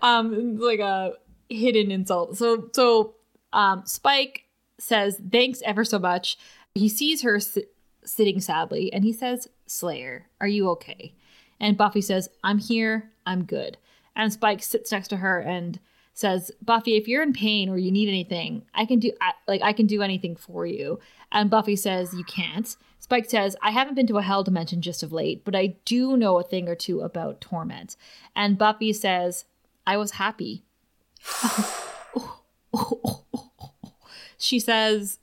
um, 0.00 0.58
like 0.58 0.80
a 0.80 1.12
hidden 1.50 1.90
insult. 1.90 2.38
So, 2.38 2.70
so, 2.72 3.14
um, 3.52 3.82
Spike 3.84 4.46
says 4.78 5.20
thanks 5.30 5.60
ever 5.64 5.84
so 5.84 5.98
much. 5.98 6.38
He 6.74 6.88
sees 6.88 7.22
her 7.22 7.38
sitting 8.04 8.40
sadly, 8.40 8.92
and 8.92 9.04
he 9.04 9.12
says, 9.12 9.48
Slayer, 9.72 10.26
are 10.40 10.48
you 10.48 10.68
okay? 10.70 11.14
And 11.58 11.76
Buffy 11.76 12.00
says, 12.00 12.28
I'm 12.44 12.58
here, 12.58 13.10
I'm 13.26 13.44
good. 13.44 13.78
And 14.14 14.32
Spike 14.32 14.62
sits 14.62 14.92
next 14.92 15.08
to 15.08 15.16
her 15.18 15.38
and 15.40 15.80
says, 16.12 16.50
Buffy, 16.60 16.96
if 16.96 17.08
you're 17.08 17.22
in 17.22 17.32
pain 17.32 17.68
or 17.68 17.78
you 17.78 17.90
need 17.90 18.08
anything, 18.08 18.64
I 18.74 18.84
can 18.84 18.98
do 18.98 19.12
like 19.48 19.62
I 19.62 19.72
can 19.72 19.86
do 19.86 20.02
anything 20.02 20.36
for 20.36 20.66
you. 20.66 21.00
And 21.30 21.48
Buffy 21.48 21.76
says, 21.76 22.12
You 22.12 22.24
can't. 22.24 22.76
Spike 22.98 23.28
says, 23.28 23.56
I 23.62 23.70
haven't 23.70 23.94
been 23.94 24.06
to 24.08 24.18
a 24.18 24.22
hell 24.22 24.44
dimension 24.44 24.82
just 24.82 25.02
of 25.02 25.12
late, 25.12 25.44
but 25.44 25.56
I 25.56 25.76
do 25.84 26.16
know 26.16 26.38
a 26.38 26.44
thing 26.44 26.68
or 26.68 26.74
two 26.74 27.00
about 27.00 27.40
torment. 27.40 27.96
And 28.36 28.58
Buffy 28.58 28.92
says, 28.92 29.46
I 29.86 29.96
was 29.96 30.12
happy. 30.12 30.64
she 34.38 34.58
says, 34.58 35.18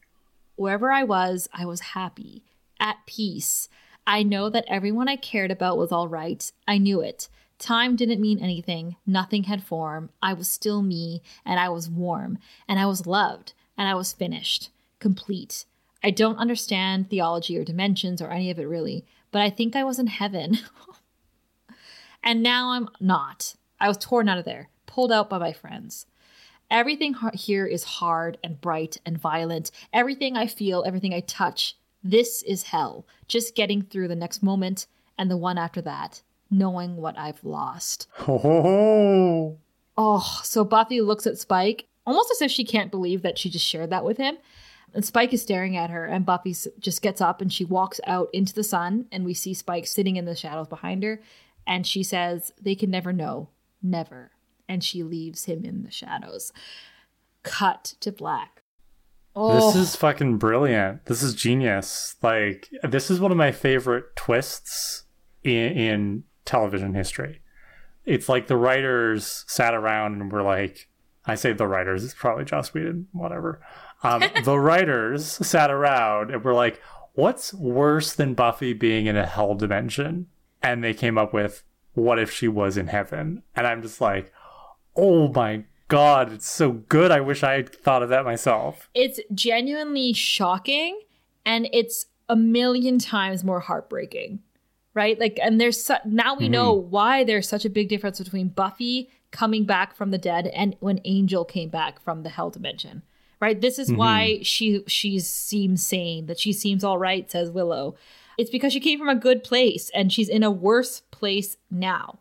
Wherever 0.55 0.91
I 0.91 1.03
was, 1.03 1.47
I 1.53 1.65
was 1.65 1.79
happy 1.81 2.43
at 2.79 2.97
peace. 3.05 3.69
I 4.09 4.23
know 4.23 4.49
that 4.49 4.65
everyone 4.67 5.07
I 5.07 5.17
cared 5.17 5.51
about 5.51 5.77
was 5.77 5.91
all 5.91 6.07
right. 6.07 6.51
I 6.67 6.79
knew 6.79 6.99
it. 6.99 7.29
Time 7.59 7.95
didn't 7.95 8.19
mean 8.19 8.39
anything. 8.39 8.95
Nothing 9.05 9.43
had 9.43 9.63
form. 9.63 10.09
I 10.19 10.33
was 10.33 10.47
still 10.47 10.81
me, 10.81 11.21
and 11.45 11.59
I 11.59 11.69
was 11.69 11.91
warm, 11.91 12.39
and 12.67 12.79
I 12.79 12.87
was 12.87 13.05
loved, 13.05 13.53
and 13.77 13.87
I 13.87 13.93
was 13.93 14.11
finished, 14.11 14.71
complete. 14.97 15.65
I 16.03 16.09
don't 16.09 16.39
understand 16.39 17.11
theology 17.11 17.55
or 17.55 17.63
dimensions 17.63 18.19
or 18.19 18.31
any 18.31 18.49
of 18.49 18.57
it 18.57 18.67
really, 18.67 19.05
but 19.31 19.43
I 19.43 19.51
think 19.51 19.75
I 19.75 19.83
was 19.83 19.99
in 19.99 20.07
heaven. 20.07 20.57
and 22.23 22.41
now 22.41 22.71
I'm 22.71 22.89
not. 22.99 23.53
I 23.79 23.89
was 23.89 23.97
torn 23.99 24.27
out 24.27 24.39
of 24.39 24.45
there, 24.45 24.69
pulled 24.87 25.11
out 25.11 25.29
by 25.29 25.37
my 25.37 25.53
friends. 25.53 26.07
Everything 26.71 27.13
here 27.35 27.67
is 27.67 27.83
hard 27.83 28.39
and 28.43 28.59
bright 28.59 28.97
and 29.05 29.19
violent. 29.19 29.69
Everything 29.93 30.35
I 30.35 30.47
feel, 30.47 30.83
everything 30.83 31.13
I 31.13 31.19
touch 31.19 31.75
this 32.03 32.43
is 32.43 32.63
hell. 32.63 33.05
Just 33.27 33.55
getting 33.55 33.81
through 33.81 34.07
the 34.07 34.15
next 34.15 34.41
moment 34.41 34.87
and 35.17 35.29
the 35.29 35.37
one 35.37 35.57
after 35.57 35.81
that, 35.81 36.21
knowing 36.49 36.95
what 36.95 37.17
I've 37.17 37.43
lost. 37.43 38.07
Oh, 38.27 39.57
oh 39.97 40.39
so 40.43 40.63
Buffy 40.63 41.01
looks 41.01 41.27
at 41.27 41.37
Spike 41.37 41.89
almost 42.09 42.31
as 42.31 42.41
if 42.41 42.49
she 42.49 42.63
can't 42.63 42.89
believe 42.89 43.21
that 43.21 43.37
she 43.37 43.49
just 43.49 43.65
shared 43.65 43.91
that 43.91 44.03
with 44.03 44.17
him. 44.17 44.37
And 44.95 45.05
Spike 45.05 45.33
is 45.33 45.43
staring 45.43 45.77
at 45.77 45.91
her, 45.91 46.05
and 46.05 46.25
Buffy 46.25 46.55
just 46.79 47.03
gets 47.03 47.21
up 47.21 47.41
and 47.41 47.53
she 47.53 47.63
walks 47.63 48.01
out 48.07 48.29
into 48.33 48.53
the 48.55 48.63
sun, 48.63 49.05
and 49.11 49.23
we 49.23 49.35
see 49.35 49.53
Spike 49.53 49.85
sitting 49.85 50.15
in 50.15 50.25
the 50.25 50.35
shadows 50.35 50.67
behind 50.67 51.03
her. 51.03 51.21
And 51.67 51.85
she 51.85 52.01
says, 52.01 52.51
They 52.59 52.73
can 52.73 52.89
never 52.89 53.13
know. 53.13 53.49
Never. 53.83 54.31
And 54.67 54.83
she 54.83 55.03
leaves 55.03 55.45
him 55.45 55.63
in 55.63 55.83
the 55.83 55.91
shadows. 55.91 56.51
Cut 57.43 57.93
to 57.99 58.11
black. 58.11 58.58
Oh. 59.41 59.71
This 59.71 59.75
is 59.77 59.95
fucking 59.95 60.37
brilliant. 60.37 61.05
This 61.05 61.23
is 61.23 61.33
genius. 61.33 62.17
Like 62.21 62.67
this 62.83 63.09
is 63.09 63.21
one 63.21 63.31
of 63.31 63.37
my 63.37 63.53
favorite 63.53 64.13
twists 64.17 65.03
in, 65.45 65.71
in 65.77 66.23
television 66.43 66.93
history. 66.93 67.41
It's 68.05 68.27
like 68.27 68.47
the 68.47 68.57
writers 68.57 69.45
sat 69.47 69.73
around 69.73 70.19
and 70.19 70.29
were 70.29 70.43
like, 70.43 70.89
I 71.25 71.35
say 71.35 71.53
the 71.53 71.67
writers, 71.67 72.03
it's 72.03 72.13
probably 72.13 72.43
Joss 72.43 72.73
Whedon, 72.73 73.07
whatever. 73.13 73.61
Um, 74.03 74.23
the 74.43 74.59
writers 74.59 75.25
sat 75.25 75.71
around 75.71 76.31
and 76.31 76.43
were 76.43 76.53
like, 76.53 76.81
what's 77.13 77.53
worse 77.53 78.11
than 78.11 78.33
Buffy 78.33 78.73
being 78.73 79.05
in 79.05 79.15
a 79.15 79.25
hell 79.25 79.55
dimension? 79.55 80.27
And 80.61 80.83
they 80.83 80.93
came 80.93 81.17
up 81.17 81.33
with, 81.33 81.63
what 81.93 82.19
if 82.19 82.29
she 82.29 82.49
was 82.49 82.75
in 82.75 82.87
heaven? 82.87 83.43
And 83.55 83.65
I'm 83.65 83.81
just 83.81 84.01
like, 84.01 84.33
oh 84.97 85.29
my 85.29 85.63
god, 85.89 86.31
it's 86.31 86.47
so 86.47 86.71
good. 86.71 87.11
I 87.11 87.19
wish 87.19 87.43
I 87.43 87.53
had 87.53 87.75
thought 87.75 88.01
of 88.01 88.09
that 88.09 88.23
myself. 88.23 88.89
It's 88.93 89.19
genuinely 89.33 90.13
shocking 90.13 91.01
and 91.45 91.67
it's 91.73 92.05
a 92.29 92.35
million 92.35 92.99
times 92.99 93.43
more 93.43 93.59
heartbreaking, 93.59 94.39
right? 94.93 95.19
Like, 95.19 95.37
and 95.41 95.59
there's 95.59 95.83
su- 95.83 95.95
now 96.05 96.35
we 96.35 96.45
mm-hmm. 96.45 96.53
know 96.53 96.73
why 96.73 97.23
there's 97.23 97.49
such 97.49 97.65
a 97.65 97.69
big 97.69 97.89
difference 97.89 98.19
between 98.19 98.49
Buffy 98.49 99.09
coming 99.31 99.65
back 99.65 99.95
from 99.95 100.11
the 100.11 100.17
dead 100.17 100.47
and 100.47 100.75
when 100.79 101.01
Angel 101.05 101.43
came 101.43 101.69
back 101.69 102.01
from 102.01 102.23
the 102.23 102.29
hell 102.29 102.51
dimension, 102.51 103.01
right? 103.39 103.59
This 103.59 103.79
is 103.79 103.89
mm-hmm. 103.89 103.97
why 103.97 104.39
she 104.43 104.83
she 104.87 105.19
seems 105.19 105.83
sane, 105.83 106.27
that 106.27 106.39
she 106.39 106.53
seems 106.53 106.83
all 106.83 106.99
right, 106.99 107.29
says 107.29 107.49
Willow. 107.49 107.95
It's 108.37 108.51
because 108.51 108.71
she 108.71 108.79
came 108.79 108.99
from 108.99 109.09
a 109.09 109.15
good 109.15 109.43
place 109.43 109.91
and 109.93 110.13
she's 110.13 110.29
in 110.29 110.43
a 110.43 110.51
worse 110.51 111.01
place 111.11 111.57
now. 111.69 112.18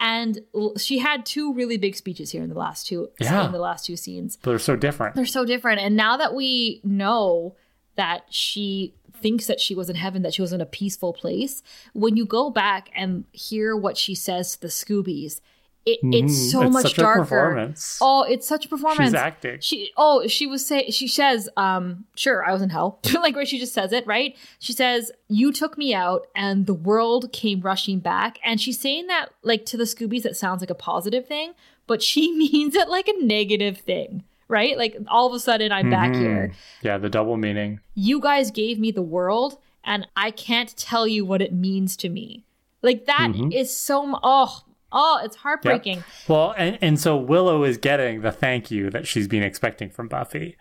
And 0.00 0.40
she 0.78 0.98
had 0.98 1.26
two 1.26 1.52
really 1.52 1.76
big 1.76 1.94
speeches 1.94 2.30
here 2.30 2.42
in 2.42 2.48
the 2.48 2.58
last 2.58 2.86
two 2.86 3.10
yeah. 3.20 3.44
in 3.44 3.52
the 3.52 3.58
last 3.58 3.84
two 3.84 3.96
scenes. 3.96 4.38
They're 4.42 4.58
so 4.58 4.74
different. 4.74 5.14
They're 5.14 5.26
so 5.26 5.44
different. 5.44 5.80
And 5.80 5.94
now 5.94 6.16
that 6.16 6.34
we 6.34 6.80
know 6.82 7.54
that 7.96 8.24
she 8.30 8.94
thinks 9.12 9.46
that 9.46 9.60
she 9.60 9.74
was 9.74 9.90
in 9.90 9.96
heaven, 9.96 10.22
that 10.22 10.32
she 10.32 10.40
was 10.40 10.54
in 10.54 10.62
a 10.62 10.66
peaceful 10.66 11.12
place, 11.12 11.62
when 11.92 12.16
you 12.16 12.24
go 12.24 12.48
back 12.48 12.90
and 12.94 13.24
hear 13.32 13.76
what 13.76 13.98
she 13.98 14.14
says 14.14 14.52
to 14.52 14.60
the 14.62 14.68
Scoobies, 14.68 15.40
it, 15.86 15.98
it's 16.02 16.32
mm, 16.32 16.50
so 16.50 16.62
it's 16.62 16.72
much 16.72 16.94
darker. 16.94 17.72
Oh, 18.02 18.22
it's 18.22 18.46
such 18.46 18.66
a 18.66 18.68
performance. 18.68 19.10
She's 19.10 19.14
acting. 19.14 19.60
She 19.60 19.92
oh, 19.96 20.26
she 20.26 20.46
was 20.46 20.64
say 20.66 20.90
she 20.90 21.08
says, 21.08 21.48
um, 21.56 22.04
sure, 22.14 22.44
I 22.44 22.52
was 22.52 22.60
in 22.60 22.68
hell. 22.68 23.00
like 23.14 23.34
where 23.34 23.46
she 23.46 23.58
just 23.58 23.72
says 23.72 23.92
it, 23.92 24.06
right? 24.06 24.36
She 24.58 24.74
says, 24.74 25.10
You 25.28 25.52
took 25.52 25.78
me 25.78 25.94
out 25.94 26.26
and 26.34 26.66
the 26.66 26.74
world 26.74 27.32
came 27.32 27.62
rushing 27.62 27.98
back. 27.98 28.38
And 28.44 28.60
she's 28.60 28.78
saying 28.78 29.06
that 29.06 29.30
like 29.42 29.64
to 29.66 29.78
the 29.78 29.84
Scoobies 29.84 30.22
that 30.24 30.36
sounds 30.36 30.60
like 30.60 30.70
a 30.70 30.74
positive 30.74 31.26
thing, 31.26 31.54
but 31.86 32.02
she 32.02 32.30
means 32.36 32.74
it 32.74 32.88
like 32.90 33.08
a 33.08 33.24
negative 33.24 33.78
thing. 33.78 34.24
Right? 34.48 34.76
Like 34.76 34.96
all 35.08 35.28
of 35.28 35.32
a 35.32 35.40
sudden 35.40 35.72
I'm 35.72 35.86
mm-hmm. 35.86 35.90
back 35.92 36.14
here. 36.14 36.52
Yeah, 36.82 36.98
the 36.98 37.08
double 37.08 37.38
meaning. 37.38 37.80
You 37.94 38.20
guys 38.20 38.50
gave 38.50 38.78
me 38.78 38.90
the 38.90 39.02
world 39.02 39.58
and 39.82 40.06
I 40.14 40.30
can't 40.30 40.76
tell 40.76 41.06
you 41.06 41.24
what 41.24 41.40
it 41.40 41.54
means 41.54 41.96
to 41.98 42.10
me. 42.10 42.44
Like 42.82 43.06
that 43.06 43.30
mm-hmm. 43.30 43.52
is 43.52 43.74
so 43.74 44.18
oh 44.22 44.64
Oh, 44.92 45.20
it's 45.22 45.36
heartbreaking. 45.36 45.98
Yep. 45.98 46.04
Well, 46.28 46.54
and, 46.56 46.78
and 46.80 47.00
so 47.00 47.16
Willow 47.16 47.64
is 47.64 47.76
getting 47.76 48.22
the 48.22 48.32
thank 48.32 48.70
you 48.70 48.90
that 48.90 49.06
she's 49.06 49.28
been 49.28 49.42
expecting 49.42 49.90
from 49.90 50.08
Buffy. 50.08 50.56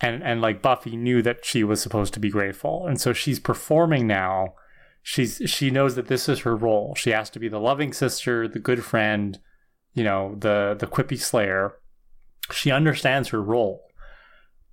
And 0.00 0.22
and 0.22 0.40
like 0.40 0.62
Buffy 0.62 0.96
knew 0.96 1.20
that 1.22 1.44
she 1.44 1.62
was 1.62 1.82
supposed 1.82 2.14
to 2.14 2.20
be 2.20 2.30
grateful. 2.30 2.86
And 2.86 3.00
so 3.00 3.12
she's 3.12 3.38
performing 3.38 4.06
now. 4.06 4.54
She's 5.02 5.42
she 5.46 5.70
knows 5.70 5.94
that 5.94 6.08
this 6.08 6.28
is 6.28 6.40
her 6.40 6.56
role. 6.56 6.94
She 6.94 7.10
has 7.10 7.30
to 7.30 7.38
be 7.38 7.48
the 7.48 7.60
loving 7.60 7.92
sister, 7.92 8.48
the 8.48 8.58
good 8.58 8.84
friend, 8.84 9.38
you 9.92 10.04
know, 10.04 10.36
the 10.38 10.76
the 10.78 10.86
quippy 10.86 11.18
slayer. 11.18 11.74
She 12.50 12.70
understands 12.70 13.28
her 13.28 13.42
role. 13.42 13.82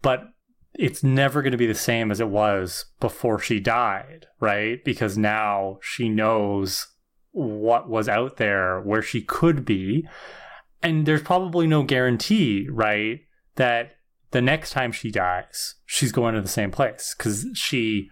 But 0.02 0.24
it's 0.74 1.04
never 1.04 1.42
going 1.42 1.52
to 1.52 1.58
be 1.58 1.68
the 1.68 1.74
same 1.74 2.12
as 2.12 2.20
it 2.20 2.30
was 2.30 2.86
before 3.00 3.40
she 3.40 3.60
died, 3.60 4.28
right? 4.40 4.84
Because 4.86 5.18
now 5.18 5.80
she 5.82 6.08
knows 6.08 6.88
what 7.38 7.88
was 7.88 8.10
out 8.10 8.38
there 8.38 8.82
where 8.82 9.02
she 9.02 9.22
could 9.22 9.64
be. 9.64 10.08
And 10.82 11.06
there's 11.06 11.22
probably 11.22 11.68
no 11.68 11.84
guarantee, 11.84 12.68
right, 12.70 13.22
that 13.56 13.98
the 14.32 14.42
next 14.42 14.72
time 14.72 14.92
she 14.92 15.12
dies, 15.12 15.76
she's 15.86 16.12
going 16.12 16.36
to 16.36 16.42
the 16.42 16.48
same 16.48 16.72
place 16.72 17.16
because 17.18 17.46
she 17.54 18.10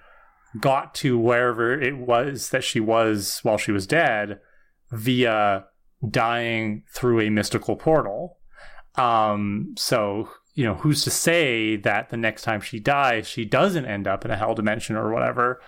got 0.59 0.95
to 0.95 1.17
wherever 1.17 1.79
it 1.79 1.97
was 1.97 2.49
that 2.49 2.63
she 2.63 2.79
was 2.79 3.39
while 3.43 3.57
she 3.57 3.71
was 3.71 3.87
dead 3.87 4.39
via 4.91 5.65
dying 6.09 6.83
through 6.93 7.21
a 7.21 7.29
mystical 7.29 7.75
portal. 7.75 8.37
Um, 8.95 9.73
so, 9.77 10.29
you 10.53 10.63
know, 10.63 10.75
who's 10.75 11.03
to 11.03 11.11
say 11.11 11.75
that 11.77 12.09
the 12.09 12.17
next 12.17 12.43
time 12.43 12.61
she 12.61 12.79
dies, 12.79 13.27
she 13.27 13.43
doesn't 13.43 13.85
end 13.85 14.07
up 14.07 14.23
in 14.23 14.31
a 14.31 14.37
hell 14.37 14.55
dimension 14.55 14.95
or 14.95 15.11
whatever? 15.11 15.59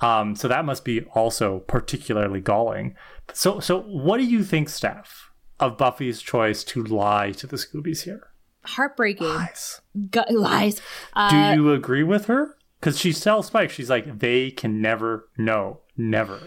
Um, 0.00 0.36
so 0.36 0.48
that 0.48 0.64
must 0.64 0.84
be 0.84 1.02
also 1.14 1.60
particularly 1.60 2.40
galling. 2.40 2.94
So, 3.32 3.60
so 3.60 3.80
what 3.82 4.18
do 4.18 4.24
you 4.24 4.44
think, 4.44 4.68
Steph, 4.68 5.30
of 5.58 5.78
Buffy's 5.78 6.20
choice 6.20 6.64
to 6.64 6.82
lie 6.82 7.32
to 7.32 7.46
the 7.46 7.56
Scoobies 7.56 8.02
here? 8.02 8.28
Heartbreaking. 8.64 9.26
Lies. 9.26 9.80
Gu- 10.10 10.22
lies. 10.30 10.80
Uh, 11.14 11.54
do 11.54 11.60
you 11.60 11.72
agree 11.72 12.02
with 12.02 12.26
her? 12.26 12.56
Because 12.80 12.98
she 12.98 13.12
tells 13.12 13.46
Spike, 13.46 13.70
she's 13.70 13.88
like, 13.88 14.18
they 14.18 14.50
can 14.50 14.82
never 14.82 15.28
know. 15.38 15.80
Never. 15.96 16.40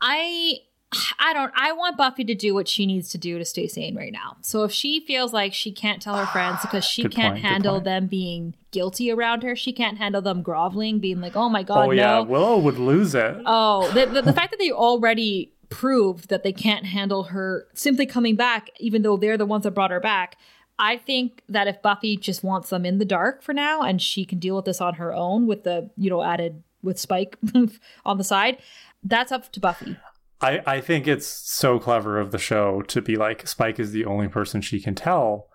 I 0.00 0.54
I 1.18 1.32
don't 1.32 1.52
I 1.54 1.72
want 1.72 1.96
Buffy 1.96 2.24
to 2.24 2.34
do 2.34 2.54
what 2.54 2.68
she 2.68 2.86
needs 2.86 3.08
to 3.10 3.18
do 3.18 3.38
to 3.38 3.44
stay 3.44 3.66
sane 3.66 3.96
right 3.96 4.12
now. 4.12 4.36
So 4.40 4.64
if 4.64 4.72
she 4.72 5.00
feels 5.00 5.32
like 5.32 5.52
she 5.52 5.72
can't 5.72 6.00
tell 6.02 6.16
her 6.16 6.26
friends 6.26 6.60
because 6.62 6.84
she 6.84 7.02
good 7.02 7.12
can't 7.12 7.34
point, 7.34 7.44
handle 7.44 7.80
them 7.80 8.06
being 8.06 8.54
guilty 8.70 9.10
around 9.10 9.42
her, 9.42 9.54
she 9.54 9.72
can't 9.72 9.98
handle 9.98 10.22
them 10.22 10.42
groveling, 10.42 10.98
being 10.98 11.20
like, 11.20 11.36
"Oh 11.36 11.48
my 11.48 11.62
god, 11.62 11.88
oh, 11.88 11.90
yeah. 11.92 12.20
Willow 12.20 12.58
would 12.58 12.78
lose 12.78 13.14
it. 13.14 13.36
Oh, 13.46 13.90
the, 13.92 14.06
the, 14.06 14.22
the 14.22 14.32
fact 14.32 14.50
that 14.50 14.58
they 14.58 14.70
already 14.70 15.52
proved 15.70 16.28
that 16.28 16.42
they 16.42 16.52
can't 16.52 16.84
handle 16.84 17.24
her 17.24 17.66
simply 17.74 18.04
coming 18.04 18.36
back 18.36 18.70
even 18.78 19.02
though 19.02 19.16
they're 19.16 19.38
the 19.38 19.46
ones 19.46 19.62
that 19.62 19.70
brought 19.70 19.90
her 19.90 20.00
back. 20.00 20.36
I 20.78 20.96
think 20.96 21.42
that 21.48 21.68
if 21.68 21.82
Buffy 21.82 22.16
just 22.16 22.42
wants 22.42 22.70
them 22.70 22.84
in 22.86 22.98
the 22.98 23.04
dark 23.04 23.42
for 23.42 23.52
now 23.52 23.82
and 23.82 24.00
she 24.00 24.24
can 24.24 24.38
deal 24.38 24.56
with 24.56 24.64
this 24.64 24.80
on 24.80 24.94
her 24.94 25.12
own 25.12 25.46
with 25.46 25.62
the, 25.64 25.90
you 25.96 26.08
know, 26.08 26.22
added 26.22 26.62
with 26.82 26.98
Spike 26.98 27.36
on 28.04 28.18
the 28.18 28.24
side, 28.24 28.58
that's 29.04 29.30
up 29.30 29.52
to 29.52 29.60
Buffy. 29.60 29.96
I, 30.40 30.60
I 30.66 30.80
think 30.80 31.06
it's 31.06 31.26
so 31.26 31.78
clever 31.78 32.18
of 32.18 32.30
the 32.30 32.38
show 32.38 32.82
to 32.82 33.02
be 33.02 33.16
like 33.16 33.46
Spike 33.46 33.78
is 33.78 33.92
the 33.92 34.04
only 34.04 34.28
person 34.28 34.60
she 34.60 34.80
can 34.80 34.94
tell 34.94 35.48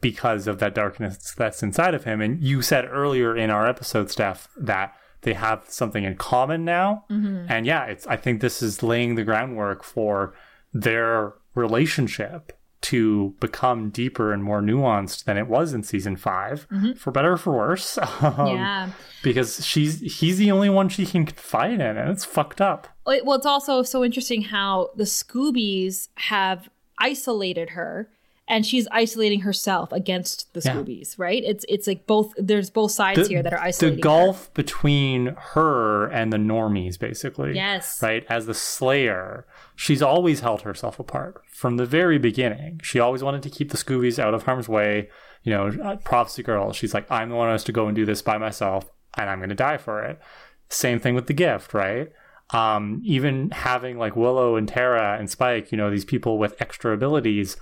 because 0.00 0.46
of 0.46 0.58
that 0.58 0.74
darkness 0.74 1.34
that's 1.36 1.62
inside 1.62 1.94
of 1.94 2.04
him. 2.04 2.20
And 2.20 2.42
you 2.42 2.62
said 2.62 2.86
earlier 2.86 3.36
in 3.36 3.50
our 3.50 3.66
episode, 3.66 4.10
Steph, 4.10 4.48
that 4.56 4.94
they 5.22 5.34
have 5.34 5.64
something 5.68 6.04
in 6.04 6.16
common 6.16 6.64
now. 6.64 7.04
Mm-hmm. 7.10 7.46
And 7.50 7.66
yeah, 7.66 7.84
it's 7.84 8.06
I 8.06 8.16
think 8.16 8.40
this 8.40 8.62
is 8.62 8.82
laying 8.82 9.14
the 9.14 9.24
groundwork 9.24 9.84
for 9.84 10.34
their 10.72 11.34
relationship 11.54 12.52
to 12.82 13.34
become 13.40 13.90
deeper 13.90 14.32
and 14.32 14.42
more 14.42 14.62
nuanced 14.62 15.24
than 15.24 15.36
it 15.36 15.46
was 15.46 15.72
in 15.72 15.82
season 15.82 16.16
5 16.16 16.68
mm-hmm. 16.68 16.92
for 16.92 17.10
better 17.10 17.32
or 17.32 17.36
for 17.36 17.52
worse. 17.52 17.98
Um, 18.20 18.48
yeah, 18.48 18.90
because 19.22 19.64
she's 19.66 20.00
he's 20.00 20.36
the 20.36 20.50
only 20.50 20.68
one 20.68 20.88
she 20.88 21.06
can 21.06 21.24
confide 21.24 21.74
in, 21.74 21.80
and 21.80 22.10
it's 22.10 22.24
fucked 22.24 22.60
up. 22.60 22.86
Well, 23.06 23.34
it's 23.34 23.46
also 23.46 23.82
so 23.82 24.04
interesting 24.04 24.42
how 24.42 24.90
the 24.94 25.04
Scoobies 25.04 26.08
have 26.16 26.68
isolated 26.98 27.70
her 27.70 28.10
and 28.50 28.66
she's 28.66 28.88
isolating 28.90 29.40
herself 29.40 29.92
against 29.92 30.52
the 30.54 30.60
Scoobies, 30.60 31.16
yeah. 31.16 31.24
right? 31.24 31.42
It's 31.44 31.64
it's 31.68 31.86
like 31.86 32.06
both 32.06 32.34
there's 32.36 32.68
both 32.68 32.90
sides 32.90 33.22
the, 33.22 33.28
here 33.28 33.42
that 33.44 33.52
are 33.52 33.60
isolating. 33.60 33.96
The 33.96 34.02
gulf 34.02 34.46
her. 34.46 34.52
between 34.54 35.36
her 35.52 36.08
and 36.08 36.32
the 36.32 36.36
normies, 36.36 36.98
basically. 36.98 37.54
Yes. 37.54 38.02
Right? 38.02 38.26
As 38.28 38.46
the 38.46 38.54
Slayer, 38.54 39.46
she's 39.80 40.02
always 40.02 40.40
held 40.40 40.60
herself 40.60 41.00
apart 41.00 41.42
from 41.48 41.78
the 41.78 41.86
very 41.86 42.18
beginning. 42.18 42.78
She 42.82 43.00
always 43.00 43.22
wanted 43.22 43.42
to 43.44 43.48
keep 43.48 43.70
the 43.70 43.78
Scoobies 43.78 44.18
out 44.18 44.34
of 44.34 44.42
harm's 44.42 44.68
way. 44.68 45.08
You 45.42 45.54
know, 45.54 45.96
Prophecy 46.04 46.42
Girl, 46.42 46.74
she's 46.74 46.92
like, 46.92 47.10
I'm 47.10 47.30
the 47.30 47.34
one 47.34 47.48
who 47.48 47.52
has 47.52 47.64
to 47.64 47.72
go 47.72 47.86
and 47.86 47.96
do 47.96 48.04
this 48.04 48.20
by 48.20 48.36
myself, 48.36 48.90
and 49.16 49.30
I'm 49.30 49.38
going 49.38 49.48
to 49.48 49.54
die 49.54 49.78
for 49.78 50.02
it. 50.02 50.20
Same 50.68 51.00
thing 51.00 51.14
with 51.14 51.28
the 51.28 51.32
gift, 51.32 51.72
right? 51.72 52.12
Um, 52.50 53.00
even 53.06 53.52
having 53.52 53.96
like 53.96 54.16
Willow 54.16 54.54
and 54.54 54.68
Tara 54.68 55.16
and 55.18 55.30
Spike, 55.30 55.72
you 55.72 55.78
know, 55.78 55.90
these 55.90 56.04
people 56.04 56.36
with 56.36 56.60
extra 56.60 56.92
abilities 56.92 57.56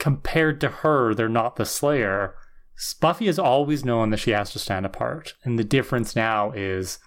compared 0.00 0.60
to 0.62 0.68
her, 0.68 1.14
they're 1.14 1.28
not 1.28 1.54
the 1.54 1.64
Slayer. 1.64 2.34
Buffy 3.00 3.26
has 3.26 3.38
always 3.38 3.84
known 3.84 4.10
that 4.10 4.18
she 4.18 4.32
has 4.32 4.50
to 4.50 4.58
stand 4.58 4.84
apart. 4.84 5.34
And 5.44 5.60
the 5.60 5.64
difference 5.64 6.16
now 6.16 6.50
is 6.50 6.98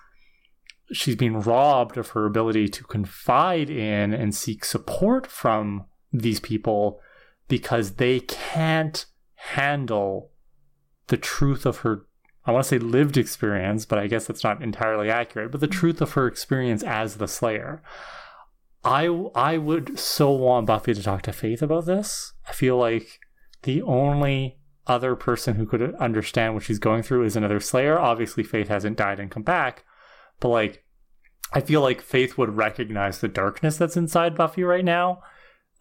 she's 0.92 1.16
being 1.16 1.40
robbed 1.40 1.98
of 1.98 2.10
her 2.10 2.26
ability 2.26 2.68
to 2.70 2.84
confide 2.84 3.70
in 3.70 4.14
and 4.14 4.34
seek 4.34 4.66
support 4.66 5.28
from 5.28 5.86
these 6.12 6.40
people 6.40 7.00
because 7.48 7.94
they 7.94 8.20
can't 8.22 9.06
handle 9.36 10.32
the 11.08 11.18
truth 11.18 11.66
of 11.66 11.80
her 11.80 12.06
I 12.46 12.52
want 12.52 12.64
to 12.64 12.70
say 12.70 12.80
lived 12.80 13.18
experience, 13.18 13.86
but 13.86 14.00
I 14.00 14.08
guess 14.08 14.26
that's 14.26 14.44
not 14.44 14.64
entirely 14.64 15.10
accurate, 15.10 15.52
but 15.52 15.62
the 15.62 15.68
mm-hmm. 15.68 15.80
truth 15.80 16.02
of 16.02 16.14
her 16.14 16.26
experience 16.26 16.82
as 16.82 17.18
the 17.18 17.28
Slayer. 17.28 17.84
I 18.84 19.06
I 19.36 19.58
would 19.58 20.00
so 20.00 20.32
want 20.32 20.66
Buffy 20.66 20.94
to 20.94 21.04
talk 21.04 21.22
to 21.24 21.34
Faith 21.34 21.62
about 21.62 21.86
this. 21.86 22.34
I 22.48 22.54
feel 22.54 22.78
like 22.78 23.20
the 23.64 23.82
only 23.82 24.58
other 24.88 25.16
person 25.16 25.56
who 25.56 25.66
could 25.66 25.94
understand 25.96 26.56
what 26.56 26.64
she's 26.64 26.80
going 26.80 27.04
through 27.04 27.24
is 27.24 27.36
another 27.36 27.60
Slayer. 27.60 28.00
Obviously, 28.00 28.44
Faith 28.44 28.70
hasn't 28.70 28.98
died 28.98 29.20
and 29.20 29.30
come 29.30 29.44
back, 29.44 29.84
but 30.40 30.50
like, 30.50 30.84
I 31.54 31.62
feel 31.62 31.82
like 31.82 32.02
Faith 32.02 32.38
would 32.38 32.58
recognize 32.58 33.20
the 33.20 33.28
darkness 33.28 33.78
that's 33.78 33.98
inside 33.98 34.36
Buffy 34.36 34.64
right 34.64 34.86
now, 34.86 35.22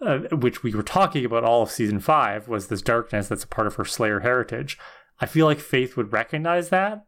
uh, 0.00 0.18
which 0.32 0.62
we 0.62 0.74
were 0.74 0.82
talking 0.82 1.24
about 1.24 1.44
all 1.44 1.62
of 1.62 1.70
season 1.70 2.00
five 2.00 2.48
was 2.48 2.68
this 2.68 2.82
darkness 2.82 3.28
that's 3.28 3.44
a 3.44 3.48
part 3.48 3.66
of 3.66 3.74
her 3.74 3.84
Slayer 3.84 4.20
heritage. 4.20 4.78
I 5.20 5.26
feel 5.26 5.46
like 5.46 5.60
Faith 5.60 5.96
would 5.96 6.12
recognize 6.12 6.70
that 6.70 7.04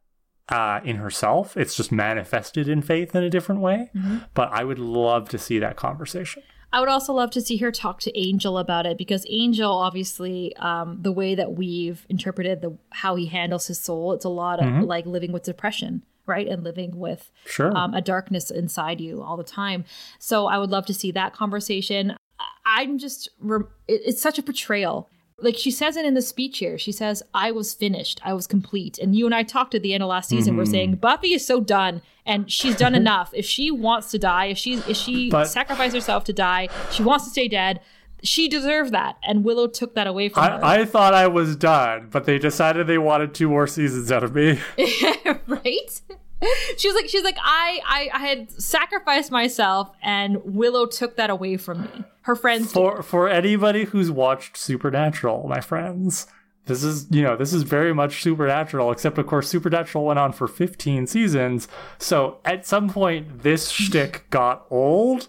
uh, 0.50 0.80
in 0.84 0.96
herself. 0.96 1.56
It's 1.56 1.74
just 1.74 1.92
manifested 1.92 2.68
in 2.68 2.82
faith 2.82 3.14
in 3.14 3.22
a 3.22 3.30
different 3.30 3.60
way. 3.60 3.90
Mm-hmm. 3.94 4.18
But 4.34 4.52
I 4.52 4.64
would 4.64 4.78
love 4.78 5.28
to 5.30 5.38
see 5.38 5.58
that 5.60 5.76
conversation. 5.76 6.42
I 6.72 6.80
would 6.80 6.88
also 6.88 7.12
love 7.12 7.32
to 7.32 7.40
see 7.40 7.56
her 7.58 7.72
talk 7.72 8.00
to 8.00 8.18
Angel 8.18 8.56
about 8.56 8.86
it 8.86 8.96
because 8.96 9.26
Angel, 9.28 9.70
obviously, 9.72 10.54
um, 10.56 10.98
the 11.02 11.10
way 11.10 11.34
that 11.34 11.54
we've 11.54 12.06
interpreted 12.08 12.60
the 12.60 12.76
how 12.90 13.16
he 13.16 13.26
handles 13.26 13.66
his 13.66 13.80
soul, 13.80 14.12
it's 14.12 14.24
a 14.24 14.28
lot 14.28 14.60
of 14.60 14.66
mm-hmm. 14.66 14.84
like 14.84 15.04
living 15.04 15.32
with 15.32 15.42
depression, 15.42 16.02
right? 16.30 16.48
And 16.48 16.64
living 16.64 16.96
with 16.96 17.30
sure. 17.44 17.76
um, 17.76 17.92
a 17.92 18.00
darkness 18.00 18.50
inside 18.50 19.00
you 19.00 19.22
all 19.22 19.36
the 19.36 19.44
time. 19.44 19.84
So 20.18 20.46
I 20.46 20.56
would 20.58 20.70
love 20.70 20.86
to 20.86 20.94
see 20.94 21.10
that 21.12 21.34
conversation. 21.34 22.16
I'm 22.64 22.96
just, 22.96 23.28
it's 23.86 24.22
such 24.22 24.38
a 24.38 24.42
portrayal 24.42 25.10
like 25.42 25.56
she 25.56 25.70
says 25.70 25.96
it 25.96 26.04
in 26.04 26.14
the 26.14 26.22
speech 26.22 26.58
here. 26.58 26.78
She 26.78 26.92
says, 26.92 27.22
I 27.34 27.50
was 27.50 27.74
finished. 27.74 28.20
I 28.24 28.32
was 28.32 28.46
complete. 28.46 28.98
And 28.98 29.14
you 29.14 29.26
and 29.26 29.34
I 29.34 29.42
talked 29.42 29.74
at 29.74 29.82
the 29.82 29.94
end 29.94 30.02
of 30.02 30.08
last 30.08 30.28
season. 30.28 30.52
Mm-hmm. 30.52 30.58
We're 30.58 30.66
saying 30.66 30.96
Buffy 30.96 31.34
is 31.34 31.46
so 31.46 31.60
done 31.60 32.02
and 32.26 32.50
she's 32.50 32.76
done 32.76 32.94
enough. 33.04 33.32
If 33.34 33.46
she 33.46 33.70
wants 33.70 34.10
to 34.12 34.18
die, 34.18 34.46
if 34.46 34.58
she 34.58 34.74
if 34.88 34.96
she 34.96 35.30
but, 35.30 35.46
sacrificed 35.46 35.94
herself 35.94 36.24
to 36.24 36.32
die, 36.32 36.68
she 36.90 37.02
wants 37.02 37.24
to 37.24 37.30
stay 37.30 37.48
dead. 37.48 37.80
She 38.22 38.48
deserved 38.48 38.92
that. 38.92 39.16
And 39.22 39.44
Willow 39.44 39.66
took 39.66 39.94
that 39.94 40.06
away 40.06 40.28
from 40.28 40.42
I, 40.42 40.50
her. 40.50 40.64
I 40.64 40.84
thought 40.84 41.14
I 41.14 41.26
was 41.26 41.56
done, 41.56 42.08
but 42.10 42.24
they 42.24 42.38
decided 42.38 42.86
they 42.86 42.98
wanted 42.98 43.34
two 43.34 43.48
more 43.48 43.66
seasons 43.66 44.10
out 44.12 44.24
of 44.24 44.34
me. 44.34 44.60
right? 45.46 46.00
she 46.78 46.88
was 46.88 46.94
like 46.94 47.08
she's 47.08 47.22
like 47.22 47.36
I, 47.42 47.80
I 47.84 48.10
I 48.14 48.26
had 48.26 48.50
sacrificed 48.50 49.30
myself 49.30 49.90
and 50.02 50.40
Willow 50.44 50.86
took 50.86 51.16
that 51.16 51.30
away 51.30 51.56
from 51.56 51.82
me. 51.82 52.04
Her 52.22 52.34
friends 52.36 52.72
For 52.72 52.96
did. 52.96 53.04
for 53.04 53.28
anybody 53.28 53.84
who's 53.84 54.10
watched 54.10 54.56
Supernatural, 54.56 55.46
my 55.48 55.60
friends, 55.60 56.26
this 56.66 56.82
is 56.82 57.06
you 57.10 57.22
know, 57.22 57.36
this 57.36 57.52
is 57.52 57.62
very 57.62 57.92
much 57.92 58.22
Supernatural, 58.22 58.90
except 58.90 59.18
of 59.18 59.26
course 59.26 59.48
Supernatural 59.48 60.04
went 60.04 60.18
on 60.18 60.32
for 60.32 60.46
15 60.46 61.06
seasons. 61.06 61.68
So 61.98 62.38
at 62.44 62.66
some 62.66 62.88
point 62.88 63.42
this 63.42 63.70
shtick 63.70 64.24
got 64.30 64.64
old 64.70 65.28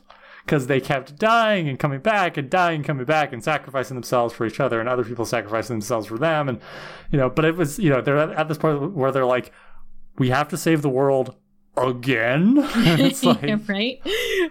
because 0.52 0.68
they 0.68 0.82
kept 0.82 1.18
dying 1.18 1.69
and 1.69 1.80
coming 1.80 2.02
back 2.02 2.36
and 2.36 2.49
dying 2.49 2.76
and 2.76 2.86
coming 2.86 3.06
back 3.06 3.32
and 3.32 3.41
sacrificing 3.41 3.95
themselves 3.95 4.34
for 4.34 4.45
each 4.45 4.60
other 4.60 4.82
and 4.82 4.90
other 4.90 5.06
people 5.06 5.23
sacrificing 5.23 5.76
themselves 5.76 6.07
for 6.07 6.18
them. 6.18 6.49
And 6.49 6.60
you 7.10 7.18
know 7.18 7.30
but 7.30 7.45
it 7.45 7.56
was 7.56 7.80
you 7.80 7.90
know 7.90 8.02
they're 8.02 8.18
at 8.18 8.49
this 8.49 8.57
point 8.57 8.91
where 8.91 9.14
they're 9.14 9.26
like 9.26 9.53
we 10.18 10.30
have 10.30 10.49
to 10.49 10.57
save 10.57 10.82
the 10.82 10.90
world 10.90 11.38
again. 11.78 12.57
It's 12.76 13.23
like, 13.32 13.44
yeah, 13.44 13.56
right? 13.65 14.02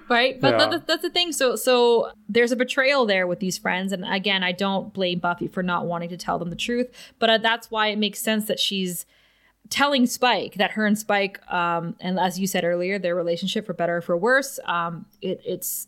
Right? 0.09 0.41
But 0.41 0.59
yeah. 0.59 0.79
that's 0.87 1.03
the 1.03 1.11
thing. 1.11 1.33
So 1.33 1.55
so 1.55 2.13
there's 2.31 2.51
a 2.51 2.57
betrayal 2.57 3.05
there 3.05 3.27
with 3.27 3.41
these 3.41 3.59
friends. 3.59 3.93
And 3.93 4.03
again 4.07 4.43
i 4.43 4.53
don't 4.53 4.95
blame 4.95 5.19
buffy 5.19 5.49
for 5.49 5.63
not 5.63 5.85
wanting 5.85 6.09
to 6.09 6.17
tell 6.17 6.39
them 6.39 6.49
the 6.49 6.57
truth 6.57 6.89
but 7.19 7.29
uh, 7.29 7.37
that's 7.37 7.71
why 7.71 7.89
it 7.89 7.99
makes 7.99 8.21
sense 8.21 8.47
that 8.47 8.59
she's 8.59 9.05
telling 9.69 10.07
spike 10.07 10.55
that 10.55 10.73
her 10.73 10.85
and 10.85 10.99
spike 10.99 11.41
um 11.53 11.95
and 12.01 12.19
as 12.19 12.41
you 12.41 12.47
said 12.47 12.65
earlier 12.65 12.99
their 12.99 13.15
relationship 13.15 13.65
for 13.65 13.73
better 13.73 13.99
or 13.99 14.01
for 14.01 14.17
worse 14.17 14.59
um 14.65 15.07
it, 15.23 15.41
it's 15.45 15.87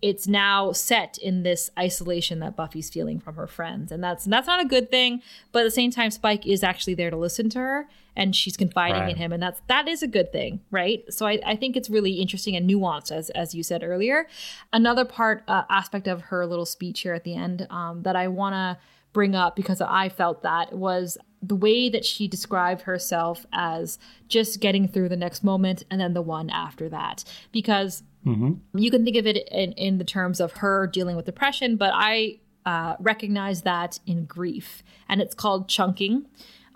it's 0.00 0.28
now 0.28 0.72
set 0.72 1.18
in 1.18 1.42
this 1.42 1.70
isolation 1.78 2.38
that 2.38 2.54
Buffy's 2.54 2.88
feeling 2.88 3.18
from 3.18 3.34
her 3.34 3.46
friends. 3.46 3.90
And 3.90 4.02
that's 4.02 4.24
that's 4.24 4.46
not 4.46 4.60
a 4.60 4.68
good 4.68 4.90
thing, 4.90 5.22
but 5.50 5.60
at 5.60 5.64
the 5.64 5.70
same 5.70 5.90
time 5.90 6.10
Spike 6.10 6.46
is 6.46 6.62
actually 6.62 6.94
there 6.94 7.10
to 7.10 7.16
listen 7.16 7.50
to 7.50 7.58
her 7.58 7.88
and 8.14 8.34
she's 8.34 8.56
confiding 8.56 9.02
right. 9.02 9.10
in 9.10 9.16
him 9.16 9.32
and 9.32 9.42
that's 9.42 9.60
that 9.66 9.88
is 9.88 10.02
a 10.02 10.08
good 10.08 10.30
thing, 10.30 10.60
right? 10.70 11.04
So 11.12 11.26
I, 11.26 11.40
I 11.44 11.56
think 11.56 11.76
it's 11.76 11.90
really 11.90 12.12
interesting 12.12 12.54
and 12.54 12.68
nuanced 12.68 13.10
as 13.10 13.30
as 13.30 13.54
you 13.54 13.62
said 13.62 13.82
earlier. 13.82 14.28
Another 14.72 15.04
part 15.04 15.42
uh, 15.48 15.64
aspect 15.68 16.06
of 16.06 16.22
her 16.22 16.46
little 16.46 16.66
speech 16.66 17.00
here 17.00 17.14
at 17.14 17.24
the 17.24 17.34
end 17.34 17.66
um, 17.70 18.02
that 18.02 18.14
I 18.14 18.28
want 18.28 18.54
to 18.54 18.78
bring 19.12 19.34
up 19.34 19.56
because 19.56 19.80
I 19.80 20.10
felt 20.10 20.42
that 20.42 20.72
was 20.72 21.18
the 21.42 21.56
way 21.56 21.88
that 21.88 22.04
she 22.04 22.28
described 22.28 22.82
herself 22.82 23.46
as 23.52 23.98
just 24.26 24.60
getting 24.60 24.88
through 24.88 25.08
the 25.08 25.16
next 25.16 25.44
moment 25.44 25.84
and 25.90 26.00
then 26.00 26.12
the 26.12 26.22
one 26.22 26.50
after 26.50 26.88
that 26.88 27.24
because 27.52 28.02
Mm-hmm. 28.26 28.78
You 28.78 28.90
can 28.90 29.04
think 29.04 29.16
of 29.16 29.26
it 29.26 29.48
in, 29.50 29.72
in, 29.72 29.98
the 29.98 30.04
terms 30.04 30.40
of 30.40 30.52
her 30.54 30.86
dealing 30.86 31.16
with 31.16 31.24
depression, 31.24 31.76
but 31.76 31.92
I 31.94 32.40
uh, 32.66 32.96
recognize 33.00 33.62
that 33.62 33.98
in 34.06 34.24
grief. 34.24 34.82
And 35.08 35.20
it's 35.20 35.34
called 35.34 35.68
chunking. 35.68 36.26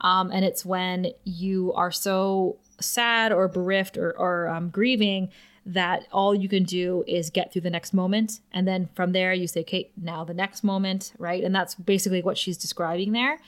Um, 0.00 0.30
and 0.30 0.44
it's 0.44 0.64
when 0.64 1.08
you 1.24 1.72
are 1.74 1.90
so 1.90 2.58
sad 2.80 3.32
or 3.32 3.48
bereft 3.48 3.96
or, 3.96 4.12
or 4.18 4.48
um, 4.48 4.70
grieving 4.70 5.30
that 5.64 6.06
all 6.10 6.34
you 6.34 6.48
can 6.48 6.64
do 6.64 7.04
is 7.06 7.30
get 7.30 7.52
through 7.52 7.62
the 7.62 7.70
next 7.70 7.92
moment. 7.92 8.40
And 8.52 8.66
then 8.66 8.88
from 8.94 9.12
there, 9.12 9.32
you 9.32 9.46
say, 9.46 9.60
okay, 9.60 9.90
now 9.96 10.24
the 10.24 10.34
next 10.34 10.64
moment, 10.64 11.12
right? 11.18 11.44
And 11.44 11.54
that's 11.54 11.74
basically 11.74 12.22
what 12.22 12.36
she's 12.36 12.56
describing 12.56 13.12
there. 13.12 13.38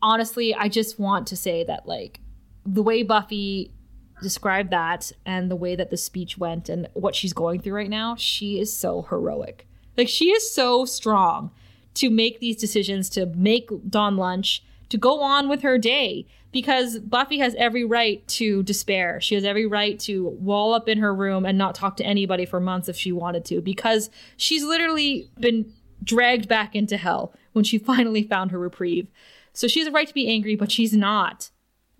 Honestly, 0.00 0.54
I 0.54 0.68
just 0.68 0.98
want 0.98 1.26
to 1.28 1.36
say 1.36 1.64
that, 1.64 1.86
like, 1.86 2.20
the 2.64 2.82
way 2.82 3.02
Buffy 3.02 3.72
describe 4.20 4.70
that 4.70 5.12
and 5.24 5.50
the 5.50 5.56
way 5.56 5.76
that 5.76 5.90
the 5.90 5.96
speech 5.96 6.38
went 6.38 6.68
and 6.68 6.88
what 6.94 7.14
she's 7.14 7.32
going 7.32 7.60
through 7.60 7.74
right 7.74 7.90
now, 7.90 8.16
she 8.16 8.58
is 8.58 8.76
so 8.76 9.02
heroic. 9.02 9.66
Like 9.96 10.08
she 10.08 10.30
is 10.30 10.52
so 10.52 10.84
strong 10.84 11.50
to 11.94 12.10
make 12.10 12.40
these 12.40 12.56
decisions, 12.56 13.08
to 13.10 13.26
make 13.26 13.70
Dawn 13.88 14.16
lunch, 14.16 14.62
to 14.88 14.96
go 14.96 15.20
on 15.20 15.48
with 15.48 15.62
her 15.62 15.78
day 15.78 16.26
because 16.52 16.98
Buffy 16.98 17.38
has 17.38 17.54
every 17.56 17.84
right 17.84 18.26
to 18.28 18.62
despair. 18.62 19.20
She 19.20 19.34
has 19.34 19.44
every 19.44 19.66
right 19.66 19.98
to 20.00 20.28
wall 20.28 20.74
up 20.74 20.88
in 20.88 20.98
her 20.98 21.14
room 21.14 21.46
and 21.46 21.56
not 21.56 21.74
talk 21.74 21.96
to 21.98 22.04
anybody 22.04 22.44
for 22.44 22.60
months 22.60 22.88
if 22.88 22.96
she 22.96 23.12
wanted 23.12 23.44
to 23.46 23.60
because 23.60 24.10
she's 24.36 24.64
literally 24.64 25.30
been 25.38 25.72
dragged 26.02 26.48
back 26.48 26.74
into 26.74 26.96
hell 26.96 27.32
when 27.52 27.64
she 27.64 27.78
finally 27.92 28.22
found 28.22 28.50
her 28.50 28.58
reprieve. 28.58 29.08
So 29.52 29.68
she 29.68 29.80
has 29.80 29.88
a 29.88 29.92
right 29.92 30.08
to 30.08 30.14
be 30.14 30.28
angry, 30.28 30.56
but 30.56 30.70
she's 30.70 30.92
not 30.92 31.50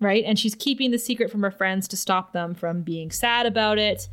right? 0.01 0.23
And 0.25 0.37
she's 0.37 0.55
keeping 0.55 0.91
the 0.91 0.97
secret 0.97 1.31
from 1.31 1.41
her 1.43 1.51
friends 1.51 1.87
to 1.89 1.97
stop 1.97 2.33
them 2.33 2.53
from 2.53 2.81
being 2.81 3.11
sad 3.11 3.45
about 3.45 3.77
it. 3.77 4.09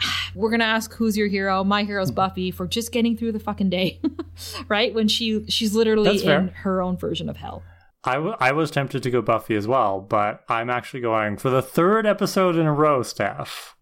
We're 0.34 0.50
gonna 0.50 0.64
ask 0.64 0.94
who's 0.94 1.16
your 1.16 1.28
hero. 1.28 1.62
My 1.64 1.84
hero's 1.84 2.10
Buffy 2.10 2.50
for 2.50 2.66
just 2.66 2.92
getting 2.92 3.16
through 3.16 3.32
the 3.32 3.40
fucking 3.40 3.70
day, 3.70 4.00
right? 4.68 4.94
When 4.94 5.08
she 5.08 5.44
she's 5.48 5.74
literally 5.74 6.24
in 6.24 6.48
her 6.48 6.80
own 6.80 6.96
version 6.96 7.28
of 7.28 7.36
hell. 7.36 7.62
I, 8.06 8.14
w- 8.16 8.36
I 8.38 8.52
was 8.52 8.70
tempted 8.70 9.02
to 9.02 9.10
go 9.10 9.22
Buffy 9.22 9.54
as 9.54 9.66
well, 9.66 9.98
but 9.98 10.44
I'm 10.48 10.68
actually 10.68 11.00
going 11.00 11.38
for 11.38 11.48
the 11.48 11.62
third 11.62 12.04
episode 12.04 12.54
in 12.54 12.66
a 12.66 12.72
row, 12.72 13.02
Steph, 13.02 13.76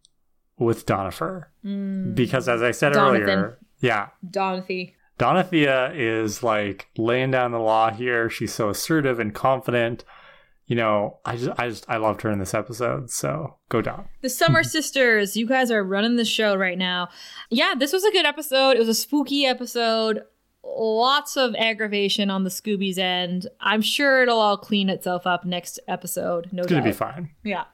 with 0.56 0.86
Donifer. 0.86 1.46
Mm. 1.64 2.14
Because 2.14 2.48
as 2.48 2.62
I 2.62 2.70
said 2.70 2.92
Donathan. 2.92 3.20
earlier, 3.20 3.58
yeah. 3.80 4.08
Donathy. 4.24 4.94
Donathea 5.18 5.92
is 5.94 6.42
like 6.42 6.88
laying 6.96 7.32
down 7.32 7.50
the 7.50 7.58
law 7.58 7.90
here. 7.90 8.30
She's 8.30 8.54
so 8.54 8.70
assertive 8.70 9.18
and 9.18 9.34
confident 9.34 10.04
you 10.72 10.76
know, 10.76 11.18
I 11.26 11.36
just, 11.36 11.50
I 11.60 11.68
just, 11.68 11.84
I 11.86 11.98
loved 11.98 12.22
her 12.22 12.30
in 12.30 12.38
this 12.38 12.54
episode. 12.54 13.10
So 13.10 13.56
go 13.68 13.82
down. 13.82 14.08
The 14.22 14.30
Summer 14.30 14.62
Sisters, 14.62 15.36
you 15.36 15.46
guys 15.46 15.70
are 15.70 15.84
running 15.84 16.16
the 16.16 16.24
show 16.24 16.54
right 16.56 16.78
now. 16.78 17.10
Yeah, 17.50 17.74
this 17.78 17.92
was 17.92 18.04
a 18.04 18.10
good 18.10 18.24
episode. 18.24 18.70
It 18.70 18.78
was 18.78 18.88
a 18.88 18.94
spooky 18.94 19.44
episode. 19.44 20.22
Lots 20.64 21.36
of 21.36 21.54
aggravation 21.56 22.30
on 22.30 22.44
the 22.44 22.48
Scooby's 22.48 22.96
end. 22.96 23.48
I'm 23.60 23.82
sure 23.82 24.22
it'll 24.22 24.38
all 24.40 24.56
clean 24.56 24.88
itself 24.88 25.26
up 25.26 25.44
next 25.44 25.78
episode. 25.88 26.48
No 26.52 26.62
it's 26.62 26.70
doubt. 26.70 26.78
gonna 26.78 26.90
be 26.90 26.96
fine. 26.96 27.30
Yeah. 27.44 27.64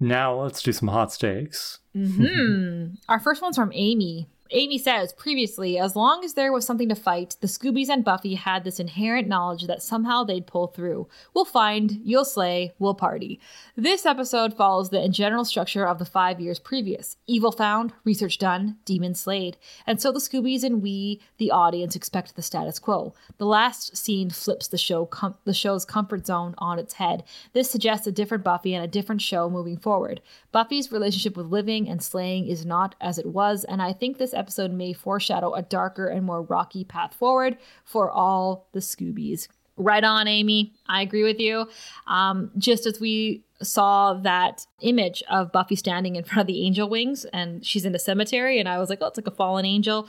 Now 0.00 0.34
let's 0.34 0.62
do 0.64 0.72
some 0.72 0.88
hot 0.88 1.12
stakes. 1.12 1.78
hmm 1.94 2.86
Our 3.08 3.20
first 3.20 3.40
one's 3.40 3.54
from 3.54 3.70
Amy. 3.72 4.28
Amy 4.54 4.76
says 4.76 5.14
previously, 5.14 5.78
as 5.78 5.96
long 5.96 6.22
as 6.24 6.34
there 6.34 6.52
was 6.52 6.66
something 6.66 6.90
to 6.90 6.94
fight, 6.94 7.36
the 7.40 7.46
Scoobies 7.46 7.88
and 7.88 8.04
Buffy 8.04 8.34
had 8.34 8.64
this 8.64 8.78
inherent 8.78 9.26
knowledge 9.26 9.66
that 9.66 9.82
somehow 9.82 10.24
they'd 10.24 10.46
pull 10.46 10.66
through. 10.66 11.08
We'll 11.32 11.46
find, 11.46 12.00
you'll 12.04 12.26
slay, 12.26 12.74
we'll 12.78 12.94
party. 12.94 13.40
This 13.76 14.04
episode 14.04 14.54
follows 14.54 14.90
the 14.90 15.08
general 15.08 15.46
structure 15.46 15.86
of 15.86 15.98
the 15.98 16.04
five 16.04 16.38
years 16.38 16.58
previous 16.58 17.16
evil 17.26 17.50
found, 17.50 17.94
research 18.04 18.36
done, 18.36 18.76
demon 18.84 19.14
slayed. 19.14 19.56
And 19.86 20.02
so 20.02 20.12
the 20.12 20.18
Scoobies 20.18 20.64
and 20.64 20.82
we, 20.82 21.22
the 21.38 21.50
audience, 21.50 21.96
expect 21.96 22.36
the 22.36 22.42
status 22.42 22.78
quo. 22.78 23.14
The 23.38 23.46
last 23.46 23.96
scene 23.96 24.28
flips 24.28 24.68
the 24.68 24.76
show 24.76 25.06
com- 25.06 25.36
the 25.44 25.54
show's 25.54 25.86
comfort 25.86 26.26
zone 26.26 26.54
on 26.58 26.78
its 26.78 26.94
head. 26.94 27.24
This 27.54 27.70
suggests 27.70 28.06
a 28.06 28.12
different 28.12 28.44
Buffy 28.44 28.74
and 28.74 28.84
a 28.84 28.88
different 28.88 29.22
show 29.22 29.48
moving 29.48 29.78
forward. 29.78 30.20
Buffy's 30.52 30.92
relationship 30.92 31.38
with 31.38 31.46
living 31.46 31.88
and 31.88 32.02
slaying 32.02 32.48
is 32.48 32.66
not 32.66 32.94
as 33.00 33.16
it 33.18 33.26
was, 33.26 33.64
and 33.64 33.80
I 33.80 33.94
think 33.94 34.18
this 34.18 34.34
may 34.72 34.92
foreshadow 34.92 35.54
a 35.54 35.62
darker 35.62 36.06
and 36.06 36.24
more 36.24 36.42
rocky 36.42 36.84
path 36.84 37.14
forward 37.14 37.58
for 37.84 38.10
all 38.10 38.68
the 38.72 38.80
Scoobies. 38.80 39.48
Right 39.76 40.04
on, 40.04 40.28
Amy. 40.28 40.74
I 40.86 41.02
agree 41.02 41.24
with 41.24 41.40
you. 41.40 41.66
Um, 42.06 42.50
just 42.58 42.86
as 42.86 43.00
we 43.00 43.42
saw 43.62 44.14
that 44.14 44.66
image 44.80 45.22
of 45.30 45.52
Buffy 45.52 45.76
standing 45.76 46.16
in 46.16 46.24
front 46.24 46.40
of 46.40 46.46
the 46.46 46.66
angel 46.66 46.88
wings 46.88 47.24
and 47.26 47.64
she's 47.64 47.84
in 47.84 47.94
a 47.94 47.98
cemetery, 47.98 48.58
and 48.58 48.68
I 48.68 48.78
was 48.78 48.90
like, 48.90 48.98
oh, 49.00 49.06
it's 49.06 49.18
like 49.18 49.26
a 49.26 49.30
fallen 49.30 49.64
angel. 49.64 50.08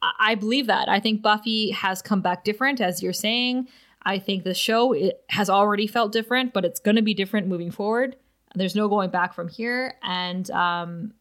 I, 0.00 0.12
I 0.18 0.34
believe 0.36 0.66
that. 0.68 0.88
I 0.88 1.00
think 1.00 1.22
Buffy 1.22 1.70
has 1.70 2.00
come 2.00 2.20
back 2.20 2.44
different, 2.44 2.80
as 2.80 3.02
you're 3.02 3.12
saying. 3.12 3.68
I 4.04 4.18
think 4.18 4.44
the 4.44 4.54
show 4.54 4.94
has 5.28 5.48
already 5.48 5.86
felt 5.86 6.12
different, 6.12 6.52
but 6.52 6.64
it's 6.64 6.80
going 6.80 6.96
to 6.96 7.02
be 7.02 7.14
different 7.14 7.46
moving 7.46 7.70
forward. 7.70 8.16
There's 8.54 8.74
no 8.74 8.88
going 8.88 9.10
back 9.10 9.32
from 9.32 9.48
here. 9.48 9.94
And 10.02 10.50
um, 10.50 11.14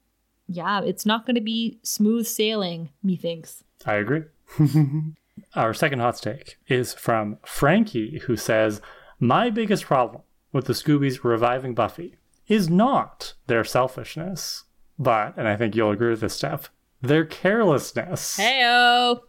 yeah, 0.53 0.81
it's 0.81 1.05
not 1.05 1.25
going 1.25 1.35
to 1.35 1.41
be 1.41 1.79
smooth 1.83 2.27
sailing, 2.27 2.89
methinks. 3.03 3.63
I 3.85 3.95
agree. 3.95 4.23
Our 5.55 5.73
second 5.73 5.99
hot 5.99 6.17
take 6.21 6.57
is 6.67 6.93
from 6.93 7.37
Frankie, 7.43 8.19
who 8.25 8.35
says, 8.37 8.81
My 9.19 9.49
biggest 9.49 9.85
problem 9.85 10.23
with 10.51 10.65
the 10.65 10.73
Scoobies 10.73 11.23
reviving 11.23 11.73
Buffy 11.73 12.15
is 12.47 12.69
not 12.69 13.33
their 13.47 13.63
selfishness, 13.63 14.65
but, 14.99 15.35
and 15.37 15.47
I 15.47 15.55
think 15.55 15.75
you'll 15.75 15.91
agree 15.91 16.11
with 16.11 16.21
this, 16.21 16.35
Steph, 16.35 16.69
their 17.01 17.25
carelessness. 17.25 18.37
Heyo. 18.37 19.21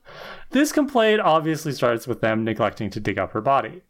This 0.51 0.73
complaint 0.73 1.21
obviously 1.21 1.73
starts 1.73 2.07
with 2.07 2.21
them 2.21 2.45
neglecting 2.45 2.91
to 2.91 3.01
dig 3.01 3.19
up 3.19 3.33
her 3.33 3.41
body. 3.41 3.83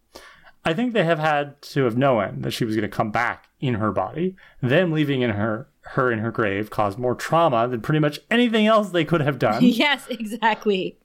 I 0.65 0.75
think 0.75 0.93
they 0.93 1.05
have 1.05 1.19
had 1.19 1.61
to 1.63 1.85
have 1.85 1.97
known 1.97 2.43
that 2.43 2.53
she 2.53 2.65
was 2.65 2.77
going 2.77 2.89
to 2.89 2.97
come 2.97 3.11
back 3.11 3.49
in 3.61 3.75
her 3.75 3.91
body. 3.91 4.37
Them 4.61 4.93
leaving 4.93 5.23
in 5.23 5.31
her 5.31 5.69
her 5.83 6.11
in 6.11 6.21
her 6.21 6.31
grave 6.31 6.71
caused 6.71 6.99
more 6.99 7.15
trauma 7.15 7.69
than 7.69 7.81
pretty 7.81 7.99
much 7.99 8.21
anything 8.31 8.67
else 8.67 8.91
they 8.91 9.05
could 9.05 9.21
have 9.21 9.39
done. 9.39 9.63
yes, 9.65 10.07
exactly. 10.09 10.99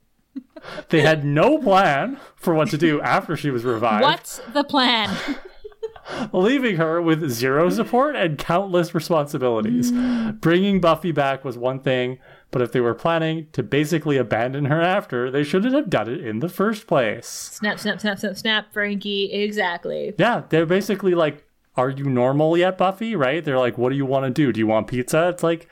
they 0.90 1.00
had 1.00 1.24
no 1.24 1.58
plan 1.58 2.18
for 2.36 2.54
what 2.54 2.70
to 2.70 2.78
do 2.78 3.00
after 3.00 3.36
she 3.36 3.50
was 3.50 3.64
revived. 3.64 4.02
What's 4.02 4.38
the 4.52 4.64
plan? 4.64 5.16
leaving 6.32 6.76
her 6.76 7.00
with 7.00 7.30
zero 7.30 7.68
support 7.70 8.16
and 8.16 8.38
countless 8.38 8.94
responsibilities. 8.94 9.92
Mm. 9.92 10.40
Bringing 10.40 10.80
Buffy 10.80 11.12
back 11.12 11.44
was 11.44 11.58
one 11.58 11.80
thing, 11.80 12.18
but 12.50 12.62
if 12.62 12.72
they 12.72 12.80
were 12.80 12.94
planning 12.94 13.48
to 13.52 13.62
basically 13.62 14.16
abandon 14.16 14.66
her 14.66 14.80
after, 14.80 15.30
they 15.30 15.44
shouldn't 15.44 15.74
have 15.74 15.90
done 15.90 16.08
it 16.08 16.24
in 16.24 16.40
the 16.40 16.48
first 16.48 16.86
place. 16.86 17.26
Snap, 17.26 17.78
snap, 17.78 18.00
snap, 18.00 18.18
snap, 18.18 18.36
snap, 18.36 18.72
Frankie. 18.72 19.32
Exactly. 19.32 20.14
Yeah, 20.18 20.42
they're 20.48 20.66
basically 20.66 21.14
like, 21.14 21.44
Are 21.78 21.90
you 21.90 22.04
normal 22.04 22.58
yet, 22.58 22.76
Buffy? 22.76 23.14
Right? 23.14 23.42
They're 23.44 23.58
like, 23.58 23.78
What 23.78 23.90
do 23.90 23.96
you 23.96 24.04
want 24.04 24.24
to 24.26 24.30
do? 24.30 24.52
Do 24.52 24.58
you 24.58 24.66
want 24.66 24.88
pizza? 24.88 25.28
It's 25.28 25.42
like, 25.44 25.68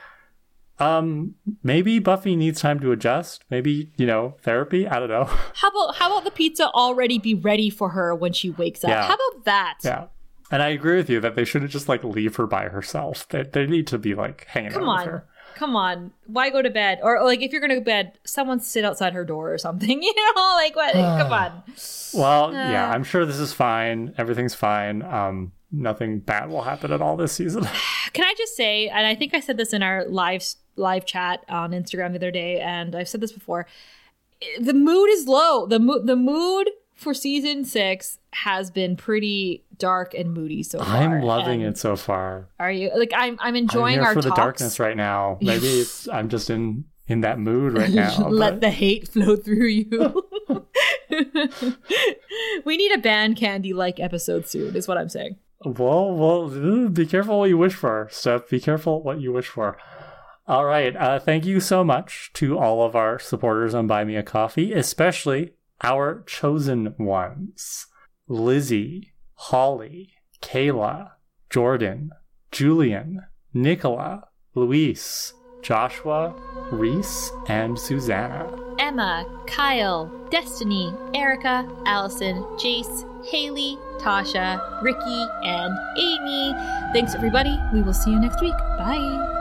um, 0.78 1.35
maybe 1.62 1.99
Buffy 1.99 2.37
needs 2.37 2.61
time 2.61 2.78
to 2.81 2.93
adjust. 2.93 3.45
Maybe, 3.51 3.91
you 3.97 4.07
know, 4.07 4.37
therapy. 4.43 4.87
I 4.87 5.01
don't 5.01 5.09
know. 5.09 5.24
How 5.55 5.69
about 5.69 5.97
how 5.97 6.07
about 6.12 6.24
the 6.24 6.31
pizza 6.31 6.69
already 6.70 7.19
be 7.19 7.35
ready 7.35 7.70
for 7.70 7.91
her 7.91 8.15
when 8.15 8.33
she 8.33 8.51
wakes 8.51 8.85
up? 8.85 8.91
Yeah. 8.91 9.03
How 9.07 9.15
about 9.15 9.45
that? 9.47 9.78
Yeah. 9.85 10.05
And 10.51 10.62
I 10.62 10.69
agree 10.69 10.97
with 10.97 11.11
you 11.11 11.19
that 11.20 11.35
they 11.35 11.45
shouldn't 11.45 11.73
just 11.73 11.89
like 11.89 12.05
leave 12.05 12.37
her 12.37 12.47
by 12.47 12.69
herself. 12.69 13.28
They, 13.28 13.43
they 13.43 13.66
need 13.66 13.87
to 13.89 13.99
be 13.99 14.15
like 14.15 14.47
hanging 14.49 14.70
Come 14.70 14.85
out 14.85 14.89
on. 14.89 14.97
with 14.99 15.07
her. 15.07 15.27
Come 15.57 15.74
on. 15.74 16.12
Why 16.27 16.51
go 16.51 16.61
to 16.62 16.70
bed? 16.70 17.01
Or, 17.03 17.24
like 17.24 17.41
if 17.41 17.51
you're 17.51 17.61
going 17.66 17.74
to 17.74 17.81
bed, 17.81 18.12
someone 18.24 18.61
sit 18.61 18.85
outside 18.85 19.15
her 19.15 19.24
door 19.24 19.53
or 19.53 19.59
something. 19.59 20.03
You 20.03 20.15
know, 20.15 20.53
like 20.55 20.77
what? 20.77 20.93
Come 20.93 21.33
on. 21.33 21.62
Well, 22.15 22.45
uh, 22.49 22.53
yeah, 22.53 22.91
I'm 22.91 23.03
sure 23.03 23.24
this 23.27 23.39
is 23.41 23.53
fine. 23.53 24.15
Everything's 24.19 24.55
fine. 24.55 25.03
Um, 25.03 25.53
nothing 25.70 26.20
bad 26.20 26.48
will 26.48 26.62
happen 26.62 26.93
at 26.93 27.01
all 27.02 27.16
this 27.16 27.32
season. 27.32 27.64
Can 28.12 28.24
I 28.24 28.34
just 28.36 28.56
say, 28.56 28.88
and 28.88 29.06
I 29.06 29.14
think 29.14 29.34
I 29.34 29.40
said 29.40 29.56
this 29.56 29.72
in 29.72 29.82
our 29.82 30.05
live 30.06 30.44
live 30.76 31.06
chat 31.06 31.44
on 31.48 31.72
Instagram 31.72 32.10
the 32.10 32.16
other 32.18 32.30
day, 32.30 32.60
and 32.60 32.94
I've 32.94 33.09
said 33.09 33.20
this 33.20 33.32
before. 33.32 33.66
The 34.60 34.74
mood 34.74 35.09
is 35.10 35.26
low. 35.26 35.66
the 35.66 35.78
mo- 35.78 36.02
The 36.02 36.16
mood 36.16 36.70
for 36.94 37.12
season 37.14 37.64
six 37.64 38.18
has 38.32 38.70
been 38.70 38.97
pretty 38.97 39.64
dark 39.78 40.14
and 40.14 40.32
moody 40.32 40.62
so 40.62 40.78
far. 40.78 40.97
I'm 40.97 41.22
loving 41.22 41.60
it 41.60 41.76
so 41.78 41.97
far. 41.97 42.48
Are 42.59 42.70
you 42.70 42.90
like 42.97 43.12
I'm? 43.14 43.36
I'm 43.40 43.56
enjoying 43.56 43.98
I'm 43.98 44.05
our 44.05 44.14
for 44.14 44.22
talks. 44.22 44.34
the 44.36 44.43
darkness 44.43 44.80
right 44.80 44.97
now. 44.97 45.38
Maybe 45.40 45.66
it's 45.80 46.09
I'm 46.09 46.28
just 46.28 46.48
in 46.51 46.84
in 47.06 47.20
that 47.22 47.38
mood 47.38 47.76
right 47.76 47.90
now. 47.93 48.28
Let 48.28 48.55
but... 48.55 48.60
the 48.62 48.70
hate 48.70 49.09
flow 49.09 49.36
through 49.36 49.66
you. 49.66 50.22
we 52.64 52.76
need 52.76 52.93
a 52.93 52.98
band 52.98 53.36
candy 53.36 53.72
like 53.72 54.01
episode 54.01 54.47
soon. 54.47 54.74
Is 54.76 54.88
what 54.88 54.98
I'm 54.98 55.09
saying. 55.09 55.36
Well, 55.66 56.12
well, 56.14 56.88
be 56.88 57.06
careful 57.06 57.40
what 57.40 57.48
you 57.48 57.59
wish 57.59 57.74
for, 57.74 58.09
Steph. 58.12 58.48
Be 58.48 58.60
careful 58.60 59.02
what 59.02 59.20
you 59.20 59.32
wish 59.32 59.48
for. 59.48 59.76
All 60.47 60.64
right. 60.64 60.94
Uh, 60.94 61.18
thank 61.18 61.44
you 61.44 61.59
so 61.59 61.82
much 61.82 62.30
to 62.34 62.56
all 62.56 62.84
of 62.84 62.94
our 62.94 63.18
supporters 63.18 63.74
on 63.74 63.88
Buy 63.88 64.05
Me 64.05 64.14
a 64.14 64.22
Coffee, 64.22 64.72
especially 64.72 65.55
our 65.82 66.22
chosen 66.24 66.94
ones 66.98 67.86
Lizzie, 68.28 69.12
Holli, 69.51 70.10
Kala, 70.40 71.14
Jordan, 71.51 72.10
Julian, 72.52 73.22
Nicola, 73.52 74.28
Louise, 74.55 75.34
Joshua, 75.62 76.32
Reece, 76.70 77.32
and 77.48 77.76
Suzannah. 77.76 78.76
Emma, 78.78 79.26
Kyle, 79.48 80.06
Destiny, 80.30 80.94
Erika, 81.12 81.68
Allison, 81.86 82.36
Jace, 82.56 83.05
Haley, 83.31 83.78
Tasha, 83.98 84.82
Rickey, 84.82 85.27
and 85.44 85.77
Amie. 85.98 86.55
Thanks, 86.93 87.15
everybody. 87.15 87.59
We 87.73 87.82
will 87.82 87.94
see 87.94 88.11
you 88.11 88.20
next 88.20 88.40
week. 88.40 88.57
Bye. 88.78 89.35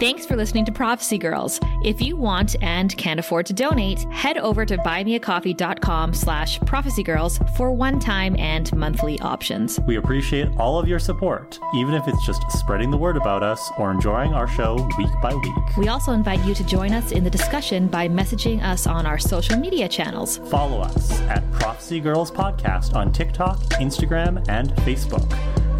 Thanks 0.00 0.24
for 0.24 0.34
listening 0.34 0.64
to 0.64 0.72
Prophecy 0.72 1.18
Girls. 1.18 1.60
If 1.84 2.00
you 2.00 2.16
want 2.16 2.56
and 2.62 2.96
can 2.96 3.18
afford 3.18 3.44
to 3.46 3.52
donate, 3.52 3.98
head 4.04 4.38
over 4.38 4.64
to 4.64 4.78
buymeacoffee.com 4.78 6.14
slash 6.14 6.58
prophecygirls 6.60 7.54
for 7.54 7.70
one-time 7.70 8.34
and 8.38 8.74
monthly 8.74 9.20
options. 9.20 9.78
We 9.80 9.96
appreciate 9.96 10.48
all 10.56 10.78
of 10.78 10.88
your 10.88 11.00
support, 11.00 11.58
even 11.74 11.92
if 11.92 12.08
it's 12.08 12.24
just 12.24 12.40
spreading 12.52 12.90
the 12.90 12.96
word 12.96 13.18
about 13.18 13.42
us 13.42 13.70
or 13.76 13.90
enjoying 13.90 14.32
our 14.32 14.48
show 14.48 14.76
week 14.96 15.10
by 15.20 15.34
week. 15.34 15.76
We 15.76 15.88
also 15.88 16.12
invite 16.12 16.42
you 16.46 16.54
to 16.54 16.64
join 16.64 16.94
us 16.94 17.12
in 17.12 17.22
the 17.22 17.28
discussion 17.28 17.86
by 17.86 18.08
messaging 18.08 18.62
us 18.62 18.86
on 18.86 19.04
our 19.04 19.18
social 19.18 19.58
media 19.58 19.86
channels. 19.86 20.38
Follow 20.48 20.80
us 20.80 21.20
at 21.22 21.42
Prophecy 21.52 22.00
Girls 22.00 22.30
Podcast 22.30 22.94
on 22.94 23.12
TikTok, 23.12 23.58
Instagram, 23.74 24.48
and 24.48 24.70
Facebook 24.76 25.30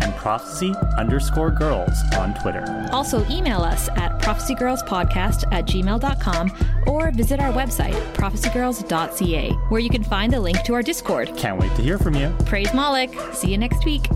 and 0.02 0.14
prophecy 0.16 0.72
underscore 0.98 1.50
girls 1.50 1.92
on 2.16 2.34
Twitter. 2.40 2.88
Also, 2.92 3.26
email 3.30 3.60
us 3.60 3.88
at 4.10 4.20
prophecygirlspodcast 4.22 5.52
at 5.52 5.66
gmail.com 5.66 6.52
or 6.86 7.10
visit 7.10 7.40
our 7.40 7.52
website, 7.52 7.94
prophecygirls.ca, 8.14 9.50
where 9.68 9.80
you 9.80 9.90
can 9.90 10.02
find 10.02 10.32
the 10.32 10.40
link 10.40 10.62
to 10.64 10.74
our 10.74 10.82
Discord. 10.82 11.36
Can't 11.36 11.60
wait 11.60 11.74
to 11.76 11.82
hear 11.82 11.98
from 11.98 12.14
you. 12.14 12.34
Praise 12.46 12.72
Moloch. 12.74 13.10
See 13.34 13.50
you 13.50 13.58
next 13.58 13.84
week. 13.84 14.06